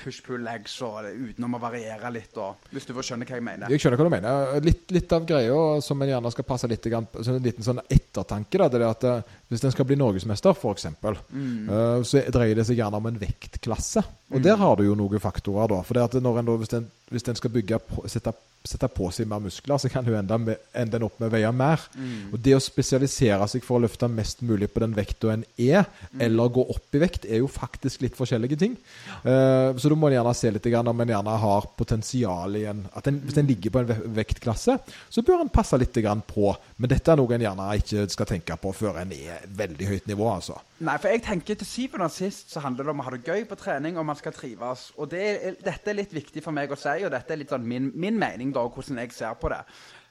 push-pull-legs 0.02 0.76
og 0.86 1.08
utenom 1.10 1.58
å 1.58 1.62
variere 1.62 2.12
litt. 2.14 2.36
Og, 2.42 2.68
hvis 2.74 2.88
du 2.88 2.94
får 2.96 3.08
skjønne 3.10 3.28
hva 3.28 3.40
jeg 3.40 3.46
mener. 3.46 3.74
Jeg 3.74 3.84
skjønner 3.84 4.02
hva 4.02 4.08
du 4.08 4.14
mener. 4.14 4.54
Litt, 4.66 4.84
litt 4.94 5.16
av 5.16 5.26
greia 5.30 5.60
som 5.86 6.02
en 6.04 6.12
gjerne 6.12 6.34
skal 6.34 6.48
passe 6.48 6.70
litt 6.72 6.90
grann 6.92 7.08
på, 7.10 7.24
så 7.26 7.36
en 7.36 7.44
liten 7.46 7.66
sånn 7.66 7.82
ettertanke, 7.88 8.62
da, 8.62 8.70
det 8.70 8.82
er 8.82 8.88
at 8.90 9.08
eh, 9.10 9.38
Hvis 9.54 9.64
en 9.68 9.74
skal 9.76 9.86
bli 9.90 10.00
norgesmester, 10.00 10.56
f.eks., 10.58 10.88
Mm. 11.34 11.70
uh, 11.70 12.02
så 12.06 12.22
dreier 12.34 12.58
det 12.58 12.66
seg 12.68 12.78
gjerne 12.78 12.98
om 12.98 13.08
en 13.10 13.18
vektklasse. 13.22 14.02
Og 14.34 14.42
der 14.44 14.58
har 14.58 14.78
du 14.78 14.84
jo 14.86 14.96
noen 14.98 15.22
faktorer, 15.22 15.70
da. 15.70 15.82
For 15.86 15.98
det 15.98 16.04
at 16.04 16.18
når 16.22 16.40
en 16.42 16.50
da, 16.50 16.56
hvis 16.62 16.74
en, 16.78 16.88
hvis 17.14 17.30
en 17.30 17.40
skal 17.40 17.54
bygge 17.54 17.80
sette, 18.12 18.34
sette 18.64 18.90
på 18.96 19.10
seg 19.14 19.28
mer 19.30 19.42
muskler, 19.44 19.80
så 19.82 19.92
kan 19.92 20.06
du 20.06 20.14
ende, 20.16 20.38
med, 20.40 20.62
ende 20.74 21.02
opp 21.06 21.20
med 21.20 21.30
å 21.30 21.34
veie 21.34 21.52
mer. 21.56 21.84
Mm. 21.96 22.34
Og 22.34 22.40
det 22.44 22.56
å 22.58 22.62
spesialisere 22.64 23.48
seg 23.52 23.66
for 23.66 23.78
å 23.78 23.84
løfte 23.86 24.10
mest 24.12 24.44
mulig 24.46 24.72
på 24.74 24.84
den 24.84 24.96
vekta 24.98 25.34
en 25.36 25.46
er, 25.58 25.86
Mm. 26.14 26.22
eller 26.22 26.50
gå 26.54 26.62
opp 26.70 26.96
i 26.96 27.00
vekt, 27.02 27.26
er 27.26 27.40
jo 27.42 27.48
faktisk 27.50 28.02
litt 28.04 28.16
forskjellige 28.18 28.58
ting. 28.60 28.76
Uh, 29.24 29.74
så 29.78 29.90
da 29.90 29.96
må 29.98 30.10
en 30.10 30.18
gjerne 30.18 30.34
se 30.38 30.52
litt 30.52 30.68
om 30.74 31.02
en 31.02 31.14
gjerne 31.14 31.38
har 31.40 31.68
potensial 31.78 32.56
i 32.60 32.66
en 32.70 32.84
en, 33.08 33.20
hvis 33.26 33.38
en 33.38 33.48
ligger 33.48 33.74
på 33.74 33.82
en 33.84 34.14
vektklasse, 34.16 34.78
så 35.10 35.24
bør 35.26 35.44
en 35.44 35.52
passe 35.54 35.78
litt 35.80 35.98
på. 36.28 36.56
Men 36.78 36.90
dette 36.90 37.12
er 37.12 37.20
noe 37.20 37.36
en 37.36 37.46
gjerne 37.46 37.70
ikke 37.80 38.06
skal 38.12 38.30
tenke 38.30 38.58
på 38.60 38.74
før 38.76 39.02
en 39.02 39.12
er 39.16 39.44
veldig 39.48 39.90
høyt 39.90 40.08
nivå, 40.08 40.28
altså. 40.36 40.60
Nei, 40.84 40.98
for 41.00 41.14
jeg 41.14 41.24
tenker 41.24 41.56
til 41.56 41.68
syvende 41.68 42.08
og 42.10 42.12
sist 42.12 42.52
så 42.52 42.64
handler 42.64 42.88
det 42.88 42.94
om 42.94 43.00
å 43.04 43.06
ha 43.08 43.14
det 43.14 43.24
gøy 43.24 43.46
på 43.48 43.58
trening, 43.60 43.98
og 43.98 44.08
man 44.10 44.20
skal 44.20 44.36
trives. 44.36 44.90
Og 44.98 45.12
det 45.14 45.56
dette 45.64 45.92
er 45.92 46.00
litt 46.00 46.14
viktig 46.14 46.44
for 46.44 46.56
meg 46.56 46.72
å 46.74 46.80
si, 46.80 47.03
og 47.08 47.14
dette 47.14 47.34
er 47.34 47.42
litt 47.42 47.54
sånn 47.54 47.68
min, 47.68 47.92
min 47.96 48.20
mening 48.20 48.54
da, 48.56 48.66
og 48.66 48.78
hvordan 48.78 49.02
jeg 49.04 49.16
ser 49.16 49.34
på 49.40 49.52
det. 49.54 49.62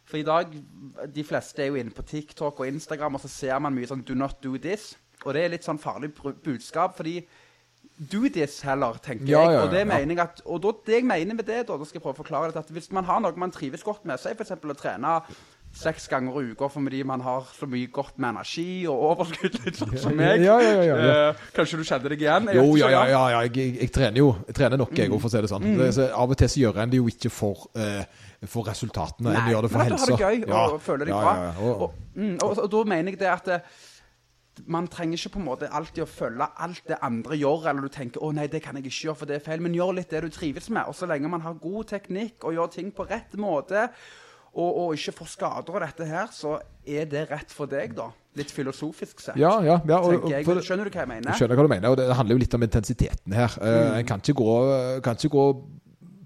For 0.08 0.18
i 0.18 0.26
dag, 0.26 0.50
de 1.14 1.24
fleste 1.24 1.62
er 1.62 1.70
jo 1.70 1.78
inne 1.80 1.94
på 1.94 2.04
TikTok 2.06 2.60
og 2.60 2.68
Instagram, 2.68 3.16
og 3.16 3.22
så 3.22 3.30
ser 3.30 3.62
man 3.62 3.74
mye 3.74 3.88
sånn 3.88 4.04
'do 4.04 4.14
not 4.18 4.42
do 4.42 4.56
this'. 4.58 4.96
Og 5.24 5.34
det 5.34 5.44
er 5.44 5.52
litt 5.54 5.64
sånn 5.64 5.78
farlig 5.78 6.10
budskap, 6.42 6.96
fordi 6.96 7.22
do 8.10 8.28
this 8.28 8.60
heller, 8.66 8.98
tenker 9.02 9.28
Ja, 9.28 9.42
jeg. 9.50 9.60
Og 9.62 9.70
det 9.70 9.78
ja. 9.84 9.84
mener 9.84 10.14
jeg 10.14 10.18
at, 10.24 10.42
og 10.44 10.62
da, 10.62 10.72
det 10.86 10.94
jeg 10.94 11.04
mener 11.06 11.34
med 11.34 11.46
det, 11.46 11.66
da, 11.68 11.76
da 11.76 11.84
skal 11.84 12.00
jeg 12.00 12.02
prøve 12.02 12.16
å 12.16 12.22
forklare 12.24 12.52
det, 12.52 12.62
at 12.64 12.72
hvis 12.74 12.90
man 12.92 13.04
har 13.04 13.20
noe 13.20 13.36
man 13.36 13.52
trives 13.54 13.84
godt 13.86 14.04
med, 14.08 14.18
si 14.18 14.32
f.eks. 14.32 14.54
å 14.56 14.78
trene 14.78 15.14
seks 15.72 16.04
ganger 16.12 16.34
i 16.42 16.50
uka 16.52 16.68
fordi 16.68 16.98
man 17.08 17.20
har 17.24 17.46
så 17.56 17.66
mye 17.66 17.88
godt 17.92 18.18
med 18.20 18.34
energi 18.34 18.84
og 18.90 19.04
overskudd, 19.12 19.54
litt 19.64 19.78
sånn 19.80 19.94
som 19.98 20.16
meg. 20.18 20.42
Ja, 20.44 20.58
ja, 20.60 20.82
ja. 20.84 20.96
Eh, 21.30 21.34
kanskje 21.56 21.78
du 21.80 21.84
kjenner 21.88 22.12
deg 22.12 22.20
igjen? 22.26 22.50
Jo, 22.58 22.66
ja, 22.76 22.90
ja, 22.92 23.04
ja, 23.08 23.22
ja. 23.32 23.40
Jeg, 23.46 23.54
jeg, 23.56 23.76
jeg 23.80 23.92
trener 23.96 24.18
jo 24.20 24.28
jeg 24.46 24.54
trener 24.58 24.76
nok, 24.82 24.90
Mm. 24.92 24.98
jeg 25.00 25.10
òg, 25.10 25.20
for 25.22 25.28
å 25.28 25.32
si 25.32 25.40
det 25.46 25.50
sånn. 25.54 25.68
Det, 25.78 25.86
så 25.96 26.08
av 26.12 26.30
og 26.30 26.36
til 26.42 26.48
så 26.52 26.60
gjør 26.60 26.82
en 26.84 26.90
det 26.92 27.00
jo 27.00 27.06
ikke 27.08 27.30
for, 27.32 27.64
eh, 27.74 28.04
for 28.44 28.68
resultatene, 28.68 29.32
en 29.32 29.40
Nei, 29.46 29.52
gjør 29.54 29.62
det 29.62 29.70
for 29.72 29.78
men 29.78 29.92
at 29.92 29.96
du 29.96 30.12
har 30.12 30.18
det 30.18 30.44
gøy 30.44 30.52
og 30.74 30.80
føler 30.82 31.04
deg 31.08 31.14
bra. 31.14 31.54
Og, 31.62 31.82
Og, 31.86 31.96
mm, 32.16 32.36
og, 32.42 32.58
og 32.58 32.70
da 32.76 32.84
mener 32.84 33.12
jeg 33.12 33.18
det 33.24 33.32
at 33.32 33.48
eh, 33.48 33.60
man 34.68 34.86
trenger 34.92 35.16
ikke 35.16 35.32
på 35.32 35.40
en 35.40 35.46
måte 35.46 35.68
alltid 35.72 36.02
å 36.04 36.06
følge 36.06 36.46
alt 36.60 36.82
det 36.86 36.98
andre 37.00 37.38
gjør, 37.40 37.70
eller 37.70 37.86
du 37.88 37.88
tenker 37.88 38.20
'Å 38.20 38.34
nei, 38.36 38.46
det 38.52 38.60
kan 38.62 38.76
jeg 38.76 38.84
ikke 38.84 39.08
gjøre, 39.08 39.16
for 39.16 39.26
det 39.26 39.36
er 39.40 39.46
feil', 39.50 39.62
men 39.64 39.72
gjør 39.72 39.94
litt 39.96 40.10
det 40.10 40.20
du 40.22 40.28
trives 40.28 40.68
med. 40.68 40.84
Og 40.86 40.94
så 40.94 41.08
lenge 41.08 41.30
man 41.32 41.40
har 41.40 41.54
god 41.54 41.86
teknikk 41.88 42.44
og 42.44 42.52
gjør 42.52 42.70
ting 42.70 42.92
på 42.92 43.08
rett 43.08 43.32
måte, 43.40 43.88
og, 44.54 44.70
og 44.82 44.94
ikke 44.98 45.14
får 45.22 45.30
skader 45.36 45.76
av 45.78 45.84
dette 45.86 46.08
her, 46.08 46.32
så 46.34 46.58
er 46.84 47.06
det 47.08 47.26
rett 47.30 47.52
for 47.54 47.70
deg, 47.70 47.94
da. 47.96 48.10
Litt 48.36 48.48
filosofisk 48.52 49.20
sett. 49.20 49.36
ja, 49.36 49.50
ja, 49.60 49.74
ja 49.84 49.98
og, 50.00 50.24
jeg. 50.30 50.44
for- 50.48 50.60
Skjønner 50.64 50.88
du 50.88 50.94
hva 50.94 51.02
jeg 51.04 51.08
mener? 51.10 51.30
Jeg 51.32 51.42
skjønner 51.42 51.58
hva 51.58 51.66
du 51.66 51.72
mener, 51.74 51.92
og 51.92 51.98
det 52.00 52.08
handler 52.16 52.38
jo 52.38 52.40
litt 52.40 52.54
om 52.56 52.62
intensiteten 52.64 53.32
her. 53.36 53.56
Eh, 53.60 53.98
En 54.00 54.06
kan 54.08 54.20
ikke 54.24 54.36
gå, 54.40 54.54
kan 55.04 55.16
ikke 55.20 55.32
gå 55.34 55.46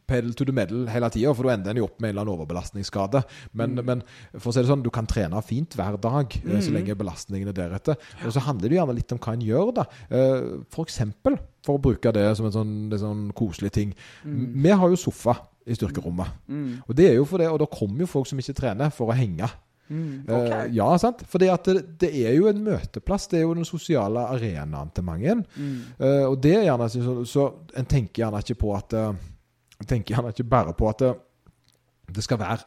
pedal 0.06 0.34
to 0.38 0.44
the 0.46 0.52
metal 0.54 0.84
hele 0.86 1.08
tida, 1.10 1.32
for 1.34 1.48
da 1.48 1.56
ender 1.56 1.72
en 1.72 1.80
jo 1.80 1.86
opp 1.88 1.96
med 1.98 2.12
en 2.12 2.14
eller 2.14 2.22
annen 2.22 2.36
overbelastningsskade. 2.36 3.24
Men, 3.58 3.74
men 3.82 4.04
for 4.38 4.52
å 4.52 4.54
si 4.54 4.62
det 4.62 4.70
sånn, 4.70 4.84
du 4.84 4.90
kan 4.94 5.08
trene 5.10 5.40
fint 5.42 5.74
hver 5.74 5.98
dag, 5.98 6.36
mm. 6.46 6.60
så 6.62 6.74
lenge 6.76 6.94
belastningen 6.94 7.50
er 7.50 7.56
deretter. 7.58 7.98
Og 8.22 8.30
så 8.36 8.44
handler 8.46 8.70
det 8.70 8.78
gjerne 8.78 8.94
litt 9.00 9.16
om 9.16 9.18
hva 9.18 9.34
en 9.34 9.42
gjør, 9.48 9.72
da. 9.80 9.86
Eh, 10.06 10.46
For 10.70 10.86
eksempel, 10.86 11.40
for 11.66 11.80
å 11.80 11.82
bruke 11.82 12.14
det 12.14 12.28
som 12.38 12.46
en 12.46 12.54
sånn, 12.54 12.72
en 12.94 13.02
sånn 13.02 13.26
koselig 13.34 13.72
ting. 13.74 13.96
Vi 14.22 14.70
har 14.78 14.94
jo 14.94 15.02
sofa 15.08 15.40
i 15.66 15.76
styrkerommet. 15.76 16.42
Og 16.86 16.96
det 16.96 17.10
er 17.10 17.16
jo 17.18 17.26
for 17.28 17.42
det, 17.42 17.48
og 17.50 17.58
da 17.62 17.66
kommer 17.70 18.04
jo 18.04 18.10
folk 18.10 18.28
som 18.30 18.38
ikke 18.38 18.56
trener, 18.56 18.92
for 18.94 19.10
å 19.10 19.16
henge. 19.18 19.48
Mm, 19.88 20.24
okay. 20.26 20.66
uh, 20.66 20.74
ja, 20.74 20.86
sant? 20.98 21.22
For 21.30 21.42
det, 21.42 21.50
det 22.00 22.10
er 22.10 22.34
jo 22.34 22.48
en 22.50 22.62
møteplass. 22.66 23.28
Det 23.30 23.40
er 23.40 23.44
jo 23.46 23.54
den 23.54 23.68
sosiale 23.68 24.24
arenaen 24.34 24.90
til 24.94 25.06
mange. 25.06 25.36
Eh, 25.98 26.24
og 26.26 26.38
det 26.42 26.56
er 26.58 26.66
gjerne 26.66 26.88
så, 26.90 27.16
så 27.28 27.44
En 27.78 27.86
tenker 27.86 28.24
gjerne 28.24 28.42
ikke 28.42 28.58
på 28.64 28.72
at 28.74 28.96
eh, 28.98 29.12
tenker 29.86 30.16
gjerne 30.16 30.32
ikke 30.34 30.48
bare 30.50 30.74
på 30.76 30.88
at 30.90 31.04
det, 31.04 31.12
det 32.16 32.24
skal 32.24 32.40
være 32.42 32.64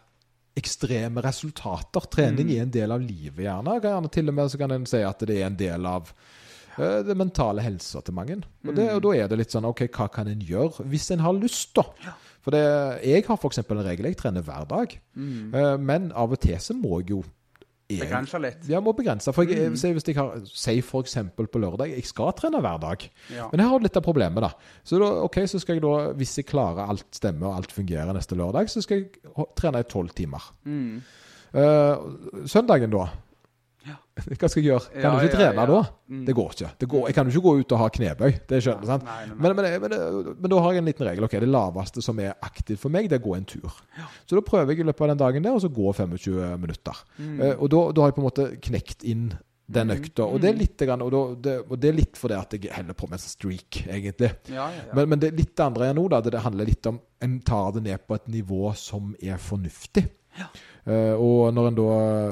ekstreme 0.59 1.23
resultater. 1.23 2.07
Trening 2.11 2.51
er 2.53 2.65
en 2.65 2.73
del 2.73 2.91
av 2.91 3.03
livet, 3.03 3.45
gjerne. 3.45 3.79
Gjerne 3.83 4.13
til 4.13 4.31
og 4.31 4.37
med 4.39 4.51
så 4.51 4.61
kan 4.61 4.75
en 4.75 4.87
si 4.89 5.01
at 5.05 5.27
det 5.27 5.39
er 5.39 5.49
en 5.49 5.59
del 5.59 5.87
av 5.89 6.09
eh, 6.77 6.99
det 7.07 7.15
mentale 7.19 7.63
helsa 7.65 8.03
til 8.03 8.15
mange. 8.15 8.39
Og, 8.65 8.73
det, 8.75 8.89
og 8.95 9.03
da 9.07 9.13
er 9.17 9.29
det 9.31 9.43
litt 9.43 9.55
sånn 9.55 9.67
OK, 9.69 9.85
hva 9.95 10.09
kan 10.13 10.31
en 10.31 10.43
gjøre 10.43 10.87
hvis 10.89 11.11
en 11.15 11.23
har 11.25 11.35
lyst, 11.37 11.75
da? 11.79 12.15
For 12.49 12.55
det, 12.57 12.63
jeg 13.05 13.25
har 13.27 13.37
f.eks. 13.37 13.61
en 13.61 13.83
regel. 13.85 14.09
Jeg 14.09 14.17
trener 14.17 14.41
hver 14.45 14.65
dag. 14.69 14.95
Mm. 15.13 15.83
men 15.85 16.11
av 16.17 16.33
og 16.33 16.39
til 16.41 16.57
så 16.57 16.73
må 16.73 16.99
jeg 17.03 17.13
jo 17.13 17.23
jeg- 17.89 18.03
Begrense 18.03 18.37
litt. 18.37 18.67
Ja, 18.69 18.79
må 18.79 18.91
begrense. 18.93 19.33
For 19.33 19.43
jeg, 19.49 19.77
si 19.77 19.89
hvis 19.91 20.05
jeg 20.07 20.15
har 20.15 20.35
Si 20.45 20.77
f.eks. 20.79 21.15
på 21.35 21.59
lørdag 21.59 21.89
Jeg 21.89 22.05
skal 22.05 22.33
trene 22.37 22.61
hver 22.61 22.77
dag. 22.79 23.09
Ja. 23.33 23.47
Men 23.51 23.59
her 23.63 23.69
har 23.69 23.79
du 23.79 23.83
litt 23.87 23.97
av 23.97 24.03
problemet, 24.05 24.41
da. 24.45 24.51
Så 24.85 24.99
da, 25.01 25.07
ok, 25.25 25.39
så 25.49 25.59
skal 25.59 25.75
jeg 25.79 25.81
da, 25.81 26.13
hvis 26.13 26.35
jeg 26.37 26.45
klarer 26.45 26.85
alt 26.87 27.05
stemmer 27.11 27.47
og 27.49 27.55
alt 27.55 27.71
fungerer 27.71 28.13
neste 28.13 28.37
lørdag, 28.37 28.69
så 28.69 28.81
skal 28.85 28.97
jeg 29.01 29.47
trene 29.57 29.79
i 29.81 29.89
tolv 29.89 30.13
timer. 30.13 30.51
Mm. 30.65 31.01
Uh, 31.53 32.45
søndagen, 32.45 32.91
da? 32.93 33.07
Ja. 33.87 33.95
Hva 34.39 34.49
skal 34.51 34.59
jeg 34.59 34.67
gjøre? 34.67 34.91
Kan 34.91 35.05
Ja, 35.05 35.11
du 35.15 35.25
ikke 35.25 35.37
trene 35.37 35.63
ja. 35.63 35.65
da? 35.69 35.79
Mm. 36.11 36.21
Det 36.27 36.35
går 36.35 36.55
ikke. 36.55 36.69
Det 36.81 36.89
går, 36.91 37.05
jeg 37.07 37.17
kan 37.17 37.29
jo 37.29 37.33
ikke 37.35 37.45
gå 37.47 37.53
ut 37.61 37.75
og 37.75 37.81
ha 37.81 37.89
knebøy. 37.95 38.31
Det 38.51 38.61
skjønner 38.65 38.89
sant? 38.91 39.07
Nei, 39.07 39.17
nei, 39.25 39.33
nei. 39.33 39.41
Men, 39.45 39.57
men, 39.59 39.83
men, 39.85 40.31
men 40.43 40.53
da 40.53 40.61
har 40.65 40.75
jeg 40.75 40.83
en 40.83 40.89
liten 40.91 41.09
regel. 41.09 41.27
ok, 41.29 41.35
Det 41.45 41.51
laveste 41.51 42.03
som 42.05 42.19
er 42.23 42.33
aktivt 42.45 42.81
for 42.83 42.93
meg, 42.93 43.07
det 43.09 43.19
er 43.19 43.23
å 43.23 43.27
gå 43.29 43.35
en 43.39 43.47
tur. 43.49 43.77
Så 44.25 44.35
da 44.39 44.43
prøver 44.45 44.75
jeg 44.75 44.83
i 44.83 44.89
løpet 44.89 45.05
av 45.07 45.13
den 45.13 45.21
dagen 45.23 45.45
der, 45.47 45.55
og 45.55 45.63
så 45.63 45.71
gå 45.71 45.93
25 45.95 46.57
minutter. 46.59 47.03
Mm. 47.19 47.37
Uh, 47.39 47.53
og 47.55 47.69
da, 47.71 47.83
da 47.95 48.03
har 48.03 48.11
jeg 48.11 48.19
på 48.19 48.23
en 48.25 48.29
måte 48.29 48.49
knekt 48.69 49.07
inn 49.07 49.29
den 49.69 49.93
økta. 49.93 50.25
Og 50.25 50.39
det 50.41 50.49
er 50.49 50.57
litt, 50.57 50.81
grann, 50.81 51.03
og, 51.05 51.11
da, 51.13 51.19
det, 51.45 51.55
og 51.69 51.75
det 51.81 51.91
er 51.91 51.97
litt 51.99 52.17
fordi 52.17 52.37
at 52.39 52.55
jeg 52.57 52.71
holder 52.73 52.97
på 52.97 53.09
med 53.09 53.19
en 53.19 53.23
streak, 53.23 53.81
egentlig. 53.85 54.31
Ja, 54.49 54.65
ja, 54.73 54.85
ja. 54.87 54.95
Men, 54.97 55.11
men 55.13 55.21
det 55.21 55.29
litt 55.37 55.61
andre 55.61 55.91
er 55.91 55.97
nå, 55.97 56.07
da, 56.09 56.23
det, 56.25 56.33
det 56.33 56.41
handler 56.45 56.69
litt 56.69 56.89
om 56.89 56.97
En 57.21 57.35
tar 57.45 57.73
det 57.75 57.83
ned 57.85 58.05
på 58.07 58.15
et 58.15 58.29
nivå 58.31 58.71
som 58.79 59.11
er 59.21 59.37
fornuftig. 59.43 60.05
Eh, 60.85 61.13
og 61.19 61.53
når 61.53 61.67
en 61.69 61.75
da, 61.77 61.87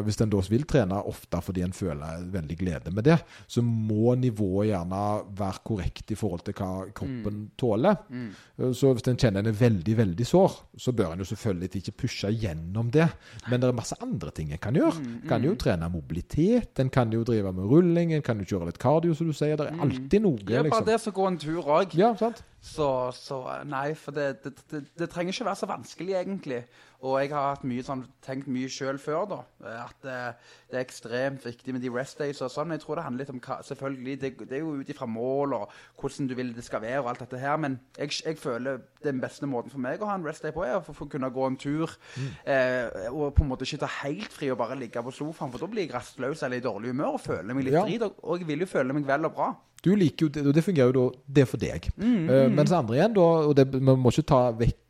hvis 0.08 0.20
en 0.24 0.30
da 0.32 0.42
vil 0.50 0.64
trene 0.70 1.00
ofte 1.10 1.42
fordi 1.44 1.64
en 1.66 1.74
føler 1.76 2.24
veldig 2.34 2.58
glede 2.58 2.94
med 2.96 3.04
det, 3.04 3.18
så 3.48 3.62
må 3.64 4.16
nivået 4.16 4.70
gjerne 4.72 5.02
være 5.38 5.64
korrekt 5.68 6.12
i 6.12 6.18
forhold 6.20 6.46
til 6.48 6.54
hva 6.58 6.70
kroppen 6.96 7.44
tåler. 7.60 7.98
Mm. 8.10 8.30
Eh, 8.60 8.72
Så 8.78 8.94
hvis 8.94 9.08
en 9.12 9.18
kjenner 9.20 9.40
en 9.44 9.52
er 9.52 9.58
veldig 9.60 9.98
veldig 9.98 10.26
sår, 10.28 10.58
så 10.78 10.94
bør 10.96 11.14
en 11.14 11.20
jo 11.24 11.30
selvfølgelig 11.32 11.82
ikke 11.82 11.98
pushe 12.04 12.32
gjennom 12.34 12.92
det. 12.92 13.10
Men 13.50 13.60
det 13.62 13.70
er 13.70 13.78
masse 13.78 13.96
andre 14.02 14.32
ting 14.32 14.52
en 14.52 14.58
kan 14.64 14.74
gjøre. 14.76 14.98
Mm, 15.00 15.14
En 15.24 15.30
kan 15.30 15.44
jo 15.44 15.56
trene 15.56 15.90
mobilitet, 15.92 16.80
en 16.80 16.90
kan 16.90 17.12
jo 17.12 17.24
drive 17.24 17.52
med 17.54 17.66
rulling, 17.70 18.14
en 18.14 18.22
kan 18.22 18.40
jo 18.40 18.46
kjøre 18.46 18.72
litt 18.72 18.80
kardio, 18.82 19.14
som 19.14 19.28
du 19.28 19.34
sier. 19.34 19.58
Det 19.58 19.68
er 19.68 19.80
alltid 19.82 20.22
noe. 20.24 20.38
Ja, 20.48 20.62
bare 20.62 20.70
liksom. 20.70 20.86
det 20.86 21.00
som 21.02 21.14
går 21.14 21.28
en 21.28 21.38
tur 21.38 21.62
òg. 21.64 21.96
Ja, 21.98 22.14
sant? 22.16 22.44
Så, 22.58 22.88
så 23.14 23.38
nei, 23.70 23.92
for 23.96 24.16
det, 24.18 24.42
det, 24.44 24.54
det, 24.72 24.82
det 24.98 25.08
trenger 25.14 25.36
ikke 25.36 25.46
være 25.48 25.60
så 25.62 25.70
vanskelig, 25.70 26.16
egentlig. 26.20 26.62
Og 27.06 27.20
jeg 27.22 27.30
har 27.32 27.62
mye 27.70 27.86
sånn, 27.86 28.02
tenkt 28.26 28.50
mye 28.50 28.70
sjøl 28.74 28.98
før, 29.02 29.28
da. 29.30 29.40
At 29.84 30.08
eh, 30.10 30.54
det 30.70 30.76
er 30.80 30.84
ekstremt 30.84 31.46
viktig 31.46 31.74
med 31.74 31.82
de 31.82 31.90
rest 31.96 32.18
days 32.20 32.42
og 32.44 32.50
sånn. 32.52 32.72
Jeg 32.76 32.82
tror 32.84 32.96
det 33.00 33.04
handler 33.06 33.24
litt 33.24 33.30
om 33.32 33.40
hva 33.40 33.58
Selvfølgelig, 33.64 34.16
det, 34.22 34.32
det 34.50 34.58
er 34.58 34.64
jo 34.66 34.74
ut 34.82 34.90
ifra 34.92 35.08
mål 35.08 35.54
og 35.54 35.70
hvordan 36.02 36.28
du 36.28 36.36
vil 36.36 36.54
det 36.54 36.64
skal 36.68 36.82
være 36.84 37.00
og 37.02 37.10
alt 37.14 37.20
dette 37.24 37.40
her, 37.40 37.56
men 37.58 37.80
jeg, 37.98 38.12
jeg 38.26 38.38
føler 38.38 38.82
den 39.04 39.22
beste 39.24 39.48
måten 39.48 39.72
for 39.72 39.80
meg 39.80 40.02
å 40.04 40.10
ha 40.10 40.16
en 40.20 40.26
rest 40.28 40.44
day 40.44 40.52
på, 40.52 40.66
er 40.68 40.76
å 40.80 40.84
få- 40.84 41.08
kunne 41.10 41.30
gå 41.32 41.46
en 41.48 41.56
tur. 41.58 41.94
Eh, 42.46 43.08
og 43.12 43.34
på 43.38 43.44
en 43.46 43.50
måte 43.54 43.64
ikke 43.68 43.80
ta 43.86 43.90
helt 44.04 44.34
fri 44.34 44.50
og 44.52 44.58
bare 44.60 44.76
ligge 44.80 45.02
på 45.04 45.12
sofaen, 45.16 45.52
for 45.54 45.60
da 45.64 45.68
blir 45.72 45.86
jeg 45.88 45.94
rastløs 45.96 46.44
eller 46.44 46.58
i 46.60 46.66
dårlig 46.66 46.92
humør 46.94 47.16
og 47.18 47.22
føler 47.24 47.54
meg 47.56 47.66
litt 47.70 47.74
Ja. 47.78 47.86
drit. 47.88 48.02
Og, 48.04 48.16
og 48.24 48.40
jeg 48.40 48.48
vil 48.48 48.60
jo 48.66 48.66
føle 48.66 48.94
meg 48.94 49.06
vel 49.08 49.26
og 49.26 49.34
bra. 49.36 49.50
Du 49.84 49.92
liker 49.96 50.26
jo 50.26 50.30
det, 50.34 50.42
og 50.50 50.54
det 50.58 50.64
fungerer 50.66 50.90
jo 50.92 51.10
da 51.12 51.18
Det 51.38 51.42
er 51.44 51.46
for 51.46 51.58
deg. 51.62 51.88
Mm, 52.02 52.30
Eh, 52.30 52.48
mens 52.50 52.72
andre 52.74 52.96
igjen, 52.98 53.14
da 53.14 53.22
Og 53.48 53.56
det, 53.56 53.68
man 53.80 54.00
må 54.02 54.10
ikke 54.10 54.26
ta 54.26 54.52
vekk 54.52 54.87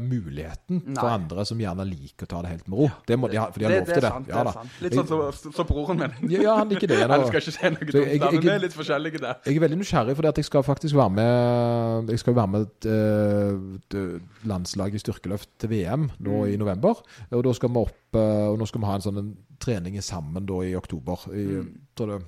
muligheten 0.00 0.82
for 0.96 1.08
andre 1.08 1.44
som 1.48 1.58
gjerne 1.58 1.84
liker 1.88 2.26
å 2.26 2.30
ta 2.30 2.42
det 2.42 2.50
helt 2.52 2.68
med 2.68 2.78
ro. 2.78 2.88
Det 3.08 3.16
må 3.18 3.30
de 3.30 3.38
ha, 3.40 3.46
for 3.50 3.58
de 3.62 3.64
har 3.66 3.72
lov 3.76 3.86
det 3.86 3.94
til 3.94 4.02
det. 4.04 4.10
sant, 4.10 4.28
Ja, 4.28 4.42
det 4.42 4.50
er 4.52 4.56
sant. 4.58 4.76
Litt 4.82 4.96
sånn 4.98 5.08
som 5.08 5.52
så 5.56 5.64
broren 5.68 5.98
min. 6.02 6.30
Ja, 6.30 6.40
ja, 6.42 6.56
han 6.60 6.68
liker 6.68 6.86
det. 6.90 6.98
Nei, 7.00 7.06
da. 7.08 7.18
du 7.22 7.26
skal 7.30 7.40
ikke 7.40 7.54
si 7.56 7.70
noe 7.70 7.88
dumt, 7.90 7.94
jeg- 8.06 8.20
men 8.20 8.40
vi 8.42 8.48
er 8.50 8.58
litt 8.66 8.76
forskjellige 8.76 9.20
der. 9.20 9.36
Jeg 9.46 9.56
er 9.56 9.60
veldig 9.66 9.78
nysgjerrig, 9.80 10.16
for 10.16 10.22
jeg 10.30 10.44
skal 10.44 10.62
faktisk 10.62 10.94
være 10.94 11.10
med 11.16 12.08
Jeg 12.10 12.18
skal 12.18 12.34
være 12.34 12.48
med 12.48 12.60
et, 12.66 12.86
eh, 12.86 14.20
landslag 14.46 14.94
i 14.94 14.98
styrkeløft 14.98 15.48
til 15.58 15.68
VM 15.70 16.10
nå 16.20 16.44
Mm. 16.46 16.52
i 16.52 16.56
november. 16.56 16.94
Og 17.32 17.42
da 17.44 17.52
skal 17.52 17.68
vi 17.70 17.76
opp 17.80 18.14
eh, 18.14 18.46
Og 18.48 18.58
nå 18.58 18.66
skal 18.66 18.80
vi 18.80 18.86
ha 18.86 18.94
en 18.94 19.00
sånn 19.00 19.18
en 19.18 19.36
trening 19.58 19.96
sammen 20.02 20.46
da 20.46 20.54
i 20.62 20.74
oktober. 20.74 21.18
I, 21.32 21.46
Mm. 21.62 21.78
tror 21.96 22.06
det, 22.18 22.26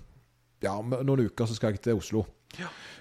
ja, 0.63 0.77
om 0.79 0.91
noen 0.91 1.27
uker 1.31 1.47
så 1.47 1.55
skal 1.55 1.73
jeg 1.73 1.83
til 1.83 1.97
Oslo. 1.97 2.27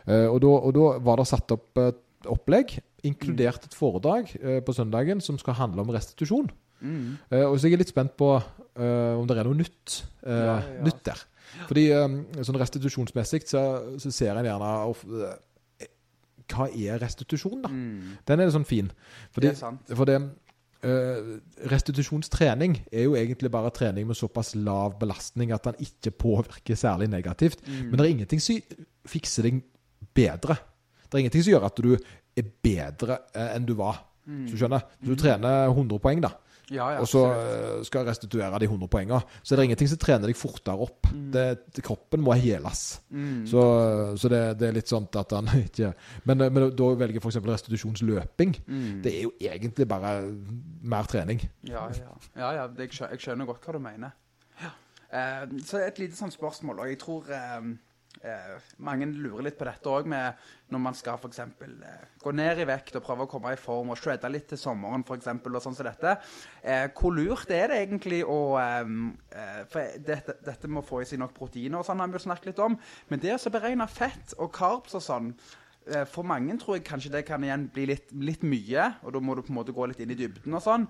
Eh, 0.08 0.26
og, 0.28 0.40
da, 0.42 0.48
og 0.48 0.74
da 0.74 1.00
var 1.00 1.18
det 1.18 1.28
satt 1.28 1.52
opp 1.52 1.78
et 1.78 1.96
opplegg, 2.26 2.80
inkludert 3.08 3.68
et 3.68 3.76
foredrag 3.78 4.32
eh, 4.42 4.60
på 4.66 4.76
søndagen, 4.76 5.22
som 5.24 5.40
skal 5.42 5.58
handle 5.60 5.84
om 5.84 5.94
restitusjon. 5.96 6.50
Mm. 6.82 7.18
Eh, 7.32 7.46
og 7.46 7.58
så 7.58 7.68
er 7.68 7.74
jeg 7.74 7.82
litt 7.82 7.94
spent 7.94 8.14
på 8.20 8.36
eh, 8.38 9.14
om 9.18 9.26
det 9.28 9.38
er 9.38 9.50
noe 9.50 9.58
nytt, 9.58 10.00
eh, 10.24 10.46
Ja, 10.46 10.56
ja, 10.62 10.86
nytt 10.86 11.04
der. 11.08 11.24
Fordi 11.66 11.86
eh, 11.96 12.18
sånn 12.46 12.60
restitusjonsmessig 12.62 13.46
så, 13.50 13.64
så 14.02 14.14
ser 14.14 14.38
en 14.38 14.50
gjerne 14.50 14.74
of, 14.92 15.06
eh, 15.08 15.88
Hva 16.48 16.68
er 16.72 17.00
restitusjon, 17.02 17.64
da? 17.66 17.72
Mm. 17.74 18.20
Den 18.28 18.44
er 18.44 18.52
sånn 18.54 18.68
fin. 18.68 18.92
Fordi, 19.36 19.50
Det 19.50 19.56
er 19.56 19.60
sant. 19.60 19.96
For 19.98 20.08
det, 20.08 20.20
eh, 20.88 21.32
restitusjonstrening 21.74 22.78
er 22.92 23.08
jo 23.08 23.18
egentlig 23.20 23.52
bare 23.54 23.74
trening 23.76 24.08
med 24.08 24.20
såpass 24.20 24.54
lav 24.56 25.00
belastning 25.02 25.52
at 25.56 25.68
den 25.68 25.82
ikke 25.88 26.14
påvirker 26.16 26.78
særlig 26.80 27.10
negativt. 27.12 27.64
Mm. 27.66 27.90
Men 27.90 27.98
det 27.98 28.06
er 28.06 28.14
ingenting 28.16 28.44
som 28.44 28.62
fikser 29.08 29.50
deg 29.50 29.64
bedre. 30.16 30.60
Det 31.08 31.16
er 31.16 31.26
ingenting 31.26 31.46
som 31.46 31.54
gjør 31.56 31.68
at 31.70 31.84
du 31.84 31.94
er 32.38 32.52
bedre 32.64 33.22
eh, 33.34 33.56
enn 33.56 33.68
du 33.68 33.76
var. 33.80 34.04
Så 34.28 34.58
du 34.58 34.60
skjønner? 34.60 34.84
Du 35.00 35.14
trener 35.16 35.70
100 35.72 36.02
poeng, 36.04 36.20
da. 36.26 36.34
Ja, 36.68 36.90
ja, 36.92 37.00
og 37.00 37.08
så 37.08 37.22
eh, 37.32 37.84
skal 37.88 38.04
restituere 38.10 38.58
de 38.60 38.68
100 38.68 38.90
poengene. 38.92 39.22
Så 39.40 39.54
er 39.54 39.62
det 39.62 39.68
ingenting 39.70 39.88
som 39.88 40.00
trener 40.04 40.28
deg 40.28 40.36
fortere 40.36 40.84
opp. 40.84 41.08
Mm. 41.08 41.30
det, 41.32 41.84
kroppen 41.86 42.24
må 42.26 42.36
heles. 42.36 42.82
Mm. 43.08 43.46
Så, 43.48 43.62
så 44.20 44.32
det, 44.32 44.42
det 44.60 44.68
er 44.68 44.76
litt 44.76 44.92
sånn 44.92 45.08
at 45.16 45.32
han 45.32 45.48
ikke 45.68 45.94
Men, 46.28 46.44
men 46.52 46.68
da 46.76 46.90
velger 47.00 47.24
f.eks. 47.24 47.40
restitusjonsløping. 47.46 48.58
Mm. 48.68 49.00
Det 49.06 49.14
er 49.14 49.24
jo 49.24 49.32
egentlig 49.40 49.88
bare 49.88 50.18
mer 50.84 51.08
trening. 51.08 51.40
Ja, 51.70 51.88
ja. 51.96 52.20
ja, 52.36 52.52
ja 52.60 52.68
det, 52.68 52.92
jeg, 52.92 53.22
skjønner, 53.24 53.48
godt 53.48 53.64
hva 53.64 53.78
du 53.78 53.84
mener. 53.88 54.16
Eh, 55.08 55.44
så 55.64 55.80
et 55.80 56.02
lite 56.04 56.20
sånn 56.20 56.36
spørsmål, 56.36 56.84
og 56.84 56.92
jeg 56.92 57.00
tror 57.00 57.32
eh, 57.32 57.70
eh, 58.28 58.70
mange 58.84 59.08
lurer 59.10 59.48
litt 59.48 59.58
på 59.60 59.66
dette 59.68 59.92
òg, 59.92 60.08
når 60.08 60.82
man 60.84 60.96
skal 60.98 61.18
f.eks. 61.18 61.40
Eh, 61.42 62.06
gå 62.22 62.34
ned 62.36 62.62
i 62.62 62.68
vekt 62.68 62.98
og 63.00 63.06
prøve 63.06 63.26
å 63.26 63.32
komme 63.32 63.54
i 63.56 63.60
form 63.60 63.94
og 63.94 64.00
shredde 64.00 64.30
litt 64.32 64.50
til 64.52 64.60
sommeren, 64.62 65.06
eksempel, 65.16 65.56
og 65.56 65.64
sånn 65.64 65.78
som 65.78 65.88
dette. 65.88 66.18
Eh, 66.62 66.88
hvor 66.98 67.16
lurt 67.16 67.52
er 67.56 67.72
det 67.72 67.82
egentlig 67.86 68.24
å 68.28 68.40
eh, 68.62 68.94
eh, 69.32 69.62
For 69.72 70.00
dette, 70.08 70.38
dette 70.46 70.72
må 70.72 70.84
få 70.86 71.02
i 71.04 71.10
seg 71.10 71.22
nok 71.22 71.36
proteiner 71.38 71.82
og 71.82 71.88
sånn 71.88 72.02
har 72.04 72.12
vi 72.12 72.20
jo 72.20 72.26
snakket 72.28 72.52
litt 72.52 72.64
om, 72.64 72.78
men 73.10 73.24
det 73.24 73.36
å 73.38 73.54
beregne 73.54 73.88
fett 73.92 74.36
og 74.38 74.52
carbs 74.56 74.98
og 74.98 75.04
sånn 75.04 75.34
eh, 75.90 76.06
for 76.10 76.28
mange 76.28 76.56
tror 76.62 76.78
jeg 76.78 76.88
kanskje 76.88 77.14
det 77.18 77.26
kan 77.28 77.44
igjen 77.44 77.68
bli 77.74 77.88
litt, 77.94 78.12
litt 78.12 78.44
mye, 78.48 78.92
og 79.04 79.16
da 79.16 79.22
må 79.24 79.38
du 79.38 79.44
på 79.46 79.54
en 79.54 79.62
måte 79.62 79.76
gå 79.76 79.88
litt 79.90 80.02
inn 80.04 80.14
i 80.14 80.20
dybden 80.20 80.58
og 80.58 80.66
sånn. 80.66 80.88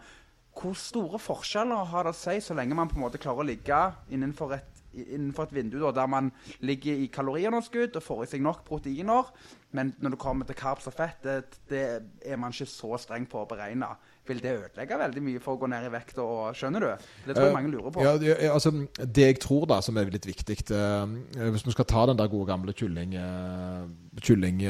Hvor 0.58 0.74
store 0.80 1.20
forskjeller 1.22 1.92
har 1.92 2.08
det 2.08 2.16
å 2.16 2.18
si 2.18 2.40
så 2.42 2.56
lenge 2.58 2.78
man 2.78 2.90
på 2.90 2.98
en 2.98 3.04
måte 3.06 3.22
klarer 3.22 3.44
å 3.44 3.46
ligge 3.46 3.82
innenfor 4.14 4.56
et, 4.58 4.77
innenfor 4.94 5.48
et 5.48 5.56
vindu 5.58 5.80
da, 5.82 5.92
der 5.96 6.10
man 6.12 6.32
ligger 6.66 6.98
i 7.04 7.10
kaloriunderskudd 7.14 7.98
og 8.00 8.04
får 8.04 8.24
i 8.24 8.30
seg 8.34 8.44
nok 8.46 8.64
proteiner, 8.68 9.32
men 9.76 9.92
når 10.02 10.16
det 10.16 10.20
kommer 10.22 10.48
til 10.48 10.58
carbs 10.58 10.88
og 10.90 10.96
fett, 10.96 11.20
det, 11.24 11.60
det 11.70 11.82
er 12.26 12.40
man 12.40 12.56
ikke 12.56 12.70
så 12.72 12.98
streng 13.02 13.28
på 13.30 13.42
å 13.44 13.50
beregne. 13.50 13.90
Vil 14.28 14.42
det 14.44 14.56
ødelegge 14.58 15.00
veldig 15.00 15.24
mye 15.24 15.42
for 15.44 15.56
å 15.56 15.62
gå 15.62 15.70
ned 15.72 15.86
i 15.88 15.92
vekt? 15.92 16.18
Og, 16.24 16.56
skjønner 16.58 16.84
du? 16.84 17.06
Det 17.28 17.36
tror 17.36 17.46
jeg 17.46 17.52
Eh, 17.52 17.56
mange 17.56 17.72
lurer 17.72 17.94
på. 17.94 18.04
Ja, 18.04 18.16
det, 18.20 18.36
altså, 18.52 18.74
det 18.98 19.28
jeg 19.28 19.40
tror 19.44 19.68
da 19.70 19.80
som 19.84 20.00
er 20.00 20.12
litt 20.12 20.28
viktig 20.28 20.58
eh, 20.76 21.06
Hvis 21.54 21.68
vi 21.68 21.76
skal 21.76 21.88
ta 21.88 22.06
den 22.10 22.20
der 22.20 22.32
gode 22.32 22.50
gamle 22.50 22.76
kylling 22.76 23.16
eh, 23.16 23.88
Kylling 24.20 24.64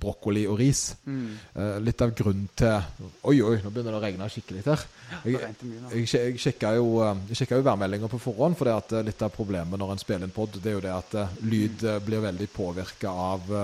Brokkoli 0.00 0.46
og 0.48 0.58
ris. 0.60 0.82
Mm. 1.06 1.26
Eh, 1.54 1.74
litt 1.84 2.04
av 2.04 2.14
grunnen 2.16 2.48
til 2.58 2.78
Oi, 3.28 3.36
oi, 3.42 3.58
nå 3.64 3.70
begynner 3.72 3.94
det 3.94 3.98
å 3.98 4.04
regne 4.04 4.30
skikkelig 4.32 4.64
her. 4.66 4.86
Jeg, 5.24 5.52
jeg, 5.92 6.06
jeg 6.08 6.40
sjekka 6.42 6.74
jo, 6.78 6.88
eh, 7.04 7.44
jo 7.50 7.60
værmeldinga 7.66 8.10
på 8.12 8.20
forhånd, 8.22 8.58
for 8.58 8.70
eh, 8.72 9.04
litt 9.06 9.22
av 9.26 9.34
problemet 9.34 9.80
når 9.80 9.94
en 9.94 10.02
spiller 10.02 10.28
en 10.28 10.34
pod, 10.34 10.56
det 10.62 10.72
er 10.72 10.78
jo 10.78 10.86
det 10.86 10.94
at 10.94 11.18
eh, 11.18 11.36
lyd 11.48 11.86
blir 12.06 12.24
veldig 12.24 12.50
påvirka 12.54 13.12
av 13.12 13.54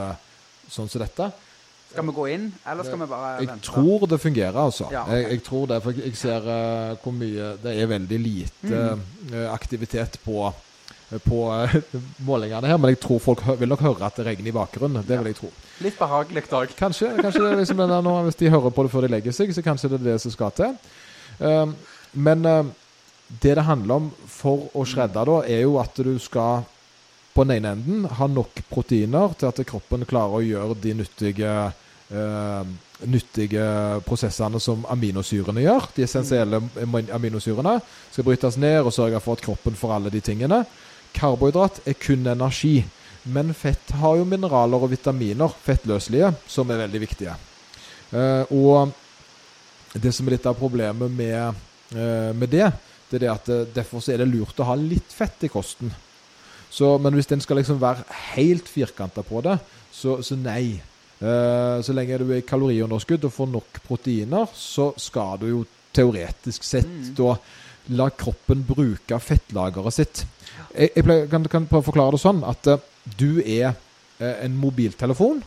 sånn 0.70 0.88
som 0.88 1.02
dette. 1.02 1.32
Skal 1.94 2.08
vi 2.08 2.12
gå 2.16 2.24
inn, 2.34 2.46
eller 2.66 2.86
skal 2.86 2.98
vi 2.98 3.06
bare 3.06 3.28
Jeg 3.38 3.48
vente? 3.52 3.66
tror 3.68 4.06
det 4.10 4.18
fungerer, 4.18 4.56
altså. 4.58 4.88
Ja, 4.90 5.04
okay. 5.04 5.20
jeg, 5.20 5.30
jeg 5.30 5.42
tror 5.46 5.66
det, 5.70 5.76
for 5.84 6.00
jeg 6.02 6.16
ser 6.18 6.48
uh, 6.48 6.96
hvor 7.04 7.14
mye 7.14 7.50
Det 7.62 7.74
er 7.78 7.90
veldig 7.92 8.18
lite 8.18 8.52
Mm. 8.64 9.02
uh, 9.30 9.52
aktivitet 9.52 10.18
på 10.24 10.52
på 11.24 11.40
eh, 11.54 11.76
målingene 12.26 12.70
her, 12.70 12.78
men 12.80 12.94
jeg 12.94 13.00
tror 13.04 13.22
folk 13.22 13.42
vil 13.60 13.70
nok 13.70 13.82
høre 13.84 14.08
at 14.08 14.18
det 14.18 14.26
regner 14.28 14.50
i 14.50 14.54
bakgrunnen. 14.56 15.04
Det 15.06 15.18
vil 15.20 15.30
jeg 15.30 15.38
tro. 15.40 15.50
Litt 15.84 15.98
behagelig 15.98 16.44
òg. 16.50 16.76
Kanskje, 16.78 17.12
kanskje 17.20 17.42
det 17.44 17.58
liksom 17.62 17.82
der 17.82 18.04
nå, 18.04 18.14
hvis 18.28 18.40
de 18.40 18.52
hører 18.52 18.74
på 18.74 18.86
det 18.86 18.94
før 18.94 19.06
de 19.06 19.12
legger 19.16 19.36
seg, 19.36 19.52
så 19.54 19.64
kanskje 19.64 19.92
det 19.92 20.00
er 20.00 20.08
det 20.12 20.20
som 20.24 20.34
skal 20.34 20.54
til. 20.56 20.76
Um, 21.38 21.74
men 22.14 22.46
um, 22.46 22.72
det 23.28 23.56
det 23.58 23.66
handler 23.66 24.02
om 24.02 24.10
for 24.30 24.68
å 24.76 24.84
shredde, 24.86 25.26
da, 25.26 25.40
er 25.48 25.64
jo 25.64 25.78
at 25.82 25.98
du 25.98 26.14
skal 26.22 26.64
på 27.34 27.42
den 27.42 27.58
ene 27.58 27.74
enden 27.74 28.04
ha 28.18 28.28
nok 28.30 28.62
proteiner 28.70 29.32
til 29.38 29.50
at 29.50 29.62
kroppen 29.66 30.06
klarer 30.06 30.38
å 30.38 30.44
gjøre 30.44 30.76
de 30.78 30.92
nyttige 31.00 31.54
eh, 32.14 32.74
nyttige 33.04 33.64
prosessene 34.06 34.60
som 34.62 34.84
aminosyrene 34.90 35.64
gjør. 35.64 35.88
De 35.96 36.04
essensielle 36.06 36.60
aminosyrene 37.12 37.78
skal 38.12 38.26
brytes 38.26 38.58
ned 38.60 38.84
og 38.84 38.94
sørge 38.94 39.20
for 39.24 39.36
at 39.36 39.44
kroppen 39.44 39.76
får 39.78 39.96
alle 39.96 40.12
de 40.14 40.22
tingene. 40.24 40.62
Karbohydrat 41.14 41.80
er 41.88 41.96
kun 42.00 42.26
energi. 42.30 42.84
Men 43.24 43.54
fett 43.56 43.94
har 43.96 44.18
jo 44.18 44.26
mineraler 44.28 44.82
og 44.84 44.90
vitaminer, 44.92 45.52
fettløselige, 45.64 46.34
som 46.50 46.68
er 46.70 46.82
veldig 46.82 47.00
viktige. 47.00 47.36
Eh, 48.12 48.52
og 48.52 48.92
det 49.94 50.12
som 50.12 50.26
er 50.28 50.36
litt 50.36 50.48
av 50.50 50.58
problemet 50.58 51.12
med, 51.14 51.62
eh, 51.94 52.32
med 52.36 52.52
det, 52.52 52.66
det 53.08 53.16
er 53.16 53.24
det 53.24 53.30
at 53.32 53.48
eh, 53.48 53.64
derfor 53.74 54.04
så 54.04 54.12
er 54.12 54.20
det 54.20 54.28
lurt 54.28 54.60
å 54.60 54.66
ha 54.68 54.76
litt 54.76 55.12
fett 55.14 55.46
i 55.46 55.52
kosten. 55.52 55.92
Så, 56.74 56.96
men 56.98 57.14
hvis 57.14 57.30
en 57.32 57.40
skal 57.40 57.60
liksom 57.60 57.78
være 57.80 58.04
helt 58.34 58.68
firkanta 58.68 59.22
på 59.24 59.40
det, 59.46 59.56
så, 59.94 60.18
så 60.26 60.36
nei. 60.36 60.80
Eh, 61.22 61.76
så 61.86 61.94
lenge 61.94 62.18
du 62.20 62.26
er 62.28 62.42
i 62.42 62.46
kaloriunderskudd 62.46 63.24
og 63.28 63.32
får 63.36 63.52
nok 63.52 63.80
proteiner, 63.86 64.50
så 64.52 64.90
skal 65.00 65.38
du 65.40 65.48
jo 65.52 65.64
teoretisk 65.94 66.66
sett 66.66 66.90
Mm. 66.90 67.14
da 67.14 67.36
la 67.94 68.08
kroppen 68.10 68.64
bruke 68.66 69.18
fettlageret 69.20 69.94
sitt. 69.94 70.24
Jeg, 70.74 70.90
jeg 70.96 71.06
pleier, 71.06 71.30
kan, 71.30 71.46
kan 71.50 71.66
prøve 71.70 71.84
å 71.84 71.88
forklare 71.88 72.16
det 72.16 72.22
sånn 72.24 72.42
at 72.44 72.68
uh, 72.68 72.82
du 73.18 73.40
er 73.40 73.70
uh, 73.72 74.36
en 74.42 74.58
mobiltelefon 74.58 75.40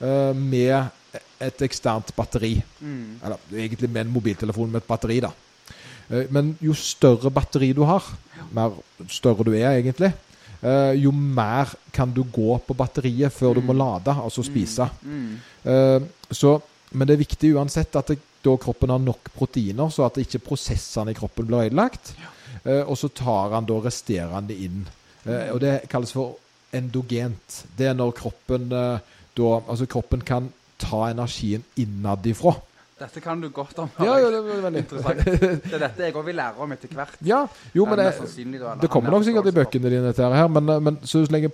uh, 0.00 0.32
med 0.34 1.20
et 1.42 1.64
eksternt 1.66 2.12
batteri. 2.16 2.56
Mm. 2.80 3.20
Eller 3.22 3.62
egentlig 3.66 3.90
med 3.92 4.06
en 4.06 4.12
mobiltelefon 4.14 4.70
med 4.72 4.82
et 4.82 4.88
batteri, 4.88 5.20
da. 5.24 5.32
Men 6.34 6.50
jo 6.60 6.74
større 6.76 7.30
batteri 7.32 7.70
du 7.72 7.80
har, 7.88 8.04
mer 8.52 8.74
større 9.08 9.46
du 9.46 9.52
er 9.54 9.78
egentlig, 9.78 10.10
jo 11.00 11.12
mer 11.14 11.70
kan 11.94 12.10
du 12.12 12.20
gå 12.22 12.58
på 12.66 12.76
batteriet 12.76 13.32
før 13.32 13.56
du 13.56 13.62
må 13.64 13.74
lade, 13.74 14.12
altså 14.12 14.44
spise. 14.44 14.86
Mm. 15.02 15.38
Eh, 15.64 16.04
Så, 16.32 16.60
men 16.92 17.08
det 17.08 17.14
er 17.16 17.24
viktig 17.24 17.54
uansett 17.56 17.96
at 17.96 18.12
det, 18.12 18.18
da 18.42 18.56
kroppen 18.58 18.90
har 18.90 19.00
nok 19.02 19.30
proteiner, 19.36 19.88
så 19.90 20.06
at 20.06 20.18
ikke 20.18 20.42
prosessene 20.50 21.12
i 21.12 21.16
kroppen 21.16 21.46
blir 21.46 21.68
ødelagt. 21.68 22.14
Eh, 22.18 22.28
Og 22.64 22.96
så 22.98 23.08
tar 23.10 23.50
han 23.56 23.66
da 23.66 23.74
resterende 23.82 24.54
inn. 24.54 24.84
Eh, 25.26 25.50
Og 25.54 25.60
det 25.60 25.88
kalles 25.90 26.12
for 26.14 26.36
endogent. 26.72 27.62
Det 27.76 27.86
er 27.90 27.94
når 27.98 28.12
kroppen 28.16 28.70
eh, 28.72 28.98
da 29.36 29.48
Altså 29.68 29.86
kroppen 29.86 30.20
kan 30.24 30.50
ta 30.78 31.08
energien 31.10 31.62
innadifra. 31.78 32.54
Dette 33.02 33.18
kan 33.20 33.40
du 33.40 33.48
godt 33.50 33.78
om. 33.82 33.88
Ja, 33.98 34.14
ja, 34.20 34.28
det 34.30 34.38
er 34.38 34.60
veldig 34.62 34.78
Interessant. 34.84 35.24
Det 35.70 35.72
er 35.74 35.80
dette 35.88 36.04
jeg 36.06 36.14
òg 36.14 36.24
vil 36.28 36.36
lære 36.38 36.60
om 36.62 36.70
etter 36.74 36.92
hvert. 36.94 37.16
Ja, 37.26 37.40
jo, 37.74 37.86
men 37.88 37.98
eller 37.98 38.78
det 38.82 38.90
kommer 38.92 39.10
nok 39.10 39.24
sikkert 39.26 39.48
i 39.50 39.54
bøkene 39.56 39.90
dine, 39.90 40.04
dette 40.12 40.28
her, 40.30 40.46
men, 40.52 40.70
men 40.86 40.98
så 41.02 41.24
lenge 41.30 41.50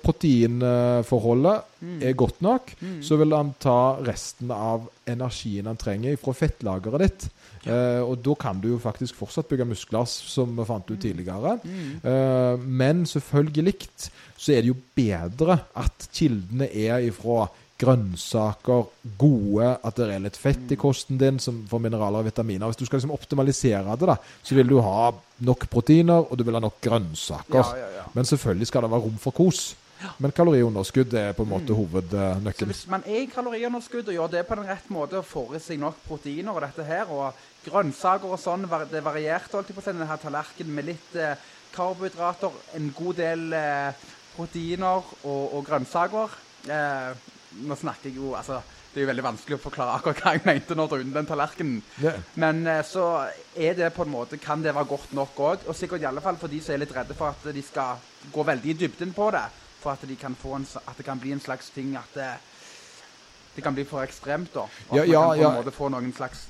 proteinforholdet 0.68 1.62
Mm. 1.80 2.02
er 2.02 2.12
godt 2.18 2.40
nok, 2.42 2.72
Mm. 2.82 3.02
så 3.06 3.16
vil 3.16 3.30
han 3.36 3.54
ta 3.60 3.96
resten 4.02 4.50
av 4.50 4.88
energien 5.06 5.66
han 5.70 5.76
trenger 5.78 6.16
fra 6.18 6.32
fettlageret 6.34 6.98
ditt. 7.04 7.28
Eh, 7.66 8.02
og 8.04 8.20
da 8.24 8.34
kan 8.38 8.60
du 8.62 8.70
jo 8.72 8.80
faktisk 8.82 9.18
fortsatt 9.18 9.48
bygge 9.50 9.66
muskler, 9.68 10.06
som 10.08 10.52
vi 10.56 10.66
fant 10.68 10.90
ut 10.90 11.00
tidligere. 11.02 11.56
Mm. 11.64 11.94
Eh, 12.02 12.66
men 12.82 13.06
selvfølgelig 13.08 13.74
så 14.38 14.54
er 14.54 14.62
det 14.62 14.72
jo 14.72 14.78
bedre 14.98 15.58
at 15.78 16.10
kildene 16.14 16.70
er 16.70 17.08
ifra 17.08 17.48
grønnsaker, 17.78 18.88
gode, 19.18 19.68
at 19.86 19.98
det 19.98 20.08
er 20.10 20.22
litt 20.24 20.38
fett 20.38 20.72
i 20.74 20.78
kosten 20.78 21.18
din 21.20 21.38
som 21.42 21.60
får 21.70 21.82
mineraler 21.84 22.24
og 22.24 22.26
vitaminer. 22.26 22.66
Hvis 22.66 22.80
du 22.80 22.88
skal 22.88 22.98
liksom 22.98 23.14
optimalisere 23.14 23.94
det, 23.94 24.08
da, 24.10 24.16
så 24.42 24.56
vil 24.58 24.70
du 24.72 24.80
ha 24.82 25.12
nok 25.46 25.68
proteiner, 25.70 26.26
og 26.26 26.34
du 26.38 26.42
vil 26.46 26.58
ha 26.58 26.62
nok 26.64 26.80
grønnsaker. 26.82 27.60
Ja, 27.60 27.78
ja, 27.78 27.90
ja. 28.00 28.08
Men 28.16 28.26
selvfølgelig 28.26 28.70
skal 28.72 28.84
det 28.84 28.90
være 28.94 29.06
rom 29.06 29.20
for 29.22 29.36
kos. 29.36 29.68
Men 30.22 30.34
kaloriunderskudd 30.34 31.14
er 31.18 31.32
på 31.36 31.46
en 31.46 31.50
måte 31.50 31.72
Så 31.72 31.78
hovednøkkelen. 31.78 32.72
hvis 32.72 32.86
man 32.90 33.04
er 33.06 33.24
i 33.24 33.30
kaloriunderskudd 33.32 34.08
og 34.08 34.14
gjør 34.14 34.32
det 34.36 34.46
på 34.46 34.58
den 34.58 34.68
rette 34.68 34.94
måte 34.94 35.18
og 35.18 35.26
får 35.26 35.56
i 35.56 35.62
seg 35.64 35.80
nok 35.82 35.98
proteiner 36.06 36.54
og 36.54 36.62
dette 36.62 36.86
her, 36.86 37.10
og 37.10 37.34
grønnsaker 37.66 38.34
og 38.34 38.40
sånn, 38.40 38.66
det 38.90 39.04
varierte 39.04 39.58
alltid 39.58 39.74
på 39.76 39.82
å 39.82 39.88
denne 39.90 40.20
tallerkenen 40.22 40.74
med 40.74 40.88
litt 40.92 41.18
eh, 41.18 41.34
karbohydrater, 41.74 42.54
en 42.78 42.92
god 42.96 43.20
del 43.20 43.52
eh, 43.52 44.08
proteiner 44.36 45.02
og, 45.24 45.54
og 45.58 45.62
grønnsaker. 45.66 46.38
Eh, 46.68 47.28
nå 47.64 47.76
snakker 47.78 48.10
jeg 48.10 48.18
jo, 48.20 48.34
altså, 48.38 48.60
det 48.92 49.00
er 49.00 49.06
jo 49.06 49.10
veldig 49.10 49.24
vanskelig 49.24 49.56
å 49.58 49.62
forklare 49.62 49.94
akkurat 49.98 50.20
hva 50.22 50.34
jeg 50.36 50.44
mente 50.46 50.76
når 50.76 50.98
jeg 50.98 51.12
den 51.14 51.28
tallerkenen. 51.28 51.78
Yeah. 52.02 52.20
Men 52.40 52.66
eh, 52.66 52.82
så 52.86 53.28
er 53.54 53.78
det 53.78 53.92
på 53.96 54.06
en 54.06 54.14
måte, 54.14 54.40
kan 54.42 54.62
det 54.64 54.74
være 54.74 54.90
godt 54.90 55.14
nok 55.16 55.40
òg. 55.44 55.66
Og 55.68 55.76
sikkert 55.76 56.02
i 56.02 56.08
alle 56.10 56.24
fall 56.24 56.38
for 56.40 56.50
de 56.50 56.60
som 56.62 56.74
er 56.74 56.84
litt 56.84 56.94
redde 56.96 57.16
for 57.18 57.34
at 57.34 57.48
de 57.54 57.64
skal 57.64 58.00
gå 58.32 58.46
veldig 58.46 58.72
i 58.72 58.78
dybden 58.84 59.14
på 59.16 59.30
det. 59.34 59.46
For 59.78 59.94
at, 59.94 60.04
de 60.08 60.16
kan 60.18 60.34
få 60.34 60.56
en, 60.58 60.66
at 60.86 60.96
det 60.98 61.06
kan 61.06 61.20
bli 61.22 61.32
en 61.32 61.40
slags 61.40 61.70
ting 61.70 61.94
at 61.96 62.14
det, 62.14 62.30
det 63.56 63.64
kan 63.64 63.74
bli 63.74 63.84
for 63.86 64.02
ekstremt, 64.02 64.50
da. 64.54 64.66
Og 64.88 64.96
Ja, 64.96 65.02
at 65.02 65.08
man 65.08 65.14
kan 65.14 65.28
på 65.28 65.34
en 65.34 65.40
ja. 65.40 65.52
måte 65.60 65.74
få 65.76 65.90
noen 65.94 66.14
slags 66.16 66.46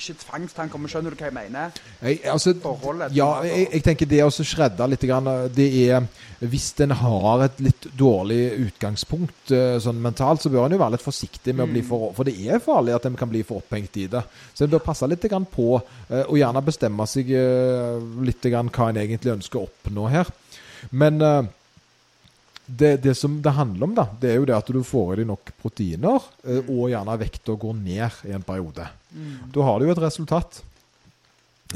ikke 0.00 0.16
tvangstanker, 0.22 0.80
men 0.80 0.90
skjønner 0.90 1.12
du 1.12 1.20
hva 1.20 1.28
jeg 1.28 1.34
mener? 1.36 1.78
Jeg, 2.00 2.20
altså, 2.32 2.54
Forholdet 2.62 3.16
ja, 3.16 3.28
er 3.42 3.48
jeg, 3.50 3.66
jeg 3.74 3.84
tenker 3.84 4.08
det 4.08 4.22
å 4.24 4.30
shredde 4.32 4.88
litt, 4.88 5.04
det 5.56 5.66
er 5.84 6.06
Hvis 6.40 6.70
en 6.80 6.94
har 6.96 7.44
et 7.44 7.60
litt 7.60 7.88
dårlig 7.98 8.40
utgangspunkt 8.68 9.52
eh, 9.52 9.76
sånn 9.82 10.00
mentalt, 10.00 10.42
så 10.42 10.52
bør 10.52 10.66
en 10.66 10.76
jo 10.76 10.80
være 10.80 10.96
litt 10.96 11.04
forsiktig 11.04 11.54
med 11.54 11.66
å 11.66 11.70
bli 11.74 11.84
for 11.86 12.14
For 12.16 12.28
det 12.28 12.36
er 12.48 12.64
farlig 12.64 12.96
at 12.96 13.10
en 13.10 13.18
kan 13.20 13.30
bli 13.30 13.44
for 13.46 13.60
opphengt 13.60 14.00
i 14.00 14.08
det. 14.10 14.24
Så 14.54 14.64
en 14.64 14.72
bør 14.72 14.84
passe 14.88 15.08
litt 15.10 15.28
på, 15.52 15.68
eh, 16.08 16.24
og 16.24 16.38
gjerne 16.40 16.64
bestemme 16.64 17.06
seg 17.10 17.32
eh, 17.36 18.00
litt 18.24 18.50
hva 18.50 18.64
en 18.88 19.02
egentlig 19.04 19.36
ønsker 19.36 19.60
å 19.60 19.68
oppnå 19.68 20.08
her. 20.12 20.32
Men 20.96 21.20
eh, 21.20 21.42
det, 22.76 23.02
det 23.02 23.14
som 23.18 23.38
det 23.42 23.52
handler 23.56 23.86
om, 23.88 23.94
da, 23.96 24.04
det 24.20 24.30
er 24.32 24.36
jo 24.40 24.44
det 24.48 24.54
at 24.56 24.66
du 24.72 24.80
får 24.86 25.12
i 25.14 25.16
deg 25.22 25.26
nok 25.30 25.50
proteiner, 25.62 26.26
eh, 26.44 26.60
og 26.70 26.90
gjerne 26.92 27.16
vekta 27.20 27.56
går 27.62 27.74
ned 27.80 28.20
i 28.30 28.34
en 28.36 28.42
periode. 28.46 28.86
Da 29.54 29.66
har 29.66 29.78
du 29.82 29.86
jo 29.88 29.92
et 29.94 30.02
resultat. 30.04 30.60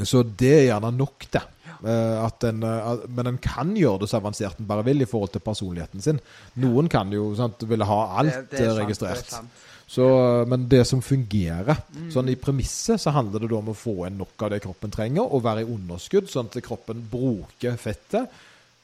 Så 0.03 0.23
det 0.27 0.53
er 0.53 0.65
gjerne 0.69 0.91
nok, 0.95 1.27
det. 1.31 1.41
Eh, 1.85 2.15
at 2.25 2.43
en, 2.47 2.63
eh, 2.63 3.03
men 3.15 3.27
en 3.33 3.37
kan 3.43 3.73
gjøre 3.75 4.01
det 4.03 4.09
så 4.11 4.17
avansert 4.21 4.59
en 4.59 4.67
bare 4.69 4.83
vil 4.87 5.01
i 5.03 5.07
forhold 5.09 5.31
til 5.35 5.43
personligheten 5.43 6.01
sin. 6.01 6.19
Noen 6.63 6.89
kan 6.91 7.11
jo 7.11 7.29
sant, 7.37 7.61
ville 7.67 7.85
ha 7.85 7.99
alt 8.19 8.33
Det- 8.49 8.57
det 8.59 8.65
sant, 8.69 8.79
registrert. 8.79 9.33
er. 9.33 9.45
Så, 9.87 10.47
men 10.49 10.67
det 10.67 10.81
som 10.87 10.99
fungerer 10.99 11.77
sånn 12.09 12.27
I 12.31 12.35
premisset 12.35 12.99
så 12.99 13.11
handler 13.13 13.39
det 13.41 13.49
da 13.51 13.57
om 13.59 13.67
å 13.69 13.75
få 13.77 14.07
inn 14.07 14.17
nok 14.17 14.41
av 14.41 14.49
det 14.49 14.63
kroppen 14.63 14.89
trenger, 14.91 15.21
og 15.31 15.43
være 15.43 15.61
i 15.61 15.69
underskudd, 15.75 16.25
sånn 16.27 16.47
at 16.49 16.63
kroppen 16.63 17.05
bruker 17.11 17.77
fettet 17.77 18.27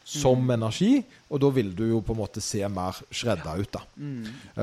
som 0.04 0.50
energi. 0.54 1.04
Og 1.32 1.40
da 1.44 1.52
vil 1.56 1.72
du 1.76 1.86
jo 1.88 2.02
på 2.06 2.16
en 2.16 2.20
måte 2.20 2.44
se 2.44 2.62
mer 2.72 2.98
shredda 3.14 3.54
ut, 3.60 3.72
da. 3.72 3.84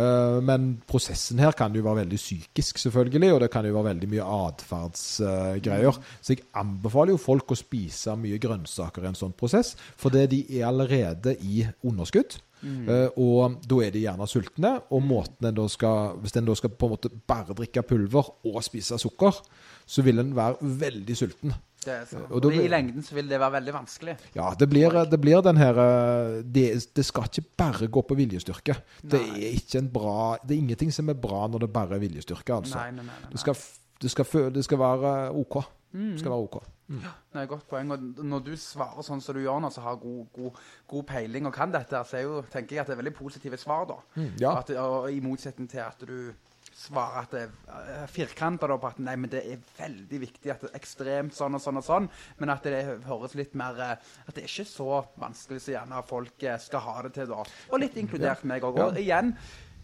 Eh, 0.01 0.39
men 0.45 0.71
prosessen 0.89 1.41
her 1.43 1.57
kan 1.57 1.75
jo 1.75 1.85
være 1.87 2.03
veldig 2.03 2.19
psykisk, 2.21 2.81
selvfølgelig, 2.83 3.33
og 3.35 3.41
det 3.45 3.51
kan 3.53 3.67
jo 3.67 3.77
være 3.77 3.93
veldig 3.93 4.11
mye 4.13 4.27
atferdsgreier. 4.39 6.03
Så 6.21 6.35
jeg 6.35 6.45
anbefaler 6.59 7.15
jo 7.15 7.23
folk 7.23 7.55
å 7.55 7.59
spise 7.59 8.17
mye 8.21 8.41
grønnsaker 8.43 9.07
i 9.07 9.13
en 9.13 9.19
sånn 9.19 9.37
prosess, 9.39 9.75
fordi 9.97 10.27
de 10.35 10.43
er 10.59 10.69
allerede 10.69 11.39
i 11.41 11.65
underskudd. 11.87 12.41
Uh, 12.59 13.07
og 13.23 13.61
da 13.71 13.77
er 13.85 13.93
de 13.95 14.01
gjerne 14.03 14.27
sultne, 14.27 14.73
og 14.91 15.05
måten 15.07 15.47
en 15.47 15.55
da 15.55 15.69
skal 15.71 16.17
Hvis 16.19 16.35
en 16.41 16.49
da 16.49 16.57
skal 16.59 16.73
på 16.75 16.89
en 16.89 16.95
måte 16.97 17.11
bare 17.31 17.55
drikke 17.55 17.85
pulver 17.87 18.33
og 18.51 18.59
spise 18.67 18.99
sukker, 18.99 19.39
så 19.87 20.03
vil 20.03 20.19
en 20.19 20.35
være 20.35 20.59
veldig 20.83 21.17
sulten. 21.17 21.55
Og 21.87 22.45
Og 22.45 22.55
I 22.55 22.69
lengden 22.69 23.03
så 23.07 23.15
vil 23.15 23.29
det 23.31 23.39
være 23.41 23.53
veldig 23.59 23.75
vanskelig. 23.75 24.17
Ja, 24.35 24.51
det 24.59 24.69
blir, 24.69 24.91
det 25.11 25.21
blir 25.21 25.43
den 25.45 25.57
her 25.57 25.79
eh, 25.79 26.43
det, 26.43 26.67
det 26.97 27.05
skal 27.07 27.29
ikke 27.31 27.47
bare 27.57 27.89
gå 27.89 28.03
på 28.03 28.17
viljestyrke. 28.19 28.77
Det 29.03 29.21
er 29.21 29.53
ikke 29.55 29.79
en 29.79 29.93
bra 29.93 30.37
Det 30.43 30.57
er 30.57 30.63
ingenting 30.63 30.93
som 30.93 31.09
er 31.09 31.15
bra 31.15 31.47
når 31.47 31.67
det 31.67 31.73
bare 31.73 31.95
er 31.97 32.03
viljestyrke, 32.03 32.55
altså. 32.55 32.79
Nei, 32.79 32.91
nei, 32.91 33.05
nei, 33.07 33.21
nei, 33.23 33.31
Det, 33.33 33.41
skal, 33.41 33.55
det, 34.03 34.11
skal, 34.11 34.51
det 34.55 34.65
skal 34.65 34.79
være 34.79 35.15
OK. 35.39 35.63
Mm. 35.93 36.11
Det 36.13 36.21
skal 36.21 36.35
være 36.35 36.49
OK. 36.49 36.59
Nei, 36.89 37.45
Godt 37.49 37.69
poeng. 37.69 37.91
Og 37.93 38.25
når 38.25 38.45
du 38.45 38.53
svarer 38.61 39.05
sånn 39.05 39.23
som 39.25 39.37
du 39.37 39.43
gjør 39.45 39.61
nå, 39.63 39.71
så 39.73 39.85
har 39.85 39.97
god, 40.01 40.27
god, 40.35 40.61
god 40.89 41.07
peiling 41.09 41.49
og 41.49 41.55
kan 41.55 41.73
dette, 41.73 42.01
så 42.09 42.23
jo, 42.25 42.43
tenker 42.53 42.77
jeg 42.77 42.83
at 42.85 42.91
det 42.91 42.97
er 42.97 43.03
veldig 43.03 43.17
positive 43.17 43.61
svar, 43.61 43.87
da. 43.89 43.99
Mm, 44.17 44.31
ja. 44.41 44.55
At, 44.59 44.73
og 44.83 45.09
I 45.13 45.21
motsetning 45.25 45.69
til 45.71 45.85
at 45.85 46.05
du 46.09 46.33
svarer 46.79 47.25
at 47.25 47.35
det 47.35 47.45
er 47.75 48.11
firkanta 48.11 48.69
på 48.71 48.91
at 48.91 49.01
nei, 49.03 49.17
men 49.19 49.31
det 49.33 49.43
er 49.43 49.63
veldig 49.79 50.21
viktig 50.23 50.53
at 50.53 50.65
det 50.65 50.71
er 50.71 50.79
ekstremt 50.79 51.37
sånn 51.37 51.59
og 51.59 51.63
sånn 51.63 51.81
og 51.81 51.87
sånn, 51.87 52.09
men 52.39 52.53
at 52.55 52.67
det 52.67 52.83
høres 53.09 53.35
litt 53.39 53.57
mer 53.59 53.81
eh, 53.83 53.95
At 54.29 54.37
det 54.37 54.45
er 54.45 54.51
ikke 54.51 54.69
så 54.69 55.01
vanskelig 55.19 55.63
som 55.65 55.75
gjerne 55.75 56.03
folk 56.09 56.45
eh, 56.47 56.61
skal 56.63 56.85
ha 56.87 56.99
det 57.07 57.15
til, 57.19 57.31
da. 57.33 57.43
Og 57.73 57.83
litt 57.83 57.97
inkludert 57.99 58.45
meg 58.49 58.67
òg. 58.67 58.79
Og 58.85 59.01
igjen, 59.01 59.35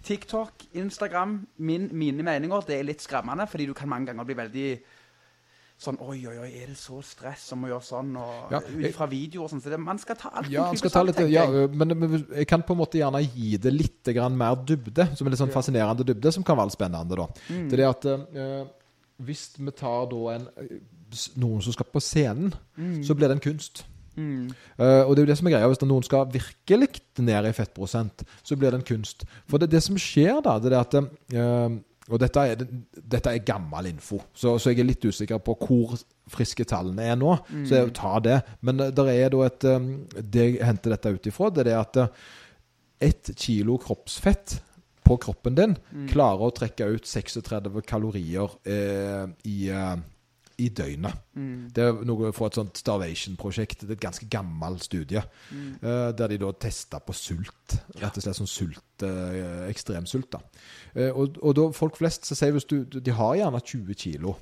TikTok, 0.04 0.66
Instagram, 0.76 1.38
min, 1.56 1.88
mine 1.96 2.26
meninger, 2.26 2.66
det 2.68 2.78
er 2.78 2.86
litt 2.86 3.02
skremmende, 3.02 3.46
fordi 3.50 3.70
du 3.70 3.74
kan 3.76 3.90
mange 3.90 4.12
ganger 4.12 4.28
bli 4.28 4.36
veldig 4.42 4.68
Sånn 5.84 5.98
Oi, 6.00 6.18
oi, 6.30 6.34
oi, 6.42 6.50
er 6.62 6.72
det 6.72 6.78
så 6.80 7.00
stress 7.04 7.46
om 7.54 7.66
å 7.66 7.72
gjøre 7.72 7.86
sånn? 7.86 8.14
Og 8.20 8.54
Ja, 8.54 8.60
ut 8.64 8.96
fra 8.96 9.08
videoer 9.10 9.46
og 9.46 9.52
sånn. 9.52 9.62
Så 9.64 9.72
det, 9.72 9.80
man 9.82 10.00
skal 10.02 10.18
ta 10.20 10.32
alt 10.32 10.50
Ja, 10.52 10.68
klype 10.70 10.82
skal 10.82 10.94
ta 10.96 11.04
litt, 11.06 11.18
tenker 11.18 11.34
ja, 11.34 11.68
men, 11.68 11.96
men 12.00 12.16
jeg 12.22 12.48
kan 12.50 12.64
på 12.66 12.76
en 12.76 12.82
måte 12.82 13.00
gjerne 13.00 13.22
gi 13.24 13.54
det 13.60 13.74
litt 13.74 14.12
mer 14.34 14.58
dybde, 14.66 15.10
som 15.16 15.26
er 15.26 15.34
litt 15.34 15.42
sånn 15.42 15.54
fascinerende 15.54 16.06
dybde, 16.08 16.32
som 16.34 16.46
kan 16.46 16.58
være 16.58 16.72
litt 16.72 16.78
spennende. 16.78 17.20
da. 17.20 17.28
Mm. 17.48 17.64
Det 17.70 17.78
er 17.78 17.82
det 17.82 17.90
at 17.90 18.10
eh, 18.10 18.60
hvis 19.24 19.48
vi 19.58 19.74
tar 19.76 20.06
da 20.10 20.22
en, 20.34 20.46
noen 21.40 21.64
som 21.64 21.74
skal 21.76 21.90
på 21.92 22.02
scenen, 22.02 22.54
så 23.04 23.16
blir 23.16 23.30
det 23.30 23.38
en 23.38 23.48
kunst. 23.52 23.84
Mm. 24.16 24.50
Uh, 24.78 25.02
og 25.08 25.14
det 25.14 25.22
er 25.22 25.26
jo 25.26 25.30
det 25.32 25.38
som 25.38 25.48
er 25.48 25.56
greia. 25.56 25.70
Hvis 25.70 25.82
noen 25.86 26.06
skal 26.06 26.28
virkelig 26.32 26.90
ned 27.18 27.48
i 27.48 27.54
fettprosent, 27.56 28.24
så 28.42 28.58
blir 28.58 28.70
det 28.70 28.82
en 28.82 28.86
kunst. 28.86 29.26
For 29.50 29.62
det, 29.62 29.70
det 29.74 29.82
som 29.84 29.98
skjer 30.00 30.40
da, 30.44 30.56
det 30.62 30.72
er 30.72 30.80
at 30.80 30.96
eh, 30.98 31.76
Og 32.12 32.20
dette 32.20 32.42
er, 32.44 32.60
dette 33.00 33.32
er 33.32 33.46
gammel 33.46 33.88
info, 33.88 34.18
så, 34.36 34.58
så 34.60 34.72
jeg 34.74 34.82
er 34.82 34.90
litt 34.90 35.04
usikker 35.08 35.40
på 35.40 35.54
hvor 35.62 35.94
friske 36.30 36.66
tallene 36.68 37.06
er 37.14 37.16
nå. 37.16 37.32
Så 37.64 37.78
jeg 37.78 37.94
tar 37.96 38.20
det. 38.26 38.38
Men 38.60 38.82
det 38.82 39.06
er 39.14 39.32
da 39.32 39.40
et 39.46 39.64
eh, 39.70 39.86
Det 40.20 40.44
jeg 40.44 40.60
henter 40.68 40.96
dette 40.96 41.14
ut 41.16 41.30
ifra, 41.30 41.48
det 41.54 41.64
er 41.70 41.80
at 41.80 42.00
eh, 42.02 42.26
ett 43.08 43.32
kilo 43.40 43.78
kroppsfett 43.80 44.58
på 45.04 45.16
kroppen 45.20 45.56
din 45.56 45.74
klarer 46.08 46.46
å 46.46 46.54
trekke 46.56 46.86
ut 46.96 47.08
36 47.08 47.82
kalorier 47.88 48.52
eh, 48.64 49.24
i, 49.44 49.68
eh, 49.68 49.96
i 50.58 50.68
døgnet. 50.68 51.14
Det 51.74 51.82
er 51.82 52.04
noe 52.06 52.30
fra 52.32 52.46
et 52.46 52.54
sånt 52.58 52.76
Starvation-prosjekt. 52.78 53.80
Det 53.82 53.90
er 53.90 53.96
et 53.96 54.00
ganske 54.04 54.28
gammel 54.30 54.78
studie. 54.80 55.22
eh, 55.82 56.12
der 56.12 56.28
de 56.28 56.38
da 56.38 56.52
testa 56.52 56.98
på 57.00 57.12
sult. 57.12 57.76
Rett 58.00 58.16
og 58.16 58.22
slett 58.22 58.36
sånn 58.38 58.46
sult, 58.50 59.02
uh, 59.02 59.66
ekstremsult. 59.68 60.30
da. 60.30 60.38
Uh, 60.96 61.10
og, 61.18 61.38
og 61.42 61.54
da 61.58 61.68
folk 61.72 61.96
flest 61.96 62.26
så 62.26 62.34
sier 62.38 62.52
hvis 62.52 62.64
du, 62.70 62.84
De 62.84 63.10
har 63.10 63.34
gjerne 63.36 63.60
20 63.60 63.94
kilo. 63.94 64.36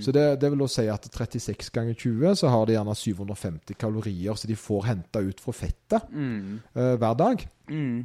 Så 0.00 0.12
det, 0.14 0.40
det 0.40 0.50
vil 0.52 0.60
da 0.62 0.66
si 0.70 0.84
at 0.86 1.08
36 1.10 1.70
ganger 1.74 1.94
20 1.98 2.36
så 2.38 2.48
har 2.48 2.66
de 2.66 2.76
gjerne 2.76 2.94
750 2.94 3.74
kalorier 3.74 4.34
som 4.38 4.46
de 4.46 4.54
får 4.54 4.84
henta 4.86 5.18
ut 5.26 5.40
fra 5.42 5.52
fettet 5.52 6.04
Mm. 6.12 6.60
hver 6.74 7.16
dag. 7.18 7.42
Mm. 7.68 8.04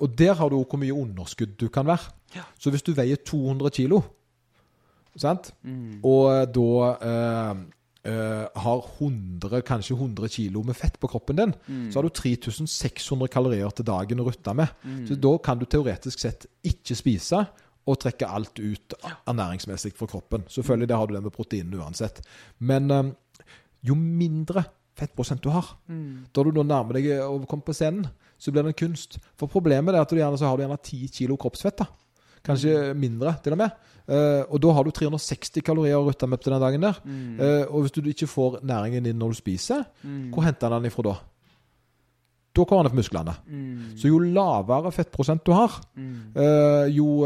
Og 0.00 0.18
der 0.18 0.32
har 0.34 0.48
du 0.48 0.56
hvor 0.64 0.78
mye 0.80 0.94
underskudd 0.96 1.52
du 1.60 1.68
kan 1.68 1.86
være. 1.86 2.08
Ja. 2.34 2.42
Så 2.58 2.70
hvis 2.72 2.82
du 2.82 2.92
veier 2.96 3.16
200 3.16 3.70
kilo, 3.76 4.00
sant? 5.20 5.52
Mm. 5.62 6.00
og 6.08 6.52
da 6.54 6.90
eh, 7.08 7.62
eh, 8.10 8.60
har 8.64 8.86
100, 8.98 9.62
kanskje 9.68 9.96
100 9.96 10.28
kilo 10.28 10.62
med 10.66 10.76
fett 10.76 10.98
på 11.00 11.10
kroppen 11.12 11.36
din, 11.36 11.54
så 11.92 12.00
har 12.00 12.08
du 12.08 12.14
3600 12.16 13.28
kalorier 13.32 13.70
til 13.70 13.86
dagen 13.86 14.22
å 14.22 14.28
rutte 14.28 14.54
med. 14.56 14.72
Så 15.08 15.18
da 15.20 15.36
kan 15.44 15.60
du 15.60 15.66
teoretisk 15.66 16.18
sett 16.24 16.46
ikke 16.64 16.96
spise 16.98 17.44
og 17.82 17.98
trekke 17.98 18.28
alt 18.30 18.60
ut 18.62 18.94
ernæringsmessig 19.26 19.92
fra 19.98 20.06
kroppen. 20.06 20.44
Selvfølgelig 20.48 20.88
det 20.88 20.96
har 20.96 21.06
du 21.06 21.16
det 21.16 21.22
med 21.24 21.34
proteinene 21.34 21.82
uansett. 21.82 22.22
Men 22.58 22.90
eh, 22.90 23.10
jo 23.82 23.98
mindre 23.98 24.64
fettprosent 24.98 25.42
du 25.42 25.48
har, 25.50 25.66
da 25.88 26.42
du 26.44 26.50
da 26.52 26.62
nærmer 26.62 26.98
deg 26.98 27.06
å 27.24 27.40
komme 27.48 27.64
på 27.64 27.74
scenen, 27.74 28.04
så 28.38 28.52
blir 28.52 28.66
det 28.66 28.74
en 28.74 28.80
kunst. 28.86 29.16
For 29.38 29.50
problemet 29.50 29.94
er 29.94 30.02
at 30.02 30.10
du 30.10 30.18
gjerne 30.18 30.38
så 30.38 30.50
har 30.50 30.58
du 30.58 30.64
gjerne 30.64 30.78
10 30.78 31.12
kilo 31.16 31.38
kroppsfett. 31.40 31.80
da. 31.80 31.86
Kanskje 32.42 32.92
mindre, 32.98 33.36
til 33.42 33.54
og 33.54 33.60
med. 33.62 33.70
Eh, 34.08 34.42
og 34.50 34.60
da 34.62 34.72
har 34.74 34.84
du 34.84 34.90
360 34.90 35.62
kalorier 35.62 35.98
å 35.98 36.06
rutte 36.06 36.26
med 36.26 36.40
på 36.42 36.50
den 36.50 36.60
dagen 36.62 36.80
der. 36.86 36.96
Eh, 37.06 37.66
og 37.70 37.84
hvis 37.84 37.92
du 37.94 38.02
ikke 38.02 38.26
får 38.30 38.60
næringen 38.66 39.04
din 39.04 39.18
når 39.18 39.34
du 39.34 39.38
spiser, 39.42 39.84
hvor 40.32 40.42
henter 40.46 40.70
den 40.74 40.88
ifra 40.90 41.02
da? 41.10 41.14
Da 42.52 42.64
kommer 42.68 42.84
den 42.84 42.92
fra 42.92 43.00
musklene. 43.00 43.34
Så 43.96 44.10
jo 44.10 44.18
lavere 44.18 44.92
fettprosent 44.92 45.44
du 45.46 45.52
har, 45.56 45.78
eh, 45.96 46.88
jo, 46.92 47.22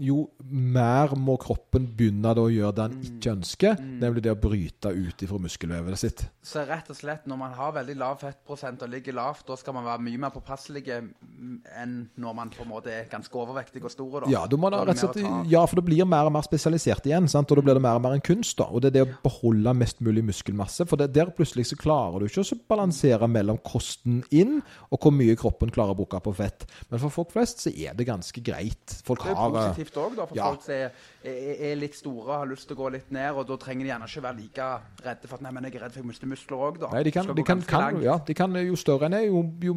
jo 0.00 0.28
mer 0.48 1.14
må 1.18 1.36
kroppen 1.40 1.86
begynne 1.96 2.32
å 2.38 2.48
gjøre 2.52 2.74
det 2.76 2.84
han 2.86 2.96
ikke 3.04 3.32
ønsker, 3.36 3.78
nemlig 4.02 4.24
det 4.24 4.32
å 4.32 4.38
bryte 4.40 4.92
ut 4.94 5.24
ifra 5.24 5.40
muskelvevet 5.42 6.00
sitt. 6.00 6.24
Så 6.44 6.62
rett 6.68 6.88
og 6.90 6.96
slett, 6.96 7.26
når 7.28 7.40
man 7.40 7.54
har 7.56 7.74
veldig 7.76 7.96
lav 7.98 8.20
fettprosent 8.22 8.82
og 8.86 8.92
ligger 8.92 9.16
lavt, 9.18 9.44
da 9.48 9.56
skal 9.58 9.76
man 9.76 9.86
være 9.88 10.04
mye 10.06 10.20
mer 10.22 10.32
påpasselig 10.34 10.84
mm, 10.88 11.58
enn 11.82 11.96
når 12.20 12.36
man 12.38 12.52
på 12.54 12.64
en 12.64 12.70
måte 12.70 12.92
er 12.94 13.08
ganske 13.10 13.34
overvektig 13.40 13.82
og 13.84 13.92
stor. 13.92 14.24
Da. 14.24 14.32
Ja, 14.32 14.44
da 14.48 14.56
det 14.56 14.82
rett 14.92 15.04
og 15.04 15.16
slett, 15.16 15.50
ja, 15.52 15.64
for 15.68 15.80
det 15.80 15.86
blir 15.88 16.08
mer 16.08 16.30
og 16.30 16.34
mer 16.36 16.46
spesialisert 16.46 17.08
igjen, 17.08 17.28
sant? 17.30 17.50
og 17.50 17.60
da 17.60 17.66
blir 17.66 17.78
det 17.78 17.84
mer 17.84 18.00
og 18.00 18.04
mer 18.06 18.16
en 18.16 18.24
kunst. 18.24 18.56
da, 18.60 18.68
Og 18.70 18.82
det 18.82 18.92
er 18.92 18.96
det 18.98 19.06
å 19.06 19.12
beholde 19.24 19.74
mest 19.76 20.02
mulig 20.04 20.24
muskelmasse. 20.30 20.86
For 20.88 21.00
det, 21.00 21.10
der 21.16 21.32
plutselig 21.34 21.68
så 21.72 21.80
klarer 21.80 22.22
du 22.22 22.28
ikke 22.28 22.46
å 22.46 22.60
balansere 22.70 23.28
mellom 23.30 23.60
kosten 23.64 24.22
inn 24.30 24.58
og 24.88 25.02
hvor 25.02 25.14
mye 25.14 25.36
kroppen 25.38 25.72
klarer 25.74 25.96
å 25.96 25.98
bruke 25.98 26.20
på 26.24 26.34
fett. 26.36 26.66
Men 26.88 27.02
for 27.02 27.12
folk 27.12 27.34
flest 27.34 27.64
så 27.64 27.72
er 27.72 27.96
det 27.98 28.08
ganske 28.08 28.42
greit. 28.44 28.98
Folk 29.06 29.24
Det 29.24 29.32
er 29.32 29.38
har 29.38 29.60
eh, 29.62 29.87
positivt 29.88 30.20
òg, 30.20 30.28
for 30.28 30.36
ja. 30.36 30.46
folk 30.48 30.64
som 30.64 30.74
er, 30.74 30.92
er, 31.24 31.62
er 31.70 31.78
litt 31.78 31.96
store 31.96 32.26
og 32.26 32.34
har 32.42 32.48
lyst 32.50 32.68
til 32.68 32.76
å 32.76 32.80
gå 32.82 32.90
litt 32.94 33.10
ned. 33.14 33.30
Og 33.34 33.46
da 33.48 33.56
trenger 33.60 33.86
de 33.86 33.92
gjerne 33.92 34.08
ikke 34.08 34.24
være 34.24 34.38
like 34.38 34.68
redde 35.04 35.30
for 35.30 35.38
at 35.38 35.44
nei, 35.44 35.52
men 35.54 35.68
jeg 35.68 35.76
er 35.76 35.84
redd 35.84 35.94
for 35.94 36.02
jeg 36.02 36.10
mister 36.10 36.30
muskler 36.30 36.64
òg, 36.68 36.80
da. 36.82 36.90
Nei, 36.94 37.02
de 37.06 37.14
kan, 37.14 37.30
de 37.34 37.46
kan, 37.46 37.62
kan, 37.68 38.00
ja, 38.04 38.18
de 38.26 38.36
kan, 38.38 38.58
jo 38.68 38.78
større 38.78 39.08
en 39.08 39.18
er, 39.18 39.26
jo, 39.28 39.42
jo, 39.64 39.74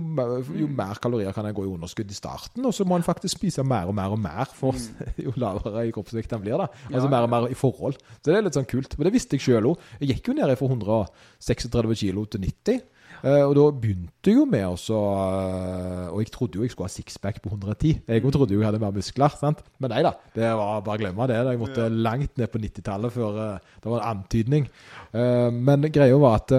jo 0.61 0.69
mer 0.81 1.01
kalorier 1.03 1.35
kan 1.35 1.47
en 1.47 1.57
gå 1.57 1.65
i 1.67 1.71
underskudd 1.71 2.11
i 2.11 2.17
starten. 2.17 2.65
Og 2.67 2.75
så 2.75 2.87
må 2.87 2.99
en 2.99 3.07
faktisk 3.07 3.39
spise 3.39 3.65
mer 3.67 3.91
og 3.91 3.97
mer 3.97 4.15
og 4.15 4.21
mer 4.21 4.51
for 4.55 4.77
jo 5.25 5.35
lavere 5.41 5.87
i 5.87 5.93
kroppsvekt 5.95 6.37
en 6.37 6.45
blir. 6.45 6.57
da. 6.61 6.69
Altså 6.91 7.01
Mm. 7.01 7.13
Ja, 7.13 7.17
mer 7.17 7.25
og 7.25 7.31
mer 7.31 7.45
i 7.49 7.55
forhold. 7.57 7.95
Så 8.21 8.29
det 8.29 8.35
er 8.37 8.43
litt 8.45 8.55
sånn 8.57 8.67
kult. 8.69 8.93
Men 8.97 9.07
det 9.07 9.13
visste 9.15 9.37
jeg 9.37 9.45
sjøl 9.45 9.71
òg. 9.71 9.85
Jeg 10.01 10.15
gikk 10.15 10.29
jo 10.29 10.35
ned 10.37 10.51
fra 10.59 10.67
136 10.69 11.95
kilo 12.03 12.25
til 12.29 12.43
90. 12.45 12.83
Eh, 13.21 13.43
og 13.45 13.53
da 13.57 13.63
begynte 13.83 14.31
jeg 14.31 14.39
jo 14.39 14.45
med 14.49 14.63
også 14.65 14.97
eh, 14.97 16.07
Og 16.09 16.23
jeg 16.23 16.31
trodde 16.33 16.57
jo 16.57 16.63
jeg 16.65 16.71
skulle 16.73 16.87
ha 16.89 16.93
sixpack 16.93 17.41
på 17.43 17.51
110. 17.53 18.01
Jeg 18.07 18.23
også 18.23 18.33
trodde 18.37 18.55
jo 18.55 18.61
jeg 18.63 18.67
hadde 18.71 18.81
mer 18.81 18.95
muskler. 18.95 19.35
sant? 19.37 19.61
Men 19.77 19.93
nei 19.93 20.01
da, 20.05 20.15
det 20.35 20.49
var 20.57 20.81
bare 20.85 20.97
å 20.97 21.01
glemme 21.03 21.27
det. 21.29 21.39
Jeg 21.51 21.61
måtte 21.61 21.87
langt 21.93 22.37
ned 22.41 22.49
på 22.53 22.61
90-tallet 22.63 23.13
før 23.13 23.41
eh, 23.45 23.73
det 23.83 23.91
var 23.93 24.01
en 24.01 24.17
antydning. 24.17 24.67
Men 25.13 25.85
greia 25.91 26.15
var 26.21 26.39
at 26.39 26.53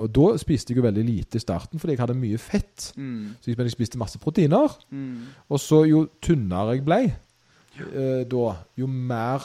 Og 0.00 0.08
da 0.16 0.26
spiste 0.40 0.72
jeg 0.72 0.78
jo 0.80 0.86
veldig 0.86 1.02
lite 1.04 1.36
i 1.36 1.42
starten 1.42 1.78
fordi 1.82 1.92
jeg 1.96 2.00
hadde 2.00 2.16
mye 2.18 2.38
fett. 2.40 2.90
Mm. 2.96 3.34
Så 3.40 3.50
jeg, 3.52 3.58
men 3.58 3.68
jeg 3.68 3.76
spiste 3.76 4.00
masse 4.00 4.18
proteiner. 4.22 4.72
Mm. 4.90 5.26
Og 5.52 5.60
så 5.60 5.82
jo 5.86 6.06
tynnere 6.24 6.78
jeg 6.78 6.86
ble, 6.86 7.00
eh, 7.84 8.22
da, 8.30 8.46
jo 8.80 8.88
mer 8.88 9.44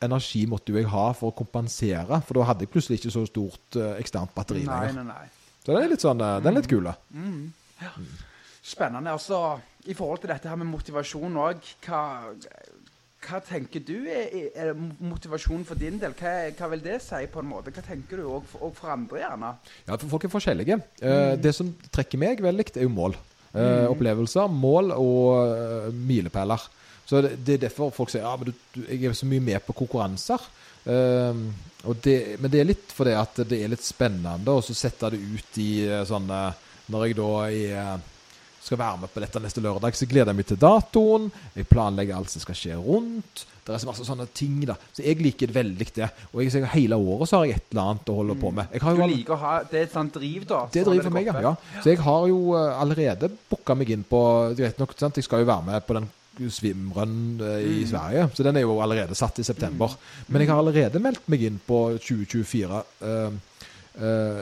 energi 0.00 0.44
måtte 0.46 0.72
jeg 0.72 0.86
ha 0.88 1.08
for 1.18 1.32
å 1.32 1.36
kompensere. 1.36 2.20
For 2.24 2.38
da 2.38 2.46
hadde 2.48 2.64
jeg 2.64 2.72
plutselig 2.72 3.00
ikke 3.00 3.12
så 3.14 3.24
stort 3.28 3.76
eh, 3.78 3.96
eksternt 4.00 4.32
batteri 4.36 4.62
Nei, 4.64 4.86
lenger. 4.88 5.02
nei, 5.02 5.12
nei. 5.12 5.34
Så 5.64 5.74
det 5.74 5.82
er 5.84 5.92
litt 5.92 6.04
sånn, 6.04 6.20
eh, 6.24 6.38
den 6.44 6.52
er 6.54 6.60
litt 6.60 6.70
kul 6.70 6.86
da 6.88 6.94
Spennende. 8.68 9.12
Altså, 9.14 9.58
I 9.88 9.94
forhold 9.96 10.20
til 10.20 10.28
dette 10.32 10.48
her 10.50 10.58
med 10.60 10.68
motivasjon 10.68 11.36
òg, 11.40 11.68
hva, 11.86 12.00
hva 13.24 13.38
tenker 13.46 13.80
du 13.86 13.94
er, 14.12 14.34
er 14.52 14.74
motivasjonen 14.76 15.64
for 15.68 15.78
din 15.80 15.96
del? 16.02 16.12
Hva, 16.18 16.34
hva 16.58 16.68
vil 16.74 16.82
det 16.84 16.98
si 17.04 17.22
på 17.32 17.40
en 17.40 17.48
måte? 17.48 17.72
Hva 17.72 17.84
tenker 17.86 18.20
du 18.20 18.26
òg 18.28 18.44
for, 18.50 18.74
for 18.76 18.92
andre, 18.92 19.22
gjerne? 19.22 19.52
Ja, 19.86 19.96
for 19.96 20.08
folk 20.12 20.26
er 20.28 20.34
forskjellige. 20.34 20.80
Eh, 21.00 21.36
Det 21.40 21.54
som 21.56 21.72
trekker 21.94 22.20
meg 22.20 22.42
veldig, 22.44 22.68
er 22.76 22.84
jo 22.84 22.92
mål. 22.92 23.16
Mm. 23.54 23.88
Opplevelser, 23.94 24.50
mål 24.52 24.92
og 24.92 25.54
eh, 25.54 25.88
milepæler. 25.96 26.66
Så 27.08 27.22
det, 27.24 27.38
det 27.46 27.54
er 27.56 27.62
derfor 27.70 27.88
folk 27.96 28.10
sier 28.12 28.26
ja, 28.26 28.34
men 28.36 28.50
du, 28.50 28.56
du, 28.74 28.82
jeg 28.84 29.08
er 29.08 29.16
så 29.16 29.26
mye 29.30 29.40
med 29.40 29.64
på 29.64 29.72
konkurranser. 29.78 30.42
Eh, 30.88 31.42
og 31.88 31.98
det, 32.02 32.18
men 32.42 32.50
det 32.52 32.60
er 32.60 32.70
litt 32.72 32.92
fordi 32.94 33.14
at 33.14 33.42
det 33.48 33.60
er 33.62 33.70
litt 33.70 33.84
spennende 33.86 34.54
å 34.54 34.62
så 34.64 34.74
sette 34.76 35.12
det 35.14 35.20
ut 35.20 35.60
i 35.62 35.70
sånn 35.86 36.26
sånne 36.26 36.40
Når 36.88 37.04
jeg 37.04 37.16
da 37.18 37.32
er, 37.52 38.00
skal 38.64 38.80
være 38.80 39.02
med 39.02 39.12
på 39.12 39.20
dette 39.22 39.40
neste 39.44 39.62
lørdag, 39.64 39.96
så 39.96 40.08
gleder 40.08 40.32
jeg 40.32 40.38
meg 40.38 40.48
til 40.48 40.58
datoen. 40.60 41.28
Jeg 41.54 41.68
planlegger 41.68 42.16
alt 42.16 42.32
som 42.32 42.42
skal 42.42 42.56
skje 42.56 42.78
rundt. 42.80 43.44
Det 43.68 43.74
er 43.76 43.82
så 43.82 43.88
masse 43.90 44.06
sånne 44.06 44.24
ting, 44.32 44.62
da. 44.68 44.78
Så 44.96 45.04
jeg 45.04 45.20
liker 45.20 45.52
veldig 45.52 45.88
det. 45.98 46.08
Og 46.32 46.40
jeg, 46.40 46.54
jeg, 46.56 46.68
hele 46.72 46.96
året 46.96 47.28
så 47.28 47.40
har 47.40 47.48
jeg 47.48 47.58
et 47.58 47.74
eller 47.74 47.90
annet 47.92 48.12
å 48.12 48.16
holde 48.22 48.36
på 48.40 48.52
med. 48.56 48.72
Du 48.72 49.02
liker 49.04 49.36
å 49.36 49.40
ha 49.42 49.54
Det 49.68 49.82
er 49.82 49.88
et 49.90 49.96
sånt 49.96 50.16
driv, 50.16 50.46
da? 50.48 50.62
det 50.72 50.84
driver 50.88 51.08
for 51.10 51.16
meg, 51.18 51.28
ja. 51.28 51.42
ja. 51.44 51.82
Så 51.84 51.92
jeg 51.92 52.00
har 52.06 52.28
jo 52.32 52.38
eh, 52.56 52.80
allerede 52.80 53.28
booka 53.52 53.76
meg 53.76 53.92
inn 53.92 54.06
på 54.08 54.22
Greit 54.56 54.80
nok, 54.80 54.96
sant? 54.96 55.20
jeg 55.20 55.28
skal 55.28 55.44
jo 55.44 55.50
være 55.50 55.68
med 55.68 55.84
på 55.84 55.98
den 55.98 56.08
swimrun 56.52 57.40
i 57.58 57.82
i 57.82 57.86
Sverige, 57.86 58.28
så 58.34 58.42
den 58.46 58.56
er 58.56 58.60
jo 58.66 58.82
allerede 58.82 59.14
satt 59.18 59.38
i 59.38 59.46
september. 59.46 59.88
Men 60.28 60.40
jeg 60.42 60.50
har 60.50 60.58
allerede 60.58 60.98
meldt 61.02 61.28
meg 61.30 61.40
inn 61.48 61.58
på 61.66 61.78
2024. 61.98 62.82
Uh, 63.02 63.32
uh, 64.02 64.40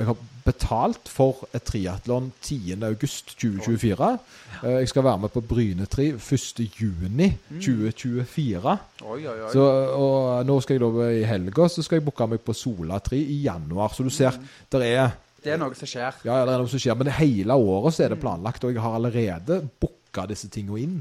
jeg 0.00 0.06
har 0.08 0.16
betalt 0.46 1.08
for 1.12 1.34
et 1.54 1.62
triatlon 1.66 2.32
10.8.2024. 2.42 4.18
Uh, 4.62 4.70
jeg 4.80 4.88
skal 4.88 5.04
være 5.04 5.18
med 5.24 5.30
på 5.34 5.40
Brynetri 5.44 6.06
1.6.2024. 6.16 8.76
Oi, 9.04 9.26
oi, 9.26 9.28
oi. 9.28 9.52
Så, 9.52 9.62
og 9.96 10.46
nå 10.48 10.60
skal 10.64 10.74
jeg 10.76 10.82
da 10.84 10.88
i 11.12 11.28
helga 11.28 11.62
så 11.68 11.82
skal 11.84 11.96
jeg 12.00 12.06
booke 12.08 12.26
meg 12.32 12.40
på 12.44 12.52
Solatri 12.56 13.20
i 13.36 13.38
januar. 13.44 13.90
Så 13.94 14.00
du 14.06 14.12
ser, 14.14 14.32
der 14.72 14.82
er 14.88 15.06
det 15.40 15.50
er 15.54 15.58
noe 15.60 15.72
som 15.72 15.88
skjer. 15.88 16.12
ja, 16.24 16.34
ja, 16.36 16.44
det 16.44 16.52
er 16.52 16.58
noe 16.60 16.68
som 16.68 16.80
skjer, 16.82 16.96
men 17.00 17.08
hele 17.16 17.54
året 17.56 17.94
så 17.96 18.02
er 18.04 18.10
det 18.12 18.20
planlagt, 18.20 18.64
og 18.64 18.70
jeg 18.74 18.82
har 18.84 18.94
allerede 18.98 19.54
booka 19.80 19.99
disse 20.30 20.48
tingene 20.52 20.80
inn. 20.80 20.96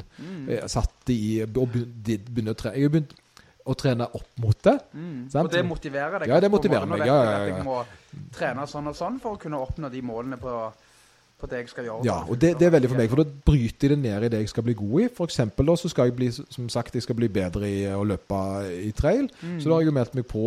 Jeg 0.48 0.61
har 0.61 0.72
satt 0.72 1.10
i 1.14 1.41
og 1.45 1.73
begynt, 1.73 2.49
å 2.49 2.56
tre, 2.57 2.73
Jeg 2.76 2.90
har 2.90 2.94
begynt 2.94 3.15
å 3.69 3.76
trene 3.77 4.07
opp 4.18 4.30
mot 4.41 4.61
det. 4.65 4.76
sant? 5.30 5.45
Og 5.45 5.52
det 5.53 5.65
motiverer 5.68 6.19
deg? 6.19 6.30
Ja, 6.31 6.40
det 6.40 6.49
motiverer 6.52 6.90
meg, 6.90 7.03
ja, 7.06 7.06
jeg 7.06 7.26
ja, 7.26 7.40
ja. 7.48 7.57
Jeg 7.57 7.65
må 7.68 7.81
trene 8.34 8.65
sånn 8.68 8.88
og 8.90 8.95
sånn 8.98 9.19
for 9.22 9.38
å 9.38 9.41
kunne 9.41 9.60
oppnå 9.61 9.91
de 9.94 10.02
målene 10.02 10.40
på, 10.41 10.53
på 11.40 11.49
det 11.52 11.64
jeg 11.64 11.69
skal 11.73 11.86
gjøre. 11.86 12.06
Ja, 12.07 12.18
og 12.26 12.40
det, 12.41 12.56
det 12.60 12.69
er 12.69 12.73
veldig 12.77 12.90
for 12.90 13.02
meg, 13.02 13.11
for 13.11 13.22
da 13.22 13.27
bryter 13.52 13.90
jeg 13.90 13.95
det 13.95 13.99
ned 14.07 14.26
i 14.26 14.31
det 14.34 14.41
jeg 14.44 14.53
skal 14.53 14.65
bli 14.65 14.77
god 14.80 14.95
i. 15.03 15.10
For 15.19 15.30
eksempel 15.30 15.69
da, 15.69 15.76
så 15.77 15.91
skal 15.91 16.10
jeg 16.10 16.18
bli, 16.18 16.31
som 16.34 16.69
sagt, 16.72 16.98
jeg 16.98 17.06
skal 17.06 17.19
bli 17.19 17.30
bedre 17.30 17.69
i 17.69 17.84
å 17.94 18.06
løpe 18.07 18.41
i 18.90 18.94
trail. 18.98 19.30
Så 19.60 19.68
da 19.69 19.76
har 19.76 19.84
jeg 19.84 19.91
jo 19.91 19.98
meldt 19.99 20.18
meg 20.18 20.27
på 20.31 20.45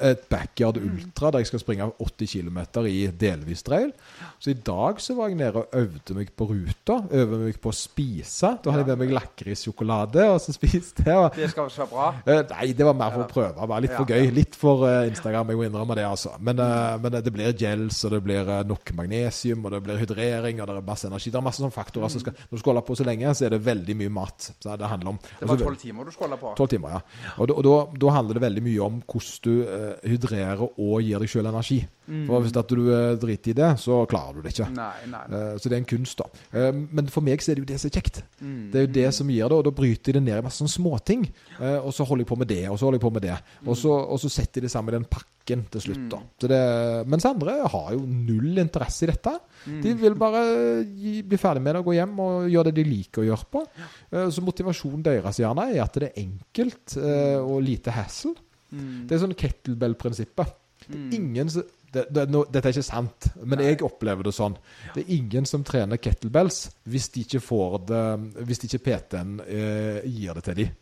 et 0.00 0.26
backyard 0.28 0.76
ultra 0.80 1.30
der 1.32 1.42
jeg 1.42 1.50
skal 1.50 1.62
springe 1.62 1.88
80 2.02 2.32
km 2.32 2.58
i 2.86 3.06
delvis 3.08 3.62
trail. 3.66 3.92
Så 4.38 4.50
i 4.52 4.58
dag 4.66 5.00
så 5.00 5.14
var 5.16 5.30
jeg 5.30 5.38
nede 5.40 5.62
og 5.62 5.72
øvde 5.76 6.16
meg 6.16 6.32
på 6.36 6.48
ruta. 6.50 6.98
Øvde 7.10 7.38
meg 7.44 7.60
på 7.62 7.72
å 7.72 7.76
spise. 7.76 8.52
Da 8.62 8.72
hadde 8.72 8.84
jeg 8.84 8.90
med 8.92 9.06
meg 9.06 9.14
lakrissjokolade 9.16 10.26
og 10.32 10.40
så 10.44 10.54
spiste 10.54 11.06
jeg. 11.06 11.16
Og 11.16 11.36
Det 11.36 11.50
skal 11.52 11.70
være 11.70 11.88
bra. 11.90 12.08
Eh, 12.26 12.42
nei, 12.52 12.68
det 12.76 12.88
var 12.88 12.98
mer 12.98 13.14
for 13.14 13.24
å 13.24 13.28
prøve. 13.30 13.68
Bare 13.72 13.84
litt 13.86 13.94
for 13.96 14.12
gøy. 14.12 14.30
Litt 14.36 14.58
for 14.58 14.86
eh, 14.88 15.06
Instagram, 15.10 15.52
jeg 15.52 15.60
må 15.60 15.66
innrømme 15.68 15.96
det, 15.98 16.06
altså. 16.08 16.34
Men, 16.40 16.60
eh, 16.62 16.98
men 17.02 17.18
det 17.20 17.32
blir 17.34 17.54
gels, 17.56 18.02
og 18.06 18.16
det 18.16 18.22
blir 18.26 18.52
nok 18.68 18.92
magnesium, 18.98 19.64
og 19.66 19.76
det 19.76 19.82
blir 19.86 20.02
hydrering, 20.02 20.60
og 20.60 20.70
det 20.70 20.76
er 20.76 20.86
masse 20.90 21.08
energi. 21.08 21.32
Det 21.32 21.40
er 21.40 21.46
masse 21.46 21.62
sånne 21.62 21.74
faktorer 21.74 22.12
Så 22.12 22.22
skal 22.22 22.36
Når 22.36 22.58
du 22.58 22.62
skal 22.62 22.72
holde 22.74 22.86
på 22.86 22.96
så 22.98 23.06
lenge, 23.06 23.34
så 23.34 23.46
er 23.46 23.56
det 23.56 23.62
veldig 23.64 23.96
mye 24.02 24.12
mat. 24.12 24.50
Så 24.60 24.76
det 24.76 24.90
handler 24.92 25.14
om 25.14 25.18
Det 25.40 25.48
var 25.48 25.62
tolv 25.62 25.80
timer 25.80 26.04
du 26.04 26.12
skulle 26.14 26.30
holde 26.30 26.42
på. 26.42 26.54
12 26.56 26.74
timer, 26.76 26.96
ja. 26.98 27.00
Og, 27.38 27.48
da- 28.00 28.14
handler 28.16 28.38
det 28.38 28.42
veldig 28.46 28.62
mye 28.64 28.80
om 28.86 29.02
hvordan 29.04 29.42
du 29.44 29.54
hydrerer 30.04 30.62
og 30.66 30.96
gir 31.04 31.22
deg 31.22 31.28
sjøl 31.32 31.46
energi. 31.50 31.80
For 32.06 32.38
hvis 32.44 32.54
at 32.54 32.68
du 32.70 32.84
uh, 32.86 33.16
driter 33.18 33.50
i 33.50 33.56
det, 33.58 33.68
så 33.82 34.04
klarer 34.06 34.36
du 34.38 34.42
det 34.44 34.52
ikke. 34.54 34.68
Nei, 34.76 34.92
nei. 35.10 35.22
nei. 35.26 35.40
Eh, 35.40 35.56
Så 35.58 35.66
det 35.68 35.74
er 35.74 35.80
en 35.82 35.88
kunst, 35.90 36.20
da. 36.20 36.28
Eh, 36.54 36.70
Men 36.72 37.08
for 37.10 37.20
meg 37.26 37.42
så 37.42 37.50
er 37.50 37.58
det 37.58 37.64
jo 37.64 37.70
det 37.72 37.80
som 37.82 37.90
er 37.90 37.96
kjekt. 37.98 38.20
Det 38.70 38.78
er 38.78 38.86
jo 38.86 38.92
det 38.94 39.08
som 39.16 39.32
gir 39.34 39.48
det, 39.50 39.56
og 39.58 39.64
da 39.66 39.72
bryter 39.74 40.12
jeg 40.12 40.18
det 40.20 40.22
ned 40.28 40.38
i 40.38 40.44
masse 40.46 40.68
småting. 40.70 41.24
Eh, 41.58 41.78
Og 41.82 41.90
så 41.96 42.06
holder 42.06 42.22
jeg 42.22 42.30
på 42.30 42.38
med 42.38 42.48
det, 42.52 42.60
og 42.70 42.78
så 42.78 42.86
holder 42.86 43.00
jeg 43.00 43.06
på 43.08 43.12
med 43.16 43.22
det. 43.26 43.38
Og 43.66 43.74
så, 43.76 43.90
og 43.90 44.20
så 44.22 44.30
setter 44.30 44.60
jeg 44.60 44.68
det 44.68 44.70
sammen 44.76 44.94
i 44.94 44.98
den 45.00 45.08
pakken 45.10 45.64
til 45.70 45.80
slutt, 45.82 46.06
da. 46.10 46.18
Så 46.42 46.48
det, 46.50 46.60
mens 47.10 47.26
andre 47.26 47.58
har 47.74 47.90
jo 47.94 48.00
null 48.06 48.58
interesse 48.62 49.02
i 49.06 49.10
dette. 49.10 49.34
De 49.82 49.94
vil 49.98 50.14
bare 50.18 50.40
bli 51.26 51.38
ferdig 51.38 51.62
med 51.62 51.74
det 51.74 51.82
og 51.82 51.90
gå 51.90 51.94
hjem 51.98 52.18
og 52.22 52.48
gjøre 52.50 52.70
det 52.70 52.78
de 52.78 52.86
liker 52.88 53.22
å 53.22 53.28
gjøre 53.32 53.50
på. 53.50 53.66
Eh, 54.12 54.30
Så 54.30 54.42
motivasjonen 54.46 55.02
deres 55.02 55.38
gjerne 55.42 55.68
er 55.74 55.82
at 55.82 55.94
det 55.98 56.12
er 56.12 56.22
enkelt 56.22 56.96
eh, 57.02 57.38
og 57.42 57.62
lite 57.66 57.90
hassle. 57.94 58.34
Det 58.70 59.16
er 59.16 59.22
sånn 59.22 59.36
kettlebell-prinsippet. 59.38 60.54
Det 60.86 60.96
er 60.98 61.18
ingen 61.18 61.50
som 61.50 61.66
det, 61.96 62.02
det, 62.12 62.26
no, 62.28 62.42
dette 62.50 62.68
er 62.68 62.74
ikke 62.74 62.84
sant, 62.84 63.28
men 63.46 63.62
jeg 63.62 63.78
opplever 63.86 64.26
det 64.26 64.34
sånn. 64.36 64.56
Det 64.92 65.04
er 65.04 65.12
ingen 65.16 65.46
som 65.48 65.62
trener 65.64 66.00
kettlebells 66.02 66.66
hvis 66.90 67.08
de 67.14 67.22
ikke 67.24 67.40
får 67.40 67.76
det 67.88 68.02
Hvis 68.48 68.60
de 68.60 68.68
ikke 68.68 68.82
PT-en 68.88 69.36
eh, 69.46 70.00
gir 70.04 70.36
det 70.36 70.44
til 70.48 70.58
dem. 70.60 70.74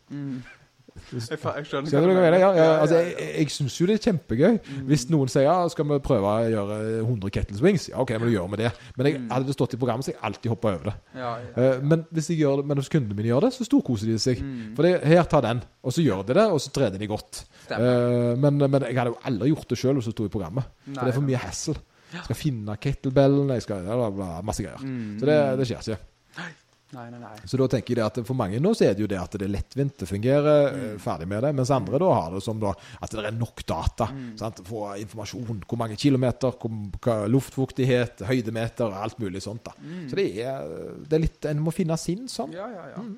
Jeg, 0.95 1.37
jeg 1.37 1.67
skjønner 1.67 2.07
du 2.07 2.13
mener? 2.15 2.37
Ja, 2.39 2.49
ja, 2.55 2.67
altså, 2.79 3.01
jeg, 3.03 3.27
jeg 3.41 3.51
syns 3.51 3.75
jo 3.77 3.87
det 3.89 3.97
er 3.97 4.03
kjempegøy. 4.07 4.59
Hvis 4.87 5.05
noen 5.11 5.31
sier 5.31 5.43
ja, 5.45 5.55
skal 5.71 5.87
vi 5.89 5.97
prøve 6.03 6.31
å 6.31 6.45
gjøre 6.49 6.77
100 7.01 7.33
kettle 7.35 7.59
swings, 7.59 7.89
ja, 7.91 7.99
OK, 8.01 8.13
men 8.15 8.29
du 8.29 8.33
gjør 8.33 8.47
med 8.53 8.63
det. 8.63 8.71
Men 8.95 9.09
jeg, 9.09 9.21
hadde 9.29 9.49
det 9.49 9.57
stått 9.57 9.75
i 9.75 9.79
programmet, 9.81 10.07
så 10.07 10.13
jeg 10.13 10.21
alltid 10.29 10.53
hoppa 10.53 10.71
over 10.71 10.89
det. 10.91 10.95
Ja, 11.19 11.33
ja. 11.43 11.51
Eh, 11.61 11.83
men 11.83 12.05
hvis 12.15 12.31
jeg 12.31 12.39
gjør 12.41 12.61
det, 12.61 12.67
men 12.71 12.81
hvis 12.81 12.91
kundene 12.95 13.19
mine 13.19 13.31
gjør 13.33 13.47
det, 13.47 13.51
så 13.57 13.67
storkoser 13.67 14.11
de 14.11 14.17
seg. 14.23 14.41
Mm. 14.41 14.71
For 14.77 14.87
det, 14.87 14.93
her, 15.11 15.23
ta 15.29 15.43
den. 15.45 15.61
Og 15.85 15.97
så 15.97 16.05
gjør 16.05 16.23
de 16.29 16.39
det, 16.39 16.47
og 16.55 16.63
så 16.63 16.73
trener 16.79 17.01
de 17.01 17.11
godt. 17.11 17.43
Eh, 17.75 18.31
men, 18.39 18.63
men 18.63 18.87
jeg 18.87 18.97
hadde 18.97 19.11
jo 19.13 19.21
aldri 19.27 19.51
gjort 19.51 19.71
det 19.71 19.81
sjøl 19.83 19.99
hvis 19.99 20.09
det 20.09 20.15
sto 20.15 20.29
i 20.29 20.33
programmet. 20.33 20.73
For 20.87 21.01
det 21.03 21.11
er 21.11 21.19
for 21.19 21.27
mye 21.27 21.43
hassle. 21.43 21.79
Jeg 22.15 22.27
skal 22.29 22.37
finne 22.39 22.75
kettlebellen, 22.79 23.51
jeg 23.57 23.65
skal 23.65 23.83
bla, 23.87 24.11
bla, 24.13 24.29
masse 24.45 24.63
greier. 24.63 24.79
Mm. 24.79 25.17
Så 25.19 25.27
det, 25.27 25.41
det 25.59 25.67
skjer 25.67 25.83
ikke. 25.83 26.13
Nei, 26.35 26.51
nei, 26.93 27.09
nei. 27.19 27.31
Så 27.49 27.57
da 27.57 27.65
tenker 27.67 27.97
jeg 27.97 28.05
at 28.05 28.19
for 28.27 28.37
mange 28.37 28.59
nå 28.61 28.71
så 28.77 28.85
er 28.87 28.93
det 28.93 29.01
jo 29.03 29.07
det 29.09 29.17
at 29.19 29.31
det 29.31 29.47
er 29.47 29.51
lettvint, 29.55 29.95
det 29.97 30.07
fungerer, 30.07 30.71
Mm. 30.71 30.83
eh, 30.93 30.97
ferdig 31.01 31.27
med 31.27 31.43
det. 31.43 31.53
Mens 31.55 31.71
andre 31.71 31.97
da 31.99 32.11
har 32.13 32.31
det 32.31 32.43
som 32.43 32.59
da 32.59 32.71
at 33.01 33.09
det 33.11 33.25
er 33.25 33.31
nok 33.31 33.65
data. 33.65 34.05
Mm. 34.13 34.35
Få 34.63 34.83
informasjon. 35.01 35.63
Hvor 35.67 35.77
mange 35.81 35.97
kilometer, 35.97 36.51
hvor, 36.51 37.27
luftfuktighet, 37.27 38.21
høydemeter, 38.29 38.93
alt 38.93 39.17
mulig 39.19 39.41
sånt. 39.41 39.63
da. 39.65 39.71
Mm. 39.81 40.09
Så 40.09 40.15
det 40.15 40.27
er, 40.45 40.67
det 41.09 41.13
er 41.13 41.19
litt 41.25 41.45
En 41.45 41.59
må 41.65 41.71
finne 41.73 41.97
sin 41.97 42.27
sånn. 42.27 42.53
Ja, 42.53 42.67
ja, 42.69 42.85
ja. 42.95 43.01
Mm. 43.01 43.17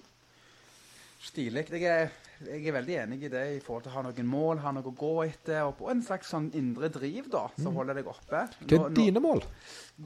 Stilig. 1.28 1.66
Jeg 1.74 1.84
er, 1.90 2.12
jeg 2.46 2.68
er 2.70 2.76
veldig 2.76 2.96
enig 3.04 3.24
i 3.26 3.30
det 3.34 3.44
i 3.58 3.60
forhold 3.64 3.84
til 3.88 3.92
å 3.92 3.96
ha 3.98 4.04
noen 4.06 4.28
mål, 4.30 4.60
ha 4.64 4.72
noe 4.76 4.86
å 4.86 4.94
gå 4.96 5.14
etter, 5.26 5.64
og 5.66 5.78
på 5.80 5.90
en 5.92 6.04
slags 6.06 6.30
sånn 6.32 6.52
indre 6.56 6.90
driv 6.94 7.28
da, 7.34 7.48
som 7.58 7.76
holder 7.76 7.98
deg 8.00 8.08
oppe. 8.12 8.44
Mm. 8.62 8.68
Hva 8.70 8.86
er 8.86 8.96
dine 8.96 9.24
mål? 9.24 9.42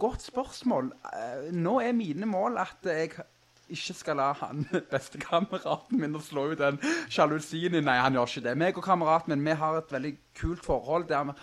Godt 0.02 0.24
spørsmål. 0.30 0.92
Eh, 1.12 1.52
Nå 1.52 1.76
er 1.84 1.94
mine 1.98 2.26
mål 2.32 2.58
at 2.64 2.88
jeg 2.88 3.12
ikke 3.74 3.98
skal 3.98 4.20
la 4.22 4.32
han 4.42 4.66
bestekameraten 4.94 6.00
min 6.02 6.20
slå 6.22 6.52
ut 6.52 6.62
den 6.62 6.80
sjalusien. 7.12 7.80
Nei, 7.82 7.98
han 8.02 8.18
gjør 8.18 8.32
ikke 8.32 8.48
det. 8.50 8.56
Meg 8.60 8.80
og 8.80 8.88
kameraten 8.88 9.36
min 9.36 9.52
vi 9.52 9.60
har 9.60 9.82
et 9.82 9.92
veldig 9.92 10.16
kult 10.40 10.64
forhold 10.66 11.10
der 11.10 11.30
vi, 11.32 11.38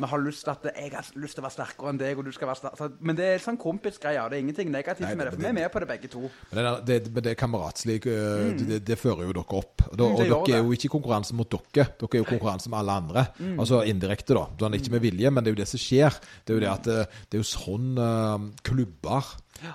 vi 0.00 0.08
har 0.08 0.22
lyst 0.22 0.46
til 0.46 0.50
at 0.52 0.66
jeg 0.70 0.92
har 0.94 1.08
lyst 1.20 1.36
til 1.36 1.42
å 1.42 1.44
være 1.44 1.54
sterkere 1.54 1.92
enn 1.92 2.00
deg, 2.00 2.18
og 2.18 2.24
du 2.24 2.32
skal 2.32 2.48
være 2.48 2.60
sterkere. 2.62 2.94
Men 3.04 3.18
det 3.18 3.26
er 3.34 3.42
sånn 3.42 3.58
kompisgreier. 3.60 4.30
Det 4.30 4.38
er 4.38 4.44
ingenting 4.44 4.70
negativt 4.72 5.06
Nei, 5.06 5.16
med 5.18 5.28
det, 5.28 5.34
for 5.34 5.42
vi 5.42 5.48
er 5.50 5.56
med 5.58 5.68
på 5.72 5.82
det 5.82 5.88
begge 5.90 6.10
to. 6.12 6.22
Men 6.52 6.60
det, 6.60 6.72
det, 6.88 6.98
det, 7.08 7.24
det 7.26 7.34
kameratslig, 7.40 7.98
øh, 8.08 8.46
det, 8.60 8.80
det 8.86 8.98
fører 9.00 9.26
jo 9.28 9.36
dere 9.36 9.60
opp. 9.60 9.86
Og, 9.90 9.98
Mm, 10.00 10.06
og 10.06 10.20
det 10.20 10.28
dere 10.30 10.56
er 10.56 10.64
jo 10.64 10.72
ikke 10.76 10.88
i 10.88 10.92
konkurranse 10.92 11.36
mot 11.36 11.50
dere, 11.52 11.90
dere 12.00 12.16
er 12.16 12.22
jo 12.22 12.28
konkurranse 12.30 12.72
med 12.72 12.80
alle 12.80 12.96
andre. 13.02 13.26
Mm. 13.38 13.58
Altså 13.60 13.82
indirekte, 13.90 14.36
da. 14.38 14.46
Sånn, 14.62 14.78
ikke 14.78 14.94
med 14.96 15.04
vilje, 15.04 15.34
men 15.34 15.44
det 15.44 15.52
er 15.52 15.56
jo 15.56 15.60
det 15.60 15.68
som 15.68 15.82
skjer. 15.82 16.16
Det 16.44 16.54
er 16.54 16.58
jo 16.58 16.64
det 16.64 16.72
at 16.72 16.90
øh, 16.90 17.20
det 17.28 17.38
er 17.38 17.44
jo 17.44 17.50
sånn 17.50 18.00
uh, 18.00 18.48
klubber 18.66 19.34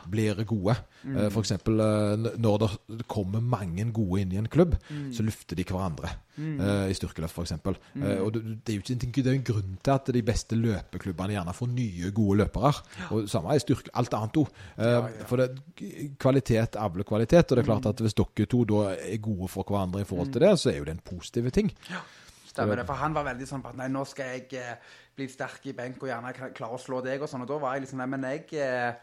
blir 0.10 0.44
gode. 0.45 0.76
Mm. 1.03 1.16
Uh, 1.18 1.30
For 1.32 1.40
eksempel 1.41 1.80
øh, 1.80 2.26
når 2.41 2.57
det 2.66 3.07
kommer 3.07 3.40
mange 3.41 3.86
gode 3.94 4.22
inn 4.22 4.32
i 4.34 4.38
en 4.41 4.48
klubb, 4.48 4.76
Mm. 4.90 5.12
så 5.14 5.24
lufter 5.24 5.56
de 5.56 5.64
hverandre. 5.64 6.10
Eh, 6.38 6.90
I 6.91 6.94
styrkeløft, 6.94 7.32
f.eks. 7.34 7.52
eksempel. 7.52 7.78
Eh, 7.95 8.20
og 8.22 8.34
det, 8.34 8.41
det 8.68 8.74
er 8.74 8.76
jo 8.76 8.82
ikke 8.84 9.24
det 9.24 9.28
er 9.28 9.36
jo 9.36 9.40
en 9.40 9.45
grunn 9.48 9.78
til 9.84 9.91
at 9.94 10.10
de 10.14 10.22
beste 10.28 10.56
løpeklubbene 10.60 11.32
gjerne 11.38 11.53
får 11.56 11.70
nye, 11.72 12.12
gode 12.12 12.38
løpere. 12.41 12.74
Og 13.16 13.30
samme 13.32 13.53
er 13.56 13.64
styrke, 13.64 13.90
alt 13.95 14.14
annet 14.14 14.36
òg. 14.41 14.49
Ja, 14.78 14.90
ja. 15.07 15.26
For 15.30 15.38
det, 15.40 15.48
kvalitet 16.20 16.76
avler 16.76 17.03
kvalitet, 17.07 17.52
og 17.52 17.57
det 17.57 17.64
er 17.64 17.70
klart 17.72 17.88
at 17.90 18.03
hvis 18.03 18.18
dere 18.20 18.45
to 18.52 18.64
da 18.68 18.82
er 18.98 19.18
gode 19.24 19.48
for 19.52 19.64
hverandre 19.68 20.02
i 20.03 20.07
forhold 20.10 20.32
til 20.36 20.44
det, 20.44 20.53
så 20.60 20.72
er 20.74 20.78
jo 20.82 20.88
det 20.90 20.98
en 20.98 21.03
positiv 21.07 21.49
ting. 21.56 21.72
Ja. 21.90 22.03
Stemmer 22.56 22.76
det, 22.80 22.86
for 22.88 22.95
han 22.95 23.16
var 23.16 23.26
veldig 23.28 23.48
sånn 23.49 23.64
på 23.64 23.72
at 23.74 23.80
nei, 23.80 23.90
nå 23.91 24.06
skal 24.07 24.30
jeg 24.38 24.45
eh, 24.60 24.76
bli 25.16 25.26
sterk 25.28 25.66
i 25.68 25.74
benk 25.76 25.99
og 26.03 26.07
gjerne 26.07 26.30
kla- 26.38 26.52
klare 26.56 26.78
å 26.78 26.80
slå 26.80 27.02
deg 27.03 27.24
og 27.26 27.28
sånn. 27.28 27.41
Og 27.44 27.49
da 27.49 27.57
var 27.60 27.74
jeg 27.76 27.84
liksom 27.84 27.99
nei, 27.99 28.07
men 28.14 28.24
jeg 28.30 28.45
eh, 28.64 28.94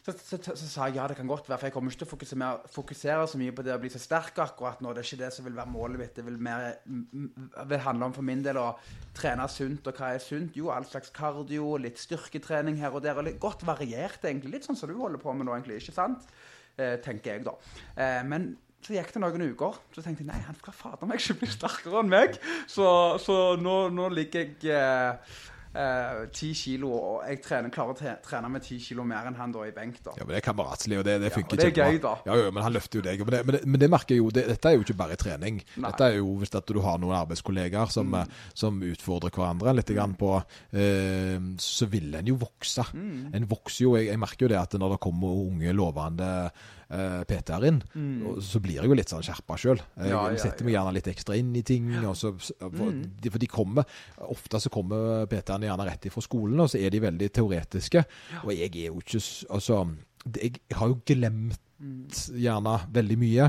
så, 0.00 0.14
så, 0.16 0.38
så, 0.40 0.54
så 0.56 0.66
sa 0.66 0.86
jeg 0.88 0.96
ja, 0.96 1.06
det 1.10 1.16
kan 1.18 1.28
godt 1.28 1.48
være, 1.50 1.58
for 1.60 1.68
jeg 1.68 1.74
kommer 1.74 1.92
ikke 1.92 2.00
til 2.02 2.08
å 2.08 2.10
fokusere, 2.14 2.50
fokusere 2.72 3.26
så 3.28 3.40
mye 3.40 3.54
på 3.56 3.64
det 3.66 3.74
å 3.74 3.80
bli 3.82 3.90
så 3.92 4.00
sterk 4.00 4.38
akkurat 4.40 4.80
nå. 4.80 4.94
Det 4.96 5.02
er 5.02 5.08
ikke 5.10 5.20
det 5.20 5.32
som 5.36 5.44
vil 5.44 5.58
være 5.58 5.72
målet 5.74 6.00
mitt. 6.00 6.14
Det 6.16 6.24
vil, 6.24 6.38
mer, 6.40 6.70
vil 7.68 7.84
handle 7.84 8.08
om 8.08 8.16
for 8.16 8.26
min 8.26 8.44
del 8.46 8.60
å 8.60 8.70
trene 9.16 9.44
sunt. 9.52 9.90
Og 9.90 10.00
hva 10.00 10.14
er 10.14 10.24
sunt? 10.24 10.56
Jo, 10.56 10.72
all 10.72 10.88
slags 10.88 11.12
kardio, 11.16 11.74
litt 11.84 12.00
styrketrening 12.00 12.80
her 12.80 12.96
og 12.96 13.04
der. 13.04 13.20
Og 13.20 13.28
litt 13.28 13.38
godt 13.42 13.66
variert, 13.68 14.24
egentlig. 14.24 14.56
Litt 14.56 14.70
sånn 14.70 14.80
som 14.80 14.88
du 14.88 14.96
holder 14.96 15.20
på 15.20 15.36
med 15.36 15.48
nå, 15.48 15.58
egentlig. 15.58 15.82
Ikke 15.84 15.98
sant? 15.98 16.32
Eh, 16.80 16.96
tenker 17.04 17.36
jeg, 17.36 17.44
da. 17.50 17.58
Eh, 18.00 18.24
men 18.24 18.54
så 18.80 18.94
gikk 18.96 19.12
det 19.12 19.20
noen 19.20 19.44
uker. 19.52 19.76
Så 19.92 20.00
tenkte 20.00 20.24
jeg 20.24 20.30
nei, 20.30 20.40
han 20.46 20.56
skal 20.56 20.76
fader 20.76 21.08
meg 21.08 21.20
ikke 21.20 21.42
bli 21.42 21.50
sterkere 21.52 22.00
enn 22.00 22.12
meg. 22.12 22.40
Så, 22.70 22.86
så 23.20 23.36
nå, 23.60 23.76
nå 23.92 24.08
ligger 24.16 24.48
jeg 24.64 24.72
eh, 24.72 25.40
ti 26.34 26.48
kilo, 26.54 26.88
og 26.90 27.28
jeg 27.28 27.40
trener, 27.44 27.70
klarer 27.70 27.94
å 27.94 28.14
trene 28.26 28.48
med 28.50 28.62
ti 28.66 28.78
kilo 28.82 29.04
mer 29.06 29.28
enn 29.30 29.36
han 29.38 29.52
da 29.54 29.60
i 29.68 29.70
benk. 29.70 30.00
da. 30.02 30.10
Ja, 30.18 30.24
men 30.26 30.34
Det 30.34 30.40
er 30.40 30.46
kameratslig, 30.52 30.98
og 30.98 31.04
det, 31.06 31.14
det 31.22 31.30
Ja, 31.30 31.36
funker 31.36 31.54
og 31.54 31.58
det 31.62 31.68
er 31.78 31.92
gøy, 31.92 32.00
da. 32.02 32.14
Ja, 32.26 32.34
jo, 32.40 32.50
men 32.50 32.62
han 32.66 32.72
løfter 32.74 32.98
jo 32.98 33.02
deg. 33.06 33.20
Men 33.22 33.30
det, 33.36 33.40
men 33.46 33.54
det, 33.54 33.60
men 33.66 33.80
det 33.80 33.90
merker 33.90 34.14
jeg 34.16 34.18
jo, 34.24 34.30
det, 34.34 34.46
dette 34.50 34.68
er 34.72 34.74
jo 34.74 34.82
ikke 34.82 34.96
bare 34.98 35.16
trening. 35.20 35.60
Nei. 35.76 35.90
Dette 35.92 36.08
er 36.10 36.16
jo 36.18 36.32
hvis 36.40 36.54
at 36.58 36.66
du 36.66 36.80
har 36.82 36.98
noen 36.98 37.16
arbeidskollegaer 37.22 37.90
som, 37.94 38.10
Mm. 38.10 38.20
eh, 38.20 38.26
som 38.54 38.80
utfordrer 38.82 39.30
hverandre 39.30 39.74
litt 39.76 39.86
grann 39.94 40.16
på 40.18 40.32
eh, 40.72 41.38
Så 41.62 41.86
vil 41.90 42.14
en 42.18 42.26
jo 42.26 42.34
vokse. 42.40 42.82
Mm. 42.92 43.30
En 43.34 43.46
vokser 43.46 43.84
jo. 43.84 43.94
Jeg, 43.96 44.08
jeg 44.10 44.18
merker 44.18 44.46
jo 44.46 44.48
det 44.48 44.58
at 44.58 44.72
når 44.80 44.96
det 44.96 45.00
kommer 45.06 45.28
unge, 45.46 45.72
lovende 45.76 46.50
eh, 46.90 47.22
PT-er 47.24 47.64
inn, 47.68 47.82
og 48.26 48.40
så 48.42 48.60
blir 48.60 48.80
jeg 48.80 48.84
jo 48.90 48.94
litt 48.98 49.08
sånn 49.12 49.22
skjerpa 49.22 49.56
sjøl. 49.56 49.78
Jeg 49.96 50.06
Mm. 50.06 50.08
Ja, 50.10 50.28
ja, 50.30 50.36
setter 50.36 50.64
meg 50.64 50.74
gjerne 50.74 50.94
litt 50.94 51.06
ekstra 51.12 51.36
inn 51.38 51.54
i 51.56 51.62
ting. 51.62 51.90
Så, 52.14 52.34
for, 52.38 52.90
Mm. 52.90 53.02
de, 53.20 53.30
for 53.30 53.38
de 53.38 53.46
kommer 53.46 53.84
Ofte 54.20 54.60
så 54.60 54.70
kommer 54.70 55.26
PT-ene 55.26 55.66
gjerne 55.70 55.86
rett 55.86 56.06
ifra 56.10 56.20
skolen, 56.22 56.58
og 56.60 56.68
så 56.68 56.78
er 56.84 56.90
de 56.90 57.00
veldig 57.00 57.30
teoretiske. 57.32 58.04
Og 58.44 58.52
jeg 58.54 58.70
er 58.74 58.88
jo 58.90 58.98
ikke 59.00 59.20
Altså, 59.50 59.86
jeg, 60.40 60.60
har 60.72 60.88
jo 60.88 61.00
glemt 61.06 61.58
gjerne 61.80 62.74
veldig 62.92 63.16
mye. 63.18 63.46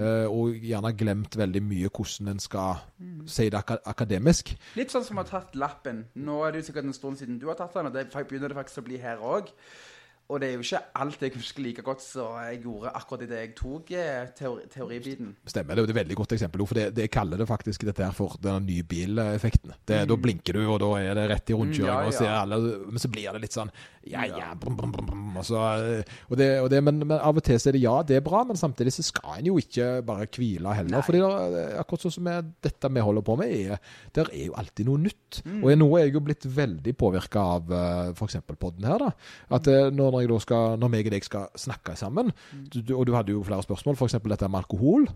eh, 0.00 0.26
og 0.30 0.54
gjerne 0.56 0.92
glemt 0.96 1.36
veldig 1.36 1.60
mye 1.62 1.88
hvordan 1.90 2.28
en 2.30 2.38
skal 2.38 2.80
si 3.26 3.50
det 3.50 3.58
ak 3.58 3.82
akademisk. 3.86 4.54
Litt 4.76 4.88
sånn 4.90 5.04
som 5.04 5.18
å 5.18 5.24
ha 5.24 5.40
tatt 5.40 5.54
lappen. 5.54 6.06
Nå 6.16 6.46
er 6.46 6.52
det 6.52 6.62
jo 6.64 6.72
sikkert 6.72 6.84
en 6.88 6.92
stund 6.96 7.18
siden 7.18 7.38
du 7.38 7.46
har 7.48 7.56
tatt 7.56 7.74
den, 7.74 7.86
og 7.86 7.92
det 7.92 8.08
begynner 8.10 8.48
det 8.48 8.56
faktisk 8.56 8.78
å 8.80 8.84
bli 8.86 8.96
her 8.98 9.18
òg. 9.18 9.50
Og 10.32 10.40
det 10.40 10.48
er 10.48 10.54
jo 10.56 10.64
ikke 10.64 10.80
alt 11.02 11.22
jeg 11.26 11.34
husker 11.34 11.64
like 11.66 11.82
godt 11.84 12.00
som 12.00 12.38
jeg 12.46 12.62
gjorde 12.64 12.92
akkurat 12.96 13.24
idet 13.26 13.40
jeg 13.42 13.50
tok 13.58 13.90
eh, 13.92 14.30
teori, 14.38 14.62
teoribiten. 14.72 15.34
Stemmer. 15.44 15.76
Det 15.76 15.84
er 15.84 15.92
et 15.92 15.98
veldig 15.98 16.16
godt 16.16 16.32
eksempel. 16.38 16.64
For 16.64 16.80
det, 16.80 16.86
det 16.96 17.10
kaller 17.12 17.42
det 17.42 17.48
faktisk 17.50 17.84
dette 17.84 18.06
her 18.06 18.14
for 18.16 18.38
den 18.42 18.64
nye 18.70 18.86
bileffekten. 18.88 19.74
Det, 19.84 20.00
Da 20.08 20.16
blinker 20.16 20.56
du, 20.56 20.62
og 20.64 20.80
da 20.80 20.90
er 21.02 21.18
det 21.18 21.26
rett 21.34 21.52
i 21.52 21.58
rundkjøringa, 21.58 21.92
Mm, 21.94 22.24
ja, 22.24 22.44
ja. 22.44 22.84
Men 22.88 23.00
så 23.00 23.08
blir 23.12 23.32
det 23.34 23.40
litt 23.42 23.54
sånn 23.54 23.70
ja, 24.04 24.24
ja, 24.28 24.50
brum, 24.60 24.74
brum, 24.76 24.90
brum, 24.92 25.36
og 25.40 25.44
så, 25.48 25.60
eh, 25.80 26.16
og 26.28 26.36
det, 26.36 26.48
og 26.60 26.68
det, 26.72 26.80
men, 26.84 26.98
men 27.06 27.16
av 27.16 27.38
og 27.38 27.44
til 27.44 27.56
så 27.60 27.70
er 27.70 27.76
det 27.76 27.80
ja, 27.84 27.94
det 28.04 28.18
er 28.18 28.24
bra, 28.24 28.42
men 28.44 28.58
samtidig 28.60 28.92
så 28.92 29.04
skal 29.06 29.38
en 29.38 29.48
jo 29.48 29.56
ikke 29.60 30.02
bare 30.04 30.26
hvile 30.28 30.74
heller. 30.76 30.92
Nei. 30.92 31.02
fordi 31.06 31.22
det, 31.22 31.62
er 31.62 31.78
akkurat 31.80 32.04
sånn 32.04 32.16
som 32.18 32.28
dette 32.64 32.90
vi 32.92 33.04
holder 33.06 33.24
på 33.24 33.36
med, 33.40 33.54
er, 33.54 33.94
der 34.16 34.28
er 34.28 34.50
jo 34.50 34.56
alltid 34.60 34.90
noe 34.90 35.04
nytt. 35.06 35.40
Mm. 35.44 35.62
Og 35.62 35.78
nå 35.80 35.88
er 35.96 36.06
jeg 36.06 36.16
jo 36.18 36.24
blitt 36.26 36.48
veldig 36.58 36.94
påvirka 37.00 37.46
av 37.56 37.74
f.eks. 38.12 38.38
podden 38.52 38.88
her. 38.90 39.06
da, 39.06 39.10
At 39.56 39.72
eh, 39.72 39.88
når, 39.94 40.13
når 40.22 40.34
jeg 40.38 40.40
skal, 40.46 40.78
når 40.78 40.88
meg 40.94 41.06
og 41.06 41.12
deg 41.16 41.24
skal 41.26 41.48
snakke 41.58 41.96
sammen, 41.96 42.32
Mm. 42.54 42.64
du, 42.70 42.94
og 42.96 43.06
du 43.06 43.12
hadde 43.14 43.32
jo 43.34 43.42
flere 43.42 43.62
spørsmål, 43.66 43.96
f.eks. 43.98 44.12
dette 44.22 44.48
med 44.48 44.58
alkohol, 44.62 45.06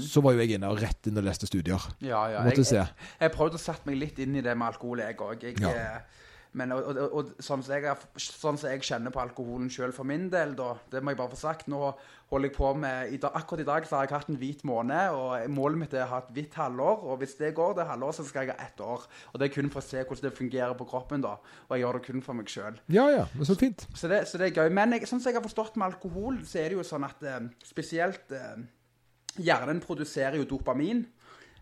så 0.00 0.22
var 0.24 0.32
jo 0.32 0.40
jeg 0.40 0.56
inne 0.56 0.68
og 0.72 0.80
rett 0.80 1.06
inn 1.06 1.18
og 1.18 1.24
leste 1.24 1.46
studier. 1.46 1.80
Ja, 2.00 2.24
ja. 2.32 2.42
Måtte 2.44 2.62
Jeg, 2.64 2.66
se. 2.66 2.76
jeg, 2.76 2.86
jeg 3.20 3.32
prøvde 3.36 3.56
å 3.60 3.62
sette 3.62 3.86
meg 3.90 3.98
litt 4.00 4.18
inn 4.18 4.36
i 4.36 4.40
det 4.42 4.56
med 4.56 4.66
alkohol, 4.72 4.98
jeg 5.04 5.16
òg. 5.20 5.44
Ja. 5.60 6.00
Men 6.56 6.72
og, 6.72 6.86
og, 6.88 7.12
og 7.12 7.32
sånn, 7.44 7.60
som 7.62 7.74
jeg, 7.76 7.96
sånn 8.16 8.56
som 8.56 8.70
jeg 8.70 8.80
kjenner 8.80 9.12
på 9.12 9.20
alkoholen 9.20 9.68
sjøl 9.68 9.92
for 9.92 10.08
min 10.08 10.30
del, 10.32 10.54
da, 10.56 10.70
det 10.90 11.02
må 11.04 11.12
jeg 11.12 11.18
bare 11.18 11.34
få 11.34 11.36
sagt 11.36 11.66
Nå 11.68 11.90
holder 12.30 12.48
jeg 12.48 12.56
på 12.56 12.70
med 12.74 13.12
i 13.14 13.18
dag, 13.22 13.34
Akkurat 13.38 13.62
i 13.62 13.66
dag 13.66 13.86
så 13.86 13.96
har 13.96 14.06
jeg 14.06 14.16
hatt 14.16 14.30
en 14.32 14.38
hvit 14.40 14.64
måned, 14.66 15.14
og 15.14 15.50
målet 15.54 15.78
mitt 15.78 15.94
er 15.94 16.06
å 16.06 16.10
ha 16.10 16.20
et 16.24 16.32
hvitt 16.34 16.56
halvår. 16.58 17.04
Og 17.06 17.20
hvis 17.22 17.36
det 17.38 17.52
går 17.54 17.76
det 17.78 17.86
halvåret, 17.86 18.18
så 18.18 18.26
skal 18.26 18.46
jeg 18.46 18.56
ha 18.56 18.66
ett 18.66 18.82
år. 18.82 19.04
Og 19.32 19.38
det 19.38 19.46
er 19.46 19.54
kun 19.54 19.70
for 19.70 19.82
å 19.82 19.86
se 19.86 20.02
hvordan 20.02 20.26
det 20.26 20.38
fungerer 20.38 20.74
på 20.78 20.88
kroppen, 20.90 21.22
da. 21.22 21.36
Og 21.68 21.76
jeg 21.76 21.84
gjør 21.84 21.98
det 21.98 22.06
kun 22.08 22.24
for 22.26 22.38
meg 22.38 22.50
sjøl. 22.50 22.80
Ja, 22.92 23.06
ja, 23.14 23.26
men 23.34 23.46
så 23.48 23.58
fint. 23.58 23.86
Så 23.94 24.10
det, 24.10 24.24
så 24.30 24.40
det 24.42 24.50
er 24.50 24.64
gøy. 24.64 24.72
Men 24.74 24.96
jeg, 24.96 25.06
sånn 25.06 25.22
som 25.22 25.30
jeg 25.30 25.38
har 25.38 25.46
forstått 25.46 25.78
med 25.78 25.92
alkohol, 25.92 26.40
så 26.46 26.62
er 26.62 26.72
det 26.72 26.80
jo 26.80 26.86
sånn 26.86 27.06
at 27.06 27.22
eh, 27.22 27.44
spesielt 27.66 28.34
eh, 28.34 28.64
hjernen 29.38 29.82
produserer 29.84 30.40
jo 30.40 30.48
dopamin. 30.56 31.04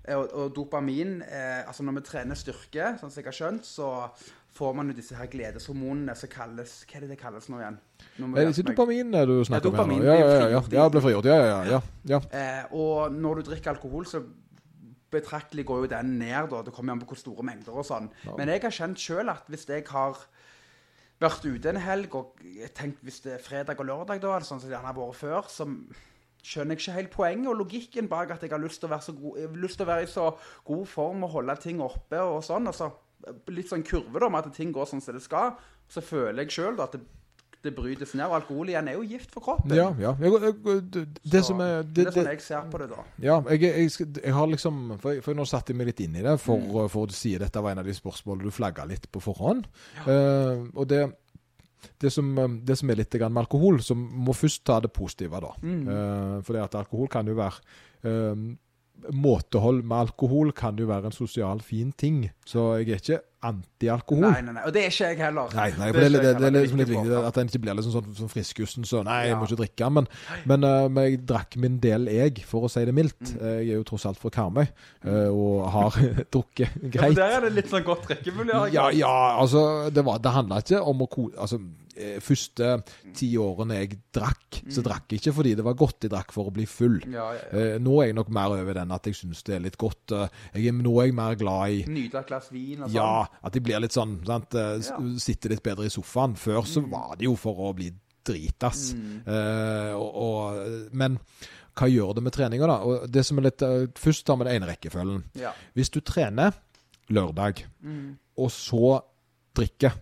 Og, 0.05 0.25
og 0.37 0.51
dopamin 0.53 1.23
eh, 1.25 1.63
Altså 1.65 1.85
når 1.85 1.95
vi 1.97 2.09
trener 2.11 2.37
styrke, 2.37 2.91
sånn 3.01 3.09
som 3.13 3.21
jeg 3.23 3.29
har 3.31 3.37
skjønt, 3.37 3.69
så 3.69 3.87
får 4.55 4.77
man 4.79 4.91
jo 4.91 4.95
disse 4.97 5.17
her 5.19 5.27
gledeshormonene 5.31 6.15
som 6.19 6.31
kalles 6.31 6.77
Hva 6.87 6.99
er 6.99 7.05
det 7.05 7.11
det 7.15 7.19
kalles 7.21 7.49
nå 7.51 7.59
igjen? 7.59 7.81
Nå 8.23 8.31
Er 8.31 8.49
det 8.49 8.55
ikke 8.55 8.71
dopamin 8.71 9.15
eh, 9.15 9.27
du 9.27 9.35
snakker 9.49 9.75
om 9.75 9.93
her? 9.93 10.07
Ja, 10.07 10.15
ja, 10.21 10.31
ja, 10.31 10.49
ja. 10.55 10.63
ja 10.77 10.87
ble 10.93 11.03
frigjort. 11.03 11.29
Ja, 11.31 11.39
ja, 11.43 11.61
ja. 11.73 11.83
ja. 12.15 12.23
Eh, 12.31 12.75
og 12.79 13.15
når 13.15 13.41
du 13.41 13.51
drikker 13.51 13.75
alkohol, 13.75 14.07
så 14.07 14.23
betraktelig 15.15 15.67
går 15.67 15.85
jo 15.85 15.91
den 15.95 16.17
ned. 16.21 16.49
da. 16.51 16.63
Det 16.67 16.75
kommer 16.75 16.95
an 16.95 17.03
på 17.03 17.13
hvor 17.13 17.21
store 17.21 17.47
mengder 17.47 17.77
og 17.77 17.87
sånn. 17.87 18.11
Men 18.35 18.51
jeg 18.51 18.65
har 18.65 18.75
kjent 18.75 19.01
sjøl 19.01 19.31
at 19.33 19.51
hvis 19.51 19.69
jeg 19.71 19.87
har 19.91 20.19
vært 21.23 21.47
ute 21.47 21.71
en 21.71 21.81
helg 21.81 22.17
og 22.19 22.43
tenkt 22.77 23.05
hvis 23.07 23.23
det 23.25 23.37
er 23.37 23.45
fredag 23.45 23.79
og 23.81 23.89
lørdag, 23.91 24.21
da, 24.23 24.35
eller 24.35 24.49
sånn 24.49 24.61
som 24.63 24.69
det 24.69 24.77
gjerne 24.77 24.91
har 24.91 24.99
vært 24.99 25.21
før, 25.21 25.49
så 25.51 25.69
skjønner 26.45 26.77
jeg 26.77 26.83
ikke 26.83 26.97
helt 26.99 27.15
poenget 27.15 27.51
og 27.53 27.61
logikken 27.63 28.11
bak 28.11 28.35
at 28.35 28.43
jeg 28.45 28.53
har 28.53 28.61
lyst 28.61 28.83
til 28.83 28.91
å 28.91 28.93
være, 28.93 29.07
så 29.07 29.15
god, 29.17 29.57
lyst 29.63 29.81
til 29.81 29.87
å 29.87 29.91
være 29.93 30.05
i 30.05 30.11
så 30.11 30.27
god 30.69 30.85
form 30.91 31.25
og 31.25 31.33
holde 31.39 31.57
ting 31.63 31.81
oppe 31.85 32.21
og 32.21 32.43
sånn. 32.45 32.69
Altså, 32.69 32.91
litt 33.55 33.71
sånn 33.71 33.85
kurve 33.87 34.21
da, 34.21 34.29
med 34.33 34.47
at 34.47 34.57
ting 34.57 34.73
går 34.75 34.89
sånn 34.91 35.03
som 35.05 35.17
det 35.17 35.23
skal. 35.25 35.55
Så 35.91 36.03
føler 36.05 36.45
jeg 36.45 36.55
sjøl 36.57 36.81
at 36.85 36.97
det, 36.97 37.03
det 37.65 37.73
brytes 37.77 38.13
ned. 38.15 38.27
Og 38.29 38.37
alkohol 38.41 38.71
igjen 38.73 38.89
er 38.93 38.99
jo 38.99 39.05
gift 39.09 39.33
for 39.33 39.45
kroppen. 39.45 39.75
ja, 39.77 39.89
ja. 40.01 40.15
Jeg, 40.21 40.33
jeg, 40.43 40.85
det, 40.93 41.05
det 41.23 41.43
Så 41.43 41.53
som 41.53 41.65
er 41.65 41.83
det 41.83 41.95
det, 41.95 42.07
er 42.07 42.19
sånn 42.19 42.31
jeg 42.33 42.45
ser 42.45 42.71
på 42.73 42.81
det, 42.83 42.89
da. 42.93 43.05
Ja, 43.25 43.39
jeg, 43.51 43.75
jeg, 43.89 44.33
har 44.37 44.49
liksom 44.53 44.81
For, 45.01 45.21
for 45.25 45.37
nå 45.39 45.47
satte 45.49 45.73
jeg 45.73 45.81
meg 45.81 45.93
litt 45.93 46.01
inn 46.05 46.17
i 46.21 46.25
det, 46.25 46.39
for, 46.43 46.61
Mm. 46.61 46.89
for 46.93 47.09
du 47.09 47.15
sier 47.17 47.41
dette 47.43 47.61
var 47.65 47.73
en 47.75 47.83
av 47.85 47.89
de 47.89 47.97
spørsmålene 47.97 48.49
du 48.49 48.55
flagga 48.55 48.85
litt 48.89 49.09
på 49.13 49.23
forhånd. 49.25 49.69
Eh, 50.07 50.65
og 50.75 50.89
det, 50.89 51.03
det, 52.01 52.11
som, 52.13 52.29
eh, 52.39 52.59
det 52.65 52.77
som 52.81 52.91
er 52.91 53.01
litt 53.01 53.17
med 53.21 53.41
alkohol, 53.45 53.81
som 53.83 53.99
må 53.99 54.35
først 54.37 54.65
ta 54.65 54.81
det 54.81 54.93
positive, 54.93 55.41
da. 55.41 55.55
Mm. 55.63 55.81
Uh, 55.89 56.37
for 56.45 56.57
det 56.57 56.65
at 56.65 56.77
alkohol 56.81 57.09
kan 57.13 57.27
jo 57.29 57.37
være 57.39 57.61
eh, 58.05 58.45
Måtehold 59.13 59.83
med 59.85 59.99
alkohol 60.07 60.53
kan 60.57 60.79
jo 60.81 60.87
være 60.89 61.11
en 61.11 61.13
sosial 61.13 61.61
fin 61.61 61.91
ting. 61.93 62.23
Så 62.49 62.63
jeg 62.81 62.89
er 62.95 63.01
ikke 63.03 63.19
anti-alkohol. 63.45 64.23
Nei, 64.25 64.39
nei, 64.47 64.55
nei. 64.57 64.63
Og 64.65 64.73
det 64.73 64.85
er 64.87 64.93
ikke 64.95 65.09
jeg 65.11 65.19
heller. 65.21 65.51
Nei, 65.59 65.67
nei, 65.77 65.89
Det 65.93 66.05
det, 66.07 66.21
det, 66.23 66.31
det, 66.41 66.47
er 66.49 66.55
liksom 66.57 66.81
litt 66.81 66.93
viktig 66.95 67.19
at 67.29 67.41
en 67.43 67.51
ikke 67.51 67.61
blir 67.67 67.77
liksom 67.77 67.93
sånn, 67.99 68.15
sånn 68.17 68.31
friskussen 68.33 68.87
så 68.89 69.03
Nei, 69.05 69.19
jeg 69.29 69.37
må 69.37 69.45
ikke 69.51 69.59
drikke. 69.61 69.91
Men, 69.99 70.09
men, 70.49 70.65
eh, 70.71 70.87
men 70.89 71.09
jeg 71.11 71.21
drakk 71.29 71.59
min 71.61 71.77
del, 71.85 72.09
jeg, 72.15 72.41
for 72.49 72.65
å 72.65 72.73
si 72.73 72.87
det 72.89 72.97
mildt. 72.97 73.21
Mm. 73.35 73.43
Eh, 73.43 73.59
Jeg 73.67 73.75
er 73.75 73.83
jo 73.83 73.87
tross 73.91 74.07
alt 74.09 74.23
fra 74.23 74.33
Karmøy 74.39 74.65
eh, 74.65 75.29
og 75.29 75.69
har 75.77 76.01
drukket 76.35 76.81
greit. 76.87 76.97
Ja, 76.97 77.11
men 77.11 77.21
der 77.21 77.37
er 77.43 77.47
det 77.49 77.53
litt 77.59 77.69
sånn 77.75 77.85
godt 77.85 78.09
drikkemulig. 78.09 78.57
Ja, 78.73 78.89
ja, 78.97 79.13
altså 79.43 79.91
Det, 79.93 80.07
var- 80.09 80.23
det 80.25 80.33
handla 80.33 80.63
ikke 80.65 80.81
om 80.81 81.05
å 81.05 81.11
kose 81.13 81.37
Altså, 81.45 81.61
første 82.21 82.69
ti 83.15 83.29
årene 83.39 83.77
jeg 83.81 83.99
drakk, 84.13 84.61
så 84.73 84.83
drakk 84.83 85.13
jeg 85.15 85.21
ikke 85.23 85.35
fordi 85.37 85.55
det 85.59 85.65
var 85.67 85.77
godt. 85.79 86.01
Jeg 86.07 86.11
drakk 86.11 86.33
for 86.35 86.51
å 86.51 86.53
bli 86.55 86.67
full. 86.67 86.99
Mm. 87.05 87.13
Ja, 87.15 87.27
ja, 87.37 87.41
ja. 87.53 87.59
Eh, 87.75 87.79
Nå 87.85 88.01
er 88.03 88.09
jeg 88.11 88.17
nok 88.19 88.31
mer 88.35 88.55
over 88.57 88.75
den 88.75 88.91
at 88.97 89.07
jeg 89.07 89.15
syns 89.15 89.43
det 89.47 89.55
er 89.57 89.65
litt 89.67 89.79
godt. 89.79 90.13
eh, 90.13 90.29
Jeg 90.59 90.75
nå 90.75 90.95
er 91.01 91.07
jeg 91.11 91.15
mer 91.15 91.35
glad 91.39 91.71
i 91.71 91.85
Nyte 91.87 92.19
et 92.23 92.27
glass 92.33 92.51
vin 92.53 92.83
og 92.83 92.89
sånn. 92.89 92.95
ja, 92.97 93.27
at 93.45 93.55
jeg 93.55 93.63
blir 93.63 93.81
litt 93.85 93.93
sånn 93.97 94.17
sant? 94.27 94.55
eh. 94.55 94.81
Sitter 95.19 95.51
litt 95.55 95.63
bedre 95.63 95.87
i 95.87 95.93
sofaen. 95.95 96.35
Før 96.37 96.63
så 96.67 96.83
var 96.89 97.17
det 97.17 97.25
jo 97.29 97.37
for 97.37 97.55
å 97.69 97.75
bli 97.75 97.93
dritas. 98.25 98.95
Eh, 98.95 99.93
og, 99.95 100.11
og, 100.17 100.89
men 100.97 101.19
hva 101.77 101.89
gjør 101.91 102.15
det 102.17 102.23
med 102.23 102.33
treninga, 102.33 102.67
da? 102.71 102.77
Og 102.87 103.09
det 103.11 103.25
som 103.27 103.39
er 103.41 103.49
litt, 103.49 103.63
uh, 103.67 103.87
først 103.99 104.25
tar 104.25 104.37
vi 104.39 104.45
den 104.47 104.55
ene 104.63 104.69
rekkefølgen. 104.71 105.25
Ja. 105.41 105.51
Hvis 105.75 105.91
du 105.91 106.01
trener 106.01 106.55
lørdag, 107.11 107.65
Mm. 107.83 108.17
og 108.39 108.49
så 108.55 109.01
drikker, 109.55 109.93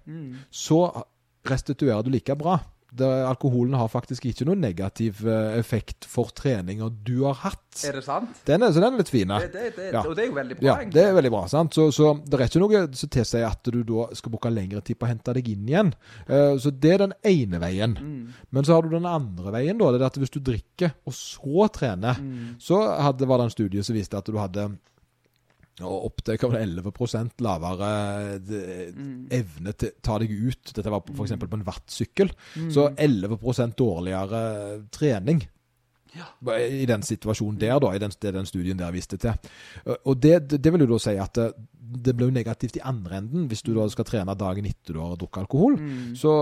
så 0.50 0.78
restituerer 1.48 2.02
du 2.06 2.10
like 2.14 2.36
bra. 2.38 2.60
Det, 2.92 3.06
alkoholen 3.24 3.72
har 3.80 3.86
faktisk 3.88 4.26
ikke 4.28 4.44
noen 4.44 4.60
negativ 4.60 5.22
eh, 5.24 5.54
effekt 5.56 6.04
for 6.04 6.28
treninga 6.36 6.90
du 7.06 7.22
har 7.24 7.38
hatt. 7.40 7.78
Er 7.88 7.96
det 7.96 8.02
sant? 8.04 8.42
Den 8.44 8.60
er, 8.66 8.74
så 8.74 8.82
den 8.84 8.92
er 8.92 9.00
litt 9.00 9.08
fin. 9.08 9.32
Det, 9.32 9.46
det, 9.54 9.62
det, 9.78 9.86
Ja. 9.94 10.02
Og 10.04 10.12
det 10.18 10.26
er 10.26 10.28
jo 10.28 10.34
veldig 10.36 10.58
bra, 10.58 10.66
Ja, 10.66 10.74
egentlig. 10.82 10.92
det 10.98 11.04
er 11.08 11.16
veldig 11.16 11.30
bra. 11.32 11.40
sant? 11.48 11.72
Så, 11.72 11.86
så 11.96 12.10
det 12.20 12.36
er 12.36 12.44
ikke 12.50 12.60
noe 12.60 12.82
som 13.00 13.12
tilsier 13.16 13.46
at 13.48 13.64
du 13.72 13.80
da 13.88 14.10
skal 14.20 14.34
bruke 14.34 14.52
lengre 14.52 14.84
tid 14.84 15.00
på 15.00 15.08
å 15.08 15.12
hente 15.14 15.32
deg 15.38 15.48
inn 15.54 15.64
igjen. 15.72 15.94
Uh, 16.28 16.52
så 16.60 16.68
det 16.84 16.92
er 16.98 17.06
den 17.06 17.16
ene 17.32 17.62
veien. 17.64 17.96
Mm. 17.96 18.36
Men 18.52 18.68
så 18.68 18.76
har 18.76 18.84
du 18.84 18.92
den 18.92 19.08
andre 19.08 19.56
veien, 19.56 19.80
da. 19.80 19.88
Det 19.96 20.02
er 20.02 20.08
at 20.12 20.20
hvis 20.20 20.36
du 20.36 20.42
drikker, 20.52 20.92
og 21.08 21.16
så 21.16 21.70
trener, 21.72 22.20
Mm. 22.20 22.56
så 22.60 22.76
hadde, 23.08 23.24
var 23.24 23.40
det 23.40 23.48
en 23.48 23.56
studie 23.56 23.82
som 23.88 23.96
viste 23.96 24.20
at 24.20 24.28
du 24.28 24.36
hadde 24.36 24.68
Og 25.80 26.04
opp 26.10 26.20
til 26.20 26.36
hva 26.36 26.50
var 26.52 26.60
11 26.60 27.30
lavere 27.40 27.88
eh, 28.36 28.92
Mm. 28.92 29.28
evne 29.32 29.72
til 29.72 29.88
å 29.88 30.02
ta 30.02 30.18
deg 30.20 30.30
ut. 30.30 30.74
Dette 30.76 30.90
var 30.92 31.02
f.eks. 31.08 31.32
på 31.40 31.56
en 31.56 31.64
vattsykkel. 31.64 32.32
Så 32.70 32.90
11% 32.94 33.74
dårligere 33.78 34.84
trening. 34.92 35.40
Ja. 36.12 36.28
I 36.60 36.84
den 36.84 37.02
situasjonen 37.02 37.58
der, 37.58 37.78
da, 37.80 37.94
i 37.94 38.00
den, 38.02 38.12
den 38.20 38.46
studien 38.46 38.76
der 38.76 38.92
viste 38.92 39.16
til. 39.16 39.32
Og 40.04 40.18
det, 40.20 40.50
det, 40.52 40.72
vil 40.72 40.84
jo 40.84 40.90
da 40.90 40.98
si 41.00 41.14
at 41.16 41.38
det, 41.92 42.12
blir 42.12 42.28
jo 42.28 42.34
negativt 42.36 42.76
i 42.76 42.84
andre 42.84 43.22
enden 43.22 43.48
hvis 43.48 43.64
du 43.64 43.72
da 43.76 43.86
skal 43.92 44.06
trene 44.08 44.36
dagen 44.38 44.68
etter 44.68 44.96
du 44.96 45.00
har 45.00 45.16
drukket 45.16 45.46
alkohol. 45.46 45.78
Mm. 45.80 46.12
Så, 46.18 46.34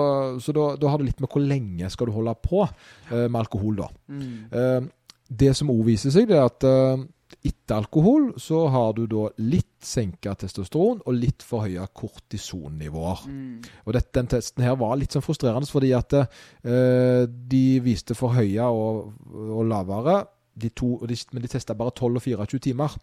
så 0.43 0.55
da, 0.57 0.67
da 0.81 0.91
har 0.91 0.99
det 0.99 1.13
litt 1.13 1.23
med 1.23 1.31
hvor 1.31 1.45
lenge 1.45 1.91
skal 1.95 2.11
du 2.11 2.17
holde 2.17 2.35
på 2.43 2.65
eh, 2.67 3.29
med 3.29 3.39
alkohol, 3.45 3.79
da. 3.85 3.89
Mm. 4.11 4.35
Eh, 4.51 4.91
det 5.31 5.55
som 5.55 5.71
òg 5.71 5.85
viser 5.87 6.11
seg, 6.11 6.27
det 6.27 6.39
er 6.39 6.49
at 6.51 6.67
eh, 6.67 7.07
etter 7.43 7.79
alkohol 7.79 8.33
så 8.41 8.67
har 8.69 8.93
du 8.97 9.07
da 9.09 9.29
litt 9.41 9.81
senka 9.85 10.35
testosteron 10.37 11.01
og 11.07 11.17
litt 11.17 11.45
forhøya 11.47 11.87
kortisonnivåer. 11.97 13.23
Mm. 13.31 13.71
Og 13.87 13.97
dette, 13.97 14.13
den 14.19 14.29
testen 14.35 14.67
her 14.67 14.77
var 14.81 14.99
litt 15.01 15.17
sånn 15.17 15.25
frustrerende, 15.25 15.71
fordi 15.71 15.95
at 15.97 16.17
uh, 16.21 17.25
de 17.25 17.65
viste 17.85 18.17
forhøya 18.19 18.69
og, 18.69 19.15
og 19.31 19.65
lavere. 19.71 20.21
De 20.61 20.69
to, 20.77 20.99
de, 21.09 21.17
men 21.33 21.47
de 21.47 21.49
testa 21.49 21.77
bare 21.79 21.95
12 21.95 22.21
og 22.21 22.27
24 22.27 22.65
timer. 22.69 22.99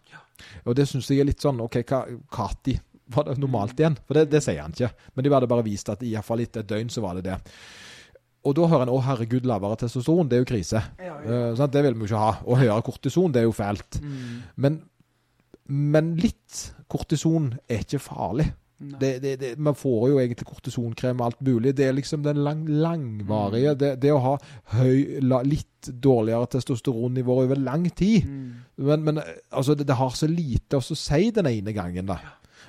Og 0.68 0.76
det 0.78 0.86
syns 0.86 1.10
jeg 1.10 1.24
er 1.24 1.30
litt 1.30 1.42
sånn 1.42 1.58
OK, 1.64 1.80
hva, 1.88 2.04
Kati, 2.30 2.76
var 3.14 3.26
det 3.26 3.38
normalt 3.40 3.80
igjen? 3.80 3.96
For 4.06 4.20
det, 4.20 4.28
det 4.30 4.44
sier 4.44 4.62
han 4.62 4.76
ikke. 4.76 4.92
Men 5.16 5.24
de 5.24 5.34
hadde 5.34 5.50
bare 5.50 5.66
vist 5.66 5.90
at 5.90 6.04
iallfall 6.06 6.44
etter 6.44 6.62
et 6.62 6.70
døgn 6.70 6.92
så 6.92 7.02
var 7.02 7.18
det 7.18 7.30
det. 7.30 7.38
Og 8.46 8.54
da 8.54 8.68
hører 8.70 8.86
en 8.86 8.92
å 8.94 9.00
herregud, 9.02 9.48
lavere 9.48 9.80
testosteron, 9.80 10.28
det 10.30 10.38
er 10.38 10.44
jo 10.44 10.52
krise. 10.52 10.82
Ja, 11.02 11.16
ja. 11.24 11.40
Uh. 11.50 11.66
Det 11.66 11.82
vil 11.84 11.96
vi 11.96 12.06
jo 12.06 12.12
ikke 12.12 12.22
ha. 12.22 12.30
Og 12.46 12.60
høyere 12.62 12.84
kortison, 12.86 13.34
det 13.34 13.42
er 13.42 13.48
jo 13.48 13.56
fælt. 13.56 13.98
Mm. 14.02 14.38
Men, 14.64 14.80
men 15.66 16.14
litt 16.22 16.62
kortison 16.88 17.52
er 17.68 17.82
ikke 17.84 18.00
farlig. 18.02 18.48
Det, 18.78 19.18
det, 19.18 19.32
det, 19.40 19.48
man 19.58 19.74
får 19.74 20.04
jo 20.12 20.18
egentlig 20.22 20.46
kortisonkrem 20.46 21.18
og 21.18 21.32
alt 21.32 21.40
mulig. 21.42 21.72
Det 21.74 21.88
er 21.88 21.96
liksom 21.96 22.22
den 22.22 22.38
lang, 22.46 22.62
langvarige 22.68 23.72
Mm. 23.74 23.78
det, 23.78 23.90
det 24.02 24.12
å 24.14 24.20
ha 24.22 24.34
høy, 24.78 25.18
la, 25.26 25.42
litt 25.42 25.88
dårligere 25.90 26.46
testosteronnivå 26.54 27.40
over 27.42 27.58
lang 27.58 27.88
tid. 27.90 28.28
Mm. 28.28 28.52
Men, 28.76 29.02
men 29.02 29.18
altså, 29.50 29.74
det, 29.74 29.88
det 29.88 29.98
har 29.98 30.14
så 30.14 30.30
lite 30.30 30.78
å 30.78 30.94
si 30.94 31.30
den 31.34 31.50
ene 31.50 31.74
gangen, 31.74 32.06
da. 32.06 32.20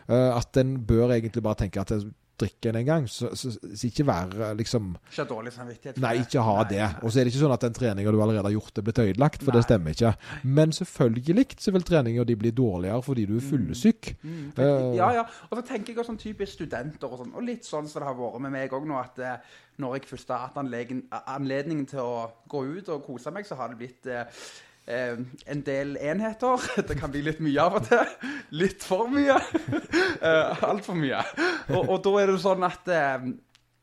Uh, 0.10 0.34
at 0.34 0.58
en 0.58 0.80
bør 0.82 1.14
egentlig 1.14 1.44
bare 1.46 1.62
tenke 1.62 1.82
at 1.82 1.94
jeg 1.94 2.10
drikker 2.44 2.78
en 2.80 2.88
gang. 2.88 3.08
Så, 3.12 3.32
så, 3.40 3.52
så 3.54 3.88
ikke 3.90 4.06
være 4.08 4.52
liksom 4.60 4.92
Ikke 5.10 5.24
ha 5.24 5.28
dårlig 5.30 5.54
samvittighet. 5.56 6.00
Nei, 6.04 6.16
ikke 6.24 6.44
ha 6.46 6.58
det. 6.70 6.82
Og 7.04 7.12
så 7.12 7.20
er 7.22 7.28
det 7.28 7.34
ikke 7.34 7.44
sånn 7.44 7.56
at 7.56 7.66
den 7.68 7.78
treninga 7.78 8.14
du 8.16 8.20
allerede 8.20 8.48
har 8.48 8.56
gjort, 8.56 8.74
det 8.76 8.86
blitt 8.88 9.02
ødelagt, 9.06 9.44
for 9.44 9.54
Nei. 9.54 9.60
det 9.60 9.66
stemmer 9.68 9.96
ikke. 9.98 10.14
Men 10.60 10.76
selvfølgelig 10.76 11.48
så 11.60 11.74
vil 11.76 11.88
treninga 11.88 12.26
di 12.28 12.38
bli 12.40 12.52
dårligere 12.56 13.04
fordi 13.06 13.26
du 13.30 13.36
er 13.38 13.46
fyllesyk. 13.50 14.14
Mm, 14.24 14.28
Mm. 14.30 14.52
Uh, 14.58 14.96
ja, 14.96 15.08
ja. 15.14 15.24
Og 15.50 15.58
så 15.60 15.64
tenker 15.66 15.94
jeg 15.94 16.00
også 16.00 16.12
sånn 16.12 16.20
typisk 16.22 16.54
studenter 16.58 17.10
og 17.10 17.22
sånn, 17.22 17.32
og 17.36 17.44
litt 17.46 17.66
sånn 17.68 17.88
som 17.90 18.02
det 18.04 18.08
har 18.10 18.18
vært 18.18 18.42
med 18.44 18.54
meg 18.54 18.74
òg 18.76 18.86
nå, 18.88 18.98
at 19.00 19.20
uh, 19.24 19.58
når 19.80 19.96
jeg 19.98 20.10
først 20.10 20.32
har 20.34 20.48
hatt 20.48 20.58
anledningen 20.60 21.86
til 21.90 22.02
å 22.04 22.26
gå 22.52 22.64
ut 22.78 22.90
og 22.94 23.06
kose 23.08 23.32
meg, 23.36 23.48
så 23.48 23.56
har 23.60 23.72
det 23.72 23.80
blitt 23.80 24.10
eh, 24.12 24.42
eh, 24.90 25.22
en 25.54 25.64
del 25.66 25.96
enheter. 25.98 26.66
Det 26.90 26.98
kan 27.00 27.14
bli 27.14 27.24
litt 27.26 27.42
mye 27.44 27.66
av 27.66 27.80
og 27.80 27.88
til. 27.88 28.14
Litt 28.58 28.86
for 28.86 29.10
mye. 29.14 29.38
eh, 30.28 30.64
Altfor 30.70 30.98
mye. 31.00 31.24
Og, 31.70 31.82
og 31.84 31.98
da 32.06 32.16
er 32.22 32.34
det 32.34 32.40
sånn 32.44 32.66
at 32.68 32.94
eh, 32.94 33.28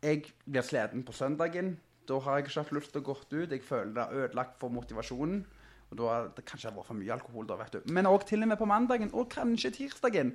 jeg 0.06 0.24
blir 0.44 0.66
sliten 0.66 1.06
på 1.06 1.14
søndagen. 1.16 1.76
Da 2.06 2.18
har 2.22 2.38
jeg 2.38 2.46
ikke 2.46 2.62
hatt 2.62 2.74
lyst 2.76 2.92
til 2.94 3.02
å 3.02 3.06
gå 3.08 3.18
ut. 3.18 3.54
Jeg 3.54 3.62
føler 3.66 3.94
det 3.94 4.04
er 4.04 4.26
ødelagt 4.26 4.58
for 4.60 4.74
motivasjonen. 4.74 5.44
Og 5.86 5.98
da 6.00 6.14
det 6.34 6.42
kanskje 6.48 6.72
vært 6.74 6.88
for 6.88 6.98
mye 6.98 7.12
alkohol, 7.14 7.46
da, 7.46 7.56
vet 7.60 7.76
du. 7.76 7.92
Men 7.94 8.08
òg 8.10 8.24
til 8.26 8.42
og 8.42 8.50
med 8.50 8.58
på 8.58 8.66
mandagen, 8.66 9.12
og 9.14 9.28
kanskje 9.30 9.70
tirsdagen. 9.76 10.32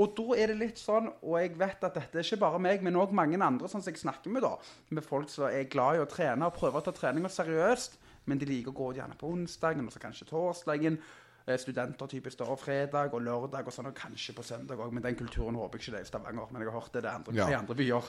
Og 0.00 0.14
da 0.16 0.38
er 0.40 0.52
det 0.52 0.56
litt 0.62 0.80
sånn, 0.80 1.10
og 1.20 1.36
jeg 1.42 1.58
vet 1.60 1.84
at 1.84 1.98
dette 1.98 2.20
er 2.20 2.24
ikke 2.24 2.40
bare 2.40 2.60
meg, 2.62 2.84
men 2.84 2.96
òg 3.00 3.12
mange 3.16 3.36
andre 3.36 3.68
som 3.68 3.84
jeg 3.84 4.00
snakker 4.00 4.32
med, 4.32 4.46
da. 4.46 4.56
Med 4.96 5.04
folk 5.04 5.28
som 5.32 5.50
er 5.50 5.68
glad 5.68 5.98
i 5.98 6.04
å 6.04 6.08
trene 6.08 6.48
og 6.48 6.56
prøver 6.56 6.80
å 6.80 6.86
ta 6.86 6.94
treninga 6.96 7.30
seriøst, 7.32 8.00
men 8.26 8.38
de 8.38 8.46
liker 8.46 8.70
å 8.72 8.74
gå 8.74 8.90
ut 8.90 8.96
gjerne 8.96 9.16
på 9.20 9.30
onsdagen, 9.32 9.86
og 9.86 9.92
så 9.92 10.02
kanskje 10.02 10.26
torsdagen. 10.30 10.98
Eh, 11.46 11.58
Studenter 11.60 12.06
typisk 12.08 12.38
da, 12.40 12.44
og 12.48 12.58
fredag 12.58 13.12
og 13.12 13.20
lørdag 13.20 13.66
og 13.68 13.72
sånn, 13.74 13.90
og 13.90 13.94
kanskje 13.98 14.32
på 14.34 14.42
søndag 14.42 14.78
òg. 14.80 14.92
Men 14.96 15.02
den 15.04 15.14
kulturen 15.18 15.54
håper 15.60 15.76
jeg 15.78 15.82
ikke 15.88 15.92
det 15.92 16.00
er 16.00 16.06
i 16.06 16.12
Stavanger, 16.12 16.46
men 16.50 16.62
jeg 16.62 16.70
har 16.70 16.80
hørt 16.80 16.92
det, 16.94 17.02
det 17.04 17.10
andre, 17.12 17.34
Ja. 17.36 17.48
i 17.50 17.58
andre 17.58 17.74
byer. 17.74 18.08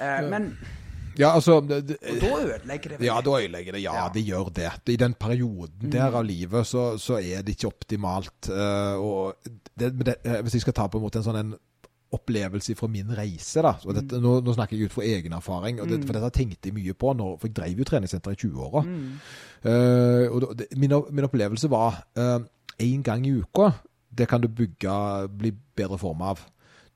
Eh, 0.00 0.28
men 0.30 0.56
Ja, 1.18 1.34
altså 1.34 1.60
det, 1.60 1.88
det, 1.88 1.96
og 2.00 2.20
da 2.22 2.28
ødelegger 2.54 2.88
det 2.88 2.98
vel? 3.00 3.06
Ja, 3.06 3.20
da 3.20 3.30
ødelegger 3.36 3.72
det. 3.72 3.82
Ja, 3.82 3.94
Ja. 3.94 4.08
det 4.14 4.22
gjør 4.24 4.48
det. 4.54 4.70
I 4.88 4.96
den 4.96 5.12
perioden 5.14 5.90
der 5.92 6.14
av 6.16 6.24
livet 6.24 6.64
så, 6.66 6.96
så 6.98 7.18
er 7.18 7.42
det 7.42 7.56
ikke 7.58 7.66
optimalt. 7.74 8.48
Uh, 8.48 8.96
og 8.96 9.34
det, 9.76 9.90
det, 10.06 10.14
eh, 10.24 10.40
hvis 10.40 10.54
jeg 10.54 10.60
skal 10.62 10.72
ta 10.72 10.86
på 10.88 10.96
en 10.98 11.04
måte 11.04 11.18
en 11.18 11.24
sånn 11.26 11.36
en 11.40 11.54
opplevelse 12.16 12.74
fra 12.78 12.88
min 12.90 13.10
reise, 13.14 13.62
da. 13.62 13.74
Dette, 13.96 14.18
nå, 14.22 14.36
nå 14.42 14.54
snakker 14.56 14.76
jeg 14.76 14.90
ut 14.90 14.94
fra 14.96 15.06
egen 15.06 15.34
erfaring, 15.36 15.78
og 15.82 15.90
det, 15.90 16.00
for 16.06 16.16
dette 16.16 16.32
tenkte 16.34 16.70
jeg 16.70 16.76
mye 16.76 16.96
på, 16.98 17.12
når, 17.16 17.36
for 17.38 17.50
jeg 17.50 17.56
drev 17.58 17.82
jo 17.82 17.86
treningssenter 17.86 18.34
i 18.34 18.40
20-åra. 18.40 18.82
Mm. 18.86 19.06
Uh, 19.66 20.24
og 20.34 20.48
det, 20.58 20.70
min, 20.80 20.96
min 21.14 21.28
opplevelse 21.28 21.70
var 21.70 22.00
én 22.80 23.04
gang 23.06 23.26
i 23.28 23.36
uka. 23.38 23.70
Det 24.10 24.26
kan 24.28 24.42
du 24.42 24.48
bygge, 24.48 24.94
bli 25.38 25.52
bedre 25.76 25.98
form 26.00 26.24
av. 26.26 26.42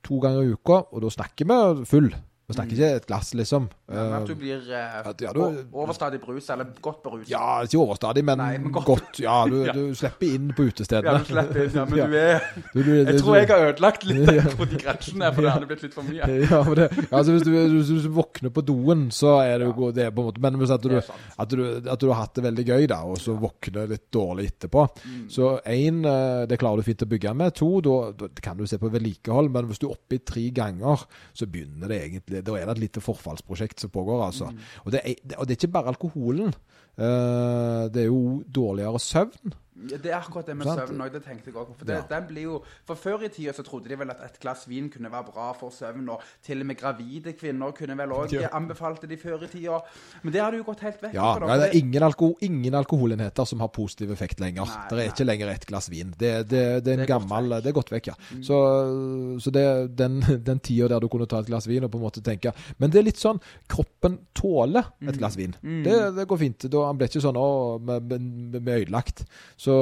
To 0.05 0.19
ganger 0.21 0.43
i 0.43 0.55
uka, 0.55 0.83
og 0.91 1.05
da 1.05 1.11
snakker 1.13 1.47
vi 1.47 1.85
full. 1.89 2.11
Vi 2.47 2.53
snakker 2.53 2.75
ikke 2.77 2.89
et 2.99 3.05
glass, 3.09 3.31
liksom. 3.33 3.63
Ja, 3.89 3.95
men 4.03 4.13
at 4.13 4.21
Eh, 4.21 4.27
du 4.27 4.35
blir 4.35 4.59
eh, 4.71 5.07
at- 5.09 5.21
ja, 5.21 5.31
du- 5.33 5.65
overstadig 5.73 6.19
brus, 6.21 6.49
eller 6.53 6.65
godt 6.81 7.01
beruset. 7.03 7.29
Ja, 7.31 7.61
ikke 7.65 7.79
overstadig, 7.81 8.23
men, 8.23 8.37
Nei, 8.37 8.57
men 8.59 8.71
godt. 8.71 8.85
godt. 8.85 9.19
Ja, 9.19 9.45
du, 9.49 9.63
Ja. 9.65 9.73
du 9.73 9.95
slipper 9.95 10.27
inn 10.35 10.51
på 10.53 10.67
utestedene. 10.69 11.05
Ja, 11.11 11.17
du 11.17 11.25
slipper 11.25 11.63
inn, 11.63 11.73
ja, 11.73 11.85
men 11.85 11.97
du 12.75 12.91
er 12.91 13.11
Jeg 13.11 13.21
tror 13.21 13.35
jeg 13.39 13.47
har 13.49 13.65
ødelagt 13.73 14.05
litt 14.05 14.57
på 14.57 14.65
de 14.69 14.77
grensene, 14.77 15.31
for 15.33 15.41
det 15.41 15.51
hadde 15.55 15.65
blitt 15.71 15.81
litt 15.87 15.93
for 15.97 16.03
mye. 16.03 16.29
ja, 16.51 16.61
for 16.63 16.75
det, 16.75 16.89
altså 17.11 17.31
Hvis 17.33 17.43
du, 17.47 17.51
hvis 17.55 18.03
du 18.05 18.09
våkner 18.13 18.49
på 18.53 18.61
doen, 18.65 19.07
så 19.11 19.39
er 19.41 19.57
det 19.63 19.71
jo 19.71 19.91
det 19.91 20.09
på 20.13 20.21
en 20.21 20.29
måte 20.29 20.41
Men 20.45 20.59
hvis 20.61 20.71
at 20.75 20.81
du, 20.85 20.95
at, 21.01 21.49
du, 21.49 21.63
at 21.89 21.99
du 21.99 22.07
har 22.11 22.21
hatt 22.21 22.35
det 22.35 22.43
veldig 22.45 22.65
gøy, 22.67 22.85
da, 22.87 23.01
og 23.09 23.17
så 23.17 23.33
våkner 23.41 23.89
litt 23.89 24.05
dårlig 24.13 24.51
etterpå 24.53 24.85
Mm. 25.05 25.29
Så 25.29 25.59
én, 25.65 26.01
det 26.47 26.57
klarer 26.59 26.77
du 26.77 26.83
fint 26.83 27.01
å 27.01 27.07
bygge 27.09 27.33
med. 27.35 27.53
To, 27.55 27.81
da 27.81 28.27
kan 28.41 28.57
du 28.57 28.65
se 28.67 28.77
på 28.77 28.89
vedlikehold. 28.91 29.49
Men 29.51 29.65
hvis 29.69 29.79
du 29.81 29.87
er 29.87 29.93
oppe 29.95 30.15
i 30.17 30.19
tre 30.19 30.43
ganger, 30.55 31.03
så 31.33 31.45
begynner 31.49 31.87
det 31.91 31.99
egentlig 32.03 32.34
Da 32.41 32.55
er 32.59 32.65
det 32.67 32.77
et 32.77 32.83
lite 32.87 33.03
forfallsprosjekt 33.03 33.85
som 33.85 33.93
pågår, 33.93 34.25
altså. 34.27 34.49
Mm. 34.51 34.63
Og, 34.83 34.91
det 34.95 35.01
er, 35.03 35.37
og 35.37 35.47
det 35.47 35.55
er 35.55 35.59
ikke 35.61 35.75
bare 35.75 35.93
alkoholen. 35.93 36.55
Uh, 36.95 37.85
det 37.91 38.05
er 38.05 38.09
jo 38.09 38.41
dårligere 38.55 38.99
søvn. 39.03 39.55
Ja, 39.75 39.97
Det 39.97 40.11
er 40.11 40.15
akkurat 40.21 40.45
det 40.47 40.55
med 40.55 40.67
Sant? 40.67 40.79
søvn 40.89 41.01
òg, 41.03 41.11
det 41.11 41.23
tenkte 41.25 41.45
jeg 41.51 41.55
òg 41.55 41.67
på. 41.67 41.75
For, 41.79 41.85
det, 41.85 42.05
Ja. 42.09 42.19
jo, 42.41 42.61
for 42.87 42.95
før 42.95 43.23
i 43.25 43.27
tida 43.29 43.51
så 43.51 43.63
trodde 43.63 43.89
de 43.89 43.95
vel 43.99 44.09
at 44.09 44.21
et 44.23 44.39
glass 44.39 44.65
vin 44.69 44.89
kunne 44.89 45.11
være 45.11 45.25
bra 45.33 45.51
for 45.53 45.69
søvn, 45.69 46.07
og 46.09 46.21
til 46.41 46.61
og 46.61 46.65
med 46.65 46.77
gravide 46.77 47.33
kvinner 47.33 47.71
kunne 47.75 47.97
vel 47.97 48.09
òg 48.09 48.31
Ja. 48.31 48.47
anbefalte 48.53 49.07
de 49.07 49.17
før 49.17 49.43
i 49.43 49.47
tida. 49.47 49.81
Men 50.23 50.31
det 50.33 50.41
har 50.41 50.51
du 50.51 50.57
jo 50.57 50.63
gått 50.63 50.79
helt 50.79 51.01
vekk 51.01 51.13
Ja, 51.13 51.33
fra. 51.35 51.47
nei, 51.47 51.57
det 51.57 51.75
er 51.75 51.77
ingen, 51.79 52.01
alko 52.03 52.37
ingen 52.41 52.73
alkoholenheter 52.73 53.45
som 53.45 53.59
har 53.59 53.67
positiv 53.67 54.11
effekt 54.11 54.39
lenger. 54.39 54.65
Nei, 54.65 54.87
det 54.89 54.91
er 54.93 54.95
nei. 54.95 55.07
ikke 55.11 55.25
lenger 55.25 55.47
ett 55.49 55.65
glass 55.65 55.89
vin. 55.89 56.13
Det, 56.17 56.47
det, 56.47 56.83
det 56.83 56.87
er 56.87 56.93
en 56.93 56.99
Det 57.05 57.09
er 57.09 57.19
gammel. 57.19 57.43
Mm. 57.51 57.61
Det 57.63 57.67
er 57.67 57.73
gått 57.81 57.91
vekk, 57.91 58.07
ja. 58.07 58.13
Så, 58.41 59.39
så 59.41 59.51
det, 59.51 59.95
den, 59.97 60.21
den 60.43 60.59
tida 60.59 60.87
der 60.87 60.99
du 61.03 61.07
kunne 61.11 61.27
ta 61.27 61.39
et 61.39 61.47
glass 61.47 61.67
vin 61.67 61.83
og 61.83 61.91
på 61.91 61.97
en 61.99 62.05
måte 62.07 62.23
tenke 62.23 62.53
Men 62.79 62.91
det 62.91 62.99
er 62.99 63.03
litt 63.09 63.19
sånn 63.21 63.41
Kroppen 63.67 64.19
tåler 64.33 64.85
Mm. 65.01 65.09
et 65.09 65.17
glass 65.17 65.35
vin. 65.35 65.53
Det, 65.61 66.15
det 66.15 66.27
går 66.27 66.37
fint. 66.39 66.65
Da 66.71 66.85
Han 66.87 66.97
ble 66.97 67.07
ikke 67.07 67.21
sånn 67.21 67.35
å, 67.35 67.79
med, 67.81 68.03
med, 68.07 68.61
med 68.63 68.85
ødelagt. 68.87 69.25
Så, 69.65 69.77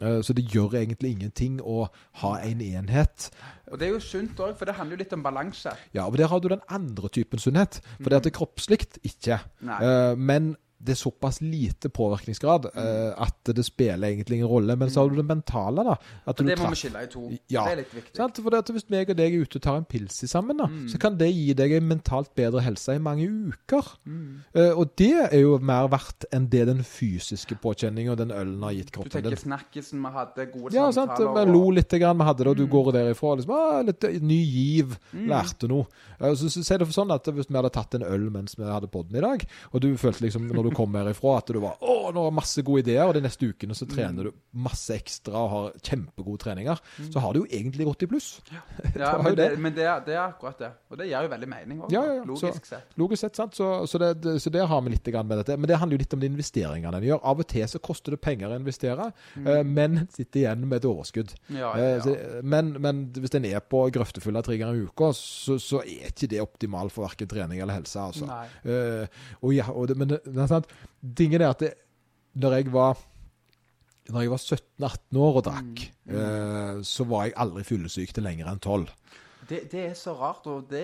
eh, 0.00 0.20
så 0.24 0.36
det 0.36 0.46
gjør 0.48 0.78
egentlig 0.80 1.14
ingenting 1.16 1.60
å 1.60 1.84
ha 2.22 2.32
en 2.46 2.62
enhet. 2.64 3.28
Og 3.70 3.78
det 3.80 3.88
er 3.88 3.94
jo 3.94 4.02
sunt 4.02 4.40
òg, 4.40 4.56
for 4.58 4.68
det 4.68 4.78
handler 4.78 4.96
jo 4.96 5.02
litt 5.04 5.14
om 5.16 5.24
balanse. 5.26 5.74
Ja, 5.96 6.06
og 6.06 6.16
der 6.18 6.32
har 6.32 6.40
du 6.40 6.48
den 6.52 6.64
andre 6.68 7.12
typen 7.12 7.42
sunnhet. 7.42 7.82
For 8.00 8.10
det 8.10 8.20
at 8.20 8.26
det 8.28 8.32
er 8.32 8.38
kroppslikt, 8.40 9.00
ikke. 9.06 9.42
Mm. 9.60 9.70
Nei. 9.70 9.80
Eh, 9.84 10.14
men 10.32 10.50
det 10.82 10.94
er 10.94 10.98
såpass 11.00 11.40
lite 11.44 11.90
påvirkningsgrad 11.92 12.70
uh, 12.74 13.12
at 13.20 13.50
det 13.54 13.64
spiller 13.66 14.08
egentlig 14.08 14.38
ingen 14.40 14.48
rolle. 14.48 14.76
Men 14.80 14.88
så 14.90 15.02
har 15.02 15.10
du 15.10 15.16
det 15.16 15.26
mentale, 15.28 15.84
da. 15.84 15.96
Det 16.32 16.56
må 16.58 16.70
vi 16.72 16.78
skille 16.80 17.02
i 17.04 17.06
to. 17.12 17.26
Ja. 17.52 17.64
Det 17.66 17.72
er 17.72 17.76
litt 17.82 17.94
viktig. 17.94 18.16
Sant? 18.16 18.40
For 18.40 18.72
Hvis 18.72 18.88
meg 18.90 19.10
og 19.10 19.16
deg 19.18 19.34
er 19.34 19.42
ute 19.44 19.56
og 19.58 19.62
tar 19.62 19.76
en 19.76 19.84
pils 19.84 20.20
sammen, 20.30 20.56
da, 20.56 20.66
Mm. 20.70 20.86
så 20.88 20.98
kan 20.98 21.16
det 21.18 21.28
gi 21.34 21.52
deg 21.54 21.72
en 21.72 21.88
mentalt 21.88 22.34
bedre 22.34 22.60
helse 22.62 22.94
i 22.94 22.98
mange 22.98 23.26
uker. 23.28 23.82
Mm. 24.06 24.40
Uh, 24.56 24.72
og 24.78 24.94
det 24.96 25.10
er 25.32 25.40
jo 25.40 25.58
mer 25.58 25.88
verdt 25.88 26.24
enn 26.32 26.48
det 26.48 26.66
den 26.66 26.82
fysiske 26.86 27.58
påkjenninga 27.60 28.16
den 28.16 28.30
ølen 28.30 28.62
har 28.62 28.72
gitt 28.72 28.92
Du 28.92 29.02
tenker 29.08 29.30
din. 29.30 29.36
snakkisen 29.38 30.00
vi 30.00 30.12
hadde, 30.14 30.46
gode 30.52 30.72
Ja, 30.74 30.90
sant. 30.90 31.10
samtaler 31.16 31.44
Vi 31.46 31.52
lo 31.52 31.70
litt, 31.70 31.88
grann, 31.90 32.16
vi 32.18 32.24
hadde 32.24 32.38
det, 32.44 32.46
og 32.46 32.56
du 32.56 32.66
Mm. 32.66 32.70
går 32.72 32.92
derifra 32.92 33.36
liksom, 33.36 33.50
ah, 33.50 33.82
litt 33.82 34.04
eh, 34.04 34.18
ny 34.20 34.40
giv, 34.44 34.98
Mm. 35.12 35.26
lærte 35.28 35.68
noe. 35.68 35.86
Uh, 36.20 36.34
Så, 36.34 36.48
så, 36.48 36.62
så 36.62 36.74
er 36.74 36.78
det 36.78 36.88
sånn 36.88 37.10
at 37.12 37.24
Hvis 37.24 37.48
vi 37.48 37.54
hadde 37.56 37.70
tatt 37.72 37.94
en 37.94 38.02
øl 38.02 38.30
mens 38.30 38.54
vi 38.56 38.64
hadde 38.64 38.86
podden 38.88 39.16
i 39.16 39.20
dag, 39.20 39.44
og 39.72 39.80
du 39.80 39.94
følte 39.96 40.20
liksom 40.22 40.48
når 40.50 40.62
du 40.69 40.69
du 40.70 40.76
kommer 40.76 41.04
herifra. 41.04 41.36
At 41.40 41.50
du 41.52 41.60
var 41.62 41.80
å, 41.82 41.96
nå 42.14 42.24
har 42.26 42.34
masse 42.34 42.64
gode 42.66 42.84
ideer, 42.84 43.04
og 43.08 43.14
de 43.16 43.22
neste 43.24 43.50
ukene 43.50 43.76
så 43.76 43.88
trener 43.90 44.30
du 44.30 44.38
masse 44.64 44.94
ekstra 44.94 45.44
og 45.44 45.50
har 45.54 45.78
kjempegode 45.90 46.42
treninger. 46.44 46.80
Så 47.10 47.22
har 47.22 47.34
du 47.34 47.42
jo 47.42 47.48
egentlig 47.50 47.86
gått 47.88 48.06
i 48.06 48.10
pluss. 48.10 48.30
Ja, 48.50 48.62
ja 49.02 49.12
men 49.22 49.38
det, 49.38 49.50
men 49.60 49.76
det, 49.76 49.86
er- 49.86 50.04
det 50.06 50.16
er 50.16 50.22
akkurat 50.24 50.60
det. 50.62 50.72
Og 50.90 51.00
det 51.00 51.10
gir 51.10 51.26
jo 51.26 51.32
veldig 51.34 51.50
mening 51.50 51.82
også, 51.84 51.94
Ja, 51.94 52.04
ja, 52.20 52.24
logisk 52.26 52.64
Så- 52.66 52.74
sett. 52.76 52.96
Logisk 53.00 53.24
sett, 53.26 53.36
sant? 53.42 53.58
Så, 53.58 53.70
så, 53.90 54.00
det, 54.02 54.36
så 54.42 54.52
der 54.54 54.66
har 54.70 54.82
vi 54.86 54.94
litt 54.94 55.12
med 55.20 55.36
dette. 55.42 55.56
Men 55.56 55.68
det 55.70 55.78
handler 55.80 55.98
jo 55.98 56.04
litt 56.04 56.14
om 56.16 56.22
de 56.22 56.30
investeringene 56.30 56.96
en 57.00 57.08
gjør. 57.10 57.22
Av 57.30 57.42
og 57.42 57.48
til 57.50 57.66
så 57.70 57.80
koster 57.82 58.14
det 58.16 58.20
penger 58.24 58.52
å 58.52 58.58
investere, 58.60 59.10
mm. 59.36 59.50
men 59.66 60.02
en 60.04 60.08
sitter 60.12 60.44
igjen 60.44 60.66
med 60.66 60.80
et 60.80 60.88
overskudd. 60.90 61.34
Mm. 61.50 61.58
Ja, 61.60 61.70
Eh, 61.80 61.96
ja, 61.96 62.12
ja. 62.12 62.40
men, 62.42 62.72
men 62.82 63.02
hvis 63.16 63.34
en 63.38 63.46
er 63.48 63.62
på 63.64 63.82
grøftefulla 63.94 64.42
tre 64.44 64.58
ganger 64.60 64.78
i 64.80 64.86
uka, 64.88 65.10
så, 65.16 65.56
så 65.62 65.82
er 65.82 66.10
ikke 66.10 66.28
det 66.30 66.42
optimalt 66.42 66.94
for 66.94 67.06
verken 67.06 67.30
trening 67.30 67.62
eller 67.62 67.78
helse. 67.80 68.00
Altså. 68.00 68.28
Nei. 68.28 68.46
Uh, 68.66 69.22
og 69.40 69.54
ja, 69.56 69.68
og 69.72 69.88
det, 69.90 69.96
men 70.00 70.16
er 70.16 70.59
sant. 70.60 70.70
Tingen 71.16 71.40
er 71.42 71.50
at 71.54 71.64
det, 71.64 71.72
når 72.40 72.60
jeg 72.60 72.72
var 72.74 73.06
når 74.10 74.24
jeg 74.24 74.30
var 74.32 74.40
17-18 74.42 75.18
år 75.22 75.36
og 75.38 75.44
drakk, 75.46 75.82
Mm, 76.10 76.16
eh, 76.18 76.78
så 76.82 77.04
var 77.06 77.28
jeg 77.28 77.36
aldri 77.38 77.62
fyllesyk 77.62 78.10
til 78.16 78.24
lenger 78.26 78.48
enn 78.50 78.58
12. 78.58 78.88
Det, 79.50 79.60
det 79.70 79.80
er 79.84 79.94
så 79.94 80.12
rart, 80.18 80.46
og 80.50 80.64
det, 80.70 80.82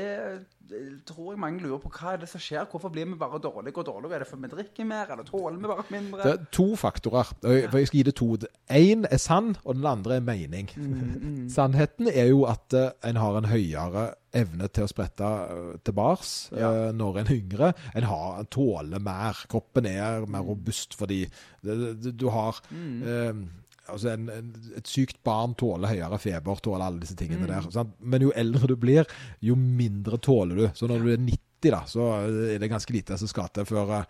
det 0.70 0.78
tror 1.06 1.32
jeg 1.32 1.40
mange 1.42 1.60
lurer 1.62 1.78
på. 1.82 1.90
Hva 1.90 2.12
er 2.12 2.20
det 2.22 2.28
som 2.30 2.42
skjer? 2.42 2.64
Hvorfor 2.70 2.90
blir 2.94 3.06
vi 3.06 3.14
bare 3.18 3.38
dårligere 3.42 3.82
og 3.82 3.86
dårligere? 3.86 4.14
Er 4.14 4.24
det 4.24 4.28
for 4.30 4.42
vi 4.42 4.50
drikker 4.50 4.86
mer, 4.86 5.10
eller 5.10 5.26
tåler 5.26 5.58
vi 5.58 5.70
bare 5.70 5.84
mindre? 5.90 6.22
Det 6.22 6.32
er 6.32 6.46
to 6.54 6.66
faktorer. 6.78 7.30
For 7.42 7.78
jeg 7.78 7.90
skal 7.90 7.98
gi 7.98 8.06
det 8.08 8.14
to. 8.18 8.28
Én 8.70 9.06
er 9.10 9.22
sann, 9.22 9.56
og 9.64 9.74
den 9.78 9.86
andre 9.86 10.16
er 10.16 10.24
mening. 10.26 10.70
Mm, 10.76 11.48
Sannheten 11.56 12.10
er 12.10 12.30
jo 12.30 12.44
at 12.50 12.74
eh, 12.74 12.90
en 13.10 13.16
har 13.22 13.38
en 13.38 13.50
høyere 13.50 14.08
evne 14.36 14.68
til 14.72 14.84
å 14.86 14.90
sprette 14.90 15.26
eh, 15.26 15.76
til 15.84 15.94
bars 15.96 16.32
Ja. 16.54 16.70
eh, 16.70 16.92
når 16.96 17.20
en 17.22 17.26
er 17.30 17.36
yngre. 17.40 17.70
En, 17.94 18.06
har, 18.10 18.44
tåler 18.52 19.00
mer. 19.02 19.40
Kroppen 19.48 19.86
er 19.90 20.26
mer 20.30 20.44
robust 20.46 20.94
fordi 20.98 21.24
du 21.64 22.28
har 22.30 22.60
Mm. 22.70 23.02
eh, 23.02 23.46
Altså 23.88 24.08
en, 24.16 24.24
en, 24.34 24.48
Et 24.76 24.88
sykt 24.90 25.20
barn 25.22 25.52
tåler 25.54 25.86
høyere 25.86 26.18
feber, 26.18 26.56
tåler 26.58 26.82
alle 26.88 26.98
disse 27.04 27.14
tingene 27.14 27.46
Mm. 27.46 27.52
der. 27.52 27.70
Sant? 27.70 27.92
Men 28.02 28.20
jo 28.24 28.32
eldre 28.34 28.66
du 28.66 28.74
blir, 28.74 29.06
jo 29.40 29.54
mindre 29.54 30.18
tåler 30.18 30.56
du. 30.56 30.66
Så 30.74 30.88
når 30.90 31.04
du 31.04 31.12
er 31.12 31.16
90, 31.22 31.38
da, 31.64 31.82
så 31.88 32.08
er 32.26 32.58
det 32.62 32.70
ganske 32.70 32.92
lite 32.94 33.18
som 33.18 33.30
skal 33.30 33.48
til 33.54 33.66
før 33.68 33.92
eh, 34.00 34.08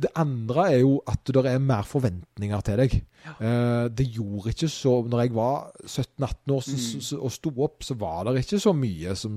det 0.00 0.12
andre 0.18 0.66
er 0.72 0.82
jo 0.82 0.98
at 1.10 1.32
det 1.34 1.44
er 1.50 1.62
mer 1.62 1.86
forventninger 1.88 2.66
til 2.66 2.84
deg. 2.84 3.00
Ja. 3.20 3.88
det 3.92 4.06
gjorde 4.14 4.48
ikke 4.48 4.68
så 4.72 5.02
Når 5.04 5.20
jeg 5.20 5.34
var 5.36 5.66
17-18 5.84 6.52
år 6.54 6.62
så, 6.64 7.18
og 7.18 7.32
sto 7.34 7.50
opp, 7.60 7.84
så 7.84 7.92
var 8.00 8.30
det 8.30 8.46
ikke 8.46 8.60
så 8.62 8.72
mye 8.72 9.12
som 9.12 9.34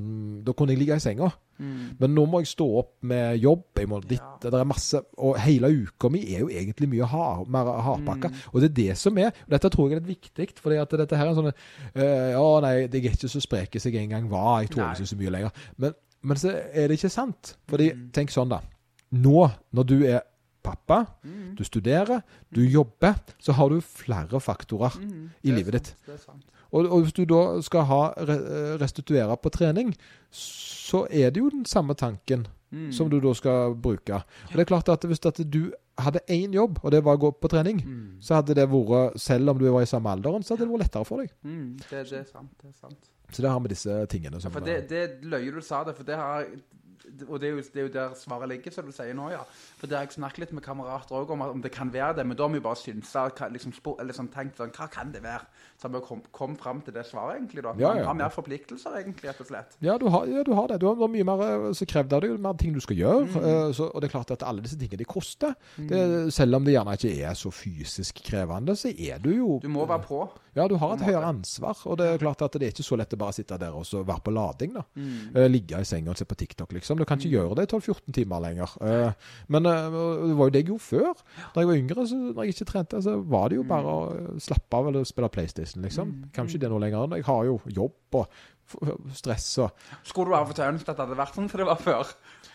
Da 0.47 0.53
kunne 0.55 0.71
jeg 0.71 0.79
ligge 0.79 0.95
i 0.95 1.03
senga. 1.03 1.27
Mm. 1.59 1.97
Men 1.99 2.15
nå 2.15 2.23
må 2.29 2.41
jeg 2.41 2.49
stå 2.53 2.65
opp 2.79 2.93
med 3.05 3.37
jobb. 3.41 3.65
Jeg 3.77 3.89
må 3.89 3.99
dit, 4.01 4.19
Ja. 4.19 4.31
Det 4.41 4.53
er 4.59 4.67
masse 4.67 4.99
Og 5.17 5.37
hele 5.39 5.69
uka 5.83 6.09
mi 6.09 6.23
er 6.33 6.39
jo 6.43 6.49
egentlig 6.49 6.89
mye 6.89 7.07
hard, 7.07 7.47
mer 7.47 7.69
hardpakka. 7.85 8.31
Mm. 8.31 8.39
Og 8.53 8.61
det 8.61 8.69
er 8.69 8.77
det 8.79 8.97
som 8.97 9.17
er 9.17 9.31
og 9.33 9.51
Dette 9.55 9.69
tror 9.69 9.89
jeg 9.89 9.97
er 9.97 10.01
litt 10.01 10.23
viktig. 10.23 10.49
For 10.61 10.73
dette 10.73 11.17
her 11.17 11.27
er 11.27 11.29
en 11.29 11.37
sånn 11.37 11.51
eh, 11.51 12.33
Å 12.39 12.47
nei, 12.63 12.73
jeg 12.87 13.03
er 13.03 13.13
ikke 13.13 13.31
så 13.31 13.43
sprek 13.43 13.77
som 13.79 13.93
jeg 13.93 14.03
en 14.03 14.15
gang 14.17 14.31
var. 14.31 14.63
Jeg 14.63 14.73
tåler 14.73 14.95
ikke 14.95 15.11
så 15.13 15.19
mye 15.19 15.35
lenger. 15.37 15.63
Men, 15.77 15.95
men 16.23 16.37
så 16.37 16.49
er 16.73 16.87
det 16.87 16.97
ikke 16.99 17.09
sant. 17.11 17.55
Fordi 17.67 17.91
Mm. 17.93 18.09
tenk 18.11 18.29
sånn, 18.29 18.49
da. 18.49 18.59
Nå, 19.11 19.51
når 19.73 19.83
du 19.85 20.03
er 20.05 20.21
pappa, 20.63 21.05
Mm. 21.23 21.55
du 21.55 21.63
studerer, 21.63 22.21
du 22.53 22.61
jobber, 22.61 23.15
så 23.39 23.51
har 23.53 23.69
du 23.69 23.81
flere 23.81 24.39
faktorer 24.39 24.97
Mm. 24.99 25.29
i 25.43 25.51
livet 25.51 25.71
ditt. 25.73 25.95
sant, 26.05 26.19
sant. 26.21 26.43
Og, 26.71 26.85
og 26.91 27.03
hvis 27.03 27.13
du 27.13 27.25
da 27.25 27.61
skal 27.61 27.83
ha 27.85 28.13
restituere 28.79 29.37
på 29.37 29.49
trening, 29.51 29.93
så 30.31 31.05
er 31.11 31.29
det 31.29 31.37
jo 31.41 31.49
den 31.49 31.65
samme 31.65 31.93
tanken 31.95 32.47
Mm. 32.73 32.91
som 32.91 33.07
du 33.09 33.19
da 33.19 33.33
skal 33.33 33.75
bruke. 33.75 34.13
Og 34.15 34.53
det 34.55 34.59
er 34.61 34.65
klart 34.65 34.89
at 34.89 35.01
hvis 35.05 35.23
at 35.27 35.37
du 35.51 35.71
hadde 35.99 36.19
én 36.27 36.51
jobb, 36.53 36.79
og 36.83 36.91
det 36.91 37.03
var 37.03 37.17
å 37.17 37.19
gå 37.19 37.31
på 37.39 37.47
trening, 37.49 37.77
Mm. 37.85 38.17
så 38.19 38.35
hadde 38.41 38.55
det 38.55 38.67
vært, 38.67 39.19
selv 39.19 39.49
om 39.49 39.59
du 39.59 39.69
var 39.71 39.81
i 39.81 39.85
samme 39.85 40.09
alderen, 40.09 40.41
så 40.43 40.55
hadde 40.57 40.65
det 40.65 40.69
vært 40.79 40.81
lettere 40.89 41.05
for 41.05 41.17
deg. 41.21 41.29
Mm. 41.45 41.77
Det, 41.77 42.09
det 42.09 42.13
er 42.13 42.23
sant. 42.25 42.49
Det 42.59 42.69
er 42.69 42.73
sant. 42.81 42.97
Så 43.33 43.45
det 43.45 43.51
har 43.51 43.59
vi 43.63 43.73
disse 43.73 43.97
tingene 44.11 44.39
Ja, 44.39 44.45
som 44.45 44.53
for 44.53 44.65
det, 44.65 44.83
det 44.91 45.03
løye 45.25 45.51
du 45.53 45.61
sa 45.65 45.83
det, 45.87 45.97
for 45.97 46.07
det 46.07 46.19
har 46.19 46.47
og 47.29 47.39
det 47.41 47.47
er, 47.47 47.51
jo, 47.51 47.63
det 47.73 47.79
er 47.79 47.85
jo 47.85 47.91
der 47.93 48.13
svaret 48.17 48.49
ligger, 48.49 48.71
som 48.73 48.87
du 48.87 48.93
sier 48.95 49.13
nå, 49.17 49.27
ja. 49.33 49.41
For 49.79 49.89
det 49.89 49.97
har 49.97 50.05
jeg 50.05 50.15
snakket 50.15 50.43
litt 50.43 50.53
med 50.57 50.63
kamerater 50.65 51.17
òg 51.19 51.33
om, 51.35 51.43
om 51.45 51.61
det 51.63 51.71
kan 51.73 51.91
være 51.93 52.17
det, 52.19 52.25
men 52.27 52.37
da 52.37 52.47
har 52.47 52.53
vi 52.53 52.61
bare 52.63 52.79
synsa, 52.79 53.25
liksom, 53.51 53.73
sånn, 53.75 54.29
tenkt 54.33 54.59
sånn, 54.59 54.71
hva 54.75 54.87
kan 54.91 55.11
det 55.13 55.23
være? 55.25 55.47
Så 55.79 55.87
har 55.87 55.93
vi 55.95 56.03
kom, 56.07 56.23
kom 56.35 56.55
fram 56.59 56.81
til 56.85 56.95
det 56.95 57.05
svaret, 57.09 57.41
egentlig, 57.41 57.65
da. 57.65 57.75
Ja, 57.77 57.91
Man 57.91 58.01
ja. 58.01 58.05
har 58.09 58.19
mer 58.23 58.33
forpliktelser, 58.33 58.97
egentlig, 59.01 59.29
rett 59.29 59.43
og 59.43 59.49
slett. 59.49 59.77
Ja, 59.83 59.97
du 60.01 60.07
har, 60.13 60.29
ja, 60.31 60.45
du 60.47 60.53
har 60.57 60.71
det. 60.71 60.79
Du 60.83 60.87
har, 60.89 61.01
mye 61.13 61.27
mer 61.27 61.43
så 61.71 61.83
som 61.83 61.91
krevd 61.93 62.15
av 62.17 62.23
deg, 62.25 62.37
mer 62.47 62.55
ting 62.59 62.75
du 62.75 62.81
skal 62.83 62.99
gjøre. 62.99 63.27
Mm. 63.27 63.49
eh, 63.51 63.67
så, 63.75 63.89
og 63.89 64.01
det 64.01 64.09
er 64.09 64.15
klart 64.15 64.33
at 64.37 64.47
alle 64.47 64.63
disse 64.65 64.79
tingene 64.79 65.03
de 65.03 65.09
koster. 65.09 65.57
Det, 65.77 66.03
selv 66.33 66.59
om 66.59 66.65
det 66.65 66.77
gjerne 66.77 66.95
ikke 66.97 67.13
er 67.27 67.37
så 67.37 67.51
fysisk 67.53 68.23
krevende, 68.25 68.77
så 68.79 68.93
er 68.93 69.21
du 69.23 69.33
jo 69.33 69.59
Du 69.63 69.69
må 69.71 69.85
være 69.89 70.07
på. 70.07 70.23
Ja, 70.55 70.67
du 70.69 70.75
har 70.77 70.93
et 70.93 71.01
høyere 71.07 71.25
ansvar. 71.31 71.79
Og 71.89 71.97
det 71.97 72.07
er 72.11 72.19
klart 72.21 72.41
at 72.45 72.53
det 72.59 72.67
er 72.67 72.73
ikke 72.75 72.85
så 72.85 72.97
lett 72.99 73.13
å 73.15 73.19
bare 73.23 73.33
sitte 73.33 73.57
der 73.57 73.73
og 73.73 73.85
så 73.89 74.03
være 74.05 74.21
på 74.25 74.33
lading. 74.35 74.73
da. 74.75 74.83
Mm. 74.95 75.35
Eh, 75.35 75.47
Ligge 75.49 75.79
i 75.81 75.87
senga 75.89 76.13
og 76.13 76.17
se 76.19 76.27
på 76.29 76.37
TikTok, 76.37 76.71
liksom. 76.77 76.97
Du 77.01 77.05
kan 77.09 77.17
ikke 77.17 77.31
gjøre 77.33 77.55
det 77.57 77.65
i 77.67 77.71
12-14 77.75 78.13
timer 78.19 78.43
lenger. 78.45 78.75
Eh, 78.81 79.11
Men 79.47 79.65
eh, 79.65 79.89
det 79.89 80.37
var 80.37 80.45
jo 80.45 80.53
det 80.53 80.61
jeg 80.63 80.69
gjorde 80.71 80.87
før. 80.87 81.23
Da 81.55 81.63
jeg 81.63 81.71
var 81.71 81.81
yngre, 81.81 82.07
så 82.07 82.19
når 82.21 82.43
jeg 82.45 82.55
ikke 82.57 82.69
trente, 82.73 83.01
så 83.01 83.15
var 83.33 83.49
det 83.49 83.57
jo 83.57 83.63
bare 83.73 83.93
å 83.97 84.01
eh, 84.13 84.31
slappe 84.45 84.77
av 84.81 84.87
eller 84.91 85.03
spille 85.09 85.29
PlayStation, 85.33 85.81
liksom. 85.87 86.13
Kan 86.33 86.45
jo 86.47 86.53
ikke 86.53 86.65
det 86.67 86.73
noe 86.75 86.83
lenger. 86.85 87.17
Jeg 87.17 87.25
har 87.31 87.45
jo 87.49 87.59
jobb 87.81 88.19
og 88.21 88.27
stress 89.13 89.57
og 89.59 89.73
Skulle 90.07 90.31
du 90.31 90.35
av 90.37 90.49
og 90.49 90.55
til 90.55 90.63
ønske 90.69 90.87
at 90.93 90.97
det 90.97 91.03
hadde 91.03 91.17
vært 91.19 91.35
sånn 91.35 91.49
som 91.51 91.59
det 91.59 91.67
var 91.67 91.81
før? 91.83 92.13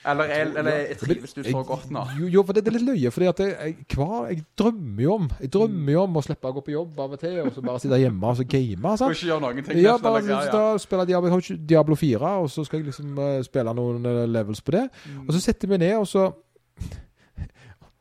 Eller, 0.09 0.31
eller 0.61 0.77
jeg 0.79 0.99
trives 1.03 1.35
du 1.37 1.41
så 1.45 1.63
godt 1.67 1.91
nå? 1.93 2.03
Jo, 2.19 2.29
jo, 2.33 2.45
for 2.47 2.57
det, 2.57 2.65
det 2.65 2.73
er 2.73 2.77
litt 2.79 2.87
løye, 2.87 3.13
fordi 3.15 3.29
at 3.31 3.43
jeg, 3.43 3.55
jeg, 3.59 3.87
hva, 3.95 4.21
jeg 4.31 4.45
drømmer 4.59 5.03
jo 5.05 5.17
om 5.19 5.27
Jeg 5.43 5.53
drømmer 5.57 5.93
jo 5.93 6.05
om 6.05 6.21
å 6.21 6.23
slippe 6.25 6.51
å 6.51 6.57
gå 6.57 6.65
på 6.69 6.75
jobb 6.75 7.03
av 7.05 7.17
og 7.17 7.23
til, 7.23 7.37
og 7.43 7.51
så 7.55 7.65
bare 7.67 7.83
sitte 7.83 8.01
hjemme 8.01 8.33
og 8.33 8.39
så 8.39 8.47
game. 8.49 8.83
Og 8.83 9.03
Sant? 9.03 9.17
ikke 9.17 9.31
gjøre 9.31 9.45
noen 9.45 9.67
ting? 9.67 9.83
Ja, 9.83 9.97
bare 10.03 10.23
ja, 10.25 10.41
ja. 10.47 10.55
da 10.55 10.81
spiller 10.83 11.09
Diablo, 11.09 11.41
jeg 11.41 11.59
Diablo 11.69 11.99
4, 11.99 12.33
og 12.45 12.49
så 12.53 12.65
skal 12.69 12.81
jeg 12.81 12.89
liksom 12.91 13.21
uh, 13.21 13.35
spille 13.47 13.75
noen 13.77 14.09
eh, 14.09 14.25
levels 14.31 14.65
på 14.65 14.77
det. 14.79 14.87
Mm. 15.05 15.27
Og 15.27 15.37
så 15.37 15.45
setter 15.45 15.73
vi 15.73 15.81
ned, 15.85 15.97
og 15.99 16.09
så 16.09 16.31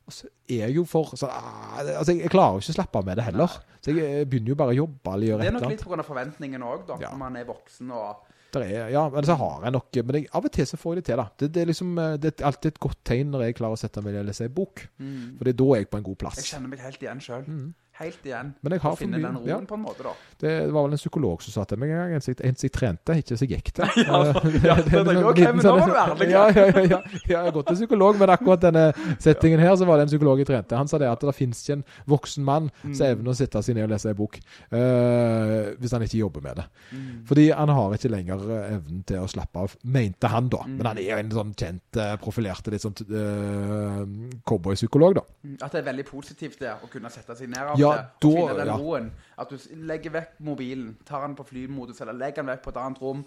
Og 0.07 0.13
så 0.15 0.29
er 0.47 0.61
jeg 0.69 0.77
jo 0.77 0.85
for 0.88 1.17
så, 1.19 1.27
ah, 1.27 1.81
Altså, 1.81 2.13
jeg, 2.13 2.21
jeg 2.23 2.31
klarer 2.31 2.55
jo 2.55 2.63
ikke 2.63 2.71
å 2.71 2.77
slappe 2.77 3.01
av 3.01 3.09
med 3.09 3.19
det 3.19 3.25
heller. 3.27 3.59
Så 3.84 3.91
jeg, 3.91 4.05
eh, 4.21 4.23
begynner 4.29 4.53
jo 4.53 4.59
bare 4.59 4.71
å 4.71 4.77
jobbe 4.77 5.13
eller 5.13 5.31
gjøre 5.34 5.43
Det 5.43 5.49
er 5.51 5.57
nok 5.57 5.69
litt 5.73 5.84
pga. 5.84 6.05
forventningen 6.07 6.63
òg, 6.63 6.85
da. 6.88 6.97
Ja. 7.03 7.11
Når 7.11 7.19
man 7.25 7.39
er 7.39 7.47
voksen 7.49 7.91
og 7.91 8.27
er, 8.65 8.89
ja, 8.93 9.03
men 9.13 9.25
så 9.27 9.35
har 9.39 9.65
jeg 9.67 9.75
nok 9.75 9.99
Men 10.07 10.19
jeg, 10.19 10.29
av 10.38 10.45
og 10.47 10.53
til 10.53 10.67
så 10.69 10.79
får 10.79 10.93
jeg 10.93 11.01
det 11.01 11.05
til, 11.09 11.21
da. 11.21 11.25
Det, 11.39 11.49
det, 11.53 11.61
er 11.61 11.71
liksom, 11.71 11.91
eh, 12.01 12.15
det 12.21 12.31
er 12.34 12.47
alltid 12.49 12.71
et 12.73 12.79
godt 12.88 13.01
tegn 13.07 13.34
når 13.34 13.45
jeg 13.47 13.57
klarer 13.59 13.77
å 13.77 13.81
sette 13.81 14.03
meg 14.05 14.15
ned 14.15 14.25
og 14.25 14.29
lese 14.31 14.47
en 14.47 14.55
bok. 14.57 14.88
mm. 14.97 15.25
For 15.39 15.51
da 15.51 15.67
er 15.73 15.84
jeg 15.84 15.89
på 15.91 15.99
en 16.01 16.07
god 16.07 16.19
plass. 16.23 16.41
Jeg 16.41 16.51
kjenner 16.51 16.73
meg 16.73 16.84
helt 16.85 17.05
igjen 17.05 17.23
sjøl. 17.23 17.45
Mm. 17.47 17.67
Helt 17.98 18.26
igjen. 18.26 18.53
Men 18.61 18.76
jeg 18.76 18.82
har 18.84 18.94
Å 18.94 18.99
finne 18.99 19.18
den 19.18 19.38
roen 19.40 19.48
ja, 19.49 19.57
på 19.65 19.74
en 19.78 19.82
måte, 19.82 20.03
da. 20.06 20.11
Det 20.38 20.52
var 20.69 20.86
vel 20.86 20.94
en 20.94 21.02
psykolog 21.02 21.41
som 21.41 21.56
sa 21.56 21.64
til 21.65 21.80
meg 21.82 21.90
en 21.95 21.98
gang, 22.03 22.14
en 22.18 22.22
som 22.28 22.68
jeg 22.68 22.74
trente, 22.76 23.15
ikke 23.24 23.38
som 23.40 23.48
jeg 23.48 23.57
gikk 23.57 23.72
til. 23.80 23.94
Ja, 24.07 24.19
ja, 24.64 24.76
det 24.86 25.02
det. 25.07 25.15
Ok, 25.26 25.40
men 25.41 25.64
nå 25.65 25.74
var 25.80 25.90
du 25.90 25.98
ærlig. 25.98 26.28
Ja, 26.32 26.44
ja, 26.53 26.84
ja, 26.94 26.99
jeg 27.26 27.38
har 27.38 27.52
gått 27.56 27.72
til 27.72 27.80
psykolog, 27.82 28.19
men 28.22 28.30
akkurat 28.34 28.61
denne 28.68 28.86
settingen 29.24 29.60
her, 29.64 29.74
så 29.80 29.88
var 29.90 29.98
det 29.98 30.07
en 30.07 30.11
psykolog 30.14 30.40
jeg 30.44 30.49
trente. 30.52 30.78
Han 30.78 30.88
sa 30.91 30.99
det 31.02 31.10
at 31.10 31.26
det 31.26 31.34
finnes 31.38 31.64
ikke 31.64 31.80
en 31.80 31.86
voksen 32.14 32.45
mann 32.48 32.69
Mm. 32.84 32.94
som 32.95 33.07
evner 33.07 33.32
å 33.32 33.36
sitte 33.36 33.61
seg 33.64 33.76
ned 33.76 33.88
og 33.88 33.91
lese 33.91 34.10
en 34.11 34.15
bok, 34.18 34.38
uh, 34.72 35.74
hvis 35.82 35.94
han 35.95 36.03
ikke 36.06 36.19
jobber 36.19 36.44
med 36.45 36.60
det. 36.61 36.65
Mm. 36.94 37.07
Fordi 37.28 37.45
han 37.56 37.72
har 37.74 37.95
ikke 37.98 38.11
lenger 38.11 38.44
eh, 38.53 38.76
evnen 38.78 39.02
til 39.07 39.24
å 39.24 39.30
slappe 39.32 39.64
av, 39.65 39.74
mente 39.98 40.30
han 40.32 40.49
da. 40.53 40.61
Mm. 40.68 40.76
Men 40.80 40.90
han 40.91 41.02
er 41.02 41.07
jo 41.10 41.18
en 41.24 41.32
sånn 41.40 41.53
kjent, 41.57 41.99
eh, 41.99 42.14
profilerte, 42.22 42.72
litt 42.74 42.84
sånn 42.86 42.95
uh, 43.11 44.03
cowboypsykolog, 44.48 45.18
da. 45.19 45.24
Mm, 45.44 45.57
At 45.65 45.74
det 45.76 45.82
er 45.82 45.88
veldig 45.90 46.06
positivt 46.10 46.60
det, 46.64 46.74
å 46.84 46.90
kunne 46.91 47.11
sette 47.14 47.36
seg 47.40 47.49
ned 47.52 47.74
av 47.74 47.82
Ja, 47.95 48.03
da, 48.03 48.27
og 48.27 48.38
finne 48.38 48.59
den 48.59 48.73
ja. 48.73 48.77
roen. 48.81 49.09
At 49.38 49.51
du 49.53 49.57
legger 49.85 50.15
vekk 50.15 50.39
mobilen, 50.41 50.95
tar 51.05 51.22
den 51.27 51.35
på 51.38 51.45
flymodus, 51.45 52.01
eller 52.01 52.18
legger 52.18 52.41
den 52.41 52.49
vekk 52.55 52.64
på 52.65 52.72
et 52.73 52.80
annet 52.81 53.01
rom. 53.03 53.19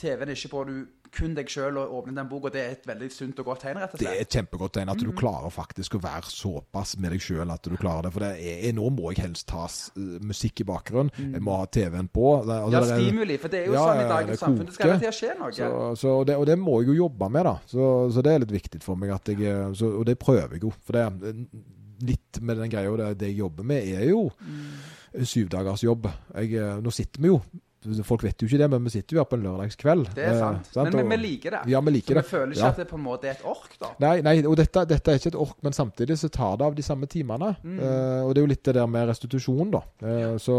TV-en 0.00 0.32
er 0.32 0.34
ikke 0.34 0.50
på, 0.50 0.64
du 0.66 0.86
kun 1.14 1.34
deg 1.36 1.48
sjøl 1.50 1.78
og 1.80 1.92
åpner 2.00 2.16
den 2.20 2.28
boka. 2.30 2.50
Det 2.52 2.60
er 2.60 2.74
et 2.74 2.86
veldig 2.88 3.08
sunt 3.12 3.38
og 3.40 3.50
godt 3.50 3.62
tegn, 3.64 3.78
rett 3.80 3.94
og 3.94 4.00
slett. 4.00 4.10
Det 4.10 4.16
er 4.16 4.24
et 4.26 4.36
kjempegodt 4.38 4.74
tegn 4.76 4.92
at 4.92 5.00
du 5.00 5.12
klarer 5.16 5.52
faktisk 5.52 5.96
å 5.96 6.00
være 6.02 6.28
såpass 6.32 6.96
med 7.00 7.14
deg 7.14 7.24
sjøl 7.24 7.52
at 7.54 7.64
du 7.64 7.76
klarer 7.80 8.08
det. 8.08 8.12
For 8.16 8.26
det 8.26 8.32
er, 8.42 8.74
nå 8.76 8.90
må 8.94 9.12
jeg 9.12 9.22
helst 9.24 9.48
ta 9.52 9.66
musikk 10.26 10.64
i 10.64 10.68
bakgrunnen. 10.68 11.12
Jeg 11.16 11.44
må 11.44 11.60
ha 11.60 11.70
TV-en 11.78 12.10
på. 12.12 12.26
Det. 12.48 12.58
Ja, 12.58 12.68
det 12.74 12.82
er- 12.82 13.02
stimuli. 13.06 13.38
For 13.38 13.54
det 13.54 13.62
er 13.62 13.66
jo 13.66 13.78
Ja, 13.78 13.86
sånn 13.86 14.02
i 14.04 14.10
dagens 14.12 14.44
samfunn. 14.44 14.66
Det 14.66 14.74
skal 14.74 14.90
hele 14.90 15.00
tida 15.04 15.16
skje 15.20 15.38
noe. 15.38 15.52
Så, 15.52 15.72
så 16.02 16.18
det, 16.26 16.36
og 16.36 16.46
det 16.50 16.58
må 16.58 16.80
jeg 16.82 16.92
jo 16.92 17.00
jobbe 17.04 17.30
med, 17.30 17.44
da. 17.44 17.56
Så, 17.66 17.88
så 18.12 18.24
det 18.26 18.34
er 18.34 18.44
litt 18.44 18.56
viktig 18.58 18.82
for 18.82 18.96
meg. 18.96 19.14
at 19.14 19.28
jeg, 19.28 19.40
eh, 19.46 19.72
så, 19.72 19.94
Og 19.98 20.06
det 20.06 20.18
prøver 20.18 20.58
jeg 20.58 20.62
jo. 20.66 20.72
For 20.84 20.98
det 20.98 21.06
litt 22.02 22.40
med 22.40 22.56
den 22.58 22.70
greia 22.70 22.96
det, 22.96 23.18
det 23.18 23.28
jeg 23.32 23.38
jobber 23.44 23.64
med, 23.64 23.82
er 23.98 24.08
jo 24.10 24.30
Mm. 24.38 25.24
syvdagersjobb. 25.24 26.06
Eh, 26.36 26.76
nå 26.82 26.90
sitter 26.92 27.20
vi 27.22 27.28
jo 27.34 27.40
Folk 28.04 28.24
vet 28.26 28.42
jo 28.42 28.48
ikke 28.48 28.58
det, 28.58 28.66
men 28.72 28.82
vi 28.84 28.90
sitter 28.90 29.14
jo 29.14 29.20
her 29.22 29.26
på 29.30 29.36
en 29.38 29.44
lørdagskveld. 29.46 30.08
Det 30.16 30.24
er 30.26 30.34
sant. 30.36 30.66
Eh, 30.76 30.88
Men 30.98 31.08
vi, 31.12 31.16
liker 31.22 31.50
det. 31.54 31.60
Ja, 31.70 31.78
vi 31.80 31.92
liker 31.94 32.08
Så 32.10 32.14
vi 32.16 32.20
det. 32.20 32.26
føler 32.26 32.50
ikke 32.52 32.58
Ja. 32.64 32.70
at 32.72 32.76
det 32.76 32.88
på 32.90 32.96
en 32.98 33.04
måte 33.04 33.24
er 33.28 33.30
et 33.30 33.44
ork, 33.46 33.76
da. 33.80 33.86
Nei, 34.02 34.20
nei, 34.20 34.42
og 34.44 34.56
dette, 34.58 34.82
dette 34.84 35.08
er 35.08 35.14
ikke 35.20 35.28
et 35.30 35.36
ork, 35.38 35.54
men 35.62 35.72
samtidig 35.72 36.18
så 36.18 36.28
tar 36.28 36.56
det 36.58 36.66
av 36.66 36.74
de 36.74 36.82
samme 36.82 37.06
timene. 37.06 37.56
Mm. 37.62 37.78
Eh, 37.78 38.22
og 38.26 38.34
det 38.34 38.42
er 38.42 38.46
jo 38.46 38.50
litt 38.50 38.64
det 38.64 38.74
der 38.74 38.86
med 38.88 39.08
restitusjon, 39.08 39.70
da. 39.70 39.82
Eh, 40.02 40.36
så, 40.42 40.58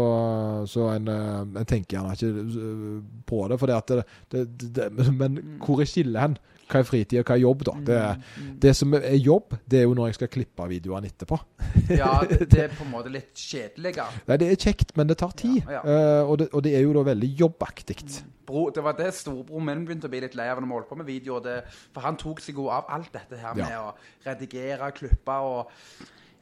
så 0.66 0.88
en, 0.96 1.08
eh, 1.08 1.60
en 1.60 1.66
tenker 1.68 1.98
gjerne 2.00 2.16
ikke 2.16 2.32
eh, 2.40 3.02
på 3.28 3.48
det, 3.52 3.58
for 3.60 3.66
det 3.66 3.76
at 3.76 3.86
det, 3.86 4.04
det, 4.30 4.58
det, 4.72 4.96
det 4.96 5.12
Men 5.12 5.34
Mm. 5.36 5.58
hvor 5.60 5.80
er 5.82 5.84
skillet 5.92 6.20
hen? 6.20 6.38
Hva 6.70 6.80
er 6.80 6.86
fritid, 6.88 7.18
og 7.20 7.26
hva 7.30 7.36
er 7.36 7.42
jobb, 7.42 7.64
da? 7.68 7.74
Det, 7.90 7.98
Mm, 8.40 8.50
det 8.62 8.72
som 8.76 8.94
er 8.94 9.16
jobb, 9.18 9.54
det 9.70 9.80
er 9.80 9.82
jo 9.88 9.94
når 9.98 10.06
jeg 10.10 10.14
skal 10.20 10.28
klippe 10.36 10.68
videoene 10.70 11.10
etterpå. 11.10 11.38
Ja, 12.00 12.10
det, 12.28 12.46
det 12.52 12.60
er 12.64 12.74
på 12.76 12.84
en 12.86 12.92
måte 12.92 13.10
litt 13.12 13.34
kjedeligere. 13.34 14.06
Nei, 14.28 14.36
det 14.40 14.48
er 14.52 14.60
kjekt, 14.62 14.92
men 14.96 15.08
det 15.10 15.18
tar 15.18 15.32
tid. 15.36 15.62
Ja, 15.66 15.80
ja. 15.80 15.82
Eh, 15.84 16.22
og, 16.30 16.38
det, 16.38 16.48
og 16.54 16.62
det 16.66 16.74
er 16.78 16.84
jo 16.86 16.92
da 16.96 17.02
veldig 17.10 17.30
jobbaktig. 17.40 17.98
Bro, 18.46 18.68
det 18.74 18.82
var 18.82 18.96
det 18.98 19.10
storebror 19.14 19.62
min 19.62 19.84
begynte 19.86 20.08
å 20.08 20.10
bli 20.12 20.20
litt 20.24 20.34
lei 20.38 20.48
av 20.50 20.58
når 20.62 20.66
vi 20.70 20.74
holdt 20.78 20.88
på 20.90 20.96
med 21.02 21.06
video. 21.10 21.40
Det, 21.44 21.58
for 21.94 22.02
han 22.06 22.16
tok 22.18 22.40
seg 22.42 22.56
jo 22.58 22.68
av 22.74 22.88
alt 22.90 23.12
dette 23.14 23.38
her 23.38 23.54
med 23.58 23.68
Ja. 23.70 23.82
å 23.90 24.26
redigere, 24.26 24.90
klippe 24.96 25.36
og 25.42 25.70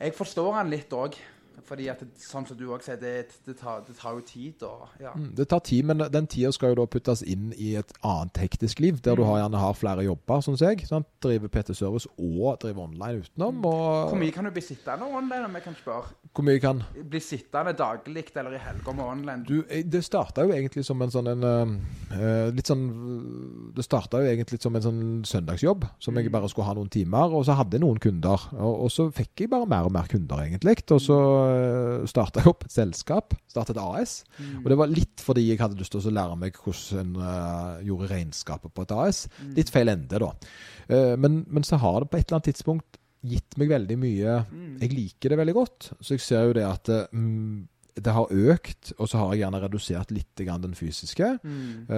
Jeg 0.00 0.12
forstår 0.14 0.52
han 0.54 0.68
litt 0.70 0.92
òg. 0.94 1.16
Fordi 1.64 1.88
at 1.90 2.00
det, 2.00 2.08
sånn 2.22 2.46
som 2.46 2.56
du 2.56 2.66
òg 2.68 2.82
sier, 2.82 2.96
det, 3.00 3.28
det, 3.46 3.56
tar, 3.58 3.80
det 3.86 3.96
tar 3.98 4.14
jo 4.14 4.20
tid 4.20 4.62
og 4.62 4.88
ja. 5.00 5.12
Mm, 5.16 5.34
Det 5.34 5.48
tar 5.48 5.60
tid, 5.60 5.84
men 5.84 5.98
den 5.98 6.26
tida 6.26 6.52
skal 6.52 6.70
jo 6.74 6.74
da 6.82 6.86
puttes 6.86 7.22
inn 7.22 7.52
i 7.58 7.74
et 7.76 7.92
annet 8.04 8.34
hektisk 8.44 8.80
liv, 8.80 9.00
der 9.02 9.14
du 9.16 9.22
Mm. 9.22 9.28
har, 9.28 9.38
gjerne 9.42 9.58
har 9.58 9.74
flere 9.74 10.04
jobber, 10.04 10.40
sånn 10.40 10.56
som 10.58 10.68
jeg. 10.68 10.86
Sant? 10.86 11.06
Driver 11.20 11.48
PT-service 11.48 12.06
og 12.18 12.58
driver 12.60 12.82
online 12.88 13.22
utenom. 13.24 13.64
Og 13.66 14.08
Hvor 14.12 14.18
mye 14.18 14.32
kan 14.32 14.44
du 14.44 14.50
bli 14.50 14.62
sittende 14.62 15.04
online, 15.08 15.44
om 15.44 15.54
jeg 15.54 15.62
kan 15.64 15.74
spørre? 15.74 16.14
hvor 16.34 16.44
mye 16.44 16.60
kan 16.60 16.82
Bli 17.10 17.18
sittende 17.20 17.72
daglig 17.74 18.26
eller 18.36 18.54
i 18.54 18.58
helga 18.58 18.92
med 18.94 19.04
online? 19.04 19.44
du, 19.48 19.64
eh, 19.68 19.82
Det 19.82 20.04
starta 20.04 20.42
jo 20.46 20.52
egentlig 20.52 20.84
som 20.84 21.00
en 21.02 21.10
sånn 21.10 21.28
en, 21.28 21.42
eh, 22.12 22.50
Litt 22.52 22.66
sånn 22.66 23.72
Det 23.74 23.84
starta 23.84 24.20
jo 24.22 24.28
egentlig 24.30 24.60
som 24.62 24.76
en 24.76 24.82
sånn 24.84 25.02
søndagsjobb, 25.26 25.88
som 25.98 26.14
jeg 26.16 26.26
Mm. 26.28 26.32
bare 26.32 26.48
skulle 26.48 26.66
ha 26.66 26.74
noen 26.74 26.90
timer. 26.90 27.32
Og 27.34 27.44
så 27.46 27.54
hadde 27.56 27.72
jeg 27.72 27.80
noen 27.80 27.98
kunder, 27.98 28.38
og, 28.52 28.74
og 28.84 28.88
så 28.90 29.10
fikk 29.12 29.30
jeg 29.42 29.50
bare 29.50 29.66
mer 29.66 29.84
og 29.88 29.92
mer 29.92 30.06
kunder, 30.10 30.36
egentlig. 30.44 30.76
Og 30.90 31.00
så 31.00 31.16
uh, 31.16 31.47
starta 32.10 32.42
jeg 32.42 32.50
opp 32.50 32.66
et 32.66 32.74
selskap, 32.74 33.34
startet 33.50 33.76
et 33.76 33.82
AS. 33.82 34.20
Mm. 34.38 34.60
Og 34.62 34.70
det 34.72 34.78
var 34.80 34.92
litt 34.92 35.24
fordi 35.24 35.46
jeg 35.48 35.60
hadde 35.62 35.80
lyst 35.80 35.94
til 35.94 36.06
å 36.08 36.14
lære 36.14 36.38
meg 36.40 36.60
hvordan 36.62 37.02
en 37.02 37.18
uh, 37.22 37.82
gjorde 37.86 38.12
regnskapet 38.12 38.74
på 38.74 38.86
et 38.86 38.94
AS. 38.96 39.24
Mm. 39.40 39.52
Litt 39.58 39.74
feil 39.74 39.92
ende, 39.92 40.22
da. 40.22 40.32
Uh, 40.88 41.14
men, 41.20 41.42
men 41.48 41.66
så 41.66 41.80
har 41.82 42.00
det 42.02 42.10
på 42.12 42.20
et 42.20 42.26
eller 42.26 42.40
annet 42.40 42.50
tidspunkt 42.52 42.98
gitt 43.26 43.58
meg 43.58 43.72
veldig 43.72 43.98
mye 43.98 44.36
Mm. 44.48 44.78
Jeg 44.80 44.94
liker 44.94 45.32
det 45.32 45.38
veldig 45.40 45.54
godt. 45.56 45.90
Så 46.00 46.14
jeg 46.14 46.22
ser 46.22 46.48
jo 46.48 46.54
det 46.56 46.64
at 46.66 46.88
eh, 46.92 47.06
mm, 47.12 47.68
det 47.98 48.14
har 48.14 48.30
økt, 48.30 48.92
og 48.98 49.08
så 49.10 49.18
har 49.18 49.32
jeg 49.32 49.42
gjerne 49.42 49.60
redusert 49.64 50.12
litt 50.14 50.42
grann 50.46 50.62
den 50.62 50.76
fysiske. 50.78 51.30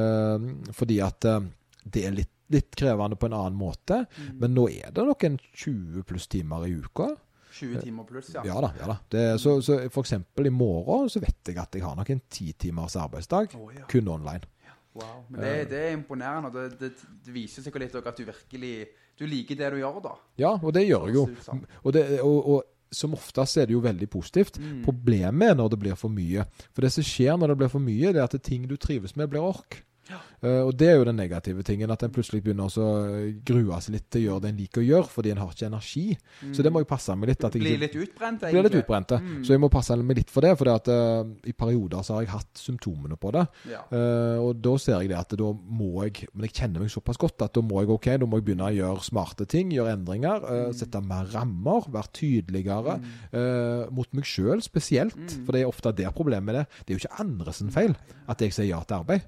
Eh, 0.01 0.47
fordi 0.77 1.01
at 1.05 1.29
eh, 1.29 1.49
det 1.85 2.05
er 2.07 2.17
litt, 2.17 2.33
litt 2.53 2.77
krevende 2.77 3.19
på 3.21 3.29
en 3.29 3.37
annen 3.37 3.59
måte. 3.59 4.05
Mm. 4.17 4.31
Men 4.41 4.57
nå 4.57 4.69
er 4.73 4.95
det 4.97 5.05
nok 5.07 5.27
en 5.29 5.39
20 5.53 6.07
pluss 6.09 6.29
timer 6.33 6.67
i 6.69 6.73
uka. 6.81 7.11
20 7.51 7.83
timer 7.83 8.07
pluss, 8.09 8.31
ja. 8.35 8.45
Ja 8.47 8.61
da. 8.63 8.71
ja 8.79 8.87
da. 8.93 8.97
Det, 9.11 9.25
så, 9.43 9.57
så 9.65 9.79
for 9.91 10.07
eksempel 10.07 10.49
i 10.51 10.55
morgen 10.55 11.11
så 11.11 11.23
vet 11.23 11.51
jeg 11.51 11.59
at 11.61 11.75
jeg 11.75 11.85
har 11.85 11.99
nok 11.99 12.11
en 12.15 12.23
ti 12.31 12.53
timers 12.53 12.97
arbeidsdag. 13.01 13.57
oh, 13.59 13.71
ja. 13.75 13.87
Kun 13.91 14.09
online. 14.09 14.47
Wow. 14.93 15.23
Men 15.29 15.41
det, 15.41 15.55
det 15.71 15.81
er 15.87 15.93
imponerende, 15.95 16.51
og 16.51 16.57
det, 16.57 16.81
det, 16.81 17.09
det 17.27 17.35
viser 17.35 17.63
sikkert 17.63 17.85
litt 17.87 17.95
at 18.01 18.19
du 18.19 18.25
virkelig 18.27 18.75
Du 19.21 19.27
liker 19.29 19.59
det 19.59 19.69
du 19.75 19.79
gjør, 19.79 20.01
da. 20.03 20.15
Ja, 20.41 20.55
og 20.57 20.73
det 20.75 20.87
gjør 20.87 21.07
jeg 21.11 21.15
jo. 21.19 21.25
Som. 21.45 21.61
Og, 21.85 21.93
det, 21.93 22.05
og, 22.25 22.39
og 22.55 22.63
som 22.91 23.15
oftest 23.15 23.61
er 23.61 23.69
det 23.69 23.77
jo 23.77 23.83
veldig 23.85 24.09
positivt. 24.11 24.59
Mm. 24.59 24.81
Problemet 24.87 25.53
er 25.53 25.59
når 25.59 25.75
det 25.75 25.79
blir 25.83 25.99
for 26.01 26.13
mye. 26.13 26.47
For 26.73 26.87
det 26.87 26.93
som 26.95 27.07
skjer 27.07 27.37
når 27.39 27.53
det 27.53 27.59
blir 27.61 27.73
for 27.73 27.85
mye, 27.85 28.15
det 28.15 28.23
er 28.23 28.27
at 28.27 28.35
det 28.35 28.43
ting 28.49 28.65
du 28.71 28.79
trives 28.81 29.15
med, 29.21 29.29
blir 29.31 29.45
ork. 29.45 29.83
Eh, 30.43 30.61
og 30.65 30.73
det 30.77 30.89
er 30.89 30.97
jo 30.97 31.05
den 31.05 31.17
negative 31.17 31.63
tingen, 31.63 31.91
at 31.91 32.03
en 32.03 32.11
plutselig 32.11 32.43
begynner 32.43 32.65
å 32.71 32.87
grue 33.45 33.81
seg 33.85 33.93
litt 33.95 34.07
til 34.11 34.23
å 34.23 34.25
gjøre 34.27 34.43
det 34.43 34.51
en 34.51 34.57
liker 34.61 34.81
å 34.83 34.87
gjøre, 34.87 35.09
fordi 35.13 35.31
en 35.35 35.37
har 35.43 35.51
ikke 35.53 35.67
energi. 35.69 36.05
Så 36.53 36.63
det 36.65 36.73
må 36.73 36.81
jeg 36.81 36.89
passe 36.89 37.17
meg 37.17 37.29
litt. 37.29 37.45
At 37.45 37.53
jeg 37.55 37.63
Blir 37.63 37.79
litt 37.79 37.95
utbrent, 37.95 38.41
blir 38.41 38.53
litt 38.63 38.73
egentlig. 38.73 38.83
utbrente. 38.85 39.19
Mm. 39.21 39.45
Så 39.45 39.53
jeg 39.55 39.61
må 39.61 39.71
passe 39.71 39.97
meg 40.01 40.17
litt 40.17 40.31
for 40.31 40.41
det, 40.41 40.57
for 40.59 40.69
at, 40.73 40.89
uh, 40.89 41.25
i 41.45 41.53
perioder 41.53 42.03
så 42.03 42.15
har 42.17 42.23
jeg 42.25 42.33
hatt 42.35 42.55
symptomene 42.55 43.17
på 43.21 43.33
det. 43.37 43.47
Ja. 43.71 43.83
Uh, 43.93 44.39
og 44.49 44.61
da 44.63 44.77
ser 44.79 45.01
jeg 45.01 45.09
det 45.13 45.19
at 45.19 45.37
da 45.37 45.53
må 45.53 46.05
jeg 46.05 46.27
Men 46.35 46.47
jeg 46.49 46.53
kjenner 46.55 46.81
meg 46.81 46.91
såpass 46.91 47.17
godt 47.21 47.43
at 47.43 47.53
da 47.55 47.61
må 47.61 47.81
jeg 47.83 47.91
ok, 47.91 48.07
da 48.21 48.27
må 48.27 48.39
jeg 48.41 48.45
begynne 48.49 48.69
å 48.71 48.75
gjøre 48.75 49.05
smarte 49.05 49.47
ting, 49.47 49.71
gjøre 49.71 49.93
endringer. 49.97 50.43
eh, 50.45 50.67
Mm. 50.71 50.75
Sette 50.75 51.01
mer 51.03 51.27
rammer, 51.33 51.87
være 51.91 52.09
tydeligere. 52.13 53.01
eh, 53.33 53.91
mot 53.91 54.09
meg 54.15 54.25
sjøl 54.25 54.61
spesielt, 54.63 55.17
Mm. 55.17 55.45
for 55.47 55.53
det 55.53 55.63
er 55.63 55.69
ofte 55.69 55.93
der 55.95 56.11
problemet 56.13 56.55
er. 56.55 56.67
Det 56.87 56.95
er 56.95 56.99
jo 56.99 57.07
ikke 57.09 57.21
andres 57.21 57.63
feil 57.73 57.97
at 58.29 58.39
jeg 58.41 58.53
sier 58.53 58.67
ja 58.69 58.81
til 58.83 58.97
arbeid. 58.99 59.23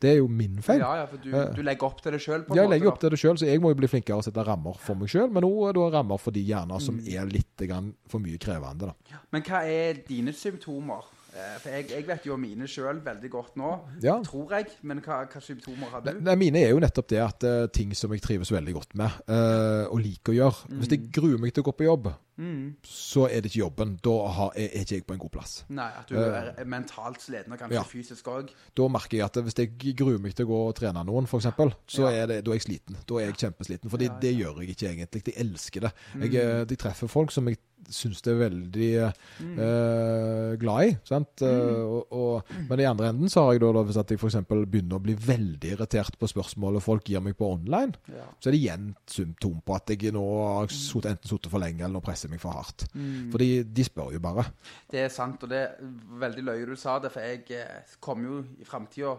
Det 0.00 0.10
er 0.14 0.16
jo 0.16 0.28
min 0.28 0.62
feil. 0.64 0.78
ja, 0.80 0.94
ja, 1.02 1.06
for 1.06 1.18
du, 1.18 1.28
Eh. 1.34 1.52
du 1.54 1.62
legger 1.62 1.84
opp 1.84 2.00
til 2.00 2.12
det 2.12 2.20
sjøl, 2.22 2.44
på 2.46 2.52
en 2.52 2.56
Jeg 2.56 2.66
måte. 2.66 2.70
legger 2.72 2.88
opp 2.88 3.00
da. 3.00 3.00
til 3.08 3.10
det 3.10 3.18
sjøl, 3.20 3.36
så 3.38 3.46
jeg 3.46 3.60
må 3.60 3.68
jo 3.68 3.74
bli 3.74 3.86
flinkere 3.86 4.16
å 4.16 4.24
sette 4.24 4.44
rammer 4.46 4.74
for 4.78 4.94
meg 4.96 5.08
sjøl. 5.08 5.30
Men 5.30 5.42
òg 5.44 5.92
rammer 5.92 6.18
for 6.18 6.30
de 6.30 6.42
hjerner 6.42 6.80
som 6.80 6.96
Mm. 6.96 7.08
er 7.14 7.26
litt 7.26 7.56
grann 7.68 7.94
for 8.08 8.18
mye 8.18 8.38
krevende. 8.38 8.78
da. 8.86 8.94
Men 9.30 9.42
hva 9.42 9.62
er 9.66 9.94
dine 10.08 10.32
symptomer? 10.32 11.04
Eh, 11.32 11.58
For 11.60 11.68
jeg, 11.70 11.88
jeg 11.90 12.06
vet 12.08 12.24
jo 12.26 12.36
mine 12.36 12.66
sjøl 12.66 13.00
veldig 13.04 13.30
godt 13.30 13.54
nå, 13.56 13.78
Ja. 14.02 14.20
tror 14.20 14.50
jeg. 14.50 14.66
Men 14.82 15.00
hva, 15.00 15.28
hva 15.30 15.40
symptomer 15.40 15.86
har 15.92 16.00
du? 16.00 16.18
Nei, 16.20 16.34
mine 16.34 16.56
er 16.56 16.70
jo 16.70 16.80
nettopp 16.80 17.06
det 17.06 17.18
at 17.20 17.44
eh, 17.44 17.66
ting 17.68 17.94
som 17.94 18.10
jeg 18.10 18.20
trives 18.20 18.50
veldig 18.50 18.74
godt 18.74 18.94
med, 18.96 19.12
eh, 19.28 19.86
og 19.86 20.00
liker 20.00 20.32
å 20.32 20.34
gjøre. 20.34 20.80
Hvis 20.80 20.88
jeg 20.90 21.12
gruer 21.12 21.38
meg 21.38 21.54
til 21.54 21.62
å 21.62 21.66
gå 21.70 21.76
på 21.76 21.84
jobb, 21.86 22.12
Mm. 22.38 22.76
så 22.82 23.26
er 23.28 23.40
det 23.42 23.50
ikke 23.50 23.60
jobben. 23.66 23.98
Da 24.02 24.14
har, 24.28 24.52
er, 24.56 24.68
ikke 24.80 24.94
jeg 24.96 25.06
på 25.06 25.12
en 25.14 25.18
god 25.18 25.30
plass. 25.30 25.64
Nei, 25.68 25.90
at 25.98 26.06
du 26.08 26.16
Eh. 26.16 26.22
er 26.24 26.54
er 26.56 26.64
mentalt 26.64 27.20
sliten, 27.20 27.52
og 27.52 27.58
kanskje 27.58 27.74
Ja. 27.74 27.82
fysisk 27.82 28.24
òg. 28.28 28.48
Da 28.74 28.88
merker 28.88 29.18
jeg 29.18 29.24
at 29.24 29.34
hvis 29.44 29.54
jeg 29.58 29.96
gruer 29.96 30.18
meg 30.20 30.34
til 30.34 30.46
å 30.46 30.48
gå 30.48 30.68
og 30.68 30.74
trene 30.76 31.04
noen, 31.04 31.24
f.eks., 31.26 31.46
så 31.88 32.10
Ja. 32.10 32.22
er 32.22 32.26
det, 32.26 32.44
da 32.44 32.50
er 32.50 32.54
jeg 32.58 32.62
sliten. 32.62 32.96
Da 33.06 33.14
er 33.16 33.26
jeg 33.32 33.34
kjempesliten. 33.36 33.90
For 33.90 33.98
Ja, 33.98 34.08
ja. 34.12 34.18
det 34.20 34.36
gjør 34.36 34.60
jeg 34.60 34.68
ikke 34.76 34.88
egentlig. 34.96 35.24
Jeg 35.26 35.34
elsker 35.46 35.80
det. 35.80 35.92
Jeg, 36.20 36.30
Mm. 36.30 36.36
eh, 36.36 36.64
jeg 36.64 36.78
treffer 36.78 37.08
folk 37.08 37.30
som 37.30 37.46
jeg 37.48 37.58
syns 37.90 38.20
det 38.22 38.32
er 38.34 38.48
veldig 38.50 38.94
eh, 39.08 39.12
Mm. 39.40 39.58
eh, 39.58 40.56
glad 40.60 40.88
i. 40.88 40.98
Sant? 41.04 41.42
Eh, 41.42 41.48
og, 41.48 42.06
og, 42.12 42.44
men 42.68 42.78
i 42.80 42.84
andre 42.84 43.08
enden 43.08 43.28
så 43.32 43.44
har 43.46 43.52
jeg 43.56 43.62
da, 43.62 43.72
da 43.72 43.82
hvis 43.82 43.96
jeg 43.96 44.18
f.eks. 44.20 44.36
begynner 44.46 44.98
å 44.98 45.02
bli 45.02 45.14
veldig 45.14 45.72
irritert 45.74 46.16
på 46.20 46.28
spørsmålet 46.30 46.82
folk 46.84 47.04
gir 47.10 47.20
meg 47.24 47.36
på 47.36 47.48
online, 47.50 47.94
Ja. 48.08 48.24
så 48.40 48.48
er 48.48 48.52
det 48.52 48.60
igjen 48.62 48.94
symptom 49.10 49.62
på 49.64 49.74
at 49.74 49.86
jeg 49.88 50.12
nå 50.12 50.22
har 50.22 50.66
enten 50.68 51.24
sittet 51.28 51.50
for 51.50 51.58
lenge 51.58 51.80
eller 51.82 51.98
nå 51.98 52.02
presser 52.04 52.29
meg 52.30 52.42
for 52.42 52.56
hardt. 52.56 52.86
Mm. 52.94 53.30
Fordi 53.32 53.50
de 53.64 53.86
spør 53.86 54.14
jo 54.14 54.22
bare. 54.22 54.46
Det 54.90 55.04
er 55.04 55.12
sant, 55.12 55.42
og 55.42 55.52
det 55.52 55.60
er 55.66 55.94
veldig 56.22 56.46
løye 56.46 56.68
du 56.70 56.76
sa 56.78 56.98
det, 57.02 57.12
for 57.14 57.24
jeg 57.24 57.44
eh, 57.58 57.96
kommer 58.02 58.30
jo 58.30 58.42
i 58.60 58.68
framtida 58.68 59.16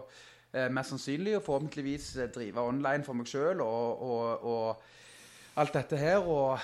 eh, 0.52 0.68
mest 0.72 0.94
sannsynlig 0.94 1.36
og 1.38 1.44
forhåpentligvis 1.46 2.08
eh, 2.16 2.32
drive 2.34 2.66
online 2.72 3.06
for 3.06 3.18
meg 3.18 3.30
sjøl 3.30 3.62
og, 3.64 4.02
og, 4.08 4.48
og 4.48 5.60
alt 5.60 5.74
dette 5.76 6.00
her, 6.00 6.24
og 6.24 6.58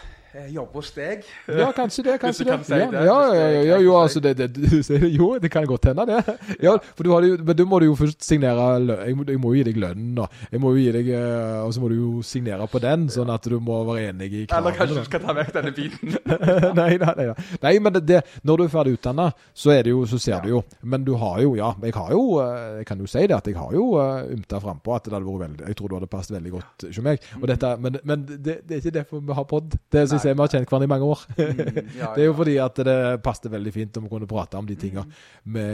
jobbe 0.52 0.72
hos 0.78 0.90
deg. 0.92 1.22
Ja, 1.48 1.70
kanskje 1.72 2.02
det. 2.04 2.16
Hvis 2.20 2.38
kanskje 2.38 2.44
du 2.44 2.50
det. 2.50 2.56
kan 2.58 2.64
si 2.64 2.74
ja, 2.76 2.86
det, 2.92 3.04
Ja, 3.06 3.16
ja, 3.32 3.32
er 3.32 3.52
ja, 3.54 3.62
ja, 3.68 3.78
jo, 3.82 3.94
altså 4.00 4.20
det, 4.20 4.34
det, 4.38 4.48
du 4.54 5.06
Jo, 5.08 5.28
det 5.40 5.50
kan 5.50 5.66
godt 5.66 5.84
hende, 5.88 6.04
det. 6.06 6.36
Ja, 6.62 6.74
for 6.96 7.04
du 7.06 7.10
har 7.14 7.24
det 7.24 7.30
jo, 7.30 7.36
Men 7.44 7.56
du 7.56 7.64
må 7.66 7.78
du 7.80 7.86
jo 7.88 7.94
først 7.98 8.22
signere 8.24 8.66
lø- 8.84 8.98
jeg, 9.06 9.16
må, 9.16 9.24
jeg 9.28 9.40
må 9.40 9.52
jo 9.54 9.58
gi 9.60 9.64
deg 9.70 9.80
lønn, 9.80 10.18
og 10.20 10.28
jeg 10.52 10.60
må 10.60 10.72
jo 10.74 10.82
gi 10.82 10.92
deg 10.98 11.08
eh, 11.16 11.58
Og 11.64 11.72
så 11.74 11.80
må 11.82 11.88
du 11.92 11.96
jo 11.98 12.10
signere 12.26 12.66
på 12.68 12.80
den, 12.84 13.08
sånn 13.12 13.30
at 13.32 13.48
du 13.48 13.56
må 13.60 13.80
være 13.88 14.10
enig 14.12 14.28
i 14.32 14.42
Eller 14.58 14.76
kanskje 14.76 14.98
du 15.00 15.04
skal 15.08 15.24
ta 15.24 15.34
vekk 15.38 15.52
denne 15.56 15.72
biten. 15.76 16.14
nei, 16.80 16.90
nei, 17.00 17.14
nei, 17.16 17.26
nei. 17.32 17.36
nei, 17.64 17.74
men 17.84 17.96
det, 17.98 18.04
det, 18.08 18.20
når 18.44 18.60
du 18.62 18.66
er 18.66 18.72
ferdig 18.74 18.96
utdanna, 18.98 19.30
så 19.56 19.72
er 19.74 19.86
det 19.88 19.94
jo, 19.94 20.04
så 20.10 20.20
ser 20.22 20.44
du 20.44 20.52
jo. 20.56 20.62
Men 20.82 21.04
du 21.06 21.14
har 21.20 21.40
jo, 21.44 21.54
ja 21.58 21.72
Jeg 21.82 21.94
har 21.96 22.12
jo, 22.14 22.22
eh, 22.44 22.78
jeg 22.82 22.88
kan 22.92 23.00
jo 23.02 23.08
si 23.10 23.24
det, 23.26 23.36
at 23.38 23.48
jeg 23.48 23.56
har 23.58 23.72
jo 23.74 23.88
ymta 24.34 24.60
frampå 24.62 24.94
at 24.96 25.08
det 25.08 25.14
hadde 25.16 25.26
vært 25.28 25.44
veldig 25.46 25.68
Jeg 25.72 25.78
tror 25.78 25.88
du 25.92 25.96
hadde 25.98 26.10
passet 26.12 26.36
veldig 26.36 26.52
godt 26.58 26.88
hos 26.90 27.00
meg. 27.04 27.24
Og 27.40 27.48
dette, 27.50 27.72
men 27.80 27.98
men 28.08 28.22
det, 28.28 28.60
det 28.68 28.76
er 28.76 28.82
ikke 28.82 28.94
derfor 29.00 29.20
vi 29.24 29.34
har 29.36 29.44
pod. 29.48 29.74
Det 29.92 30.04
syns 30.18 30.28
jeg 30.28 30.38
vi 30.38 30.44
har 30.44 30.52
kjent 30.54 30.70
hverandre 30.70 30.88
i 30.88 30.92
mange 30.92 31.08
år. 31.08 31.24
Mm, 31.38 31.90
Det 32.14 32.22
er 32.22 32.26
jo 32.26 32.36
fordi 32.38 32.56
at 32.62 32.80
det 32.88 32.96
passet 33.24 33.50
veldig 33.52 33.74
fint 33.74 34.00
om 34.00 34.08
å 34.08 34.12
kunne 34.12 34.30
prate 34.30 34.60
om 34.60 34.68
de 34.68 34.76
tinga 34.78 35.04
vi 35.48 35.66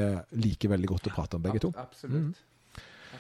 liker 0.45 0.73
veldig 0.75 0.91
godt 0.95 1.11
å 1.11 1.15
prate 1.17 1.39
om, 1.39 1.45
begge 1.45 1.65
to. 1.67 1.73
Absolutt. 1.81 2.43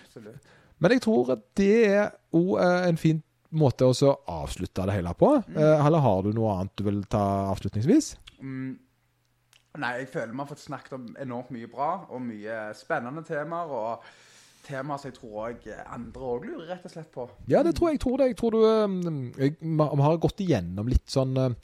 Absolutt. 0.00 0.50
Men 0.82 0.96
jeg 0.96 1.04
tror 1.04 1.36
at 1.36 1.44
det 1.56 1.72
er 1.86 2.10
òg 2.34 2.58
en 2.60 2.98
fin 3.00 3.22
måte 3.54 3.86
å 3.86 4.14
avslutte 4.34 4.86
det 4.88 4.96
hele 4.98 5.12
på. 5.18 5.30
Mm. 5.46 5.58
Eh, 5.58 5.86
Eller 5.86 6.02
har 6.04 6.22
du 6.22 6.32
noe 6.34 6.56
annet 6.58 6.74
du 6.76 6.84
vil 6.88 7.04
ta 7.10 7.22
avslutningsvis? 7.52 8.14
Mm. 8.40 8.74
Nei, 9.82 9.90
jeg 10.00 10.10
føler 10.12 10.30
vi 10.30 10.38
har 10.38 10.50
fått 10.50 10.62
snakket 10.62 10.94
om 10.98 11.06
enormt 11.18 11.50
mye 11.54 11.70
bra, 11.70 11.90
og 12.14 12.22
mye 12.22 12.58
spennende 12.78 13.24
temaer, 13.26 13.72
og 13.74 14.04
temaer 14.64 15.00
som 15.00 15.10
jeg 15.10 15.16
tror 15.18 15.48
også 15.48 15.76
andre 15.94 16.30
òg 16.30 16.46
lurer 16.48 16.70
rett 16.72 16.86
og 16.86 16.92
slett 16.94 17.10
på. 17.14 17.26
Ja, 17.50 17.62
det 17.66 17.74
tror 17.78 17.92
jeg. 17.92 18.00
tror 18.02 18.18
det. 18.20 18.28
Jeg 18.32 18.38
tror 18.40 18.54
du 18.54 18.60
eh, 18.64 19.54
Vi 19.60 20.06
har 20.06 20.20
gått 20.22 20.42
igjennom 20.44 20.88
litt 20.90 21.06
sånn 21.10 21.36
uh, 21.38 21.54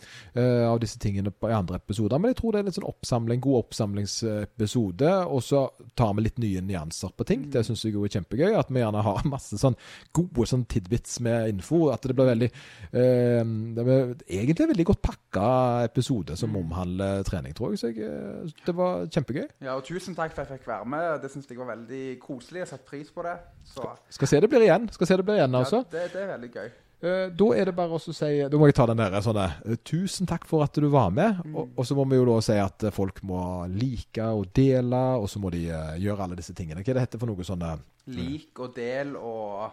av 0.68 0.80
disse 0.82 1.00
tingene 1.02 1.32
i 1.32 1.54
andre 1.54 1.80
episoder, 1.80 2.20
men 2.20 2.32
jeg 2.32 2.40
tror 2.40 2.54
det 2.54 2.60
er 2.60 2.68
litt 2.68 2.78
sånn 2.78 2.88
oppsamling, 2.90 3.42
god 3.44 3.64
oppsamlingsepisode. 3.64 5.12
Og 5.30 5.44
så 5.44 5.64
tar 5.98 6.14
vi 6.16 6.26
litt 6.26 6.40
nye 6.42 6.62
nyanser 6.64 7.14
på 7.16 7.26
ting. 7.28 7.48
Det 7.52 7.64
syns 7.66 7.84
jeg 7.86 7.96
jo 7.96 8.04
er 8.06 8.14
kjempegøy. 8.14 8.54
At 8.58 8.72
vi 8.72 8.82
gjerne 8.82 9.04
har 9.06 9.26
masse 9.34 9.58
sånn 9.60 9.78
gode 10.16 10.48
sånn 10.50 10.66
tidbits 10.70 11.18
med 11.24 11.50
info. 11.54 11.86
At 11.94 12.06
det 12.06 12.16
blir 12.18 12.30
veldig 12.32 12.50
uh, 12.52 13.42
Det 13.76 13.86
blir 13.86 14.14
egentlig 14.28 14.66
en 14.66 14.74
veldig 14.74 14.88
godt 14.92 15.04
pakka 15.08 15.48
episode 15.88 16.36
som 16.38 16.56
omhandler 16.58 17.24
trening, 17.26 17.54
tror 17.56 17.74
jeg. 17.74 17.80
Så 17.80 17.90
jeg, 17.92 18.04
eh, 18.06 18.52
det 18.66 18.74
var 18.76 19.06
kjempegøy. 19.06 19.46
Ja, 19.64 19.76
og 19.76 19.84
tusen 19.86 20.16
takk 20.18 20.34
for 20.34 20.44
at 20.44 20.52
jeg 20.52 20.60
fikk 20.60 20.70
være 20.70 20.88
med. 20.90 21.20
Det 21.22 21.30
syns 21.32 21.48
jeg 21.50 21.58
var 21.60 21.72
veldig 21.72 22.04
koselig. 22.22 22.64
Jeg 22.64 22.70
setter 22.72 22.89
pris 22.90 23.10
på 23.14 23.24
det. 23.26 23.38
Så 23.70 23.86
Skal 24.12 24.28
se 24.34 24.40
det 24.42 24.50
blir 24.50 24.66
igjen. 24.66 24.88
Skal 24.94 25.08
se 25.08 25.18
det 25.20 25.26
blir 25.26 25.38
igjen, 25.40 25.54
altså. 25.54 25.84
ja, 25.86 25.92
det, 25.96 26.06
det 26.14 26.24
er 26.24 26.32
veldig 26.34 26.50
gøy. 26.54 26.70
Uh, 27.00 27.30
Da 27.32 27.46
er 27.56 27.70
det 27.70 27.72
bare 27.78 27.96
å 27.96 28.00
si 28.12 28.28
Da 28.52 28.58
må 28.60 28.66
jeg 28.68 28.74
ta 28.76 28.84
den 28.90 28.98
der 29.00 29.14
sånne 29.24 29.46
eh, 29.64 29.78
Tusen 29.88 30.28
takk 30.28 30.42
for 30.44 30.66
at 30.66 30.76
du 30.76 30.90
var 30.92 31.08
med. 31.16 31.38
Og, 31.48 31.70
og 31.72 31.86
så 31.88 31.96
må 31.96 32.04
vi 32.10 32.18
jo 32.18 32.26
da 32.28 32.36
si 32.44 32.58
at 32.60 32.84
eh, 32.84 32.92
folk 32.92 33.22
må 33.24 33.40
like 33.72 34.26
og 34.36 34.50
dele, 34.56 35.00
og 35.16 35.30
så 35.32 35.40
må 35.40 35.52
de 35.54 35.62
uh, 35.72 35.94
gjøre 36.00 36.26
alle 36.26 36.36
disse 36.36 36.52
tingene. 36.56 36.84
Hva 36.84 36.92
er 36.92 37.00
det 37.00 37.06
heter 37.06 37.22
for 37.22 37.32
noe 37.32 37.46
sånn 37.46 37.64
uh, 37.64 37.78
Lik 38.12 38.60
og 38.60 38.74
del 38.76 39.14
og 39.16 39.70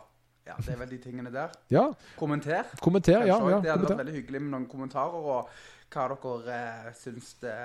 Ja, 0.47 0.55
det 0.63 0.71
er 0.77 0.79
vel 0.79 0.93
de 0.93 1.01
tingene 1.03 1.33
der. 1.33 1.51
Ja, 1.75 1.89
Kommenter. 2.15 2.69
kommenter. 2.79 3.25
Ja, 3.27 3.41
Kanskje 3.41 3.57
ja, 3.57 3.63
det 3.65 3.73
hadde 3.73 3.89
vært 3.89 4.03
veldig 4.05 4.19
hyggelig 4.21 4.43
med 4.45 4.53
noen 4.53 4.69
kommentarer, 4.71 5.31
og 5.35 5.51
hva 5.91 6.07
dere 6.13 6.61
uh, 6.87 6.93
syns 6.95 7.33
det 7.43 7.57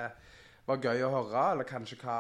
var 0.67 0.83
gøy 0.83 1.07
å 1.07 1.13
høre, 1.21 1.45
eller 1.53 1.71
kanskje 1.71 2.03
hva 2.03 2.19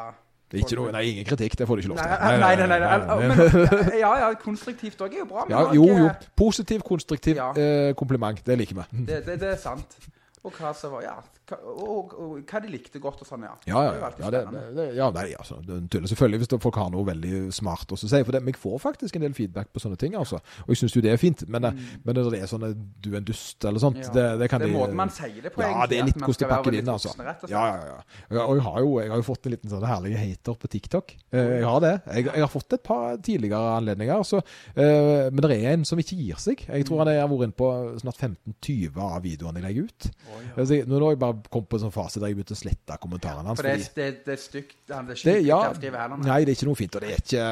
Ikke 0.61 0.77
noe, 0.77 0.93
nei, 0.93 1.03
ingen 1.13 1.25
kritikk. 1.25 1.57
Det 1.57 1.67
får 1.69 1.77
du 1.77 1.81
ikke 1.83 1.93
lov 1.95 2.01
Nei, 2.03 2.07
til. 2.09 2.41
nei, 2.41 2.55
nei. 2.57 2.67
nei, 2.69 2.79
nei. 2.79 3.29
Men, 3.29 3.99
ja, 3.99 4.11
ja, 4.21 4.31
konstruktivt 4.43 5.01
òg 5.01 5.15
er 5.15 5.23
jo 5.23 5.29
bra. 5.31 5.45
men 5.49 5.55
Ja, 5.57 5.63
jo, 5.73 5.87
jo. 6.05 6.11
Positiv, 6.37 6.83
konstruktiv 6.87 7.37
Ja. 7.41 7.51
eh, 7.57 7.95
kompliment. 7.95 8.43
Det 8.45 8.59
liker 8.59 8.75
vi. 8.83 9.05
Det, 9.07 9.23
det, 9.27 9.39
det 9.41 9.49
er 9.55 9.57
sant. 9.57 9.97
Og 10.45 10.53
hva 10.59 10.75
som 10.75 10.93
var 10.93 11.03
Ja, 11.07 11.15
og, 11.53 12.13
og, 12.19 12.39
hva 12.49 12.61
de 12.63 12.69
likte 12.73 13.01
godt 13.03 13.21
og 13.23 13.27
sånn, 13.29 13.43
ja. 13.47 13.55
Ja, 13.67 13.83
ja, 13.85 13.91
Det 13.93 13.93
er 13.93 13.99
jo 13.99 14.01
ja. 14.01 14.07
alltid 14.07 14.25
ja, 14.25 14.31
det, 14.31 14.75
det, 14.77 14.87
ja 14.97 15.11
nei, 15.11 15.27
altså, 15.39 15.59
det 15.67 16.03
selvfølgelig 16.11 16.39
hvis 16.43 16.53
folk 16.63 16.77
har 16.81 16.91
noe 16.91 17.05
veldig 17.07 17.53
smart 17.53 17.93
å 17.93 17.99
si. 17.99 18.09
For 18.09 18.33
det, 18.33 18.43
jeg 18.47 18.57
får 18.57 18.79
faktisk 18.83 19.17
en 19.17 19.23
del 19.27 19.35
feedback 19.35 19.73
på 19.73 19.81
sånne 19.83 19.99
ting, 20.01 20.15
altså. 20.19 20.41
Og 20.67 20.69
jeg 20.75 20.83
syns 20.83 20.97
jo 20.97 21.03
det 21.05 21.13
er 21.13 21.21
fint. 21.21 21.45
Men, 21.49 21.65
eh, 21.65 21.73
men 22.05 22.15
når 22.17 22.31
det 22.31 22.43
er 22.43 22.47
sånn 22.51 22.67
du 23.03 23.11
er 23.13 23.19
en 23.21 23.25
dust 23.29 23.65
eller 23.65 23.79
sånt, 23.83 23.97
Mm. 24.03 24.03
Ja. 24.03 24.13
det, 24.17 24.39
det 24.41 24.49
kan 24.51 24.61
det 24.61 24.69
er 24.69 24.73
de- 24.73 24.79
måten 24.79 24.95
man 24.97 25.11
sier 25.11 25.43
det 25.43 25.53
på, 25.55 25.61
Ja, 25.63 25.69
egentlig. 25.69 25.89
det 25.91 25.99
er 25.99 26.05
litt 26.07 26.17
hvordan 26.23 26.49
være 26.49 26.57
pakker 26.57 26.71
det 26.73 26.79
inn, 26.83 26.89
altså. 26.89 27.09
rett 27.19 27.41
slett. 27.41 27.51
Ja, 27.51 27.65
ja, 27.67 27.85
ja. 28.31 28.45
Og- 28.47 28.57
jeg 28.57 28.63
har 28.65 28.81
jo, 28.81 28.99
jeg 29.01 29.11
har 29.11 29.17
jo 29.17 29.23
fått 29.23 29.47
en 29.47 29.53
liten 29.53 29.71
sånn 29.71 29.85
herlig 29.87 30.17
hater 30.17 30.55
på 30.55 30.69
TikTok. 30.69 31.15
Eh, 31.33 31.49
Jeg 31.63 31.65
har 31.65 31.81
det. 31.81 32.03
Jeg, 32.07 32.25
jeg 32.25 32.41
har 32.41 32.49
fått 32.49 32.73
et 32.73 32.83
par 32.83 33.17
tidligere 33.19 33.77
anledninger, 33.77 34.23
så, 34.25 34.41
eh, 34.77 35.29
men 35.31 35.37
det 35.43 35.51
er 35.51 35.73
en 35.73 35.85
som 35.85 35.99
ikke 35.99 36.17
gir 36.17 36.37
seg. 36.37 36.65
Jeg 36.69 36.85
tror 36.87 36.99
han 37.05 37.09
er- 37.09 37.21
har 37.21 37.29
vært 37.29 37.45
inne 37.45 37.57
på 37.57 38.01
snart 38.01 38.17
15-20 38.19 38.97
av 38.99 39.23
videoene 39.23 39.61
jeg 39.61 39.65
legger 39.69 39.85
ut. 39.85 40.11
Altså, 40.57 40.75
jeg- 40.77 40.87
nå 40.89 41.01
har 41.03 41.11
jeg 41.13 41.19
bare 41.19 41.42
kommet 41.51 41.69
på 41.73 41.79
en 41.79 41.83
sånn 41.87 41.95
fase 41.95 42.21
der 42.21 42.29
jeg 42.31 42.37
begynte 42.39 42.55
å 42.55 42.61
slette 42.61 42.99
kommentarene 43.03 43.49
hans. 43.49 43.59
For 43.61 43.67
det, 43.69 43.79
fordi- 43.81 43.95
det, 43.97 44.25
det 44.27 44.33
er 44.33 44.43
stygt. 44.43 44.77
Det 44.87 44.97
er 44.97 45.03
det, 45.09 45.39
ja, 45.47 45.59
skrive 45.75 45.99
heller. 45.99 46.17
nei, 46.23 46.45
det 46.45 46.53
er 46.53 46.59
ikke 46.59 46.69
noe 46.69 46.79
fint. 46.79 46.97
Og 46.97 47.01
det 47.03 47.11
er 47.11 47.23
ikke, 47.23 47.47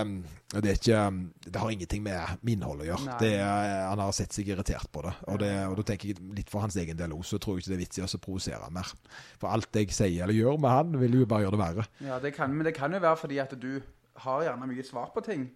det 0.61 0.71
er 0.71 0.79
ikke 0.81 1.51
Det 1.51 1.61
har 1.61 1.71
ingenting 1.71 2.03
med 2.03 2.39
med 2.43 2.53
innholdet 2.55 2.87
å 2.87 2.89
gjøre. 2.91 3.19
Det 3.21 3.33
er, 3.35 3.89
han 3.89 3.99
har 3.99 4.13
sett 4.13 4.33
seg 4.33 4.49
irritert 4.49 4.91
på 4.93 5.03
det. 5.03 5.15
Og, 5.29 5.39
det. 5.39 5.53
og 5.67 5.77
da 5.77 5.83
tenker 5.83 6.09
jeg 6.13 6.19
litt 6.37 6.51
for 6.51 6.61
hans 6.61 6.77
egen 6.77 6.97
del 6.97 7.11
òg, 7.17 7.25
så 7.25 7.39
tror 7.39 7.57
jeg 7.59 7.65
ikke 7.65 7.73
det 7.75 7.79
er 7.79 7.85
vits 7.87 7.99
i 7.99 8.03
å 8.07 8.21
provosere 8.21 8.63
han 8.63 8.73
mer. 8.73 8.93
For 9.39 9.49
alt 9.51 9.73
jeg 9.75 9.91
sier 9.91 10.23
eller 10.23 10.35
gjør 10.35 10.61
med 10.61 10.71
han, 10.71 11.01
vil 11.01 11.21
jo 11.21 11.27
bare 11.27 11.47
gjøre 11.47 11.57
det 11.57 11.65
verre. 11.65 11.87
Ja, 12.07 12.19
det 12.19 12.35
kan, 12.35 12.55
men 12.55 12.65
det 12.65 12.75
kan 12.75 12.93
jo 12.93 12.99
være 13.01 13.17
fordi 13.17 13.39
at 13.39 13.57
du 13.61 13.83
har 14.21 14.43
gjerne 14.45 14.67
mye 14.69 14.85
svar 14.85 15.11
på 15.15 15.23
ting. 15.25 15.51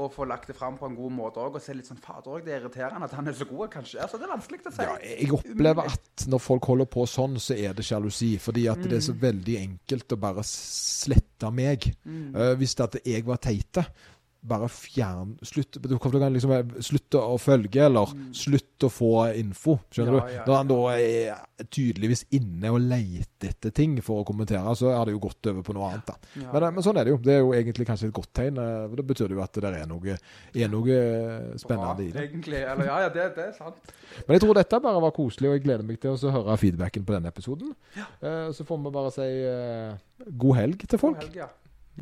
Og 0.00 0.10
få 0.10 0.26
lagt 0.26 0.48
det 0.50 0.56
fram 0.58 0.74
på 0.78 0.88
en 0.88 0.96
god 0.98 1.12
måte 1.14 1.42
òg, 1.42 1.54
og 1.58 1.62
se 1.62 1.74
litt 1.76 1.86
sånn 1.86 2.00
Fader 2.02 2.38
òg, 2.38 2.46
det 2.46 2.56
er 2.56 2.64
irriterende 2.64 3.06
at 3.06 3.14
han 3.14 3.30
er 3.30 3.36
så 3.38 3.46
god. 3.46 3.68
Kanskje 3.70 4.00
altså, 4.02 4.18
Det 4.18 4.26
er 4.26 4.32
vanskelig 4.32 4.60
å 4.66 4.72
si. 4.74 4.86
Ja, 4.88 4.96
jeg 5.22 5.34
opplever 5.36 5.92
at 5.92 6.24
når 6.30 6.42
folk 6.42 6.70
holder 6.72 6.88
på 6.90 7.06
sånn, 7.10 7.38
så 7.42 7.54
er 7.54 7.76
det 7.78 7.86
sjalusi. 7.86 8.32
Fordi 8.42 8.66
at 8.72 8.82
det 8.82 8.98
er 8.98 9.04
så 9.06 9.14
veldig 9.14 9.58
enkelt 9.60 10.16
å 10.16 10.20
bare 10.24 10.46
slette 10.48 11.52
meg. 11.54 11.86
Eh, 12.04 12.54
hvis 12.58 12.74
det 12.74 12.88
at 12.88 12.98
jeg 13.06 13.26
var 13.28 13.38
teite, 13.42 13.86
bare 14.44 14.68
fjern 14.68 15.34
Slutt, 15.46 15.78
du 15.80 15.94
kan 15.98 16.32
liksom 16.34 16.72
slutte 16.84 17.20
å 17.20 17.38
følge, 17.40 17.86
eller 17.86 18.10
slutt 18.36 18.84
å 18.84 18.90
få 18.92 19.10
info. 19.40 19.78
Skjønner 19.94 20.18
Ja, 20.18 20.44
du? 20.44 20.50
Når 20.50 20.58
han 20.58 20.68
da 20.68 20.78
er 20.98 21.64
tydeligvis 21.72 22.24
inne 22.36 22.72
og 22.74 22.80
leter 22.82 23.52
etter 23.54 23.72
ting 23.72 23.94
for 24.04 24.20
å 24.20 24.26
kommentere, 24.28 24.74
så 24.76 24.90
har 24.92 25.06
det 25.08 25.14
jo 25.14 25.22
gått 25.24 25.48
over 25.48 25.64
på 25.64 25.74
noe 25.76 25.88
annet. 25.90 26.06
da. 26.10 26.16
Ja. 26.42 26.50
Men, 26.52 26.62
eh, 26.68 26.74
men 26.76 26.84
sånn 26.84 27.00
er 27.00 27.04
det 27.08 27.14
jo. 27.14 27.18
Det 27.24 27.34
er 27.34 27.40
jo 27.40 27.54
egentlig 27.56 27.86
kanskje 27.88 28.08
et 28.10 28.16
godt 28.20 28.32
tegn. 28.36 28.54
da 28.60 28.68
for 28.88 28.96
Det 29.00 29.06
betyr 29.14 29.34
jo 29.36 29.42
at 29.44 29.52
det 29.52 29.64
er 29.72 29.86
noe, 29.88 30.18
er 30.54 30.68
noe 30.68 31.00
spennende 31.56 32.04
i 32.04 32.12
det. 32.12 32.28
Egentlig. 32.28 32.62
Eller 32.62 32.84
ja, 32.90 33.00
ja, 33.06 33.08
det, 33.08 33.28
det 33.36 33.48
er 33.48 33.52
sant. 33.56 33.76
Men 34.26 34.36
jeg 34.36 34.44
tror 34.44 34.54
dette 34.60 34.80
bare 34.84 35.00
var 35.00 35.16
koselig, 35.16 35.48
og 35.48 35.56
jeg 35.58 35.64
gleder 35.64 35.88
meg 35.88 36.00
til 36.00 36.12
å 36.16 36.34
høre 36.36 36.56
feedbacken 36.60 37.04
på 37.08 37.16
denne 37.16 37.32
episoden. 37.32 37.72
Ja. 37.96 38.06
Så 38.52 38.64
får 38.68 38.82
vi 38.84 38.94
bare 38.94 39.12
si 39.14 39.28
eh, 39.48 39.94
god 40.36 40.56
helg 40.60 40.84
til 40.88 40.98
folk. 41.00 41.20
God 41.20 41.30
helg, 41.30 41.44
ja. 41.46 41.48